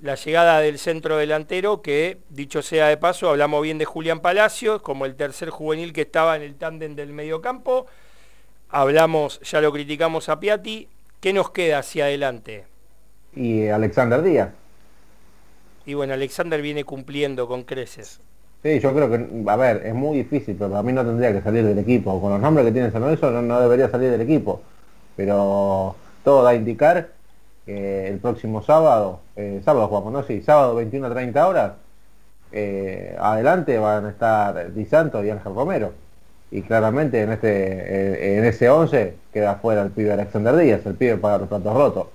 la 0.00 0.14
llegada 0.14 0.60
del 0.60 0.78
centro 0.78 1.16
delantero, 1.16 1.82
que 1.82 2.18
dicho 2.28 2.62
sea 2.62 2.86
de 2.86 2.96
paso, 2.96 3.28
hablamos 3.28 3.60
bien 3.64 3.76
de 3.76 3.86
Julián 3.86 4.20
Palacios, 4.20 4.82
como 4.82 5.04
el 5.04 5.16
tercer 5.16 5.50
juvenil 5.50 5.92
que 5.92 6.02
estaba 6.02 6.36
en 6.36 6.42
el 6.42 6.54
tándem 6.54 6.94
del 6.94 7.12
mediocampo. 7.12 7.86
Hablamos, 8.68 9.40
ya 9.40 9.60
lo 9.60 9.72
criticamos 9.72 10.28
a 10.28 10.38
Piatti. 10.38 10.86
¿Qué 11.20 11.32
nos 11.32 11.50
queda 11.50 11.80
hacia 11.80 12.04
adelante? 12.04 12.66
y 13.34 13.66
Alexander 13.66 14.22
Díaz. 14.22 14.50
Y 15.86 15.94
bueno, 15.94 16.14
Alexander 16.14 16.62
viene 16.62 16.84
cumpliendo 16.84 17.48
con 17.48 17.64
creces. 17.64 18.20
Sí, 18.64 18.80
yo 18.80 18.94
creo 18.94 19.10
que, 19.10 19.28
a 19.46 19.56
ver, 19.56 19.82
es 19.84 19.94
muy 19.94 20.16
difícil, 20.16 20.56
pero 20.56 20.70
para 20.70 20.82
mí 20.82 20.90
no 20.94 21.04
tendría 21.04 21.34
que 21.34 21.42
salir 21.42 21.64
del 21.66 21.78
equipo. 21.78 22.18
Con 22.18 22.32
los 22.32 22.40
nombres 22.40 22.64
que 22.64 22.72
tiene 22.72 22.90
San 22.90 23.02
Lorenzo 23.02 23.30
no, 23.30 23.42
no 23.42 23.60
debería 23.60 23.90
salir 23.90 24.10
del 24.10 24.22
equipo. 24.22 24.62
Pero 25.16 25.94
todo 26.24 26.42
da 26.42 26.50
a 26.50 26.54
indicar 26.54 27.10
que 27.66 28.08
el 28.08 28.18
próximo 28.20 28.62
sábado, 28.62 29.20
eh, 29.36 29.60
sábado 29.64 29.88
jugamos, 29.88 30.12
¿no? 30.14 30.22
Sí, 30.22 30.40
sábado 30.40 30.76
21 30.76 31.06
a 31.08 31.10
30 31.10 31.46
horas, 31.46 31.72
eh, 32.52 33.14
adelante 33.20 33.78
van 33.78 34.06
a 34.06 34.10
estar 34.10 34.72
Di 34.72 34.86
Santo 34.86 35.22
y 35.22 35.28
Ángel 35.30 35.54
Romero. 35.54 35.92
Y 36.50 36.62
claramente 36.62 37.20
en 37.20 37.32
este 37.32 37.48
eh, 37.50 38.38
en 38.38 38.44
ese 38.46 38.70
11 38.70 39.14
queda 39.32 39.56
fuera 39.56 39.82
el 39.82 39.90
pibe 39.90 40.12
Alexander 40.12 40.56
Díaz, 40.56 40.86
el 40.86 40.94
pibe 40.94 41.18
para 41.18 41.38
los 41.38 41.48
platos 41.48 41.74
rotos. 41.74 42.06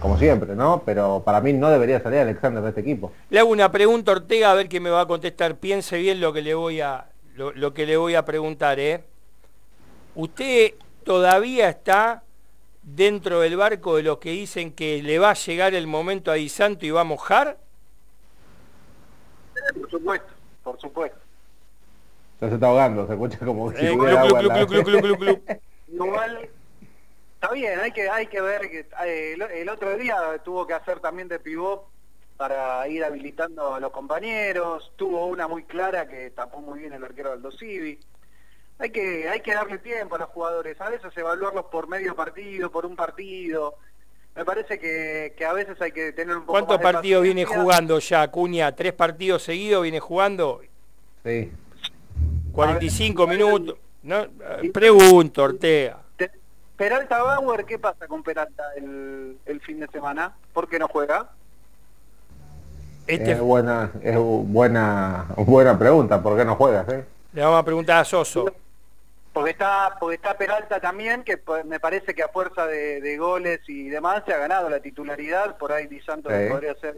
Como 0.00 0.16
siempre, 0.16 0.54
¿no? 0.54 0.82
Pero 0.86 1.22
para 1.24 1.40
mí 1.40 1.52
no 1.52 1.68
debería 1.70 2.00
salir 2.00 2.20
Alexander 2.20 2.62
de 2.62 2.68
este 2.68 2.80
equipo. 2.82 3.12
Le 3.30 3.40
hago 3.40 3.50
una 3.50 3.70
pregunta 3.72 4.12
a 4.12 4.16
Ortega 4.16 4.52
a 4.52 4.54
ver 4.54 4.68
qué 4.68 4.78
me 4.80 4.90
va 4.90 5.00
a 5.02 5.06
contestar. 5.06 5.56
Piense 5.56 5.98
bien 5.98 6.20
lo 6.20 6.32
que 6.32 6.42
le 6.42 6.54
voy 6.54 6.80
a, 6.80 7.06
lo, 7.34 7.52
lo 7.52 7.74
que 7.74 7.84
le 7.86 7.96
voy 7.96 8.14
a 8.14 8.24
preguntar, 8.24 8.78
¿eh? 8.78 9.02
¿Usted 10.14 10.74
todavía 11.04 11.68
está 11.68 12.22
dentro 12.82 13.40
del 13.40 13.56
barco 13.56 13.96
de 13.96 14.02
los 14.04 14.18
que 14.18 14.30
dicen 14.30 14.72
que 14.72 15.02
le 15.02 15.18
va 15.18 15.30
a 15.30 15.34
llegar 15.34 15.74
el 15.74 15.86
momento 15.86 16.30
a 16.30 16.34
Di 16.34 16.48
Santo 16.48 16.86
y 16.86 16.90
va 16.90 17.00
a 17.00 17.04
mojar? 17.04 17.58
Por 19.80 19.90
supuesto, 19.90 20.28
por 20.62 20.80
supuesto. 20.80 21.18
Ya 22.40 22.48
se 22.48 22.54
está 22.54 22.68
ahogando, 22.68 23.06
se 23.06 23.12
escucha 23.14 23.38
como 23.44 23.72
si 23.72 23.84
Eh, 23.84 23.90
tuviera 23.92 24.22
club, 24.22 24.36
agua 24.36 24.40
en 24.40 24.46
club, 24.46 24.48
la- 24.48 24.66
club, 24.66 24.68
club, 24.68 24.84
club, 24.84 25.18
club, 25.18 25.18
club. 25.18 25.60
Igual, 25.92 26.48
está 27.40 27.54
bien, 27.54 27.78
hay 27.78 27.92
que, 27.92 28.10
hay 28.10 28.26
que 28.26 28.40
ver 28.40 28.68
que 28.68 28.80
eh, 29.06 29.34
el, 29.34 29.42
el 29.42 29.68
otro 29.68 29.96
día 29.96 30.16
tuvo 30.44 30.66
que 30.66 30.74
hacer 30.74 30.98
también 30.98 31.28
de 31.28 31.38
pivot 31.38 31.86
para 32.36 32.86
ir 32.88 33.04
habilitando 33.04 33.74
a 33.74 33.80
los 33.80 33.92
compañeros, 33.92 34.92
tuvo 34.96 35.26
una 35.26 35.46
muy 35.46 35.62
clara 35.62 36.08
que 36.08 36.30
tapó 36.30 36.60
muy 36.60 36.80
bien 36.80 36.92
el 36.94 37.04
arquero 37.04 37.32
Aldo 37.32 37.52
Civi. 37.52 38.00
Hay 38.80 38.90
que, 38.90 39.28
hay 39.28 39.40
que 39.40 39.54
darle 39.54 39.78
tiempo 39.78 40.16
a 40.16 40.18
los 40.18 40.28
jugadores, 40.30 40.80
a 40.80 40.90
veces 40.90 41.16
evaluarlos 41.16 41.66
por 41.66 41.88
medio 41.88 42.16
partido, 42.16 42.72
por 42.72 42.84
un 42.84 42.96
partido. 42.96 43.76
Me 44.34 44.44
parece 44.44 44.78
que, 44.78 45.34
que 45.36 45.44
a 45.44 45.52
veces 45.52 45.80
hay 45.80 45.92
que 45.92 46.12
tener 46.12 46.36
un 46.36 46.42
poco 46.42 46.52
¿Cuántos 46.54 46.76
más 46.76 46.78
de 46.78 46.92
partidos 46.92 47.22
viene 47.22 47.44
jugando 47.44 47.98
ya, 48.00 48.28
Cuña? 48.28 48.74
¿Tres 48.74 48.92
partidos 48.92 49.44
seguidos 49.44 49.82
viene 49.84 50.00
jugando? 50.00 50.60
Sí. 51.24 51.52
45 52.52 53.26
minutos. 53.28 53.76
No, 54.02 54.22
eh, 54.22 54.70
pregunto, 54.72 55.44
Ortega. 55.44 56.07
Peralta 56.78 57.20
Bauer, 57.22 57.64
¿qué 57.64 57.76
pasa 57.78 58.06
con 58.06 58.22
Peralta 58.22 58.62
el, 58.76 59.36
el 59.46 59.60
fin 59.60 59.80
de 59.80 59.88
semana? 59.88 60.32
¿Por 60.52 60.68
qué 60.68 60.78
no 60.78 60.86
juega? 60.86 61.28
Este, 63.08 63.32
Es 63.32 63.40
buena, 63.40 63.90
es 64.00 64.16
buena, 64.16 65.26
buena 65.38 65.76
pregunta, 65.76 66.22
¿por 66.22 66.36
qué 66.38 66.44
no 66.44 66.54
juegas, 66.54 66.88
eh? 66.90 67.04
Le 67.32 67.42
vamos 67.42 67.58
a 67.60 67.64
preguntar 67.64 67.98
a 67.98 68.04
Soso. 68.04 68.46
Porque 69.32 69.50
está, 69.50 69.96
porque 69.98 70.14
está 70.16 70.38
Peralta 70.38 70.78
también, 70.78 71.24
que 71.24 71.36
pues, 71.36 71.64
me 71.64 71.80
parece 71.80 72.14
que 72.14 72.22
a 72.22 72.28
fuerza 72.28 72.66
de, 72.66 73.00
de 73.00 73.18
goles 73.18 73.60
y 73.66 73.88
demás 73.88 74.22
se 74.24 74.32
ha 74.32 74.38
ganado 74.38 74.70
la 74.70 74.78
titularidad, 74.78 75.56
por 75.58 75.72
ahí 75.72 75.88
Di 75.88 76.00
Santos 76.00 76.32
Sí. 76.32 76.48
podría 76.48 76.74
ser, 76.76 76.96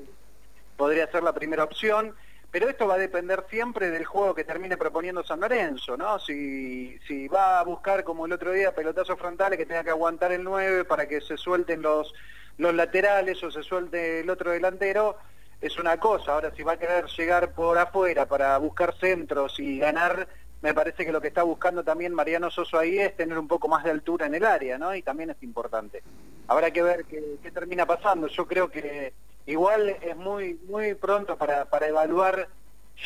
podría 0.76 1.10
ser 1.10 1.22
la 1.22 1.32
primera 1.32 1.64
opción, 1.64 2.14
pero 2.50 2.68
esto 2.68 2.86
va 2.86 2.94
a 2.94 2.98
depender 2.98 3.44
siempre 3.48 3.90
del 3.90 4.04
juego 4.04 4.34
que 4.34 4.44
termine 4.44 4.76
proponiendo 4.76 5.22
San 5.22 5.40
Lorenzo, 5.40 5.96
¿no? 5.96 6.18
Si, 6.18 6.98
si 7.06 7.28
va 7.28 7.60
a 7.60 7.64
buscar 7.64 8.02
como 8.02 8.26
el 8.26 8.32
otro 8.32 8.52
día 8.52 8.74
pelotazos 8.74 9.18
frontales 9.18 9.56
que 9.58 9.66
tenga 9.66 9.84
que 9.84 9.90
aguantar 9.90 10.32
el 10.32 10.42
9 10.42 10.84
para 10.84 11.06
que 11.06 11.20
se 11.20 11.36
suelten 11.36 11.80
los, 11.80 12.12
los 12.58 12.74
laterales 12.74 13.42
o 13.44 13.50
se 13.50 13.62
suelte 13.62 14.20
el 14.20 14.30
otro 14.30 14.50
delantero, 14.50 15.16
es 15.60 15.78
una 15.78 15.98
cosa. 15.98 16.32
Ahora, 16.32 16.52
si 16.56 16.62
va 16.64 16.72
a 16.72 16.78
querer 16.78 17.06
llegar 17.06 17.52
por 17.52 17.78
afuera 17.78 18.26
para 18.26 18.58
buscar 18.58 18.94
centros 18.98 19.60
y 19.60 19.78
ganar, 19.78 20.26
me 20.60 20.74
parece 20.74 21.06
que 21.06 21.12
lo 21.12 21.20
que 21.20 21.28
está 21.28 21.44
buscando 21.44 21.84
también 21.84 22.14
Mariano 22.14 22.50
Soso 22.50 22.78
ahí 22.78 22.98
es 22.98 23.16
tener 23.16 23.38
un 23.38 23.46
poco 23.46 23.68
más 23.68 23.84
de 23.84 23.90
altura 23.90 24.26
en 24.26 24.34
el 24.34 24.44
área, 24.44 24.76
¿no? 24.76 24.92
Y 24.94 25.02
también 25.02 25.30
es 25.30 25.42
importante. 25.42 26.02
Habrá 26.48 26.72
que 26.72 26.82
ver 26.82 27.04
qué, 27.04 27.36
qué 27.42 27.50
termina 27.52 27.86
pasando. 27.86 28.26
Yo 28.26 28.46
creo 28.46 28.68
que 28.68 29.12
igual 29.46 29.88
es 29.88 30.16
muy 30.16 30.58
muy 30.68 30.94
pronto 30.94 31.36
para, 31.36 31.64
para 31.64 31.88
evaluar 31.88 32.48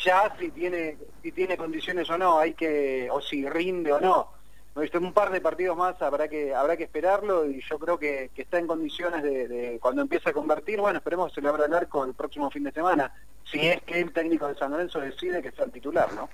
ya 0.03 0.35
si 0.39 0.51
tiene 0.51 0.97
si 1.23 1.33
tiene 1.33 1.57
condiciones 1.57 2.09
o 2.11 2.19
no, 2.19 2.39
hay 2.39 2.55
que 2.55 3.09
o 3.11 3.21
si 3.21 3.49
rinde 3.49 3.93
o 3.93 4.01
no. 4.01 4.35
Un 4.75 5.13
par 5.13 5.31
de 5.31 5.41
partidos 5.41 5.77
más 5.77 6.03
habrá 6.03 6.27
que 6.27 6.53
habrá 6.53 6.77
que 6.77 6.83
esperarlo 6.83 7.49
y 7.49 7.63
yo 7.71 7.79
creo 7.79 7.97
que, 7.97 8.31
que 8.35 8.43
está 8.43 8.59
en 8.59 8.67
condiciones 8.67 9.23
de, 9.23 9.47
de 9.47 9.79
cuando 9.81 10.03
empiece 10.03 10.31
a 10.31 10.33
convertir, 10.33 10.81
bueno, 10.81 10.99
esperemos 10.99 11.29
que 11.29 11.37
se 11.37 11.43
le 11.43 11.49
abra 11.49 11.67
el 11.67 11.75
arco 11.75 12.05
el 12.05 12.15
próximo 12.15 12.51
fin 12.51 12.65
de 12.65 12.73
semana, 12.73 13.15
si 13.45 13.61
es 13.69 13.81
que 13.83 14.01
el 14.01 14.13
técnico 14.13 14.49
de 14.49 14.57
San 14.57 14.73
Lorenzo 14.73 14.99
decide 14.99 15.41
que 15.41 15.53
sea 15.53 15.67
el 15.67 15.71
titular, 15.71 16.13
¿no? 16.15 16.29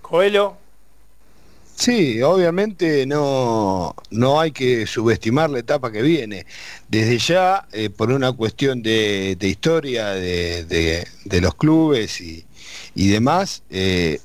Coelho, 0.00 0.56
Sí, 1.74 2.22
obviamente 2.22 3.06
no, 3.06 3.94
no 4.10 4.40
hay 4.40 4.52
que 4.52 4.86
subestimar 4.86 5.50
la 5.50 5.58
etapa 5.58 5.90
que 5.90 6.02
viene. 6.02 6.46
Desde 6.88 7.18
ya, 7.18 7.66
eh, 7.72 7.90
por 7.90 8.12
una 8.12 8.32
cuestión 8.32 8.82
de, 8.82 9.36
de 9.38 9.48
historia 9.48 10.10
de, 10.10 10.64
de- 11.24 11.40
los 11.40 11.54
clubes 11.56 12.20
y, 12.20 12.46
y 12.94 13.08
demás, 13.08 13.64
eh, 13.70 14.20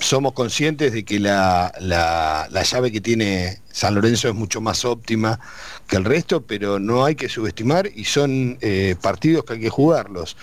somos 0.00 0.34
conscientes 0.34 0.92
de 0.92 1.04
que 1.04 1.18
la, 1.18 1.72
la- 1.80 2.46
la 2.50 2.62
llave 2.62 2.92
que 2.92 3.00
tiene 3.00 3.60
San 3.72 3.94
Lorenzo 3.96 4.28
es 4.28 4.34
mucho 4.34 4.60
más 4.60 4.84
óptima 4.84 5.40
que 5.88 5.96
el 5.96 6.04
resto, 6.04 6.42
pero 6.46 6.78
no 6.78 7.04
hay 7.04 7.14
que 7.16 7.28
subestimar 7.28 7.90
y 7.92 8.04
son 8.04 8.58
eh, 8.60 8.94
partidos 9.00 9.44
que 9.44 9.54
hay 9.54 9.60
que 9.60 9.70
jugarlos. 9.70 10.36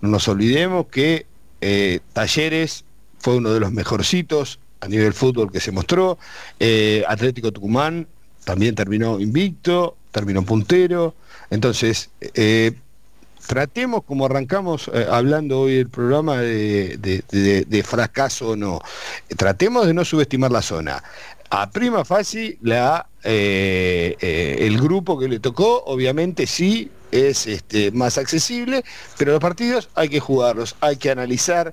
No 0.00 0.10
nos 0.10 0.28
olvidemos 0.28 0.86
que 0.88 1.26
eh, 1.60 2.00
Talleres 2.12 2.84
fue 3.20 3.36
uno 3.36 3.52
de 3.52 3.60
los 3.60 3.72
mejorcitos 3.72 4.60
a 4.80 4.88
nivel 4.88 5.12
fútbol 5.12 5.50
que 5.50 5.60
se 5.60 5.72
mostró. 5.72 6.18
Eh, 6.58 7.04
Atlético 7.08 7.52
Tucumán 7.52 8.06
también 8.44 8.74
terminó 8.74 9.20
invicto, 9.20 9.96
terminó 10.10 10.42
puntero. 10.42 11.14
Entonces, 11.50 12.10
eh, 12.34 12.72
tratemos 13.46 14.04
como 14.04 14.26
arrancamos 14.26 14.90
eh, 14.92 15.06
hablando 15.10 15.60
hoy 15.60 15.76
el 15.76 15.88
programa 15.88 16.38
de, 16.38 16.96
de- 16.98 17.64
de- 17.64 17.82
fracaso 17.82 18.50
o 18.50 18.56
no. 18.56 18.80
Tratemos 19.36 19.86
de 19.86 19.94
no 19.94 20.04
subestimar 20.04 20.50
la 20.52 20.62
zona. 20.62 21.02
A 21.50 21.70
prima 21.70 22.04
facie, 22.04 22.58
la, 22.60 23.06
el 23.22 24.78
grupo 24.78 25.18
que 25.18 25.28
le 25.28 25.40
tocó, 25.40 25.82
obviamente 25.86 26.46
sí 26.46 26.90
es 27.10 27.46
este, 27.46 27.90
más 27.90 28.18
accesible, 28.18 28.84
pero 29.16 29.32
los 29.32 29.40
partidos 29.40 29.88
hay 29.94 30.10
que 30.10 30.20
jugarlos, 30.20 30.76
hay 30.80 30.96
que 30.96 31.10
analizar 31.10 31.72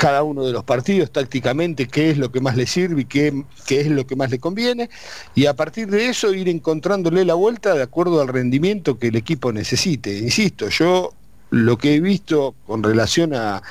cada 0.00 0.22
uno 0.22 0.46
de 0.46 0.52
los 0.52 0.64
partidos 0.64 1.10
tácticamente 1.10 1.86
qué 1.86 2.08
es 2.08 2.16
lo 2.16 2.32
que 2.32 2.40
más 2.40 2.56
le 2.56 2.66
sirve 2.66 3.02
y 3.02 3.04
qué, 3.04 3.44
qué 3.66 3.82
es 3.82 3.88
lo 3.88 4.06
que 4.06 4.16
más 4.16 4.30
le 4.30 4.38
conviene 4.38 4.88
y 5.34 5.44
a 5.44 5.54
partir 5.54 5.90
de 5.90 6.08
eso 6.08 6.32
ir 6.32 6.48
encontrándole 6.48 7.22
la 7.26 7.34
vuelta 7.34 7.74
de 7.74 7.82
acuerdo 7.82 8.22
al 8.22 8.28
rendimiento 8.28 8.98
que 8.98 9.08
el 9.08 9.16
equipo 9.16 9.52
necesite. 9.52 10.16
Insisto, 10.16 10.70
yo 10.70 11.12
lo 11.50 11.78
que 11.78 11.94
he 11.96 12.00
visto 12.00 12.54
con 12.66 12.82
relación 12.82 13.34
a- 13.34 13.62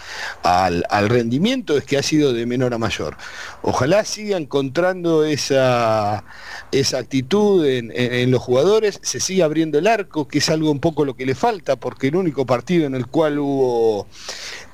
al, 0.44 0.84
rendimiento 1.10 1.78
es 1.78 1.84
que 1.86 1.98
ha 1.98 2.04
sido 2.04 2.34
de 2.34 2.46
menor 2.46 2.74
a 2.74 2.78
mayor. 2.78 3.16
Ojalá 3.62 4.06
siga 4.06 4.38
encontrando 4.38 5.24
esa, 5.26 6.24
esa 6.72 6.98
actitud 7.00 7.66
en, 7.66 7.92
en- 7.96 8.32
los 8.32 8.42
jugadores, 8.42 9.00
se 9.02 9.20
siga 9.20 9.46
abriendo 9.46 9.80
el 9.80 9.88
arco, 9.88 10.28
que 10.28 10.40
es 10.40 10.50
algo 10.50 10.72
un 10.72 10.80
poco 10.80 11.06
lo 11.06 11.16
que 11.16 11.26
le 11.26 11.36
falta, 11.36 11.76
porque 11.78 12.08
el 12.08 12.16
único 12.16 12.46
partido 12.46 12.86
en 12.86 12.96
el 12.96 13.08
cual 13.08 13.40
hubo 13.40 14.08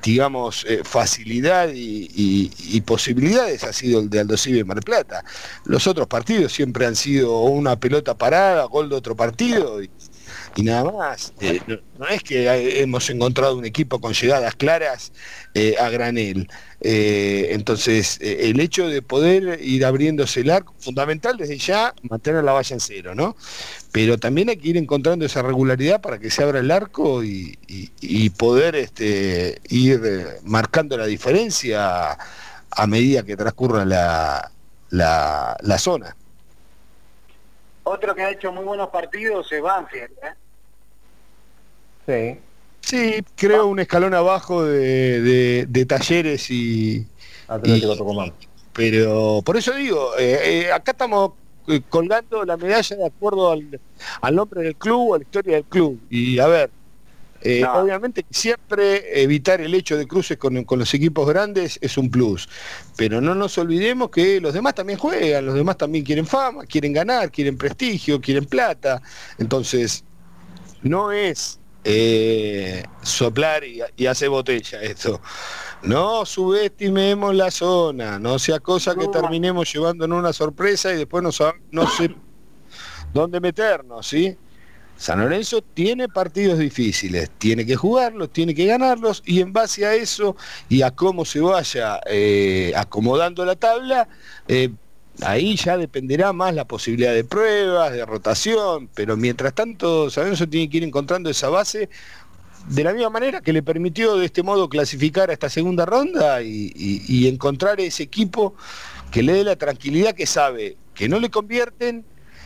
digamos, 0.02 0.64
eh, 0.68 0.82
facilidad 0.84 1.70
y, 1.74 2.80
posibilidades 2.86 3.64
ha 3.64 3.72
sido 3.72 3.98
el 4.00 4.08
de 4.10 4.20
Aldo 4.20 4.36
Civi 4.36 4.62
Mar 4.62 4.80
Plata. 4.80 5.24
Los 5.64 5.86
otros 5.88 6.06
partidos 6.06 6.52
siempre 6.52 6.86
han 6.86 6.94
sido 6.94 7.40
una 7.40 7.76
pelota 7.80 8.16
parada, 8.16 8.64
gol 8.66 8.88
de 8.88 8.94
otro 8.94 9.16
partido 9.16 9.80
y 10.56 10.62
nada 10.62 10.90
más. 10.90 11.32
Eh, 11.40 11.60
no, 11.66 11.76
no 11.98 12.08
es 12.08 12.22
que 12.22 12.46
eh, 12.48 12.80
hemos 12.80 13.08
encontrado 13.10 13.56
un 13.56 13.64
equipo 13.64 14.00
con 14.00 14.12
llegadas 14.14 14.54
claras 14.56 15.12
eh, 15.54 15.76
a 15.78 15.88
granel. 15.90 16.48
Eh, 16.80 17.48
entonces, 17.50 18.18
eh, 18.20 18.48
el 18.50 18.58
hecho 18.60 18.88
de 18.88 19.02
poder 19.02 19.60
ir 19.62 19.84
abriéndose 19.84 20.40
el 20.40 20.50
arco, 20.50 20.74
fundamental 20.78 21.36
desde 21.36 21.58
ya 21.58 21.94
mantener 22.02 22.42
la 22.42 22.52
valla 22.52 22.74
en 22.74 22.80
cero, 22.80 23.14
¿no? 23.14 23.36
Pero 23.92 24.18
también 24.18 24.48
hay 24.48 24.56
que 24.56 24.68
ir 24.68 24.76
encontrando 24.76 25.24
esa 25.26 25.42
regularidad 25.42 26.00
para 26.00 26.18
que 26.18 26.30
se 26.30 26.42
abra 26.42 26.58
el 26.60 26.70
arco 26.70 27.22
y, 27.22 27.58
y- 27.68 27.90
y 28.00 28.30
poder 28.30 28.76
este, 28.76 29.60
ir 29.68 30.00
marcando 30.44 30.96
la 30.96 31.06
diferencia 31.06 32.16
a 32.70 32.86
medida 32.86 33.22
que 33.22 33.36
transcurra 33.36 33.84
la, 33.84 34.50
la, 34.90 35.56
la 35.60 35.78
zona. 35.78 36.16
Otro 37.84 38.14
que 38.16 38.22
ha 38.22 38.30
hecho 38.32 38.50
muy 38.52 38.64
buenos 38.64 38.88
partidos 38.88 39.50
es 39.52 39.62
Banfield. 39.62 40.10
¿eh? 40.22 40.34
Sí. 42.06 42.38
Sí, 42.80 43.24
creo 43.34 43.66
un 43.66 43.80
escalón 43.80 44.14
abajo 44.14 44.64
de, 44.64 45.20
de- 45.20 45.66
de 45.68 45.86
talleres 45.86 46.50
y, 46.50 47.04
Atlético 47.48 47.94
y- 47.94 47.98
Tucumán. 47.98 48.32
pero 48.72 49.42
por 49.44 49.56
eso 49.56 49.74
digo, 49.74 50.12
eh, 50.18 50.66
eh, 50.66 50.72
acá 50.72 50.92
estamos 50.92 51.32
eh, 51.66 51.80
colgando 51.88 52.44
la 52.44 52.56
medalla 52.56 52.94
de 52.96 53.06
acuerdo 53.06 53.50
al, 53.50 53.80
al 54.20 54.34
nombre 54.36 54.62
del 54.62 54.76
club, 54.76 55.14
a 55.14 55.18
la 55.18 55.24
historia 55.24 55.54
del 55.56 55.64
club. 55.64 55.98
Y 56.10 56.38
a 56.38 56.46
ver, 56.46 56.70
eh, 57.42 57.62
No. 57.62 57.74
obviamente 57.82 58.24
siempre 58.30 59.20
evitar 59.20 59.60
el 59.60 59.74
hecho 59.74 59.96
de 59.96 60.06
cruces 60.06 60.36
con, 60.36 60.62
con 60.62 60.78
los 60.78 60.94
equipos 60.94 61.28
grandes 61.28 61.78
es 61.82 61.98
un 61.98 62.08
plus, 62.08 62.48
pero 62.96 63.20
no 63.20 63.34
nos 63.34 63.58
olvidemos 63.58 64.10
que 64.10 64.40
los 64.40 64.54
demás 64.54 64.76
también 64.76 64.98
juegan, 64.98 65.44
los 65.44 65.56
demás 65.56 65.76
también 65.76 66.04
quieren 66.04 66.24
fama, 66.26 66.64
quieren 66.66 66.92
ganar, 66.92 67.32
quieren 67.32 67.58
prestigio, 67.58 68.20
quieren 68.20 68.44
plata. 68.44 69.02
Entonces, 69.38 70.04
no 70.82 71.10
es 71.10 71.58
eh, 71.88 72.82
soplar 73.02 73.62
y, 73.64 73.80
y 73.96 74.06
hacer 74.06 74.28
botella 74.28 74.82
esto. 74.82 75.20
No 75.82 76.26
subestimemos 76.26 77.34
la 77.34 77.50
zona, 77.50 78.18
no 78.18 78.38
sea 78.40 78.58
cosa 78.58 78.96
que 78.96 79.06
terminemos 79.06 79.72
llevándonos 79.72 80.18
una 80.18 80.32
sorpresa 80.32 80.92
y 80.92 80.96
después 80.96 81.22
no 81.22 81.30
sé 81.30 82.14
dónde 83.12 83.40
meternos, 83.40 84.08
¿sí? 84.08 84.36
San 84.96 85.20
Lorenzo 85.20 85.62
tiene 85.62 86.08
partidos 86.08 86.58
difíciles, 86.58 87.30
tiene 87.38 87.66
que 87.66 87.76
jugarlos, 87.76 88.32
tiene 88.32 88.54
que 88.54 88.64
ganarlos 88.64 89.22
y 89.26 89.40
en 89.40 89.52
base 89.52 89.84
a 89.84 89.94
eso 89.94 90.36
y 90.68 90.82
a 90.82 90.90
cómo 90.90 91.24
se 91.24 91.40
vaya 91.40 92.00
eh, 92.06 92.72
acomodando 92.74 93.44
la 93.44 93.56
tabla, 93.56 94.08
eh, 94.48 94.70
ahí 95.22 95.56
ya 95.56 95.76
dependerá 95.76 96.32
más 96.32 96.54
la 96.54 96.64
posibilidad 96.66 97.12
de 97.14 97.24
pruebas, 97.24 97.92
de 97.92 98.04
rotación, 98.04 98.88
pero 98.94 99.16
mientras 99.16 99.54
tanto 99.54 100.10
San 100.10 100.24
Lorenzo 100.24 100.48
tiene 100.48 100.68
que 100.68 100.76
ir 100.78 100.84
encontrando 100.84 101.30
esa 101.30 101.48
base 101.48 101.88
de 102.68 102.84
la 102.84 102.92
misma 102.92 103.10
manera 103.10 103.40
que 103.40 103.52
le 103.52 103.62
permitió 103.62 104.16
de 104.16 104.26
este 104.26 104.42
modo 104.42 104.68
clasificar 104.68 105.30
a 105.30 105.32
esta 105.32 105.48
segunda 105.48 105.86
ronda 105.86 106.42
y, 106.42 106.72
y- 106.74 107.02
y 107.06 107.28
encontrar 107.28 107.80
ese 107.80 108.02
equipo 108.02 108.54
que 109.10 109.22
le 109.22 109.34
dé 109.34 109.44
la 109.44 109.56
tranquilidad 109.56 110.14
que 110.14 110.26
sabe 110.26 110.76
que 110.94 111.08
no 111.08 111.20
le 111.20 111.30
convierten 111.30 112.04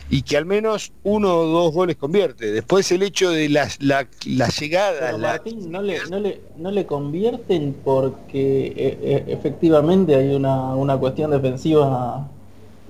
y 0.09 0.23
que 0.23 0.35
al 0.37 0.45
menos 0.45 0.91
uno 1.03 1.33
o 1.37 1.45
dos 1.47 1.73
goles 1.73 1.95
convierte. 1.95 2.51
Después 2.51 2.91
el 2.91 3.01
hecho 3.01 3.31
de 3.31 3.47
la, 3.49 3.69
la, 3.79 4.07
la 4.25 4.49
llegada, 4.49 5.11
la- 5.17 5.41
no 5.69 5.81
le, 5.81 5.99
no, 6.09 6.19
le, 6.19 6.41
no 6.57 6.69
le 6.71 6.85
convierten 6.85 7.75
porque 7.83 8.67
eh, 8.75 8.99
eh, 9.01 9.23
efectivamente 9.29 10.13
hay 10.15 10.35
una, 10.35 10.75
una 10.75 10.97
cuestión 10.97 11.31
defensiva 11.31 12.29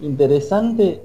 interesante 0.01 1.03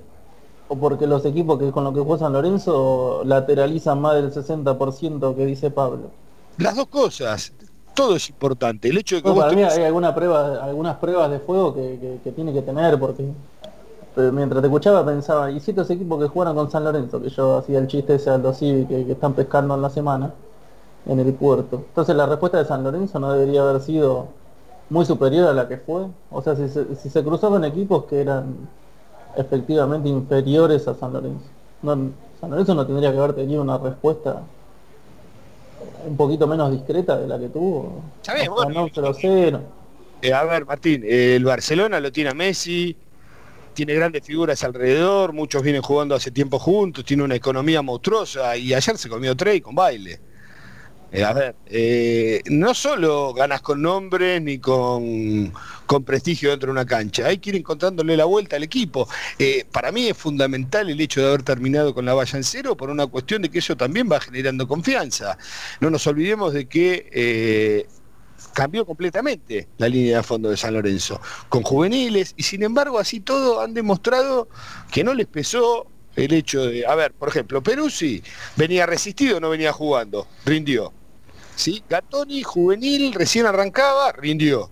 o 0.68 0.76
porque 0.76 1.06
los 1.06 1.24
equipos 1.24 1.58
que 1.58 1.70
con 1.70 1.84
los 1.84 1.94
que 1.94 2.00
juega 2.00 2.18
San 2.24 2.32
Lorenzo 2.32 3.22
lateralizan 3.24 4.00
más 4.00 4.14
del 4.14 4.32
60% 4.32 5.34
que 5.36 5.46
dice 5.46 5.70
Pablo. 5.70 6.10
las 6.58 6.74
dos 6.76 6.86
cosas. 6.88 7.52
Todo 7.94 8.16
es 8.16 8.28
importante. 8.28 8.88
El 8.88 8.98
hecho 8.98 9.16
de 9.16 9.22
que 9.22 9.28
vos 9.30 9.38
para 9.38 9.52
mí 9.56 9.62
hay 9.62 9.84
alguna 9.84 10.14
prueba, 10.14 10.62
algunas 10.62 10.96
pruebas 10.96 11.30
de 11.30 11.38
fuego 11.40 11.74
que, 11.74 11.98
que- 11.98 12.18
que 12.24 12.32
tiene 12.32 12.52
que 12.52 12.62
tener 12.62 12.98
porque 12.98 13.24
pero 14.14 14.32
mientras 14.32 14.62
te 14.62 14.68
escuchaba 14.68 15.04
pensaba, 15.04 15.50
y 15.50 15.60
si 15.60 15.72
estos 15.72 15.90
equipos 15.90 16.18
que 16.22 16.26
jugaron 16.28 16.54
con 16.56 16.70
San 16.70 16.84
Lorenzo, 16.84 17.20
que 17.20 17.28
yo 17.28 17.58
hacía 17.58 17.78
el 17.78 17.86
chiste 17.86 18.14
ese 18.14 18.30
Aldo 18.30 18.54
Civi 18.54 18.86
que, 18.86 19.04
que 19.04 19.12
están 19.12 19.34
pescando 19.34 19.74
en 19.74 19.82
la 19.82 19.90
semana 19.90 20.32
en 21.06 21.20
el 21.20 21.34
puerto. 21.34 21.76
Entonces 21.88 22.16
la 22.16 22.24
respuesta 22.26 22.56
de 22.58 22.64
San 22.64 22.82
Lorenzo 22.82 23.18
no 23.18 23.32
debería 23.32 23.62
haber 23.62 23.82
sido 23.82 24.28
muy 24.88 25.04
superior 25.04 25.48
a 25.48 25.52
la 25.52 25.68
que 25.68 25.76
fue. 25.76 26.06
O 26.30 26.40
sea, 26.42 26.56
si 26.56 26.66
se, 26.70 26.94
si 26.96 27.10
se 27.10 27.22
cruzó 27.22 27.50
con 27.50 27.62
equipos 27.64 28.04
que 28.06 28.20
eran 28.22 28.56
efectivamente 29.36 30.08
inferiores 30.08 30.86
a 30.88 30.94
San 30.94 31.12
Lorenzo. 31.12 31.46
No, 31.82 32.10
San 32.40 32.50
Lorenzo 32.50 32.74
no 32.74 32.86
tendría 32.86 33.12
que 33.12 33.18
haber 33.18 33.34
tenido 33.34 33.62
una 33.62 33.78
respuesta 33.78 34.42
un 36.06 36.16
poquito 36.16 36.46
menos 36.46 36.70
discreta 36.70 37.18
de 37.18 37.26
la 37.26 37.38
que 37.38 37.48
tuvo. 37.48 38.02
Está 38.16 38.34
bien, 38.34 38.48
Hasta 38.50 38.64
bueno, 38.64 38.80
no, 38.82 38.88
0-0. 38.88 39.60
Eh, 40.22 40.32
a 40.32 40.44
ver, 40.44 40.64
Martín, 40.64 41.02
eh, 41.04 41.36
el 41.36 41.44
Barcelona 41.44 42.00
lo 42.00 42.10
tiene 42.10 42.30
a 42.30 42.34
Messi, 42.34 42.96
tiene 43.74 43.94
grandes 43.94 44.24
figuras 44.24 44.64
alrededor, 44.64 45.32
muchos 45.32 45.62
vienen 45.62 45.82
jugando 45.82 46.14
hace 46.14 46.30
tiempo 46.30 46.58
juntos, 46.58 47.04
tiene 47.04 47.22
una 47.22 47.34
economía 47.34 47.82
monstruosa 47.82 48.56
y 48.56 48.72
ayer 48.72 48.96
se 48.96 49.08
comió 49.08 49.36
tres 49.36 49.60
con 49.60 49.74
baile. 49.74 50.18
Eh, 51.12 51.22
a 51.24 51.32
ver, 51.32 51.54
eh, 51.66 52.42
no 52.46 52.74
solo 52.74 53.32
ganas 53.32 53.62
con 53.62 53.80
nombres 53.80 54.42
ni 54.42 54.58
con, 54.58 55.52
con 55.86 56.04
prestigio 56.04 56.50
dentro 56.50 56.66
de 56.66 56.72
una 56.72 56.84
cancha, 56.84 57.26
hay 57.26 57.38
que 57.38 57.50
ir 57.50 57.56
encontrándole 57.56 58.16
la 58.16 58.24
vuelta 58.24 58.56
al 58.56 58.64
equipo. 58.64 59.08
Eh, 59.38 59.64
para 59.70 59.92
mí 59.92 60.08
es 60.08 60.16
fundamental 60.16 60.90
el 60.90 61.00
hecho 61.00 61.20
de 61.20 61.28
haber 61.28 61.42
terminado 61.42 61.94
con 61.94 62.04
la 62.04 62.14
valla 62.14 62.36
en 62.36 62.44
cero 62.44 62.76
por 62.76 62.90
una 62.90 63.06
cuestión 63.06 63.42
de 63.42 63.50
que 63.50 63.60
eso 63.60 63.76
también 63.76 64.08
va 64.10 64.20
generando 64.20 64.66
confianza. 64.66 65.38
No 65.80 65.90
nos 65.90 66.06
olvidemos 66.06 66.52
de 66.52 66.66
que 66.68 67.86
cambió 68.52 68.84
completamente 68.84 69.68
la 69.78 69.88
línea 69.88 70.18
de 70.18 70.22
fondo 70.22 70.50
de 70.50 70.56
San 70.56 70.74
Lorenzo, 70.74 71.20
con 71.48 71.62
juveniles, 71.62 72.34
y 72.36 72.42
sin 72.42 72.62
embargo 72.62 72.98
así 72.98 73.20
todo 73.20 73.60
han 73.60 73.74
demostrado 73.74 74.48
que 74.90 75.04
no 75.04 75.14
les 75.14 75.26
pesó 75.26 75.86
el 76.16 76.32
hecho 76.32 76.66
de, 76.66 76.86
a 76.86 76.94
ver, 76.94 77.12
por 77.12 77.28
ejemplo, 77.28 77.62
Peruzzi 77.62 78.22
venía 78.56 78.86
resistido, 78.86 79.38
no 79.38 79.50
venía 79.50 79.72
jugando, 79.72 80.26
rindió. 80.44 80.92
¿Sí? 81.56 81.82
Gatoni, 81.88 82.42
juvenil, 82.42 83.12
recién 83.12 83.46
arrancaba, 83.46 84.12
rindió. 84.12 84.70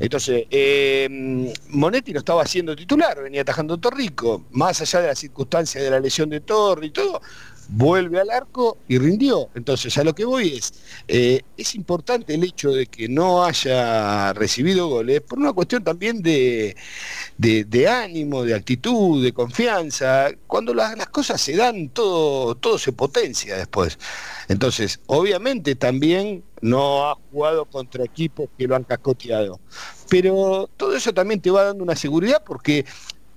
Entonces, 0.00 0.46
eh, 0.50 1.52
Monetti 1.68 2.12
no 2.12 2.20
estaba 2.20 2.46
siendo 2.46 2.74
titular, 2.74 3.22
venía 3.22 3.42
atajando 3.42 3.78
Torrico, 3.78 4.46
más 4.50 4.80
allá 4.80 5.02
de 5.02 5.06
las 5.08 5.18
circunstancias 5.18 5.84
de 5.84 5.90
la 5.90 6.00
lesión 6.00 6.30
de 6.30 6.40
Torri 6.40 6.86
y 6.86 6.90
todo, 6.90 7.20
vuelve 7.72 8.20
al 8.20 8.30
arco 8.30 8.78
y 8.88 8.98
rindió. 8.98 9.48
Entonces, 9.54 9.96
a 9.98 10.04
lo 10.04 10.14
que 10.14 10.24
voy 10.24 10.54
es, 10.56 10.72
eh, 11.08 11.42
es 11.56 11.74
importante 11.74 12.34
el 12.34 12.44
hecho 12.44 12.70
de 12.72 12.86
que 12.86 13.08
no 13.08 13.44
haya 13.44 14.32
recibido 14.32 14.88
goles 14.88 15.20
por 15.20 15.38
una 15.38 15.52
cuestión 15.52 15.84
también 15.84 16.22
de, 16.22 16.76
de- 17.38 17.88
ánimo, 17.88 18.42
de 18.44 18.54
actitud, 18.54 19.22
de 19.22 19.32
confianza. 19.32 20.30
Cuando 20.46 20.74
las, 20.74 20.96
las 20.96 21.08
cosas 21.08 21.40
se 21.40 21.56
dan, 21.56 21.88
todo, 21.90 22.54
todo 22.56 22.78
se 22.78 22.92
potencia 22.92 23.56
después. 23.56 23.98
Entonces, 24.48 25.00
obviamente 25.06 25.74
también 25.76 26.44
no 26.60 27.08
ha 27.08 27.14
jugado 27.30 27.64
contra 27.66 28.04
equipos 28.04 28.48
que 28.58 28.66
lo 28.66 28.76
han 28.76 28.84
cascoteado. 28.84 29.60
Pero 30.08 30.68
todo 30.76 30.94
eso 30.96 31.12
también 31.14 31.40
te 31.40 31.50
va 31.50 31.64
dando 31.64 31.84
una 31.84 31.96
seguridad 31.96 32.42
porque 32.44 32.84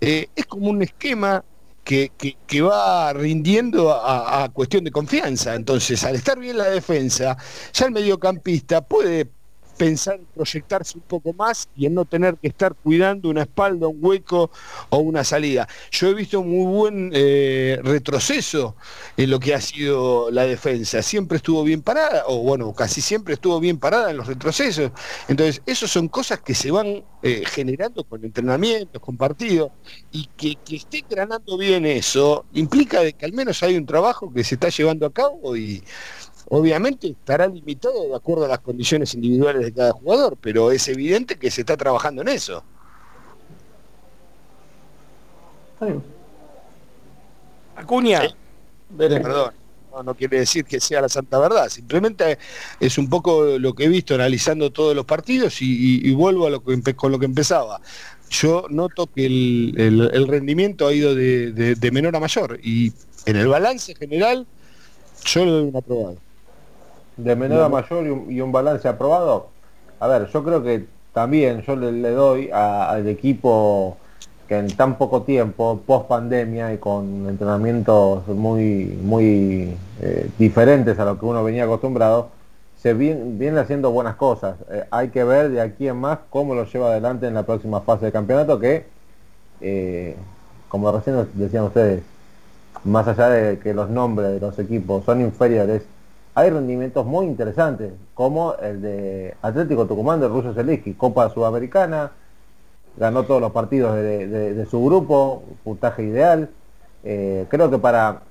eh, 0.01 0.27
es 0.35 0.45
como 0.45 0.69
un 0.69 0.81
esquema 0.81 1.43
que, 1.84 2.61
va 2.61 3.14
rindiendo 3.14 3.93
a 3.93 4.49
cuestión 4.53 4.84
de 4.84 4.91
confianza. 4.91 5.55
Entonces, 5.55 6.03
al 6.03 6.15
estar 6.15 6.39
bien 6.39 6.57
la 6.57 6.69
defensa, 6.69 7.38
ya 7.73 7.85
el 7.85 7.91
mediocampista 7.91 8.81
puede 8.81 9.30
pensar 9.78 10.16
en 10.16 10.26
proyectarse 10.26 10.98
un 10.98 11.04
poco 11.04 11.34
más 11.34 11.68
y 11.76 11.86
en 11.86 11.94
no 11.94 12.06
tener 12.06 12.36
que 12.38 12.48
estar 12.48 12.76
cuidando 12.76 13.30
una 13.30 13.44
espalda, 13.44 13.88
un 13.88 13.98
hueco 14.00 14.52
o 14.90 14.98
una 14.98 15.24
salida. 15.24 15.68
Yo 15.91 16.10
he 16.10 16.14
visto 16.14 16.44
muy 16.44 16.66
buen 16.66 17.12
eh, 17.14 17.80
retroceso 17.84 18.76
en 19.18 19.30
lo 19.30 19.40
que 19.40 19.54
ha 19.54 19.62
sido 19.62 20.32
la 20.32 20.45
defensa. 20.45 21.02
Siempre 21.02 21.38
estuvo 21.38 21.64
bien 21.64 21.82
parada, 21.82 22.24
o 22.28 22.40
bueno, 22.40 22.74
casi 22.74 23.02
siempre 23.02 23.36
estuvo 23.36 23.60
bien 23.60 23.78
parada 23.78 24.12
en 24.12 24.18
los 24.18 24.28
retrocesos. 24.28 24.91
Entonces, 25.28 25.62
esas 25.66 25.90
son 25.91 26.08
cosas 26.08 26.41
que 26.41 26.56
se 26.56 26.72
van 26.72 27.04
eh, 27.22 27.44
generando 27.45 28.04
con 28.04 28.24
entrenamientos, 28.24 29.02
con 29.02 29.18
partidos, 29.18 29.72
y 30.12 30.30
que, 30.38 30.56
que 30.58 30.78
esté 30.78 31.04
granando 31.10 31.58
bien 31.58 31.86
eso 31.86 32.45
implica 32.54 33.02
de 33.02 33.14
que 33.14 33.26
al 33.26 33.34
menos 33.34 33.62
hay 33.64 33.76
un 33.76 33.86
trabajo 33.86 34.32
que 34.32 34.44
se 34.44 34.56
está 34.56 34.70
llevando 34.70 35.06
a 35.06 35.14
cabo 35.14 35.56
y 35.56 35.84
obviamente 36.58 37.08
estará 37.08 37.48
limitado 37.48 38.08
de 38.10 38.16
acuerdo 38.16 38.46
a 38.46 38.48
las 38.48 38.60
condiciones 38.60 39.14
individuales 39.16 39.64
de 39.64 39.74
cada 39.74 39.92
jugador, 39.92 40.38
pero 40.40 40.72
es 40.72 40.88
evidente 40.88 41.38
que 41.38 41.50
se 41.52 41.62
está 41.62 41.76
trabajando 41.78 42.22
en 42.22 42.28
eso. 42.30 42.64
Acuña. 47.76 48.22
Perdón, 49.24 49.54
no, 49.92 50.04
no 50.04 50.16
quiere 50.16 50.40
decir 50.40 50.64
que 50.66 50.80
sea 50.80 51.02
la 51.02 51.10
santa 51.10 51.40
verdad, 51.40 51.68
simplemente 51.70 52.38
es 52.80 52.98
un 53.00 53.10
poco 53.10 53.58
lo 53.58 53.74
que 53.74 53.86
he 53.86 53.88
visto 53.88 54.14
analizando 54.14 54.72
todos 54.72 54.96
los 54.96 55.06
partidos 55.06 55.62
y, 55.62 55.66
y- 55.66 56.10
y 56.10 56.14
vuelvo 56.14 56.46
a 56.48 56.52
lo 56.52 56.64
que 56.64 56.94
con 56.96 57.12
lo 57.12 57.18
que 57.20 57.26
empezaba. 57.26 57.82
Yo 58.30 58.66
noto 58.70 59.08
que 59.08 59.26
el, 59.26 59.74
el- 59.78 60.12
el 60.14 60.28
rendimiento 60.28 60.88
ha 60.88 60.94
ido 60.94 61.16
de, 61.16 61.52
de- 61.52 61.76
de 61.76 61.92
menor 61.92 62.16
a 62.16 62.20
mayor 62.20 62.60
y 62.64 62.94
en 63.26 63.36
el 63.38 63.48
balance 63.48 63.96
general 63.96 64.46
yo 65.26 65.46
le 65.46 65.52
doy 65.52 65.64
un 65.70 65.76
aprobado. 65.76 66.18
De 67.18 67.35
menor 67.35 67.61
a 67.61 67.69
mayor 67.69 68.06
y 68.06 68.10
un, 68.10 68.31
y 68.31 68.41
un 68.41 68.52
balance 68.52 68.88
aprobado. 68.88 69.48
A 69.99 70.07
ver, 70.07 70.27
yo 70.27 70.44
creo 70.44 70.64
que 70.64 70.85
también 71.14 71.61
yo 71.61 71.76
le, 71.76 71.91
le 71.91 72.11
doy 72.11 72.49
a- 72.52 72.90
al 72.90 73.07
equipo 73.07 73.98
que 74.48 74.57
en 74.57 74.68
tan 74.76 74.98
poco 74.98 75.22
tiempo, 75.22 75.80
post 75.85 76.07
pandemia 76.07 76.73
y 76.73 76.77
con 76.77 77.27
entrenamientos 77.30 78.27
muy, 78.27 78.85
muy 79.03 79.73
eh, 80.02 80.30
diferentes 80.38 80.99
a 80.99 81.06
lo 81.06 81.18
que 81.19 81.26
uno 81.26 81.44
venía 81.44 81.64
acostumbrado, 81.64 82.30
se 82.77 82.94
vien- 82.94 83.38
viene 83.38 83.60
haciendo 83.60 83.91
buenas 83.91 84.15
cosas. 84.15 84.56
Eh, 84.69 84.84
hay 84.91 85.10
que 85.10 85.23
ver 85.23 85.49
de 85.49 85.61
aquí 85.61 85.88
en 85.88 85.95
más 85.98 86.19
cómo 86.30 86.56
lo 86.56 86.65
lleva 86.65 86.88
adelante 86.91 87.27
en 87.27 87.34
la 87.35 87.44
próxima 87.44 87.80
fase 87.81 88.06
de 88.07 88.11
campeonato 88.11 88.60
que, 88.60 88.85
eh, 89.61 90.15
como 90.68 90.91
recién 90.91 91.26
decían 91.35 91.64
ustedes, 91.65 92.03
más 92.84 93.07
allá 93.07 93.30
de 93.30 93.60
que 93.60 93.73
los 93.73 93.90
nombres 93.90 94.31
de 94.34 94.40
los 94.41 94.57
equipos 94.60 95.06
son 95.06 95.22
inferiores, 95.22 95.84
hay 96.35 96.49
rendimientos 96.49 97.05
muy 97.05 97.26
interesantes, 97.26 97.93
como 98.14 98.55
el 98.55 98.81
de 98.81 99.35
Atlético 99.41 99.85
Tucumán 99.85 100.19
de 100.19 100.27
Russo 100.27 100.53
Zelensky, 100.53 100.93
Copa 100.93 101.30
Sudamericana, 101.30 102.11
ganó 102.97 103.23
todos 103.23 103.41
los 103.41 103.51
partidos 103.51 103.95
de, 103.95 104.65
su 104.69 104.84
grupo, 104.84 105.43
puntaje 105.64 106.03
ideal. 106.03 106.49
Eh, 107.03 107.45
creo 107.49 107.69
que 107.69 107.77
para 107.77 108.22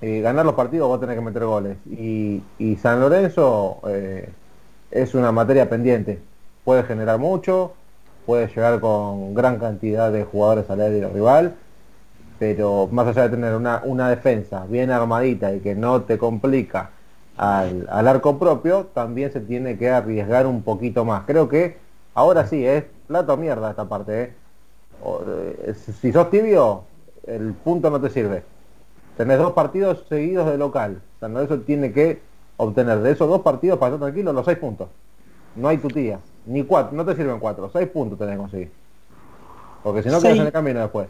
eh, 0.00 0.20
ganar 0.20 0.46
los 0.46 0.54
partidos 0.54 0.90
va 0.90 0.96
a 0.96 1.00
tener 1.00 1.16
que 1.16 1.22
meter 1.22 1.44
goles. 1.44 1.76
Y, 1.86 2.42
y 2.58 2.76
San 2.76 3.00
Lorenzo 3.00 3.80
eh, 3.86 4.30
es 4.90 5.14
una 5.14 5.30
materia 5.30 5.68
pendiente. 5.68 6.20
Puede 6.64 6.82
generar 6.82 7.18
mucho, 7.18 7.72
puede 8.26 8.48
llegar 8.48 8.80
con 8.80 9.34
gran 9.34 9.58
cantidad 9.58 10.10
de 10.10 10.24
jugadores 10.24 10.68
al 10.70 10.80
área 10.80 11.08
rival, 11.08 11.54
pero 12.40 12.88
más 12.90 13.06
allá 13.06 13.22
de 13.22 13.30
tener 13.30 13.54
una, 13.54 13.80
una 13.84 14.10
defensa 14.10 14.64
bien 14.68 14.90
armadita 14.90 15.52
y 15.54 15.60
que 15.60 15.74
no 15.76 16.02
te 16.02 16.18
complica 16.18 16.90
al, 17.38 17.86
al 17.88 18.08
arco 18.08 18.38
propio, 18.38 18.86
también 18.92 19.32
se 19.32 19.40
tiene 19.40 19.78
que 19.78 19.88
arriesgar 19.88 20.46
un 20.46 20.62
poquito 20.62 21.04
más. 21.04 21.22
Creo 21.24 21.48
que 21.48 21.78
ahora 22.14 22.46
sí, 22.46 22.66
es 22.66 22.84
plato 23.06 23.36
mierda 23.36 23.70
esta 23.70 23.88
parte. 23.88 24.22
¿eh? 24.22 24.32
O, 25.02 25.20
eh, 25.26 25.74
si 25.74 26.12
sos 26.12 26.28
tibio, 26.30 26.82
el 27.26 27.54
punto 27.54 27.90
no 27.90 28.00
te 28.00 28.10
sirve. 28.10 28.42
Tenés 29.16 29.38
dos 29.38 29.52
partidos 29.52 30.04
seguidos 30.08 30.46
de 30.50 30.58
local. 30.58 31.00
San 31.20 31.32
Lorenzo 31.32 31.60
tiene 31.60 31.92
que 31.92 32.20
obtener 32.56 32.98
de 33.00 33.12
esos 33.12 33.28
dos 33.28 33.42
partidos 33.42 33.78
para 33.78 33.94
estar 33.94 34.08
tranquilo 34.08 34.32
los 34.32 34.44
seis 34.44 34.58
puntos. 34.58 34.88
No 35.56 35.68
hay 35.68 35.78
tutía. 35.78 36.18
Ni 36.46 36.64
cuatro, 36.64 36.96
no 36.96 37.04
te 37.04 37.14
sirven 37.14 37.38
cuatro, 37.38 37.70
seis 37.72 37.88
puntos 37.88 38.18
tenés 38.18 38.34
que 38.34 38.38
conseguir. 38.38 38.72
Porque 39.82 40.02
si 40.02 40.08
no 40.08 40.20
quedas 40.20 40.38
en 40.38 40.46
el 40.46 40.52
camino 40.52 40.80
después. 40.80 41.08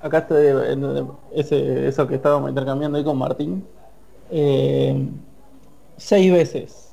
Acá 0.00 0.18
estoy 0.18 0.46
en 0.46 1.08
ese, 1.34 1.88
eso 1.88 2.06
que 2.06 2.14
estábamos 2.14 2.50
intercambiando 2.50 2.98
ahí 2.98 3.04
con 3.04 3.18
Martín. 3.18 3.64
Eh, 4.30 5.08
seis 5.98 6.32
veces 6.32 6.92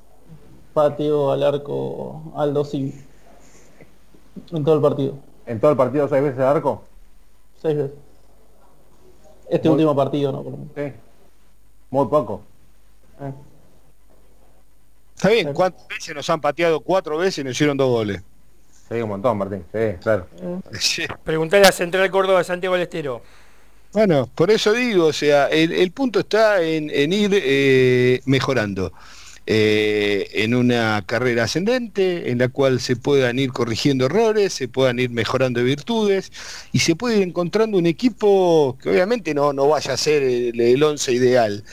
pateó 0.73 1.31
al 1.31 1.41
arco 1.43 2.21
Aldo 2.35 2.65
Civi. 2.65 2.93
En 4.51 4.63
todo 4.65 4.75
el 4.75 4.81
partido. 4.81 5.15
En 5.45 5.59
todo 5.61 5.71
el 5.71 5.77
partido 5.77 6.07
seis 6.09 6.21
veces 6.21 6.37
de 6.37 6.43
arco. 6.43 6.83
Seis 7.61 7.77
veces. 7.77 7.91
Este 9.49 9.69
Muy- 9.69 9.75
último 9.75 9.95
partido, 9.95 10.31
¿no? 10.31 10.43
Por 10.43 10.51
lo 10.51 10.57
menos. 10.57 10.73
Sí. 10.75 10.93
Muy 11.91 12.07
poco. 12.07 12.41
Eh. 13.21 13.31
Está 15.15 15.29
bien, 15.29 15.53
¿cuántas 15.53 15.87
veces 15.87 16.13
nos 16.13 16.29
han 16.29 16.41
pateado? 16.41 16.81
Cuatro 16.81 17.17
veces 17.17 17.37
y 17.39 17.43
nos 17.45 17.51
hicieron 17.53 17.77
dos 17.77 17.87
goles. 17.89 18.21
Sí, 18.89 18.95
un 19.01 19.09
montón, 19.09 19.37
Martín. 19.37 19.63
Sí, 19.71 19.97
claro. 20.01 20.27
preguntale 21.23 21.65
a 21.67 21.71
Central 21.71 22.11
Córdoba 22.11 22.39
de 22.39 22.43
Santiago 22.43 22.75
del 22.75 22.83
Estero. 22.83 23.21
Bueno, 23.95 24.29
por 24.35 24.51
eso 24.51 24.73
digo, 24.73 25.05
o 25.05 25.13
sea, 25.13 25.47
el, 25.47 25.89
punto 25.93 26.19
está 26.19 26.61
en, 26.61 26.89
ir 27.13 27.31
eh, 27.33 28.19
mejorando. 28.25 28.91
eh, 29.47 30.29
en 30.33 30.55
una 30.55 31.03
carrera 31.07 31.45
ascendente 31.45 32.31
en 32.31 32.39
la 32.39 32.49
cual 32.49 32.81
se 32.81 32.97
puedan 32.97 33.39
ir 33.39 33.51
corrigiendo 33.53 34.07
errores, 34.07 34.53
se 34.53 34.67
puedan 34.69 34.99
ir 34.99 35.11
mejorando 35.11 35.63
virtudes 35.63 36.31
y 36.73 36.79
se 36.79 36.95
puede 36.97 37.17
ir 37.19 37.23
encontrando 37.23 37.77
un 37.77 37.87
equipo 37.87 38.77
que 38.81 38.89
obviamente 38.91 39.33
no, 39.35 39.53
no 39.53 39.69
vaya 39.69 39.93
a 39.93 39.97
ser 39.97 40.23
el, 40.23 40.59
el 40.61 40.83
once 40.83 41.13
ideal, 41.13 41.63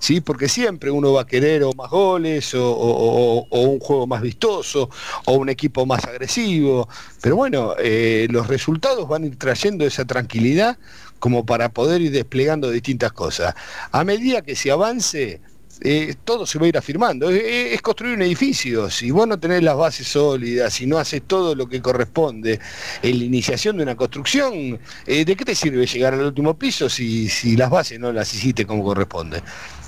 ¿sí? 0.00 0.20
porque 0.20 0.48
siempre 0.48 0.90
uno 0.90 1.12
va 1.12 1.22
a 1.22 1.26
querer 1.26 1.64
o 1.64 1.72
más 1.74 1.90
goles 1.90 2.54
o 2.54 3.46
un 3.50 3.78
juego 3.80 4.06
más 4.06 4.22
vistoso 4.22 4.90
o 5.26 5.32
un 5.34 5.48
equipo 5.48 5.86
más 5.86 6.04
agresivo, 6.04 6.88
pero 7.20 7.36
bueno, 7.36 7.74
eh, 7.78 8.26
los 8.30 8.46
resultados 8.48 9.08
van 9.08 9.24
a 9.24 9.26
ir 9.26 9.36
trayendo 9.38 9.86
esa 9.86 10.04
tranquilidad 10.04 10.78
como 11.18 11.44
para 11.44 11.68
poder 11.70 12.00
ir 12.02 12.12
desplegando 12.12 12.70
distintas 12.70 13.12
cosas. 13.12 13.54
A 13.92 14.04
medida 14.04 14.42
que 14.42 14.54
se 14.56 14.70
avance, 14.70 15.40
eh, 15.80 16.14
todo 16.24 16.46
se 16.46 16.58
va 16.58 16.66
a 16.66 16.68
ir 16.68 16.78
afirmando. 16.78 17.30
Es, 17.30 17.74
es 17.74 17.82
construir 17.82 18.14
un 18.14 18.22
edificio. 18.22 18.90
Si 18.90 19.10
vos 19.10 19.26
no 19.26 19.38
tenés 19.38 19.62
las 19.62 19.76
bases 19.76 20.08
sólidas, 20.08 20.74
si 20.74 20.86
no 20.86 20.98
haces 20.98 21.22
todo 21.26 21.54
lo 21.54 21.68
que 21.68 21.80
corresponde 21.80 22.58
en 23.02 23.18
la 23.18 23.24
iniciación 23.24 23.76
de 23.76 23.84
una 23.84 23.96
construcción, 23.96 24.78
eh, 25.06 25.24
¿de 25.24 25.36
qué 25.36 25.44
te 25.44 25.54
sirve 25.54 25.86
llegar 25.86 26.14
al 26.14 26.22
último 26.22 26.58
piso 26.58 26.88
si, 26.88 27.28
si 27.28 27.56
las 27.56 27.70
bases 27.70 28.00
no 28.00 28.12
las 28.12 28.32
hiciste 28.34 28.66
como 28.66 28.82
corresponde? 28.82 29.42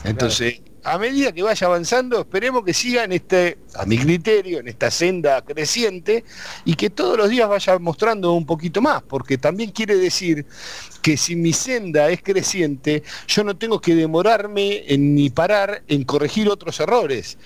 Entonces, 0.04 0.60
a 0.84 0.98
medida 0.98 1.32
que 1.32 1.42
vaya 1.42 1.66
avanzando, 1.66 2.20
esperemos 2.20 2.64
que 2.64 2.74
siga 2.74 3.04
en 3.04 3.12
este, 3.12 3.58
a 3.74 3.84
mi 3.86 3.98
criterio, 3.98 4.60
en 4.60 4.68
esta 4.68 4.90
senda 4.90 5.42
creciente 5.42 6.24
y 6.64 6.74
que 6.74 6.90
todos 6.90 7.16
los 7.16 7.28
días 7.28 7.48
vaya 7.48 7.78
mostrando 7.78 8.32
un 8.32 8.46
poquito 8.46 8.80
más, 8.80 9.02
porque 9.02 9.38
también 9.38 9.70
quiere 9.70 9.96
decir 9.96 10.46
que 11.02 11.16
si 11.16 11.36
mi 11.36 11.52
senda 11.52 12.10
es 12.10 12.22
creciente, 12.22 13.02
yo 13.26 13.44
no 13.44 13.56
tengo 13.56 13.80
que 13.80 13.94
demorarme 13.94 14.84
en, 14.92 15.14
ni 15.14 15.30
parar 15.30 15.82
en 15.88 16.04
corregir 16.04 16.48
otros 16.48 16.80
errores. 16.80 17.38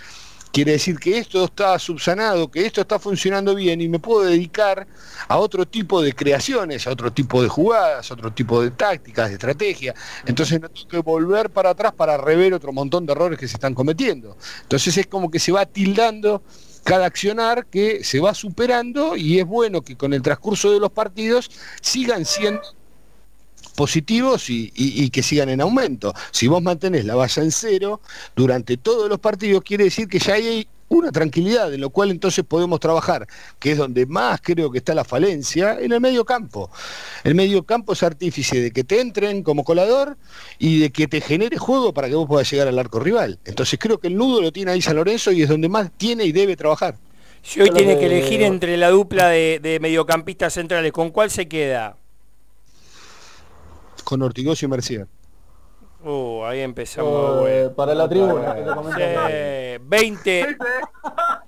Quiere 0.54 0.70
decir 0.70 1.00
que 1.00 1.18
esto 1.18 1.46
está 1.46 1.76
subsanado, 1.80 2.48
que 2.48 2.64
esto 2.64 2.80
está 2.80 3.00
funcionando 3.00 3.56
bien 3.56 3.80
y 3.80 3.88
me 3.88 3.98
puedo 3.98 4.22
dedicar 4.22 4.86
a 5.26 5.38
otro 5.38 5.66
tipo 5.66 6.00
de 6.00 6.12
creaciones, 6.12 6.86
a 6.86 6.92
otro 6.92 7.12
tipo 7.12 7.42
de 7.42 7.48
jugadas, 7.48 8.08
a 8.08 8.14
otro 8.14 8.32
tipo 8.32 8.62
de 8.62 8.70
tácticas, 8.70 9.30
de 9.30 9.34
estrategia. 9.34 9.96
Entonces 10.24 10.60
no 10.60 10.68
tengo 10.68 10.86
que 10.86 10.98
volver 10.98 11.50
para 11.50 11.70
atrás 11.70 11.92
para 11.92 12.16
rever 12.18 12.54
otro 12.54 12.72
montón 12.72 13.04
de 13.04 13.14
errores 13.14 13.36
que 13.36 13.48
se 13.48 13.54
están 13.56 13.74
cometiendo. 13.74 14.36
Entonces 14.62 14.96
es 14.96 15.08
como 15.08 15.28
que 15.28 15.40
se 15.40 15.50
va 15.50 15.66
tildando 15.66 16.44
cada 16.84 17.06
accionar 17.06 17.66
que 17.66 18.04
se 18.04 18.20
va 18.20 18.32
superando 18.32 19.16
y 19.16 19.40
es 19.40 19.46
bueno 19.46 19.82
que 19.82 19.96
con 19.96 20.12
el 20.12 20.22
transcurso 20.22 20.70
de 20.70 20.78
los 20.78 20.92
partidos 20.92 21.50
sigan 21.80 22.24
siendo 22.24 22.62
positivos 23.74 24.48
y, 24.50 24.72
y- 24.74 25.04
y 25.04 25.10
que 25.10 25.22
sigan 25.22 25.48
en 25.48 25.60
aumento. 25.60 26.12
Si 26.30 26.46
vos 26.46 26.62
mantenés 26.62 27.04
la 27.04 27.14
valla 27.14 27.42
en 27.42 27.50
cero 27.52 28.00
durante 28.34 28.76
todos 28.76 29.08
los 29.08 29.18
partidos, 29.20 29.62
quiere 29.62 29.84
decir 29.84 30.08
que 30.08 30.18
ya 30.18 30.34
hay 30.34 30.66
una 30.86 31.10
tranquilidad, 31.10 31.72
en 31.74 31.80
lo 31.80 31.90
cual 31.90 32.10
entonces 32.10 32.44
podemos 32.46 32.78
trabajar, 32.78 33.26
que 33.58 33.72
es 33.72 33.78
donde 33.78 34.06
más 34.06 34.40
creo 34.42 34.70
que 34.70 34.78
está 34.78 34.94
la 34.94 35.02
falencia, 35.02 35.78
en 35.80 35.90
el 35.92 36.00
medio 36.00 36.24
campo. 36.24 36.70
El 37.24 37.34
medio 37.34 37.64
campo 37.64 37.94
es 37.94 38.02
artífice 38.02 38.60
de 38.60 38.70
que 38.70 38.84
te 38.84 39.00
entren 39.00 39.42
como 39.42 39.64
colador 39.64 40.16
y 40.58 40.78
de 40.80 40.90
que 40.90 41.08
te 41.08 41.20
genere 41.20 41.56
juego 41.58 41.92
para 41.94 42.08
que 42.08 42.14
vos 42.14 42.28
puedas 42.28 42.48
llegar 42.50 42.68
al 42.68 42.78
arco 42.78 43.00
rival. 43.00 43.38
Entonces 43.44 43.78
creo 43.80 43.98
que 43.98 44.08
el 44.08 44.16
nudo 44.16 44.40
lo 44.40 44.52
tiene 44.52 44.70
ahí 44.72 44.82
San 44.82 44.94
Lorenzo 44.96 45.32
y 45.32 45.42
es 45.42 45.48
donde 45.48 45.68
más 45.68 45.90
tiene 45.96 46.24
y 46.26 46.32
debe 46.32 46.54
trabajar. 46.54 46.96
Si 47.42 47.60
hoy 47.60 47.70
tiene 47.70 47.94
que 47.94 48.00
que- 48.00 48.06
elegir 48.18 48.42
entre 48.42 48.76
la 48.76 48.90
dupla 48.90 49.28
de, 49.30 49.58
de 49.60 49.80
mediocampistas 49.80 50.52
centrales, 50.52 50.92
¿con 50.92 51.10
cuál 51.10 51.30
se 51.30 51.48
queda? 51.48 51.96
Con 54.04 54.22
Ortigoz 54.22 54.62
y 54.62 54.68
Mercier. 54.68 55.06
Uh, 56.04 56.44
ahí 56.44 56.60
empezamos. 56.60 57.48
Eh, 57.48 57.70
para 57.74 57.94
la 57.94 58.06
tribuna, 58.06 58.54
que 58.54 58.60
te 58.60 58.74
comento. 58.74 58.98
Sí, 58.98 59.78
20, 59.80 60.56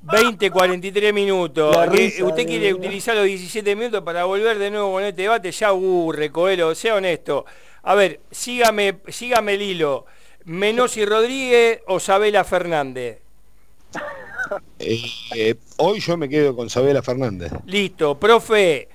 20, 0.01 0.51
43 0.51 1.13
minutos. 1.13 1.89
Risa 1.89 2.25
usted 2.25 2.47
quiere 2.47 2.73
utilizar 2.73 3.15
los 3.15 3.27
17 3.27 3.77
minutos 3.77 4.03
para 4.03 4.25
volver 4.25 4.59
de 4.59 4.71
nuevo 4.71 4.93
con 4.93 5.05
este 5.05 5.23
debate, 5.23 5.53
ya 5.53 5.69
aburre, 5.69 6.33
Coelho, 6.33 6.75
sea 6.75 6.95
honesto. 6.95 7.45
A 7.83 7.95
ver, 7.95 8.21
sígame, 8.31 9.01
sígame 9.09 9.55
el 9.55 9.63
hilo. 9.63 10.07
Menossi 10.47 11.05
Rodríguez 11.05 11.83
o 11.87 12.01
Sabela 12.01 12.43
Fernández. 12.45 13.21
Eh, 14.79 15.03
eh, 15.35 15.55
hoy 15.77 16.01
yo 16.01 16.17
me 16.17 16.29
quedo 16.29 16.57
con 16.57 16.71
Sabela 16.71 17.03
Fernández. 17.03 17.53
Listo, 17.67 18.19
profe. 18.19 18.89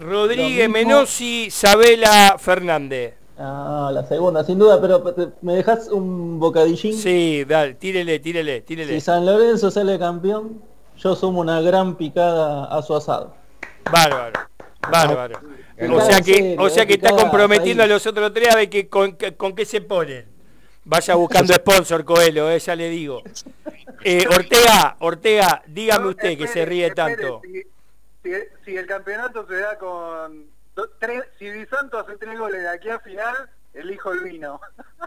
Rodríguez. 0.00 0.68
Menossi, 0.68 1.50
Sabela 1.50 2.36
Fernández. 2.38 3.14
Ah, 3.38 3.90
la 3.92 4.04
segunda, 4.04 4.44
sin 4.44 4.58
duda, 4.58 4.80
pero 4.80 5.02
¿me 5.40 5.54
dejas 5.54 5.88
un 5.88 6.38
bocadillín? 6.38 6.92
Sí, 6.94 7.44
dale, 7.44 7.74
tírele, 7.74 8.18
tírele, 8.18 8.60
tírele. 8.60 8.92
Si 8.94 9.00
San 9.00 9.24
Lorenzo 9.24 9.70
sale 9.70 9.98
campeón, 9.98 10.60
yo 10.98 11.16
sumo 11.16 11.40
una 11.40 11.60
gran 11.62 11.96
picada 11.96 12.64
a 12.64 12.82
su 12.82 12.94
asado. 12.94 13.34
Bárbaro, 13.90 14.40
bárbaro. 14.90 15.40
Picada 15.74 15.94
O 15.96 16.00
sea 16.06 16.20
que, 16.20 16.34
serio, 16.34 16.62
o 16.62 16.68
sea 16.68 16.84
que 16.86 16.94
está 16.94 17.14
comprometiendo 17.16 17.82
a 17.82 17.86
los 17.86 18.06
otros 18.06 18.32
tres 18.34 18.52
a 18.52 18.56
ver 18.56 18.68
que, 18.68 18.88
con, 18.88 19.12
que- 19.16 19.34
con 19.34 19.54
qué 19.54 19.64
se 19.64 19.80
ponen. 19.80 20.26
Vaya 20.84 21.14
buscando 21.14 21.54
sponsor, 21.54 22.04
Coelho, 22.04 22.50
eh, 22.50 22.58
ya 22.58 22.76
le 22.76 22.90
digo. 22.90 23.22
Eh, 24.04 24.26
Ortega, 24.28 24.96
Ortega, 25.00 25.62
dígame 25.66 26.08
usted 26.08 26.36
que 26.36 26.46
se 26.46 26.64
ríe 26.66 26.90
tanto. 26.90 27.40
Si, 28.22 28.76
el 28.76 28.86
campeonato 28.86 29.46
se 29.46 29.56
da 29.56 29.78
con 29.78 30.46
do- 30.74 30.90
tres, 30.98 31.22
si 31.38 31.48
Di 31.50 31.64
Santo 31.66 31.98
hace 31.98 32.16
tres 32.16 32.38
goles 32.38 32.60
de 32.62 32.68
aquí 32.68 32.88
a 32.90 32.98
final, 33.00 33.34
elijo 33.72 34.12
el 34.12 34.20
vino. 34.20 34.60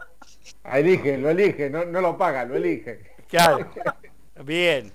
Ahí 0.64 0.84
dije, 0.84 1.18
lo 1.18 1.30
elige, 1.30 1.70
no, 1.70 1.86
no 1.86 2.02
lo 2.02 2.18
paga, 2.18 2.46
lo 2.46 2.56
elige. 2.56 3.12
Claro. 3.30 3.70
Bien. 4.44 4.92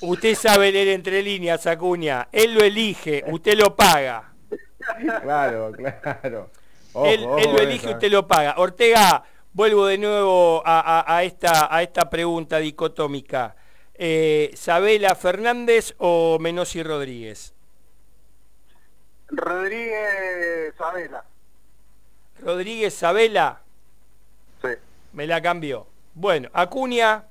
Usted 0.00 0.34
sabe 0.34 0.72
leer 0.72 0.88
entre 0.88 1.22
líneas, 1.22 1.66
Acuña. 1.66 2.28
Él 2.32 2.54
lo 2.54 2.62
elige, 2.62 3.24
usted 3.28 3.54
lo 3.58 3.74
paga. 3.74 4.32
Claro, 5.22 5.72
claro. 5.72 6.50
Ojo, 6.92 7.06
él, 7.06 7.24
ojo 7.24 7.38
él 7.38 7.52
lo 7.52 7.58
elige, 7.58 7.86
esa. 7.86 7.90
usted 7.96 8.10
lo 8.10 8.26
paga. 8.26 8.54
Ortega, 8.58 9.24
vuelvo 9.52 9.86
de 9.86 9.98
nuevo 9.98 10.62
a, 10.64 11.00
a- 11.00 11.16
a 11.16 11.24
esta, 11.24 11.74
a 11.74 11.82
esta 11.82 12.08
pregunta 12.08 12.58
dicotómica. 12.58 13.56
Eh, 13.98 14.50
¿Sabela 14.54 15.14
Fernández 15.14 15.94
o 15.98 16.38
Menossi 16.40 16.82
Rodríguez? 16.82 17.54
Rodríguez 19.28 20.74
Sabela. 20.76 21.24
Rodríguez 22.40 22.94
Sabela, 22.94 23.60
Sí. 24.62 24.68
me 25.12 25.26
la 25.26 25.40
cambió. 25.42 25.86
Bueno, 26.14 26.48
Acuña, 26.52 27.24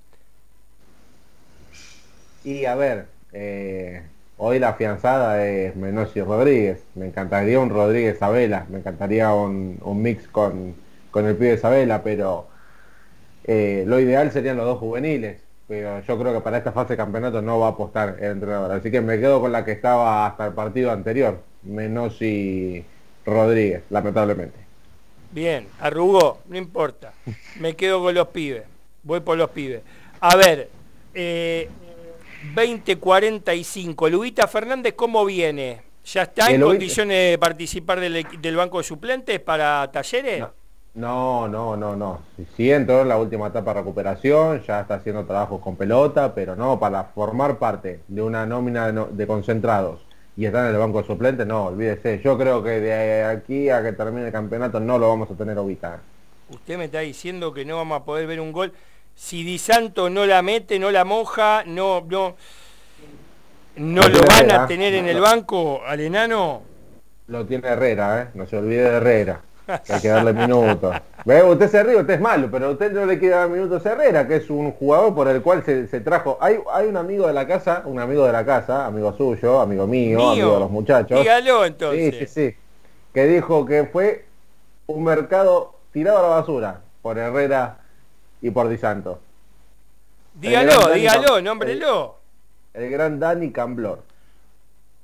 Y 2.44 2.66
a 2.66 2.76
ver, 2.76 3.08
eh, 3.34 4.04
hoy 4.38 4.60
la 4.60 4.70
afianzada 4.70 5.46
es 5.48 5.76
Menossi 5.76 6.22
Rodríguez. 6.22 6.84
Me 6.96 7.08
encantaría 7.08 7.60
un 7.60 7.70
Rodríguez 7.70 8.20
Sabela, 8.20 8.66
me 8.70 8.80
encantaría 8.80 9.34
un, 9.34 9.80
un 9.84 10.02
mix 10.02 10.28
con, 10.28 10.76
con 11.12 11.26
el 11.26 11.36
pibe 11.36 11.58
Sabela, 11.58 12.04
pero 12.04 12.48
eh, 13.46 13.84
lo 13.88 14.00
ideal 14.00 14.32
serían 14.32 14.58
los 14.58 14.66
dos 14.68 14.80
juveniles. 14.80 15.45
Pero 15.68 16.00
yo 16.02 16.20
creo 16.20 16.34
que 16.34 16.42
para 16.42 16.58
esta 16.58 16.72
fase 16.72 16.94
de 16.94 16.98
campeonato 16.98 17.42
no 17.42 17.60
va 17.60 17.68
a 17.68 17.70
apostar 17.72 18.18
el 18.20 18.32
entrenador. 18.32 18.72
Así 18.72 18.92
que 18.92 19.02
me 19.02 19.20
quedo 19.20 19.42
con 19.42 19.52
la 19.52 19.66
que 19.66 19.72
estaba 19.72 20.28
hasta 20.28 20.46
el 20.48 20.54
partido 20.54 20.92
anterior, 20.92 21.40
Menossi 21.64 22.86
Rodríguez, 23.26 23.84
lamentablemente. 23.90 24.60
bien, 25.32 25.68
arrugó, 25.80 26.40
no 26.48 26.58
importa. 26.58 27.14
Me 27.60 27.76
quedo 27.76 28.02
con 28.02 28.14
los 28.14 28.28
pibes, 28.28 28.64
voy 29.04 29.22
por 29.22 29.38
los 29.38 29.50
pibes. 29.50 29.82
A 30.20 30.36
ver, 30.36 30.70
eh, 31.16 31.68
2045, 32.54 34.10
Lubita 34.10 34.48
Fernández, 34.48 34.94
¿cómo 34.96 35.26
viene? 35.26 35.82
¿Ya 36.06 36.22
está 36.22 36.50
en 36.50 36.56
El 36.58 36.62
condiciones 36.62 37.32
de 37.32 37.38
participar 37.40 38.00
del, 38.00 38.28
del 38.40 38.56
banco 38.56 38.78
de 38.78 38.84
suplentes 38.84 39.40
para 39.40 39.90
talleres? 39.92 40.42
No, 40.42 40.54
no, 41.48 41.76
no, 41.76 41.96
no. 41.96 42.22
Sí, 42.38 42.48
Sí 42.56 42.72
entró 42.72 43.02
en 43.02 43.10
la 43.10 43.18
última 43.18 43.48
etapa 43.48 43.74
de 43.74 43.80
recuperación, 43.82 44.62
ya 44.64 44.82
está 44.82 44.96
haciendo 44.96 45.26
trabajos 45.26 45.62
con 45.62 45.76
pelota, 45.76 46.34
pero 46.34 46.56
no, 46.56 46.80
para 46.80 47.04
formar 47.06 47.58
parte 47.60 48.02
de 48.08 48.22
una 48.22 48.46
nómina 48.46 48.88
de, 48.88 48.94
no- 48.94 49.08
de 49.08 49.28
concentrados 49.28 50.02
y 50.38 50.46
estar 50.46 50.66
en 50.68 50.74
el 50.74 50.80
banco 50.80 51.02
de 51.02 51.08
suplentes, 51.08 51.46
no, 51.48 51.66
olvídese. 51.68 52.22
Yo 52.24 52.38
creo 52.38 52.64
que 52.64 52.80
de 52.82 53.24
aquí 53.24 53.70
a 53.70 53.84
que 53.84 53.94
termine 53.94 54.28
el 54.28 54.32
campeonato 54.34 54.80
no 54.80 54.98
lo 54.98 55.10
vamos 55.10 55.30
a 55.32 55.36
tener 55.36 55.58
ubicado. 55.60 56.00
Usted 56.50 56.78
me 56.78 56.86
está 56.86 57.00
diciendo 57.00 57.54
que 57.54 57.66
no 57.66 57.78
vamos 57.78 58.02
a 58.02 58.04
poder 58.06 58.28
ver 58.28 58.40
un 58.40 58.52
gol. 58.52 58.74
Si 59.16 59.44
Di 59.44 59.58
Santo 59.58 60.10
no 60.10 60.26
la 60.26 60.42
mete, 60.42 60.78
no 60.80 60.92
la 60.92 61.06
moja, 61.06 61.64
no, 61.66 62.02
no, 62.08 62.36
no 63.78 64.02
No 64.02 64.08
lo 64.10 64.26
van 64.26 64.52
a 64.52 64.66
tener 64.68 64.94
en 64.94 65.08
el 65.08 65.20
banco 65.20 65.82
al 65.86 66.02
enano. 66.02 66.64
Lo 67.28 67.46
tiene 67.46 67.68
Herrera, 67.68 68.22
¿eh? 68.24 68.28
No 68.34 68.48
se 68.48 68.58
olvide 68.58 68.84
de 68.84 68.98
Herrera. 68.98 69.45
Que 69.66 69.94
hay 69.94 70.02
que 70.02 70.08
darle 70.08 70.34
minutos. 70.34 70.96
¿Ve? 71.26 71.44
Usted 71.44 71.70
se 71.70 71.84
ríe, 71.84 71.98
usted 71.98 72.14
es 72.16 72.22
malo, 72.22 72.50
pero 72.52 72.72
usted 72.72 72.92
no 72.92 73.06
le 73.06 73.18
quiere 73.18 73.36
dar 73.36 73.50
minutos 73.50 73.86
a 73.86 73.92
Herrera, 73.92 74.28
que 74.28 74.36
es 74.38 74.50
un 74.50 74.72
jugador 74.74 75.14
por 75.16 75.28
el 75.28 75.42
cual 75.42 75.64
se, 75.64 75.88
se 75.88 76.02
trajo. 76.02 76.38
Hay, 76.40 76.60
hay 76.72 76.88
un 76.88 76.98
amigo 76.98 77.28
de 77.28 77.34
la 77.34 77.48
casa, 77.48 77.82
un 77.86 78.00
amigo 78.00 78.26
de 78.26 78.32
la 78.32 78.46
casa, 78.46 78.86
amigo 78.86 79.14
suyo, 79.14 79.60
amigo 79.60 79.88
mío, 79.88 80.18
Mío. 80.18 80.32
amigo 80.32 80.54
de 80.54 80.60
los 80.60 80.72
muchachos. 80.72 81.20
Dígalo 81.20 81.66
entonces. 81.66 82.16
Sí, 82.16 82.26
sí, 82.28 82.50
sí. 82.50 82.56
Que 83.14 83.26
dijo 83.26 83.66
que 83.66 83.86
fue 83.86 84.26
un 84.88 85.04
mercado 85.04 85.76
tirado 85.92 86.20
a 86.20 86.22
la 86.22 86.28
basura 86.28 86.82
por 87.02 87.18
Herrera 87.18 87.78
y 88.42 88.52
por 88.52 88.68
Di 88.70 88.78
Santo. 88.78 89.20
Dígalo, 90.36 90.94
dígalo, 90.94 91.42
nómbrelo. 91.42 92.16
El 92.74 92.90
gran 92.92 93.20
Dani 93.20 93.52
Camblor. 93.52 94.04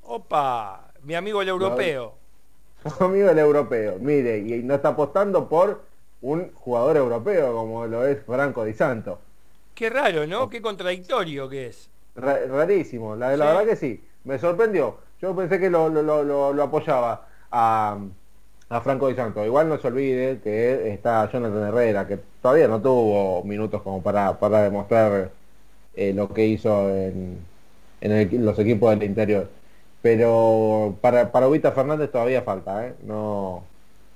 Opa, 0.03 0.91
mi 1.03 1.15
amigo 1.15 1.41
el 1.41 1.47
europeo. 1.47 2.20
amigo 2.99 3.27
del 3.27 3.39
europeo. 3.39 3.97
Mire, 3.99 4.39
y 4.39 4.63
no 4.63 4.75
está 4.75 4.89
apostando 4.89 5.47
por 5.47 5.81
un 6.21 6.51
jugador 6.53 6.97
europeo 6.97 7.53
como 7.53 7.85
lo 7.87 8.05
es 8.05 8.19
Franco 8.25 8.63
Di 8.63 8.73
Santo. 8.73 9.19
Qué 9.75 9.89
raro, 9.89 10.27
¿no? 10.27 10.49
Qué 10.49 10.61
contradictorio 10.61 11.49
que 11.49 11.67
es. 11.67 11.89
Ra- 12.15 12.39
rarísimo, 12.47 13.15
la, 13.15 13.35
la 13.37 13.45
Sí. 13.45 13.51
verdad 13.57 13.65
que 13.71 13.75
sí. 13.75 14.03
Me 14.25 14.37
sorprendió. 14.37 14.97
Yo 15.21 15.35
pensé 15.35 15.59
que 15.59 15.69
lo, 15.69 15.89
lo- 15.89 16.03
lo- 16.03 16.23
lo- 16.23 16.53
lo 16.53 16.63
apoyaba 16.63 17.27
a, 17.51 17.97
a 18.69 18.81
Franco 18.81 19.07
Di 19.07 19.15
Santo. 19.15 19.45
Igual 19.45 19.69
no 19.69 19.77
se 19.79 19.87
olvide 19.87 20.39
que 20.43 20.91
está 20.93 21.29
Jonathan 21.31 21.67
Herrera, 21.69 22.07
que 22.07 22.19
todavía 22.41 22.67
no 22.67 22.81
tuvo 22.81 23.43
minutos 23.43 23.81
como 23.81 24.01
para, 24.03 24.37
para 24.39 24.63
demostrar 24.63 25.31
eh, 25.95 26.13
lo 26.13 26.29
que 26.33 26.45
hizo 26.45 26.89
en, 26.89 27.37
en 28.01 28.11
el- 28.11 28.45
los 28.45 28.57
equipos 28.59 28.91
del 28.91 29.03
interior. 29.03 29.47
Pero 30.01 30.95
para, 31.01 31.31
para 31.31 31.47
Ubita 31.47 31.71
Fernández 31.71 32.11
todavía 32.11 32.41
falta, 32.41 32.87
¿eh? 32.87 32.95
No, 33.03 33.63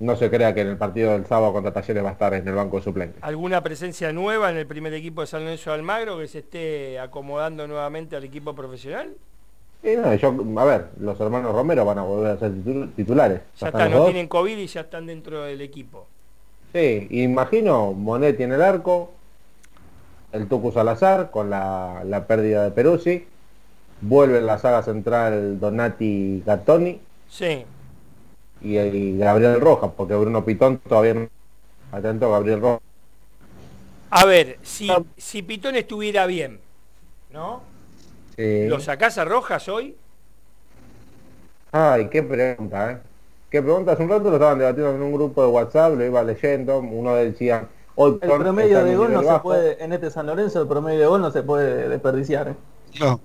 no 0.00 0.16
se 0.16 0.28
crea 0.30 0.52
que 0.52 0.62
en 0.62 0.68
el 0.68 0.76
partido 0.76 1.12
del 1.12 1.26
sábado 1.26 1.52
contra 1.52 1.72
Talleres 1.72 2.04
va 2.04 2.08
a 2.08 2.12
estar 2.12 2.34
en 2.34 2.46
el 2.46 2.54
banco 2.54 2.76
de 2.78 2.82
suplentes. 2.82 3.22
¿Alguna 3.22 3.62
presencia 3.62 4.12
nueva 4.12 4.50
en 4.50 4.56
el 4.56 4.66
primer 4.66 4.92
equipo 4.94 5.20
de 5.20 5.28
San 5.28 5.44
Lorenzo 5.44 5.70
de 5.70 5.76
Almagro 5.76 6.18
que 6.18 6.26
se 6.26 6.40
esté 6.40 6.98
acomodando 6.98 7.66
nuevamente 7.68 8.16
al 8.16 8.24
equipo 8.24 8.54
profesional? 8.54 9.10
No, 9.82 10.14
yo, 10.14 10.34
a 10.60 10.64
ver, 10.64 10.86
los 10.98 11.20
hermanos 11.20 11.52
Romero 11.54 11.84
van 11.84 11.98
a 11.98 12.02
volver 12.02 12.32
a 12.32 12.38
ser 12.38 12.50
titu- 12.50 12.90
titulares. 12.96 13.40
Ya 13.60 13.68
están 13.68 13.90
no 13.92 13.98
dos. 13.98 14.06
tienen 14.06 14.26
COVID 14.26 14.58
y 14.58 14.66
ya 14.66 14.80
están 14.80 15.06
dentro 15.06 15.44
del 15.44 15.60
equipo. 15.60 16.08
Sí, 16.72 17.06
imagino 17.10 17.92
Monetti 17.92 18.42
en 18.42 18.52
el 18.52 18.62
arco, 18.62 19.12
el 20.32 20.48
Tucu 20.48 20.72
Salazar 20.72 21.30
con 21.30 21.48
la, 21.50 22.02
la 22.04 22.26
pérdida 22.26 22.64
de 22.64 22.72
Peruzzi, 22.72 23.28
vuelve 24.00 24.38
en 24.38 24.46
la 24.46 24.58
saga 24.58 24.82
central 24.82 25.58
Donati 25.58 26.42
Gattoni 26.44 27.00
Sí, 27.28 27.64
y, 28.60 28.78
y 28.78 29.18
Gabriel 29.18 29.60
Rojas, 29.60 29.90
porque 29.96 30.14
Bruno 30.14 30.44
Pitón 30.44 30.78
todavía 30.78 31.14
no... 31.14 31.28
Atento 31.92 32.30
Gabriel 32.30 32.60
Rojas. 32.60 32.80
A 34.10 34.24
ver, 34.24 34.58
si, 34.62 34.90
si 35.16 35.42
Pitón 35.42 35.76
estuviera 35.76 36.26
bien, 36.26 36.60
¿no? 37.32 37.62
Sí. 38.36 38.66
¿Lo 38.66 38.80
sacás 38.80 39.18
a 39.18 39.24
Rojas 39.24 39.68
hoy? 39.68 39.96
Ay, 41.72 42.08
qué 42.08 42.22
pregunta, 42.22 42.92
¿eh? 42.92 42.98
Qué 43.50 43.62
pregunta. 43.62 43.92
Hace 43.92 44.02
un 44.02 44.08
rato 44.08 44.30
lo 44.30 44.36
estaban 44.36 44.58
debatiendo 44.58 44.94
en 44.94 45.02
un 45.02 45.12
grupo 45.12 45.42
de 45.42 45.48
WhatsApp, 45.48 45.94
lo 45.96 46.04
iba 46.04 46.22
leyendo, 46.22 46.78
uno 46.78 47.14
decía, 47.14 47.68
hoy 47.94 48.18
El 48.20 48.28
promedio 48.30 48.84
de 48.84 48.96
gol 48.96 49.12
no 49.12 49.22
se 49.22 49.38
puede, 49.40 49.82
en 49.82 49.92
este 49.92 50.10
San 50.10 50.26
Lorenzo 50.26 50.62
el 50.62 50.68
promedio 50.68 51.00
de 51.00 51.06
gol 51.06 51.20
no 51.20 51.30
se 51.30 51.42
puede 51.42 51.88
desperdiciar. 51.88 52.48
¿eh? 52.48 52.54
No, 53.00 53.20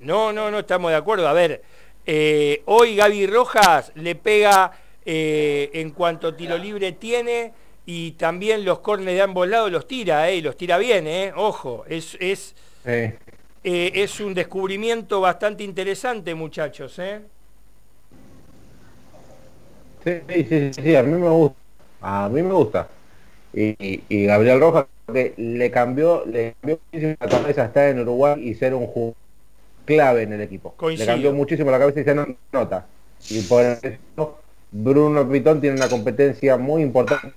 No, 0.00 0.32
no, 0.32 0.50
no 0.50 0.60
estamos 0.60 0.90
de 0.90 0.96
acuerdo. 0.96 1.28
A 1.28 1.32
ver, 1.32 1.62
eh, 2.06 2.62
hoy 2.66 2.96
Gaby 2.96 3.26
Rojas 3.26 3.92
le 3.94 4.14
pega 4.14 4.72
eh, 5.04 5.70
en 5.74 5.90
cuanto 5.90 6.34
tiro 6.34 6.56
libre 6.58 6.92
tiene 6.92 7.52
y 7.86 8.12
también 8.12 8.64
los 8.64 8.80
córneres 8.80 9.14
de 9.16 9.22
ambos 9.22 9.48
lados 9.48 9.70
los 9.70 9.86
tira, 9.86 10.28
eh, 10.30 10.36
y 10.36 10.40
los 10.40 10.56
tira 10.56 10.78
bien, 10.78 11.06
eh. 11.06 11.32
Ojo, 11.36 11.84
es, 11.88 12.16
es, 12.20 12.54
eh, 13.62 13.92
es 13.94 14.20
un 14.20 14.34
descubrimiento 14.34 15.20
bastante 15.20 15.64
interesante, 15.64 16.34
muchachos, 16.34 16.98
eh. 16.98 17.20
Sí, 20.04 20.12
sí, 20.28 20.44
sí, 20.44 20.72
sí, 20.82 20.96
a 20.96 21.02
mí 21.02 21.12
me 21.12 21.28
gusta. 21.28 21.56
A 22.00 22.28
mí 22.28 22.42
me 22.42 22.52
gusta. 22.54 22.88
Y, 23.52 23.70
y- 23.80 24.04
y 24.08 24.26
Gabriel 24.26 24.60
Rojas 24.60 24.86
que 25.12 25.34
le 25.36 25.70
cambió, 25.70 26.24
le 26.26 26.54
cambió 26.60 26.80
muchísimo 26.92 27.16
la 27.20 27.28
cabeza 27.28 27.64
estar 27.66 27.88
en 27.90 28.00
Uruguay 28.00 28.40
y 28.48 28.54
ser 28.54 28.74
un 28.74 28.86
jugador 28.86 29.16
clave 29.90 30.22
en 30.22 30.32
el 30.32 30.40
equipo. 30.40 30.74
Coincido. 30.76 31.06
Le 31.06 31.12
cambió 31.12 31.32
muchísimo 31.32 31.70
la 31.70 31.78
cabeza 31.78 32.00
y 32.00 32.04
se 32.04 32.14
no- 32.14 32.26
nota. 32.52 32.86
Y 33.28 33.40
por 33.42 33.64
eso 33.64 34.38
Bruno 34.70 35.28
Pitón 35.28 35.60
tiene 35.60 35.76
una 35.76 35.88
competencia 35.88 36.56
muy 36.56 36.82
importante 36.82 37.32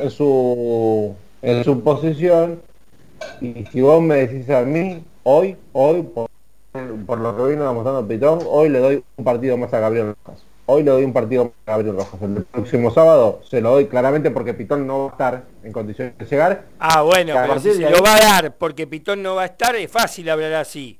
en 0.00 0.10
su, 0.10 1.14
en 1.42 1.64
su, 1.64 1.82
posición. 1.82 2.62
Y 3.40 3.66
si 3.66 3.80
vos 3.82 4.02
me 4.02 4.26
decís 4.26 4.48
a 4.50 4.62
mí, 4.62 5.04
hoy, 5.22 5.56
hoy, 5.72 6.02
por, 6.02 6.30
por 7.06 7.18
lo 7.18 7.36
que 7.36 7.50
vino 7.50 7.66
demostrando 7.68 8.08
Pitón, 8.08 8.40
hoy 8.46 8.70
le 8.70 8.78
doy 8.78 9.04
un 9.16 9.24
partido 9.24 9.56
más 9.56 9.72
a 9.74 9.80
Gabriel 9.80 10.14
Rojas. 10.24 10.42
Hoy 10.64 10.82
le 10.84 10.92
doy 10.92 11.04
un 11.04 11.12
partido 11.12 11.44
más 11.44 11.52
a 11.66 11.70
Gabriel 11.72 11.96
Rojas. 11.96 12.22
El 12.22 12.44
próximo 12.44 12.90
sábado 12.90 13.42
se 13.48 13.60
lo 13.60 13.72
doy 13.72 13.86
claramente 13.86 14.30
porque 14.30 14.54
Pitón 14.54 14.86
no 14.86 15.00
va 15.00 15.04
a 15.04 15.10
estar 15.10 15.42
en 15.62 15.72
condiciones 15.72 16.16
de 16.16 16.24
llegar. 16.24 16.64
Ah, 16.78 17.02
bueno, 17.02 17.34
pero 17.34 17.60
si 17.60 17.74
se 17.74 17.90
lo 17.90 18.02
va 18.02 18.14
a 18.14 18.18
dar 18.18 18.56
porque 18.56 18.86
Pitón 18.86 19.22
no 19.22 19.34
va 19.34 19.42
a 19.42 19.46
estar, 19.46 19.76
es 19.76 19.90
fácil 19.90 20.30
hablar 20.30 20.54
así. 20.54 20.98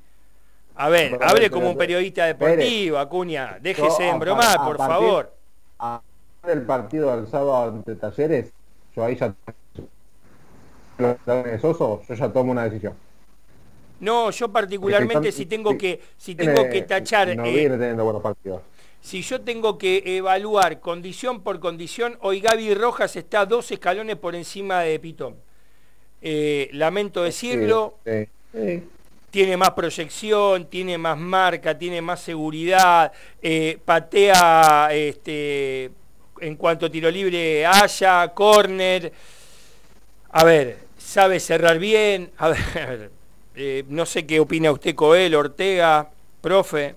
A 0.74 0.88
ver, 0.88 1.18
hable 1.22 1.50
como 1.50 1.70
un 1.70 1.76
periodista 1.76 2.26
deportivo, 2.26 2.98
Acuña. 2.98 3.58
Déjese 3.60 4.08
embromar, 4.08 4.56
por 4.58 4.76
partir- 4.76 4.94
favor. 4.94 5.32
A 5.78 6.00
el 6.48 6.62
partido 6.62 7.14
del 7.16 7.26
sábado 7.28 7.70
ante 7.70 7.94
Talleres, 7.94 8.52
yo 8.96 9.04
ahí 9.04 9.16
ya 9.16 9.34
Soso, 11.60 12.02
yo 12.08 12.14
ya 12.14 12.32
tomo 12.32 12.52
una 12.52 12.64
decisión. 12.64 12.94
No, 14.00 14.30
yo 14.30 14.48
particularmente 14.50 15.30
si 15.32 15.46
tengo 15.46 15.76
que 15.78 16.00
si 16.16 16.34
tengo 16.34 16.68
que 16.68 16.82
tachar 16.82 17.36
no 17.36 17.44
eh, 17.44 17.52
viene 17.52 17.76
teniendo 17.78 18.04
buenos 18.04 18.22
partidos. 18.22 18.62
si 19.00 19.22
yo 19.22 19.40
tengo 19.40 19.78
que 19.78 20.02
evaluar 20.16 20.80
condición 20.80 21.42
por 21.42 21.60
condición, 21.60 22.18
hoy 22.20 22.40
Gaby 22.40 22.74
Rojas 22.74 23.14
está 23.16 23.46
dos 23.46 23.70
escalones 23.70 24.16
por 24.16 24.34
encima 24.34 24.80
de 24.80 24.98
Pitón. 24.98 25.36
Eh, 26.20 26.68
lamento 26.72 27.22
decirlo, 27.22 27.94
Sí, 28.04 28.28
sí. 28.52 28.84
Tiene 29.32 29.56
más 29.56 29.70
proyección, 29.70 30.66
tiene 30.66 30.98
más 30.98 31.16
marca, 31.16 31.76
tiene 31.76 32.02
más 32.02 32.20
seguridad, 32.20 33.10
eh, 33.40 33.78
patea 33.82 34.90
este, 34.92 35.90
en 36.38 36.54
cuanto 36.56 36.90
tiro 36.90 37.10
libre 37.10 37.64
haya, 37.64 38.28
córner. 38.34 39.10
A 40.32 40.44
ver, 40.44 40.80
sabe 40.98 41.40
cerrar 41.40 41.78
bien. 41.78 42.30
A 42.36 42.48
ver, 42.50 43.10
eh, 43.56 43.84
no 43.88 44.04
sé 44.04 44.26
qué 44.26 44.38
opina 44.38 44.70
usted, 44.70 44.94
Coel, 44.94 45.34
Ortega, 45.34 46.10
profe. 46.42 46.94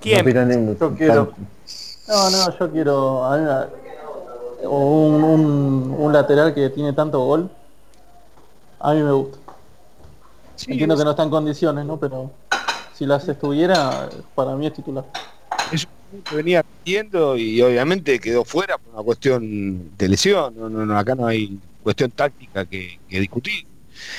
¿Quién? 0.00 0.24
No 0.64 0.78
Yo 0.78 0.94
quiero. 0.94 1.34
No, 2.08 2.30
no, 2.30 2.58
yo 2.58 2.72
quiero 2.72 3.24
ver, 4.66 4.74
un, 4.74 5.24
un, 5.24 5.96
un 5.98 6.12
lateral 6.12 6.54
que 6.54 6.70
tiene 6.70 6.92
tanto 6.92 7.24
gol. 7.24 7.50
A 8.80 8.94
mí 8.94 9.02
me 9.02 9.12
gusta. 9.12 9.38
sí, 10.56 10.72
Entiendo 10.72 10.96
que 10.96 11.04
no 11.04 11.10
está 11.10 11.22
en 11.22 11.30
condiciones, 11.30 11.84
¿no? 11.84 11.98
Pero 11.98 12.30
si 12.94 13.06
las 13.06 13.28
estuviera, 13.28 14.08
para 14.34 14.54
mí 14.56 14.66
es 14.66 14.74
titular. 14.74 15.04
es 15.72 15.86
un 16.12 16.22
que 16.22 16.36
venía 16.36 16.64
pidiendo 16.84 17.36
y 17.36 17.60
obviamente 17.62 18.18
quedó 18.20 18.44
fuera 18.44 18.78
por 18.78 18.94
una 18.94 19.02
cuestión 19.02 19.96
de 19.96 20.08
lesión. 20.08 20.54
No, 20.56 20.68
no, 20.68 20.86
no, 20.86 20.98
acá 20.98 21.14
no 21.14 21.26
hay 21.26 21.58
cuestión 21.82 22.10
táctica 22.10 22.64
que, 22.64 22.98
que 23.08 23.20
discutir. 23.20 23.66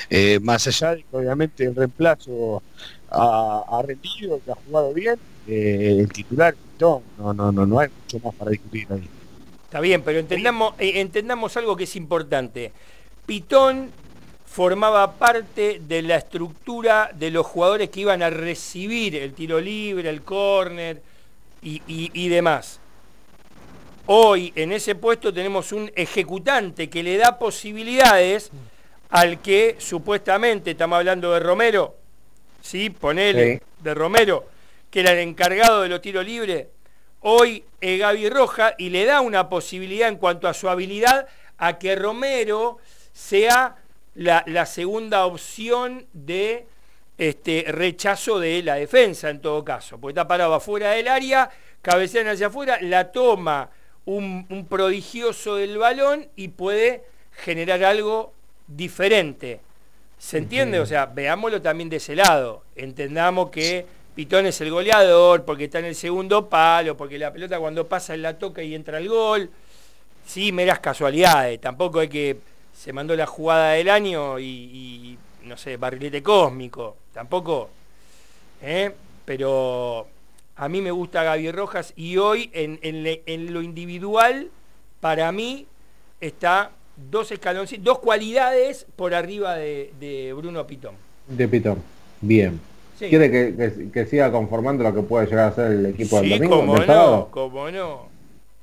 Eh, 0.10 0.40
más 0.42 0.66
allá 0.68 0.96
de 0.96 1.04
que 1.04 1.18
obviamente 1.18 1.66
el 1.66 1.76
reemplazo 1.76 2.64
ha, 3.10 3.64
ha 3.70 3.82
rendido, 3.84 4.42
que 4.44 4.52
ha 4.52 4.56
jugado 4.66 4.94
bien, 4.94 5.18
eh, 5.48 5.98
el 6.00 6.12
titular 6.12 6.56
no, 6.80 7.02
no, 7.18 7.34
no, 7.34 7.66
no 7.66 7.80
hay 7.80 7.90
mucho 7.90 8.20
más 8.26 8.36
para 8.36 8.52
discutir 8.52 8.88
ahí. 8.90 9.10
Está 9.68 9.82
bien, 9.82 10.02
pero 10.02 10.20
entendamos, 10.20 10.74
eh, 10.80 11.02
entendamos 11.02 11.56
algo 11.58 11.76
que 11.76 11.84
es 11.84 11.96
importante. 11.98 12.72
Pitón 13.26 13.92
formaba 14.46 15.14
parte 15.14 15.82
de 15.86 16.02
la 16.02 16.16
estructura 16.16 17.12
de 17.14 17.30
los 17.32 17.46
jugadores 17.46 17.90
que 17.90 18.00
iban 18.00 18.24
a 18.24 18.30
recibir 18.30 19.16
el 19.16 19.34
tiro 19.34 19.60
libre, 19.60 20.10
el 20.10 20.22
córner 20.22 21.02
y, 21.62 21.82
y- 21.86 22.10
y 22.14 22.30
demás. 22.30 22.80
Hoy 24.06 24.54
en 24.56 24.72
ese 24.72 24.96
puesto 24.96 25.34
tenemos 25.34 25.74
un 25.74 25.92
ejecutante 25.96 26.90
que 26.90 27.04
le 27.04 27.18
da 27.18 27.38
posibilidades 27.38 28.52
al 29.10 29.42
que 29.42 29.76
supuestamente, 29.80 30.72
estamos 30.72 30.98
hablando 30.98 31.34
de 31.34 31.42
Romero, 31.42 31.98
¿sí? 32.62 32.90
Ponele, 32.90 33.58
Sí. 33.58 33.84
de 33.84 33.94
Romero, 33.94 34.46
que 34.90 35.02
era 35.02 35.12
el 35.12 35.20
encargado 35.20 35.82
de 35.82 35.90
los 35.90 36.02
tiros 36.02 36.26
libres, 36.26 36.68
hoy 37.22 37.64
es 37.82 38.00
Gaby 38.00 38.30
Roja 38.30 38.76
y 38.78 38.90
le 38.90 39.06
da 39.06 39.22
una 39.22 39.50
posibilidad 39.50 40.10
en 40.10 40.18
cuanto 40.18 40.48
a 40.48 40.54
su 40.54 40.70
habilidad 40.70 41.28
a 41.58 41.78
que 41.78 41.96
Romero 41.96 42.78
sea 43.14 43.76
la, 44.16 44.44
la 44.48 44.66
segunda 44.66 45.26
opción 45.26 46.06
de 46.14 46.66
este, 47.18 47.66
rechazo 47.68 48.40
de 48.40 48.62
la 48.64 48.76
defensa 48.76 49.30
en 49.30 49.42
todo 49.42 49.64
caso, 49.64 50.00
porque 50.00 50.12
está 50.12 50.28
parado 50.28 50.54
afuera 50.54 50.92
del 50.92 51.08
área, 51.08 51.50
cabecean 51.82 52.28
hacia 52.28 52.48
afuera, 52.48 52.78
la 52.82 53.12
toma 53.12 53.70
un, 54.06 54.46
un 54.50 54.66
prodigioso 54.66 55.56
del 55.56 55.78
balón 55.78 56.28
y 56.36 56.50
puede 56.50 57.04
generar 57.32 57.84
algo 57.84 58.34
diferente. 58.68 59.62
¿Se 60.18 60.38
entiende? 60.38 60.80
O 60.80 60.86
sea, 60.86 61.06
veámoslo 61.06 61.62
también 61.62 61.90
de 61.90 61.98
ese 61.98 62.16
lado. 62.16 62.64
Entendamos 62.76 63.52
que 63.52 63.86
Pitón 64.18 64.48
es 64.48 64.60
el 64.62 64.72
goleador 64.72 65.46
porque 65.46 65.66
está 65.66 65.78
en 65.78 65.86
el 65.86 65.94
segundo 65.94 66.50
palo, 66.50 66.98
porque 66.98 67.20
la 67.20 67.32
pelota 67.32 67.60
cuando 67.60 67.86
pasa 67.88 68.16
él 68.16 68.24
la 68.24 68.36
toca 68.36 68.64
y 68.64 68.74
entra 68.74 68.98
el 68.98 69.08
gol. 69.08 69.48
Sí, 70.26 70.52
meras 70.52 70.80
casualidades. 70.80 71.62
Tampoco 71.62 72.02
es 72.02 72.10
que 72.10 72.38
se 72.76 72.92
mandó 72.94 73.16
la 73.16 73.28
jugada 73.28 73.74
del 73.74 73.88
año 73.90 74.40
y, 74.40 75.16
no 75.44 75.56
sé, 75.56 75.78
barrilete 75.78 76.24
cósmico. 76.24 76.98
Tampoco. 77.14 77.70
¿eh? 78.64 78.92
Pero 79.24 80.08
a 80.56 80.68
mí 80.68 80.82
me 80.82 80.90
gusta 80.90 81.22
Gaby 81.22 81.52
Rojas 81.52 81.94
y 81.96 82.18
hoy 82.18 82.50
en, 82.54 82.80
en 82.82 83.22
en 83.24 83.54
lo 83.54 83.62
individual, 83.62 84.50
para 85.00 85.32
mí, 85.32 85.68
está 86.20 86.72
dos 87.12 87.32
escaloncitos, 87.32 87.86
dos 87.86 88.00
cualidades 88.00 88.88
por 88.96 89.14
arriba 89.14 89.58
de, 89.58 89.94
de 90.00 90.34
Bruno 90.34 90.66
Pitón. 90.66 90.96
De 91.28 91.48
Pitón. 91.48 91.84
Bien. 92.20 92.60
Sí. 92.98 93.10
¿Quiere 93.10 93.30
que, 93.30 93.56
que- 93.56 93.92
que 93.92 94.06
siga 94.08 94.32
conformando 94.32 94.84
lo 94.84 94.94
que 94.94 95.02
puede 95.04 95.28
llegar 95.28 95.52
a 95.52 95.56
ser 95.56 95.72
el 95.72 95.86
equipo 95.86 96.16
del 96.18 96.26
Sí, 96.26 96.34
domingo? 96.36 96.58
cómo 96.62 96.74
del 96.76 96.86
sábado? 96.88 97.18
no, 97.18 97.28
cómo 97.32 97.70
no. 97.72 98.08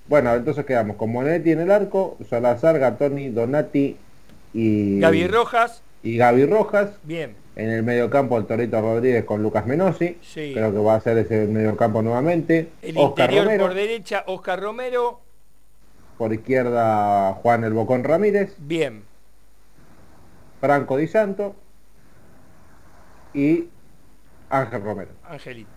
Bueno, 0.08 0.34
entonces 0.34 0.64
quedamos 0.66 0.96
con 0.96 1.12
Monetti 1.12 1.52
en 1.52 1.60
el 1.60 1.70
arco, 1.70 2.16
Salazar, 2.28 2.78
Gatoni, 2.78 3.28
Donati 3.30 3.96
y 4.52 5.00
Gaby 5.00 5.28
Rojas, 5.28 5.82
y 6.02 6.16
Gaby 6.16 6.46
Rojas. 6.46 6.90
bien. 7.04 7.36
En 7.56 7.70
el 7.70 7.84
mediocampo 7.84 8.36
el 8.36 8.46
Torito 8.46 8.80
Rodríguez 8.80 9.24
con 9.24 9.40
Lucas 9.40 9.64
Menosi. 9.64 10.18
Sí. 10.22 10.50
Creo 10.52 10.72
que 10.72 10.78
va 10.78 10.96
a 10.96 11.00
ser 11.00 11.16
ese 11.18 11.46
mediocampo 11.46 12.02
nuevamente. 12.02 12.68
El 12.82 12.98
Oscar 12.98 13.26
interior 13.30 13.44
Romero. 13.44 13.64
por 13.66 13.74
derecha, 13.74 14.24
Oscar 14.26 14.60
Romero, 14.60 15.20
Por 16.18 16.32
izquierda 16.32 17.32
Juan 17.34 17.62
El 17.62 17.72
Bocón 17.72 18.02
Ramírez. 18.02 18.54
bien. 18.58 19.04
Franco 20.60 20.96
Di 20.96 21.06
Santo. 21.06 21.54
Y 23.32 23.66
Ángel 24.60 24.82
Romero. 24.82 25.10
Angelito. 25.28 25.70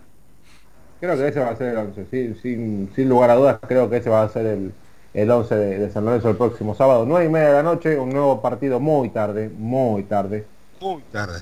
Creo 1.00 1.16
que 1.16 1.28
ese 1.28 1.40
va 1.40 1.50
a 1.50 1.56
ser 1.56 1.68
el 1.68 1.76
11. 1.78 2.06
Sin, 2.10 2.36
sin, 2.40 2.90
sin 2.94 3.08
lugar 3.08 3.30
a 3.30 3.34
dudas, 3.34 3.58
creo 3.66 3.88
que 3.88 3.98
ese 3.98 4.10
va 4.10 4.22
a 4.22 4.28
ser 4.28 4.46
el, 4.46 4.72
el 5.14 5.30
11 5.30 5.54
de, 5.54 5.78
de 5.78 5.90
San 5.90 6.04
Lorenzo 6.04 6.30
el 6.30 6.36
próximo 6.36 6.74
sábado. 6.74 7.04
9 7.06 7.26
y 7.26 7.28
media 7.28 7.48
de 7.48 7.54
la 7.54 7.62
noche. 7.62 7.98
Un 7.98 8.10
nuevo 8.10 8.40
partido 8.42 8.80
muy 8.80 9.10
tarde. 9.10 9.48
Muy 9.56 10.02
tarde. 10.04 10.46
Muy 10.80 11.02
tarde. 11.12 11.40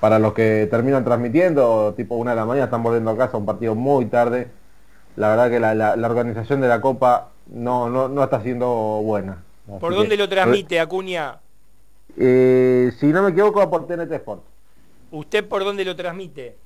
Para 0.00 0.18
los 0.18 0.32
que 0.32 0.66
terminan 0.68 1.04
transmitiendo, 1.04 1.94
tipo 1.96 2.16
una 2.16 2.32
de 2.32 2.36
la 2.38 2.44
mañana, 2.44 2.64
están 2.64 2.82
volviendo 2.82 3.10
a 3.12 3.16
casa, 3.16 3.36
un 3.36 3.46
partido 3.46 3.74
muy 3.76 4.06
tarde. 4.06 4.48
La 5.14 5.28
verdad 5.28 5.48
que 5.50 5.60
la, 5.60 5.74
la- 5.74 5.94
la 5.94 6.08
organización 6.08 6.60
de 6.60 6.66
la 6.68 6.80
Copa 6.80 7.28
no, 7.46 7.88
no, 7.88 8.08
no 8.08 8.24
está 8.24 8.40
siendo 8.42 8.66
buena. 9.04 9.42
¿Por 9.78 9.94
dónde 9.94 10.10
que- 10.10 10.16
lo 10.16 10.28
transmite, 10.28 10.80
Acuña? 10.80 11.38
Eh, 12.16 12.90
si 12.98 13.06
no 13.12 13.22
me 13.22 13.30
equivoco, 13.30 13.68
por 13.70 13.86
TNT 13.86 14.10
Sport. 14.12 14.42
¿Usted 15.12 15.46
por 15.46 15.62
dónde 15.62 15.84
lo 15.84 15.94
transmite? 15.94 16.56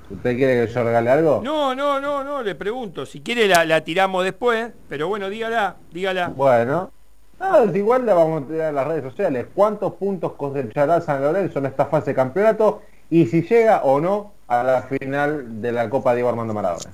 ¿Usted 0.10 0.36
quiere 0.36 0.66
que 0.66 0.74
yo 0.74 0.84
regale 0.84 1.10
algo? 1.12 1.42
No, 1.44 1.76
no, 1.76 2.00
no, 2.00 2.24
no, 2.24 2.42
le 2.42 2.56
pregunto. 2.56 3.06
Si 3.06 3.22
quiere 3.22 3.48
la, 3.48 3.66
la 3.66 3.84
tiramos 3.84 4.24
después, 4.24 4.72
pero 4.88 5.08
bueno, 5.08 5.30
dígala, 5.30 5.76
dígala. 5.92 6.30
Bueno. 6.30 6.92
No, 7.40 7.64
es 7.64 7.76
igual 7.76 8.06
la 8.06 8.16
vamos 8.16 8.44
a 8.44 8.48
tirar 8.48 8.70
en 8.70 8.76
las 8.76 8.88
redes 8.88 9.04
sociales. 9.04 9.48
¿Cuántos 9.54 9.94
puntos 9.94 10.34
cosechará 10.34 11.00
San 11.00 11.22
Lorenzo 11.22 11.60
en 11.60 11.68
esta 11.68 11.86
fase 11.86 12.12
de 12.12 12.16
campeonato? 12.16 12.82
Y 13.10 13.28
si 13.28 13.44
llega 13.44 13.82
o 13.84 14.02
no 14.02 14.34
a 14.48 14.64
la 14.64 14.82
final 14.84 15.62
de 15.62 15.72
la 15.72 15.90
Copa 15.90 16.14
Diego 16.14 16.30
Armando 16.30 16.54
Maradona. 16.54 16.92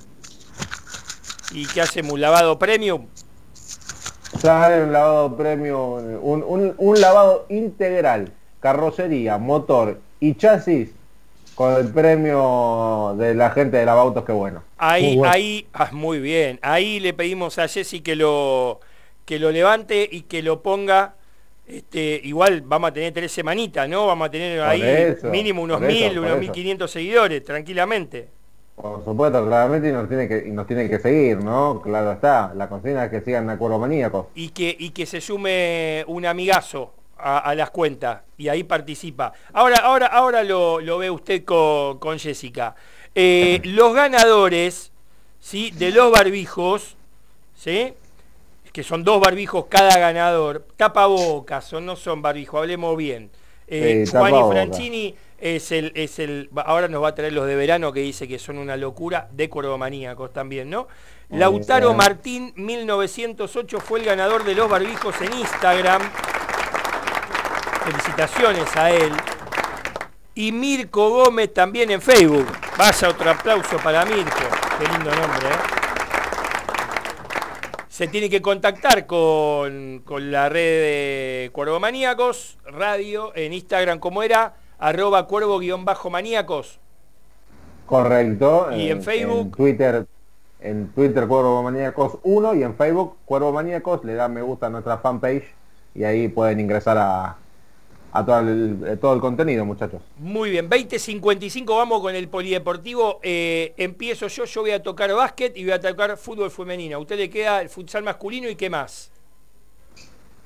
¿Y 1.52 1.66
qué 1.66 1.80
hacemos? 1.80 2.12
¿Un 2.12 2.20
lavado 2.20 2.58
premium? 2.58 3.06
Sale 4.34 4.82
un 4.84 4.92
lavado 4.92 5.36
premio, 5.36 5.84
un, 6.20 6.42
un- 6.46 6.74
un 6.78 7.00
lavado 7.00 7.46
integral, 7.48 8.32
carrocería, 8.60 9.38
motor 9.38 10.00
y 10.20 10.34
chasis 10.34 10.90
con 11.54 11.74
el 11.74 11.88
premio 11.92 13.14
de 13.18 13.34
la 13.34 13.50
gente 13.50 13.78
de 13.78 13.86
Lavautos, 13.86 14.24
qué 14.24 14.32
bueno. 14.32 14.62
Ahí, 14.78 15.02
Muy 15.02 15.16
bueno. 15.16 15.32
ahí, 15.32 15.66
ah, 15.72 15.90
muy 15.92 16.18
bien. 16.20 16.58
Ahí 16.62 17.00
le 17.00 17.14
pedimos 17.14 17.58
a 17.58 17.66
Jessy 17.68 18.00
que 18.02 18.14
lo, 18.16 18.80
que 19.24 19.38
lo 19.38 19.50
levante 19.50 20.06
y 20.10 20.22
que 20.22 20.42
lo 20.42 20.62
ponga. 20.62 21.14
Este, 21.66 22.20
igual 22.24 22.60
vamos 22.62 22.90
a 22.90 22.92
tener 22.92 23.12
tres 23.12 23.32
semanitas, 23.32 23.88
¿no? 23.88 24.06
Vamos 24.06 24.28
a 24.28 24.30
tener 24.30 24.58
Por 24.58 24.68
ahí 24.68 24.82
eso, 24.82 25.28
mínimo 25.30 25.62
unos 25.62 25.80
mil, 25.80 26.18
unos 26.18 26.38
mil 26.38 26.52
quinientos 26.52 26.90
seguidores, 26.90 27.42
tranquilamente. 27.42 28.28
Por 28.76 29.02
supuesto, 29.04 29.44
claramente 29.46 29.88
y 29.88 29.92
nos 29.92 30.06
tiene 30.06 30.28
que, 30.28 30.44
y 30.46 30.50
nos 30.50 30.66
tiene 30.66 30.88
que 30.88 30.98
seguir, 30.98 31.38
¿no? 31.42 31.80
Claro 31.82 32.12
está, 32.12 32.52
la 32.54 32.68
consigna 32.68 33.06
es 33.06 33.10
que 33.10 33.22
sigan 33.22 33.48
Acuerdo 33.48 33.78
Maníacos. 33.78 34.26
Y 34.34 34.50
que, 34.50 34.76
y 34.78 34.90
que 34.90 35.06
se 35.06 35.20
sume 35.22 36.04
un 36.08 36.26
amigazo 36.26 36.92
a, 37.16 37.38
a 37.38 37.54
las 37.54 37.70
cuentas 37.70 38.20
y 38.36 38.48
ahí 38.48 38.64
participa. 38.64 39.32
Ahora, 39.54 39.78
ahora, 39.78 40.06
ahora 40.06 40.44
lo, 40.44 40.80
lo 40.80 40.98
ve 40.98 41.10
usted 41.10 41.42
con, 41.44 41.98
con 41.98 42.18
Jessica. 42.18 42.74
Eh, 43.14 43.62
los 43.64 43.94
ganadores 43.94 44.92
¿sí? 45.40 45.70
de 45.70 45.90
los 45.90 46.12
barbijos, 46.12 46.96
¿sí? 47.54 47.94
que 48.74 48.82
son 48.82 49.04
dos 49.04 49.20
barbijos 49.20 49.66
cada 49.70 49.98
ganador, 49.98 50.66
tapabocas, 50.76 51.72
o 51.72 51.80
no 51.80 51.96
son 51.96 52.20
barbijos, 52.20 52.60
hablemos 52.60 52.94
bien. 52.94 53.30
Eh, 53.68 54.04
Sí, 54.04 54.12
Juan 54.12 54.34
y 54.34 54.34
tapabocas. 54.34 54.50
Franchini 54.50 55.14
es 55.38 55.70
el, 55.72 55.92
es 55.94 56.18
el, 56.18 56.50
ahora 56.64 56.88
nos 56.88 57.02
va 57.02 57.08
a 57.08 57.14
traer 57.14 57.32
los 57.32 57.46
de 57.46 57.56
verano 57.56 57.92
que 57.92 58.00
dice 58.00 58.26
que 58.26 58.38
son 58.38 58.58
una 58.58 58.76
locura, 58.76 59.28
de 59.32 59.48
Cordomaníacos 59.48 60.32
también, 60.32 60.70
¿no? 60.70 60.88
Muy 61.28 61.40
Lautaro 61.40 61.88
bien. 61.88 61.96
Martín 61.96 62.52
1908 62.56 63.80
fue 63.80 64.00
el 64.00 64.06
ganador 64.06 64.44
de 64.44 64.54
los 64.54 64.68
barbijos 64.68 65.14
en 65.20 65.32
Instagram. 65.34 66.02
Felicitaciones 67.84 68.76
a 68.76 68.90
él. 68.90 69.12
Y 70.34 70.52
Mirko 70.52 71.10
Gómez 71.10 71.52
también 71.52 71.90
en 71.90 72.00
Facebook. 72.00 72.46
Vaya 72.76 73.08
otro 73.08 73.30
aplauso 73.30 73.76
para 73.78 74.04
Mirko. 74.04 74.44
Qué 74.78 74.88
lindo 74.88 75.10
nombre, 75.10 75.48
¿eh? 75.48 75.76
Se 77.88 78.08
tiene 78.08 78.28
que 78.28 78.42
contactar 78.42 79.06
con, 79.06 80.02
con 80.04 80.30
la 80.30 80.50
red 80.50 80.60
de 80.60 81.50
Cuervo 81.52 81.80
Maníacos, 81.80 82.58
radio, 82.66 83.32
en 83.34 83.54
Instagram, 83.54 83.98
como 83.98 84.22
era, 84.22 84.54
arroba 84.78 85.26
cuervo-maníacos. 85.26 86.78
Correcto. 87.86 88.68
¿Y 88.72 88.90
en 88.90 89.02
Facebook? 89.02 89.46
En 89.46 89.50
Twitter, 89.52 90.06
en 90.60 90.88
Twitter 90.88 91.26
Cuervo 91.28 91.62
Maníacos 91.62 92.18
1 92.24 92.54
y 92.54 92.62
en 92.64 92.74
Facebook 92.74 93.16
Cuervo 93.24 93.52
Maníacos, 93.52 94.04
le 94.04 94.14
dan 94.14 94.34
me 94.34 94.42
gusta 94.42 94.66
a 94.66 94.70
nuestra 94.70 94.98
fanpage 94.98 95.44
y 95.94 96.04
ahí 96.04 96.28
pueden 96.28 96.58
ingresar 96.60 96.98
a, 96.98 97.36
a 98.12 98.24
todo, 98.24 98.40
el, 98.40 98.82
eh, 98.86 98.96
todo 98.96 99.14
el 99.14 99.20
contenido, 99.20 99.64
muchachos. 99.64 100.02
Muy 100.18 100.50
bien, 100.50 100.68
20.55, 100.68 101.76
vamos 101.76 102.00
con 102.00 102.14
el 102.14 102.28
polideportivo. 102.28 103.20
Eh, 103.22 103.72
empiezo 103.76 104.26
yo, 104.26 104.44
yo 104.44 104.60
voy 104.62 104.72
a 104.72 104.82
tocar 104.82 105.12
básquet 105.14 105.56
y 105.56 105.64
voy 105.64 105.72
a 105.72 105.80
tocar 105.80 106.16
fútbol 106.16 106.50
femenino. 106.50 106.96
A 106.96 107.00
usted 107.00 107.16
le 107.16 107.30
queda 107.30 107.62
el 107.62 107.68
futsal 107.68 108.02
masculino 108.02 108.48
y 108.48 108.56
qué 108.56 108.68
más. 108.68 109.12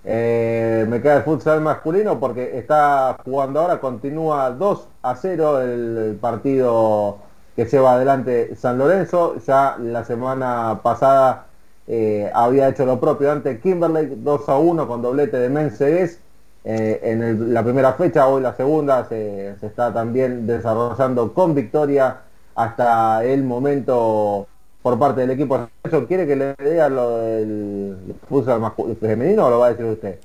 Eh, 0.05 0.87
me 0.89 1.03
queda 1.03 1.19
el 1.19 1.23
futsal 1.25 1.61
masculino 1.61 2.19
porque 2.19 2.57
está 2.59 3.19
jugando 3.25 3.61
ahora, 3.61 3.81
continúa 3.81 4.51
2 4.51 4.89
a 5.03 5.15
0 5.15 5.61
el, 5.61 6.19
partido 6.21 7.19
que 7.55 7.67
lleva 7.67 7.95
adelante 7.95 8.57
San 8.57 8.79
Lorenzo. 8.79 9.37
Ya 9.47 9.77
la 9.79 10.05
semana 10.05 10.81
pasada 10.83 11.47
eh, 11.87 12.31
había 12.35 12.69
hecho 12.69 12.87
lo 12.87 12.99
propio 12.99 13.31
ante 13.33 13.61
Kimberley, 13.61 14.15
2 14.17 14.49
a 14.49 14.59
1 14.59 14.89
con 14.89 15.03
doblete 15.03 15.37
de 15.39 15.49
Mensegués. 15.51 16.21
Eh, 16.65 17.01
en 17.03 17.55
la 17.55 17.63
primera 17.63 17.95
fecha, 17.95 18.27
hoy 18.29 18.43
la 18.43 18.55
segunda, 18.55 19.05
se, 19.09 19.57
se 19.61 19.67
está 19.67 19.93
también 19.93 20.47
desarrollando 20.47 21.33
con 21.33 21.55
victoria 21.55 22.19
hasta 22.55 23.25
el 23.25 23.43
momento 23.45 24.47
por 24.83 24.99
parte 24.99 25.23
del 25.23 25.31
equipo. 25.31 25.69
¿Eso 25.85 26.07
quiere 26.07 26.27
que 26.27 26.37
le 26.37 26.55
diga 26.59 26.89
lo 26.89 27.19
del 27.19 27.97
futsal 28.29 28.61
femenino 29.01 29.47
o 29.47 29.51
lo 29.51 29.59
va 29.59 29.67
a 29.67 29.71
decir 29.71 29.85
usted? 29.87 30.19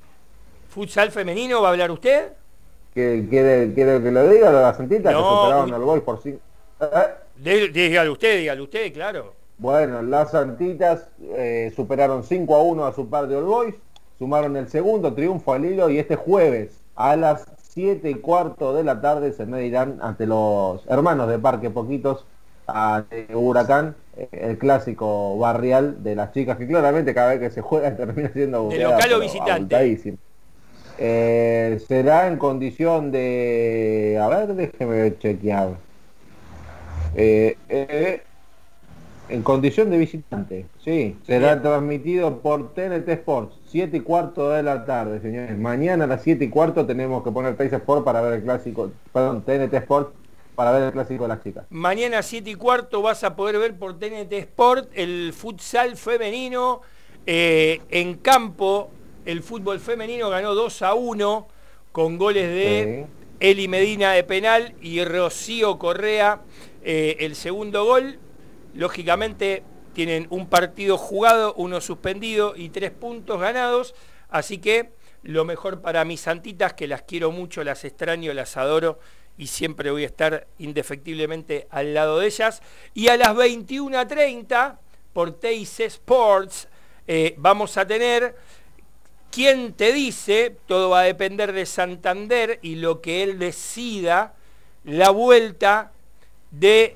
¿Futsal 0.69 1.11
femenino 1.11 1.61
va 1.61 1.69
a 1.69 1.72
hablar 1.72 1.91
usted? 1.91 2.34
¿Quiere, 2.94 3.27
quiere, 3.27 3.73
quiere 3.73 4.02
que 4.02 4.11
lo 4.11 4.30
diga 4.30 4.52
lo 4.52 4.57
de 4.57 4.64
la 4.64 4.73
Santita? 4.73 5.11
No, 5.11 5.18
que 5.18 5.23
superaron 5.23 5.73
al 5.73 5.82
Boys 5.82 6.03
por 6.03 6.22
cinco. 6.22 6.40
Eh, 6.82 6.88
Dígalo 7.38 8.14
usted, 8.14 8.40
dígalo 8.40 8.64
usted, 8.64 8.94
claro. 8.94 9.34
Bueno, 9.57 10.02
las 10.02 10.32
Santitas 10.32 11.07
eh, 11.22 11.72
superaron 11.76 12.23
5 12.23 12.56
a 12.56 12.61
1 12.61 12.86
a 12.86 12.94
su 12.94 13.10
par 13.10 13.27
de 13.27 13.36
All 13.38 13.45
Boys, 13.45 13.76
sumaron 14.18 14.56
el 14.57 14.68
segundo 14.68 15.14
triunfo 15.14 15.53
al 15.53 15.65
hilo 15.65 15.90
y 15.90 15.98
este 15.98 16.15
jueves 16.15 16.82
a 16.95 17.15
las 17.15 17.45
7 17.69 18.10
y 18.10 18.15
cuarto 18.15 18.73
de 18.73 18.84
la 18.84 18.99
tarde 19.02 19.32
se 19.32 19.45
medirán 19.45 19.99
ante 20.02 20.26
los 20.26 20.86
hermanos 20.88 21.30
de 21.30 21.40
Parque 21.40 21.69
Poquitos 21.69 22.26
ante 22.68 23.27
Huracán, 23.34 23.95
el 24.31 24.57
clásico 24.57 25.37
barrial 25.37 26.03
de 26.03 26.15
las 26.15 26.31
chicas 26.31 26.57
que 26.57 26.67
claramente 26.67 27.13
cada 27.13 27.31
vez 27.31 27.39
que 27.39 27.49
se 27.49 27.61
juega 27.61 27.95
termina 27.97 28.29
siendo 28.29 28.69
¿De 28.69 28.75
goleada, 28.75 28.95
local 28.95 29.13
o 29.13 29.19
visitante? 29.19 30.17
Eh, 30.97 31.83
será 31.87 32.27
en 32.27 32.37
condición 32.37 33.11
de... 33.11 34.17
A 34.21 34.29
ver, 34.29 34.55
déjeme 34.55 35.17
chequear. 35.17 35.71
Eh, 37.15 37.57
eh, 37.67 38.21
en 39.27 39.41
condición 39.41 39.89
de 39.89 39.97
visitante, 39.97 40.67
sí. 40.83 41.17
Será 41.25 41.61
transmitido 41.61 42.39
por 42.39 42.73
TNT 42.73 43.09
Sports, 43.09 43.57
7 43.67 43.97
y 43.97 43.99
cuarto 44.01 44.51
de 44.51 44.63
la 44.63 44.85
tarde, 44.85 45.19
señores. 45.19 45.57
Mañana 45.57 46.03
a 46.05 46.07
las 46.07 46.21
7 46.21 46.45
y 46.45 46.49
cuarto 46.49 46.85
tenemos 46.85 47.23
que 47.23 47.31
poner 47.31 47.57
Teis 47.57 47.73
Sport 47.73 48.05
para 48.05 48.21
ver 48.21 48.33
el 48.33 48.43
clásico, 48.43 48.91
perdón, 49.11 49.41
TNT 49.41 49.73
Sport 49.73 50.13
para 50.56 50.72
ver 50.72 50.84
el 50.84 50.91
clásico 50.91 51.23
de 51.23 51.27
las 51.30 51.44
chicas. 51.44 51.65
Mañana 51.69 52.23
7 52.23 52.49
y 52.49 52.56
cuarto 52.56 53.02
vas 53.02 53.23
a 53.23 53.36
poder 53.36 53.60
ver 53.60 53.77
por 53.77 53.99
TNT 53.99 54.32
Sport 54.34 54.90
el 54.94 55.34
futsal 55.34 55.98
femenino. 55.98 56.82
Eh, 57.27 57.82
en 57.90 58.15
campo, 58.15 58.91
el 59.26 59.41
fútbol 59.44 59.80
femenino 59.80 60.30
ganó 60.30 60.56
2 60.56 60.82
a 60.84 60.94
1 60.94 61.48
con 61.91 62.18
goles 62.18 62.48
de 62.48 63.06
Eli 63.40 63.68
Medina 63.68 64.11
de 64.14 64.23
penal 64.23 64.76
y 64.82 65.03
Rocío 65.03 65.77
Correa 65.77 66.41
eh, 66.84 67.18
el 67.19 67.36
segundo 67.36 67.86
gol. 67.86 68.19
Lógicamente 68.73 69.64
tienen 69.94 70.27
un 70.30 70.48
partido 70.48 70.98
jugado, 70.98 71.53
uno 71.56 71.82
suspendido 71.82 72.53
y 72.56 72.69
tres 72.69 72.91
puntos 72.91 73.40
ganados. 73.40 73.95
Así 74.30 74.60
que 74.60 74.91
lo 75.23 75.45
mejor 75.45 75.82
para 75.82 76.06
mis 76.06 76.22
santitas, 76.22 76.73
que 76.73 76.88
las 76.88 77.02
quiero 77.02 77.32
mucho, 77.32 77.64
las 77.64 77.84
extraño, 77.84 78.34
las 78.34 78.57
adoro 78.57 78.99
y 79.38 79.48
siempre 79.48 79.91
voy 79.91 80.03
a 80.03 80.07
estar 80.07 80.48
indefectiblemente 80.60 81.68
al 81.70 81.94
lado 81.94 82.20
de 82.20 82.28
ellas. 82.28 82.62
Y 82.94 83.07
a 83.10 83.18
las 83.18 83.36
21.30 83.36 84.78
por 85.14 85.40
Teis 85.40 85.80
Sports 85.80 86.68
eh, 87.07 87.36
vamos 87.38 87.78
a 87.78 87.86
tener 87.86 88.36
¿Quién 89.36 89.74
te 89.74 89.91
dice? 89.91 90.56
Todo 90.66 90.91
va 90.91 91.02
a 91.02 91.03
depender 91.03 91.52
de 91.52 91.66
Santander 91.66 92.57
y 92.62 92.76
lo 92.76 93.02
que 93.02 93.22
él 93.22 93.38
decida, 93.38 94.34
la 94.86 95.10
vuelta 95.10 95.91
de 96.52 96.95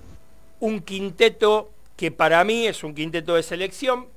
un 0.62 0.80
quinteto 0.80 1.70
que 1.98 2.12
para 2.12 2.42
mí 2.46 2.66
es 2.66 2.82
un 2.86 2.96
quinteto 2.96 3.36
de 3.36 3.44
selección, 3.44 4.08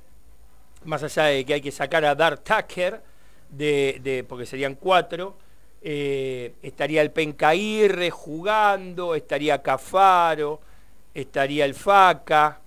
más 0.85 1.03
allá 1.03 1.23
de 1.23 1.43
que 1.43 1.55
hay 1.55 1.59
que 1.59 1.73
sacar 1.73 2.05
a 2.05 2.15
Dart 2.15 2.45
Tucker, 2.45 3.03
de, 3.49 4.25
porque 4.29 4.45
serían 4.45 4.75
cuatro, 4.75 5.37
eh, 5.85 6.53
estaría 6.61 7.01
el 7.01 7.11
Pencairre 7.11 8.09
jugando, 8.09 9.15
estaría 9.15 9.61
Cafaro, 9.61 10.61
estaría 11.13 11.65
el 11.65 11.73
Faca. 11.73 12.61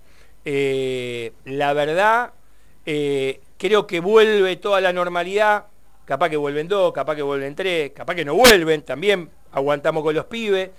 Eh, 0.45 1.33
la 1.45 1.73
verdad, 1.73 2.31
eh, 2.85 3.41
creo 3.57 3.87
que 3.87 4.01
vuelve 4.01 4.57
toda 4.57 4.81
la 4.81 4.93
normalidad, 4.93 5.65
capaz 6.05 6.29
que 6.29 6.37
vuelven 6.37 6.67
dos, 6.67 6.93
capaz 6.93 7.15
que 7.15 7.23
vuelven 7.23 7.55
tres, 7.55 7.91
capaz 7.91 8.13
que 8.13 8.23
no 8.23 8.35
vuelven, 8.35 8.83
también 8.83 9.31
aguantamos 9.51 10.03
con 10.03 10.13
los 10.13 10.25
pibes. 10.25 10.69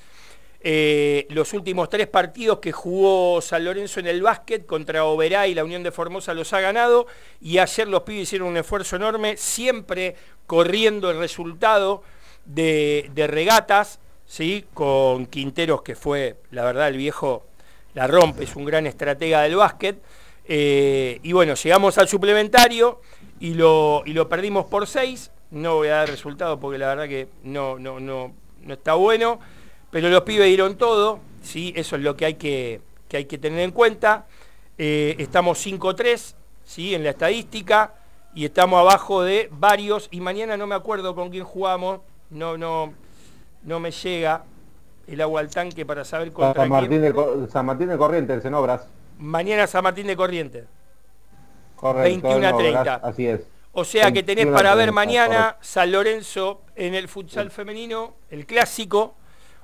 Los 1.30 1.52
últimos 1.52 1.88
tres 1.88 2.06
partidos 2.06 2.60
que 2.60 2.70
jugó 2.70 3.40
San 3.40 3.64
Lorenzo 3.64 3.98
en 3.98 4.06
el 4.06 4.22
básquet 4.22 4.64
contra 4.64 5.04
Oberá 5.04 5.48
y 5.48 5.54
la 5.54 5.64
Unión 5.64 5.82
de 5.82 5.90
Formosa 5.90 6.34
los 6.34 6.52
ha 6.52 6.60
ganado 6.60 7.06
y 7.40 7.58
ayer 7.58 7.88
los 7.88 8.02
pibes 8.02 8.22
hicieron 8.22 8.48
un 8.48 8.56
esfuerzo 8.56 8.94
enorme, 8.94 9.36
siempre 9.36 10.14
corriendo 10.46 11.10
el 11.10 11.18
resultado 11.18 12.02
de, 12.48 13.26
regatas, 13.28 14.00
¿sí? 14.26 14.64
con 14.74 15.26
Quinteros 15.26 15.82
que 15.82 15.94
fue, 15.94 16.36
la 16.50 16.64
verdad, 16.64 16.88
el 16.88 16.96
viejo 16.96 17.44
la 17.94 18.06
rompe, 18.06 18.44
es 18.44 18.56
un 18.56 18.64
gran 18.64 18.86
estratega 18.86 19.42
del 19.42 19.56
básquet. 19.56 20.00
Eh, 20.50 21.20
y 21.22 21.32
bueno, 21.32 21.54
llegamos 21.54 21.98
al 21.98 22.08
suplementario 22.08 23.00
y 23.38 23.54
lo, 23.54 24.02
y 24.06 24.12
lo 24.12 24.28
perdimos 24.28 24.66
por 24.66 24.86
6. 24.86 25.30
No 25.50 25.76
voy 25.76 25.88
a 25.88 25.96
dar 25.96 26.08
resultado 26.08 26.58
porque 26.58 26.78
la 26.78 26.88
verdad 26.88 27.08
que 27.08 27.28
no, 27.42 27.78
no, 27.78 28.00
no, 28.00 28.32
no 28.62 28.74
está 28.74 28.94
bueno. 28.94 29.40
Pero 29.90 30.10
los 30.10 30.22
pibes 30.22 30.46
dieron 30.46 30.76
todo, 30.76 31.20
¿sí? 31.42 31.72
eso 31.74 31.96
es 31.96 32.02
lo 32.02 32.16
que 32.16 32.26
hay 32.26 32.34
que, 32.34 32.80
hay 33.12 33.24
que 33.24 33.38
tener 33.38 33.60
en 33.60 33.70
cuenta. 33.70 34.26
Eh, 34.76 35.16
estamos 35.18 35.64
5-3 35.66 36.34
¿sí? 36.64 36.94
en 36.94 37.04
la 37.04 37.10
estadística 37.10 37.94
y 38.34 38.44
estamos 38.44 38.78
abajo 38.78 39.22
de 39.22 39.48
varios. 39.50 40.08
Y 40.10 40.20
mañana 40.20 40.56
no 40.56 40.66
me 40.66 40.74
acuerdo 40.74 41.14
con 41.14 41.30
quién 41.30 41.44
jugamos, 41.44 42.00
no, 42.30 42.56
no, 42.56 42.92
no 43.62 43.80
me 43.80 43.90
llega 43.90 44.44
el 45.06 45.20
agua 45.20 45.40
al 45.40 45.48
tanque 45.48 45.86
para 45.86 46.04
saber 46.04 46.32
contra 46.32 46.62
San 46.62 46.70
Martín, 46.70 47.00
De, 47.00 47.48
San 47.50 47.66
Martín 47.66 47.88
de 47.88 47.96
Corrientes 47.96 48.44
en 48.44 48.54
obras. 48.54 48.86
Mañana 49.18 49.66
San 49.66 49.82
Martín 49.82 50.06
de 50.06 50.16
Corrientes. 50.16 50.64
Correcto, 51.76 52.28
21 52.28 52.48
a 52.48 52.56
30. 52.56 52.94
Así 52.96 53.26
es. 53.26 53.40
O 53.72 53.84
sea 53.84 54.10
que 54.10 54.22
tenés 54.22 54.46
para 54.46 54.74
ver 54.74 54.92
mañana 54.92 55.56
San 55.60 55.92
Lorenzo 55.92 56.62
en 56.74 56.94
el 56.94 57.08
futsal 57.08 57.50
femenino, 57.50 58.14
el 58.30 58.44
clásico. 58.44 59.14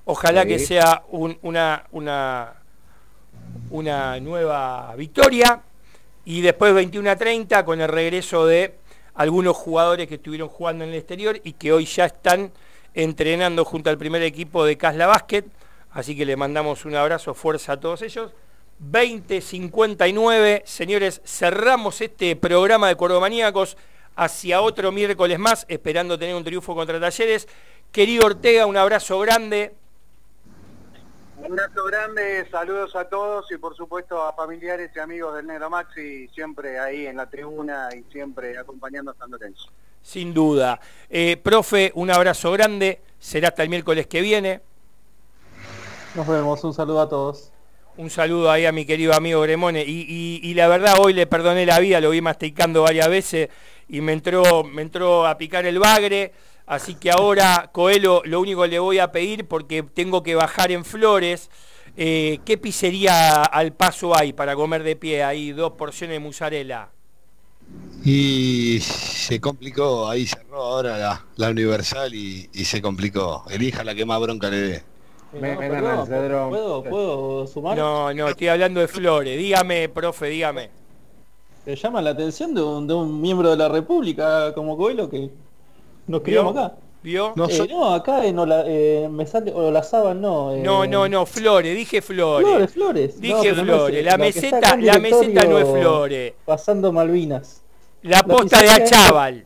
Ojalá 0.05 0.45
que 0.47 0.59
sea 0.59 1.03
una, 1.11 1.85
una, 1.91 2.55
una 3.71 4.21
nueva 4.21 4.95
victoria. 4.97 5.63
Y 6.27 6.41
después 6.41 6.73
21 6.73 7.11
a 7.11 7.17
30 7.17 7.65
con 7.65 7.81
el 7.81 7.89
regreso 7.89 8.47
de 8.47 8.77
algunos 9.15 9.57
jugadores 9.57 10.09
que 10.09 10.17
estuvieron 10.17 10.49
jugando 10.49 10.85
en 10.85 10.91
el 10.91 10.97
exterior 10.97 11.41
y 11.45 11.53
que 11.53 11.73
hoy 11.73 11.87
ya 11.87 12.07
están 12.07 12.53
entrenando 12.95 13.65
junto 13.65 13.91
al 13.91 13.99
primer 13.99 14.23
equipo 14.23 14.65
de 14.65 14.77
Casla 14.77 15.07
Basket. 15.07 15.45
Así 15.91 16.17
que 16.17 16.25
le 16.25 16.37
mandamos 16.37 16.85
un 16.85 16.97
abrazo, 16.97 17.35
fuerza 17.35 17.73
a 17.73 17.81
todos 17.81 18.03
ellos. 18.03 18.33
20.59. 18.83 20.63
Señores, 20.65 21.21
cerramos 21.25 22.01
este 22.01 22.35
programa 22.37 22.89
de 22.89 22.97
Cordomaníacos 22.97 23.77
hacia 24.17 24.61
otro 24.61 24.93
miércoles 24.93 25.39
más, 25.39 25.65
esperando 25.69 26.19
tener 26.19 26.35
un 26.35 26.45
triunfo 26.45 26.75
contra 26.75 27.01
Talleres. 27.01 27.49
Querido 27.93 28.27
Ortega, 28.27 28.67
un 28.67 28.77
abrazo 28.77 29.19
grande. 29.21 29.75
Un 31.47 31.61
abrazo 31.61 31.85
grande, 31.85 32.49
saludos 32.51 32.97
a 32.97 33.05
todos 33.05 33.53
y 33.53 33.59
por 33.59 33.77
supuesto 33.77 34.23
a 34.23 34.33
familiares 34.33 34.91
y 34.97 34.99
amigos 34.99 35.37
del 35.37 35.47
Negro 35.47 35.69
Maxi, 35.69 36.27
siempre 36.29 36.79
ahí 36.79 37.07
en 37.07 37.19
la 37.19 37.29
tribuna 37.29 37.91
y 37.95 38.03
siempre 38.11 38.57
acompañando 38.57 39.11
a 39.11 39.15
San 39.15 39.31
Lorenzo. 39.31 39.69
Sin 40.01 40.33
duda. 40.33 40.81
Eh, 41.11 41.37
profe, 41.37 41.93
un 41.97 42.11
abrazo 42.11 42.51
grande, 42.53 43.03
será 43.19 43.49
hasta 43.49 43.63
el 43.63 43.69
miércoles 43.69 44.07
que 44.07 44.23
viene. 44.23 44.63
Nos 46.15 46.27
vemos, 46.27 46.65
un 46.65 46.73
saludo 46.73 47.03
a 47.03 47.09
todos. 47.11 47.53
Un 47.99 48.09
saludo 48.09 48.51
ahí 48.51 48.65
a 48.65 48.73
mi 48.73 48.87
querido 48.87 49.13
amigo 49.13 49.43
Gremone. 49.43 49.85
Y, 49.87 50.55
la 50.55 50.67
verdad, 50.67 50.95
hoy 50.99 51.13
le 51.13 51.27
perdoné 51.27 51.67
la 51.67 51.79
vida, 51.79 52.01
lo 52.01 52.11
vi 52.11 52.23
masticando 52.23 52.83
varias 52.83 53.09
veces 53.09 53.51
y 53.89 54.01
me 54.01 54.15
entró, 54.15 54.65
me 54.65 54.81
entró 54.81 55.27
a 55.27 55.37
picar 55.37 55.67
el 55.67 55.79
bagre. 55.79 56.33
Así 56.67 56.95
que 56.95 57.11
ahora, 57.11 57.71
Coelho, 57.73 58.23
lo 58.25 58.41
único 58.41 58.63
que 58.63 58.69
le 58.69 58.79
voy 58.79 58.99
a 58.99 59.13
pedir, 59.13 59.47
porque 59.47 59.83
tengo 59.83 60.23
que 60.23 60.35
bajar 60.35 60.73
en 60.73 60.85
Flores, 60.85 61.51
eh, 61.97 62.41
¿qué 62.45 62.57
pizzería 62.57 63.43
al 63.45 63.73
paso 63.73 64.17
hay 64.17 64.33
para 64.33 64.55
comer 64.55 64.83
de 64.83 64.97
pie? 64.97 65.23
Hay 65.23 65.53
dos 65.53 65.73
porciones 65.73 66.17
de 66.17 66.21
mozzarella. 66.21 66.89
Y 68.05 68.79
se 68.81 69.41
complicó, 69.41 70.09
ahí 70.09 70.27
cerró 70.27 70.63
ahora 70.63 71.25
la, 71.37 71.51
Universal 71.51 72.15
y, 72.15 72.49
y, 72.53 72.65
se 72.65 72.83
complicó. 72.83 73.45
Elija 73.51 73.85
la 73.85 73.95
que 73.95 74.05
más 74.05 74.21
bronca 74.21 74.51
le 74.51 74.57
dé. 74.57 74.83
¿puedo, 75.41 76.85
¿Puedo 76.85 77.47
sumar? 77.47 77.77
No, 77.77 78.13
no, 78.13 78.29
estoy 78.29 78.49
hablando 78.49 78.81
de 78.81 78.89
Flores. 78.89 79.39
Dígame, 79.39 79.89
profe, 79.89 80.27
dígame. 80.27 80.71
¿Te 81.65 81.75
llama 81.77 82.03
la 82.03 82.11
atención 82.11 82.55
de 82.55 82.63
un, 82.63 83.21
miembro 83.21 83.51
de 83.51 83.57
la 83.57 83.69
República 83.69 84.53
como 84.55 84.77
Coelho 84.77 85.09
que 85.09 85.31
nos 86.07 86.23
criamos 86.23 86.57
acá? 86.57 86.75
¿Vio? 87.05 87.35
No, 87.37 87.47
eh, 87.51 87.67
no 87.69 87.93
acá 87.93 88.25
en 88.25 88.39
eh, 88.67 89.09
me 89.11 89.27
sale 89.27 89.53
Olazábal 89.53 90.19
no. 90.19 90.55
Eh, 90.55 90.63
no, 90.63 90.87
no, 90.87 91.07
no, 91.07 91.27
Flores, 91.27 91.77
dije 91.77 92.01
Flores. 92.01 92.49
Flores, 92.49 92.73
Flores. 92.73 93.21
Dije 93.21 93.55
Flores. 93.55 94.05
la 94.05 94.17
meseta, 94.17 94.77
la 94.77 94.99
meseta 94.99 95.45
no 95.45 95.59
es 95.59 95.69
Flores. 95.69 96.33
Pasando 96.47 96.93
Malvinas. 96.93 97.61
La 98.03 98.23
posta 98.23 98.63
de 98.63 98.71
Achával. 98.71 99.45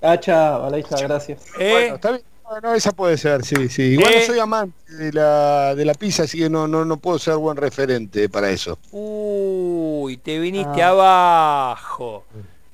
Achával, 0.00 0.72
ahí 0.72 0.80
está, 0.80 0.96
gracias. 0.96 1.44
¿Eh? 1.58 1.72
Bueno, 1.72 1.94
está 1.96 2.10
bien. 2.12 2.22
No, 2.62 2.74
esa 2.74 2.92
puede 2.92 3.18
ser, 3.18 3.44
sí, 3.44 3.68
sí. 3.68 3.82
Igual 3.82 4.10
no 4.14 4.20
soy 4.22 4.38
amante 4.38 4.94
de 4.94 5.12
la, 5.12 5.74
de 5.74 5.84
la 5.84 5.92
pizza, 5.92 6.22
así 6.22 6.38
que 6.38 6.48
no, 6.48 6.66
no, 6.66 6.86
no 6.86 6.96
puedo 6.96 7.18
ser 7.18 7.36
buen 7.36 7.58
referente 7.58 8.30
para 8.30 8.48
eso. 8.48 8.78
Uy, 8.90 10.16
te 10.16 10.38
viniste 10.38 10.82
ah. 10.82 10.88
abajo. 10.88 12.24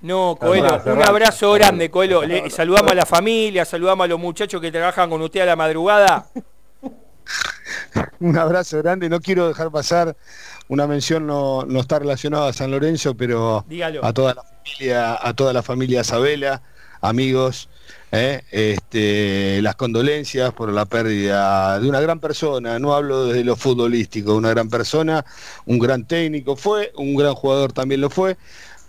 No, 0.04 0.36
Coelho, 0.38 0.82
un 0.84 1.02
abrazo 1.02 1.52
grande, 1.52 1.90
Coelho. 1.90 2.20
saludamos 2.50 2.92
a 2.92 2.94
la 2.94 3.06
familia, 3.06 3.64
saludamos 3.64 4.04
a 4.04 4.08
los 4.08 4.20
muchachos 4.20 4.60
que 4.60 4.70
trabajan 4.70 5.08
con 5.08 5.22
usted 5.22 5.40
a 5.40 5.46
la 5.46 5.56
madrugada. 5.56 6.26
un 8.20 8.36
abrazo 8.36 8.82
grande, 8.82 9.08
no 9.08 9.18
quiero 9.20 9.48
dejar 9.48 9.70
pasar 9.70 10.14
una 10.68 10.86
mención, 10.86 11.26
no, 11.26 11.64
no 11.64 11.80
está 11.80 12.00
relacionada 12.00 12.50
a 12.50 12.52
San 12.52 12.70
Lorenzo, 12.70 13.16
pero 13.16 13.64
a 14.02 14.12
toda 14.12 14.34
la 14.34 14.42
familia, 14.42 15.18
a 15.26 15.32
toda 15.32 15.54
la 15.54 15.62
familia 15.62 16.04
Sabela, 16.04 16.60
amigos, 17.00 17.70
¿eh? 18.12 18.42
este, 18.50 19.62
las 19.62 19.74
condolencias 19.74 20.52
por 20.52 20.70
la 20.70 20.84
pérdida 20.84 21.80
de 21.80 21.88
una 21.88 22.00
gran 22.00 22.20
persona, 22.20 22.78
no 22.78 22.94
hablo 22.94 23.28
desde 23.28 23.42
lo 23.42 23.56
futbolístico, 23.56 24.34
una 24.34 24.50
gran 24.50 24.68
persona, 24.68 25.24
un 25.64 25.78
gran 25.78 26.06
técnico 26.06 26.56
fue, 26.56 26.92
un 26.96 27.14
gran 27.14 27.34
jugador 27.34 27.72
también 27.72 28.02
lo 28.02 28.10
fue, 28.10 28.36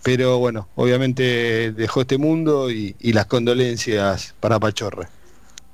pero 0.06 0.38
bueno, 0.38 0.68
obviamente 0.76 1.72
dejó 1.72 2.02
este 2.02 2.16
mundo 2.16 2.70
y 2.70 2.94
las 3.12 3.26
condolencias 3.26 4.36
para 4.38 4.60
Pachorre. 4.60 5.08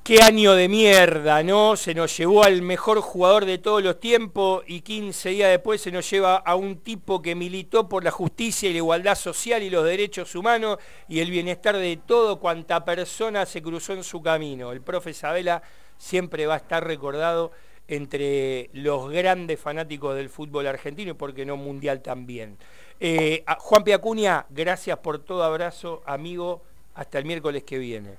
Qué 0.02 0.22
año 0.22 0.54
de 0.54 0.70
mierda, 0.70 1.42
¿no? 1.42 1.76
Se 1.76 1.94
nos 1.94 2.16
llevó 2.16 2.42
al 2.42 2.62
mejor 2.62 3.02
jugador 3.02 3.44
de 3.44 3.58
todos 3.58 3.82
los 3.82 4.00
tiempos 4.00 4.64
y 4.66 4.80
15 4.80 5.28
días 5.28 5.50
después 5.50 5.82
se 5.82 5.92
nos 5.92 6.08
lleva 6.08 6.36
a 6.36 6.56
un 6.56 6.78
tipo 6.78 7.20
que 7.20 7.34
militó 7.34 7.90
por 7.90 8.04
la 8.04 8.10
justicia 8.10 8.70
y 8.70 8.72
la 8.72 8.78
igualdad 8.78 9.16
social 9.16 9.62
y 9.62 9.68
los 9.68 9.84
derechos 9.84 10.34
humanos 10.34 10.78
y 11.10 11.20
el 11.20 11.30
bienestar 11.30 11.76
de 11.76 11.98
todo 11.98 12.40
cuanta 12.40 12.86
persona 12.86 13.44
se 13.44 13.60
cruzó 13.60 13.92
en 13.92 14.02
su 14.02 14.22
camino. 14.22 14.72
El 14.72 14.80
profe 14.80 15.10
Isabela 15.10 15.62
siempre 15.98 16.46
va 16.46 16.54
a 16.54 16.56
estar 16.56 16.82
recordado 16.86 17.52
entre 17.86 18.70
los 18.72 19.10
grandes 19.10 19.60
fanáticos 19.60 20.16
del 20.16 20.30
fútbol 20.30 20.68
argentino 20.68 21.10
y 21.10 21.14
porque 21.14 21.44
no 21.44 21.58
mundial 21.58 22.00
también. 22.00 22.56
Eh, 23.04 23.42
Juan 23.58 23.82
Piacuña, 23.82 24.46
gracias 24.48 24.96
por 24.96 25.18
todo 25.18 25.42
abrazo, 25.42 26.02
amigo. 26.06 26.62
Hasta 26.94 27.18
el 27.18 27.24
miércoles 27.24 27.64
que 27.64 27.76
viene. 27.76 28.10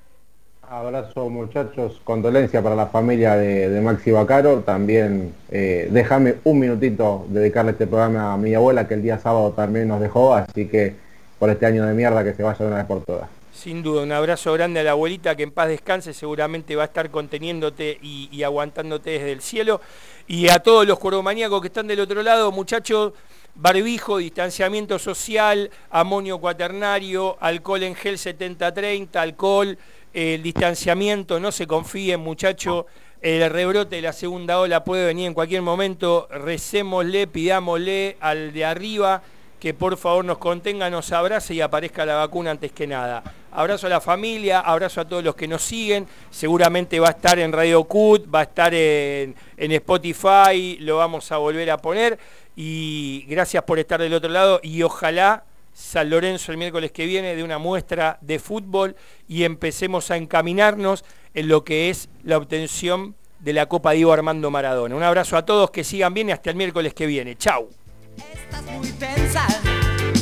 Abrazo 0.62 1.30
muchachos, 1.30 2.02
condolencia 2.04 2.62
para 2.62 2.76
la 2.76 2.88
familia 2.88 3.38
de, 3.38 3.80
Maxi 3.80 4.12
Bacaro. 4.12 4.60
También 4.60 5.34
eh, 5.50 5.88
déjame 5.90 6.36
un 6.44 6.60
minutito 6.60 7.26
dedicarle 7.30 7.72
este 7.72 7.88
programa 7.88 8.34
a 8.34 8.38
mi 8.38 8.54
abuela 8.54 8.86
que 8.86 8.96
el 8.96 9.04
día 9.04 9.18
sábado 9.20 9.54
también 9.54 9.88
nos 9.88 10.02
dejó, 10.02 10.34
así 10.34 10.68
que 10.68 10.96
por 11.40 11.50
este 11.50 11.66
año 11.66 11.86
de 11.86 11.94
mierda 11.94 12.22
que 12.22 12.34
se 12.34 12.44
vaya 12.44 12.58
de 12.60 12.68
una 12.68 12.78
vez 12.78 12.86
por 12.86 13.06
todas. 13.06 13.30
Sin 13.54 13.84
duda, 13.84 14.02
un 14.02 14.12
abrazo 14.12 14.52
grande 14.52 14.82
a 14.82 14.84
la 14.84 14.92
abuelita 14.92 15.36
que 15.38 15.44
en 15.44 15.52
paz 15.52 15.70
descanse, 15.70 16.14
seguramente 16.14 16.76
va 16.76 16.84
a 16.84 16.88
estar 16.88 17.10
conteniéndote 17.10 18.00
y, 18.02 18.44
aguantándote 18.44 19.12
desde 19.12 19.32
el 19.32 19.42
cielo. 19.42 19.80
Y 20.28 20.50
a 20.50 20.60
todos 20.60 20.86
los 20.86 21.00
coromaníacos 21.00 21.62
que 21.62 21.68
están 21.68 21.88
del 21.88 22.02
otro 22.02 22.22
lado, 22.24 22.52
muchachos, 22.52 23.14
barbijo, 23.56 24.18
distanciamiento 24.18 24.98
social, 25.00 25.70
amonio 25.90 26.40
cuaternario, 26.40 27.38
alcohol 27.40 27.84
en 27.84 27.96
gel 27.96 28.18
70-30, 28.18 29.16
alcohol, 29.16 29.78
el 30.14 30.42
distanciamiento, 30.42 31.40
no 31.40 31.52
se 31.52 31.68
confíen 31.68 32.20
muchachos, 32.20 32.86
el 33.22 33.50
rebrote 33.50 33.96
de 33.96 34.02
la 34.02 34.14
segunda 34.14 34.60
ola 34.60 34.84
puede 34.84 35.06
venir 35.06 35.28
en 35.28 35.34
cualquier 35.34 35.62
momento, 35.62 36.28
recémosle, 36.30 37.28
pidámosle 37.28 38.18
al 38.20 38.52
de 38.52 38.66
arriba 38.66 39.24
que 39.64 39.74
por 39.74 39.96
favor 39.96 40.26
nos 40.26 40.40
contenga, 40.40 40.90
nos 40.90 41.14
abrace 41.14 41.54
y 41.54 41.62
aparezca 41.62 42.06
la 42.06 42.16
vacuna 42.16 42.52
antes 42.52 42.74
que 42.74 42.86
nada. 42.86 43.24
Abrazo 43.50 43.88
a 43.88 43.92
la 43.92 44.02
familia, 44.02 44.60
abrazo 44.60 45.00
a 45.00 45.08
todos 45.08 45.24
los 45.24 45.36
que 45.36 45.48
nos 45.48 45.62
siguen, 45.62 46.06
seguramente 46.30 47.00
va 47.00 47.08
a 47.08 47.12
estar 47.12 47.40
en 47.40 47.54
Radio 47.54 47.86
Cut, 47.86 48.28
va 48.30 48.42
a 48.42 48.44
estar 48.44 48.74
en, 48.74 49.34
en 49.56 49.72
Spotify, 49.72 50.76
lo 50.82 50.98
vamos 50.98 51.32
a 51.32 51.38
volver 51.38 51.72
a 51.72 51.78
poner 51.78 52.20
y 52.58 53.26
gracias 53.30 53.64
por 53.64 53.80
estar 53.80 54.02
del 54.02 54.14
otro 54.14 54.30
lado 54.30 54.60
y 54.62 54.84
ojalá 54.84 55.46
San 55.72 56.10
Lorenzo 56.10 56.52
el 56.52 56.58
miércoles 56.58 56.92
que 56.92 57.06
viene 57.06 57.34
de 57.34 57.42
una 57.42 57.58
muestra 57.58 58.18
de 58.20 58.40
fútbol 58.40 58.98
y 59.30 59.46
empecemos 59.46 60.12
a 60.12 60.18
encaminarnos 60.18 61.06
en 61.34 61.48
lo 61.48 61.64
que 61.64 61.90
es 61.90 62.10
la 62.24 62.36
obtención 62.36 63.16
de 63.40 63.54
la 63.54 63.68
Copa 63.68 63.92
Diego 63.92 64.12
Armando 64.12 64.52
Maradona. 64.52 64.94
Un 64.94 65.04
abrazo 65.04 65.38
a 65.38 65.46
todos, 65.46 65.72
que 65.72 65.86
sigan 65.86 66.14
bien 66.14 66.28
y 66.28 66.32
hasta 66.34 66.50
el 66.50 66.58
miércoles 66.58 66.94
que 66.94 67.06
viene. 67.06 67.38
Chau. 67.38 67.70
Estás 68.18 68.64
muy 68.78 68.90
tensa, 68.92 69.46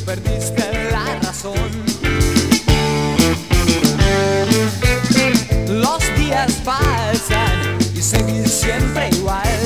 perdiste 0.06 0.92
la 0.92 1.20
razón. 1.22 1.54
Los 5.68 6.16
días 6.18 6.52
pasan 6.64 7.78
y 7.96 8.02
seguir 8.02 8.48
siempre 8.48 9.10
igual. 9.10 9.61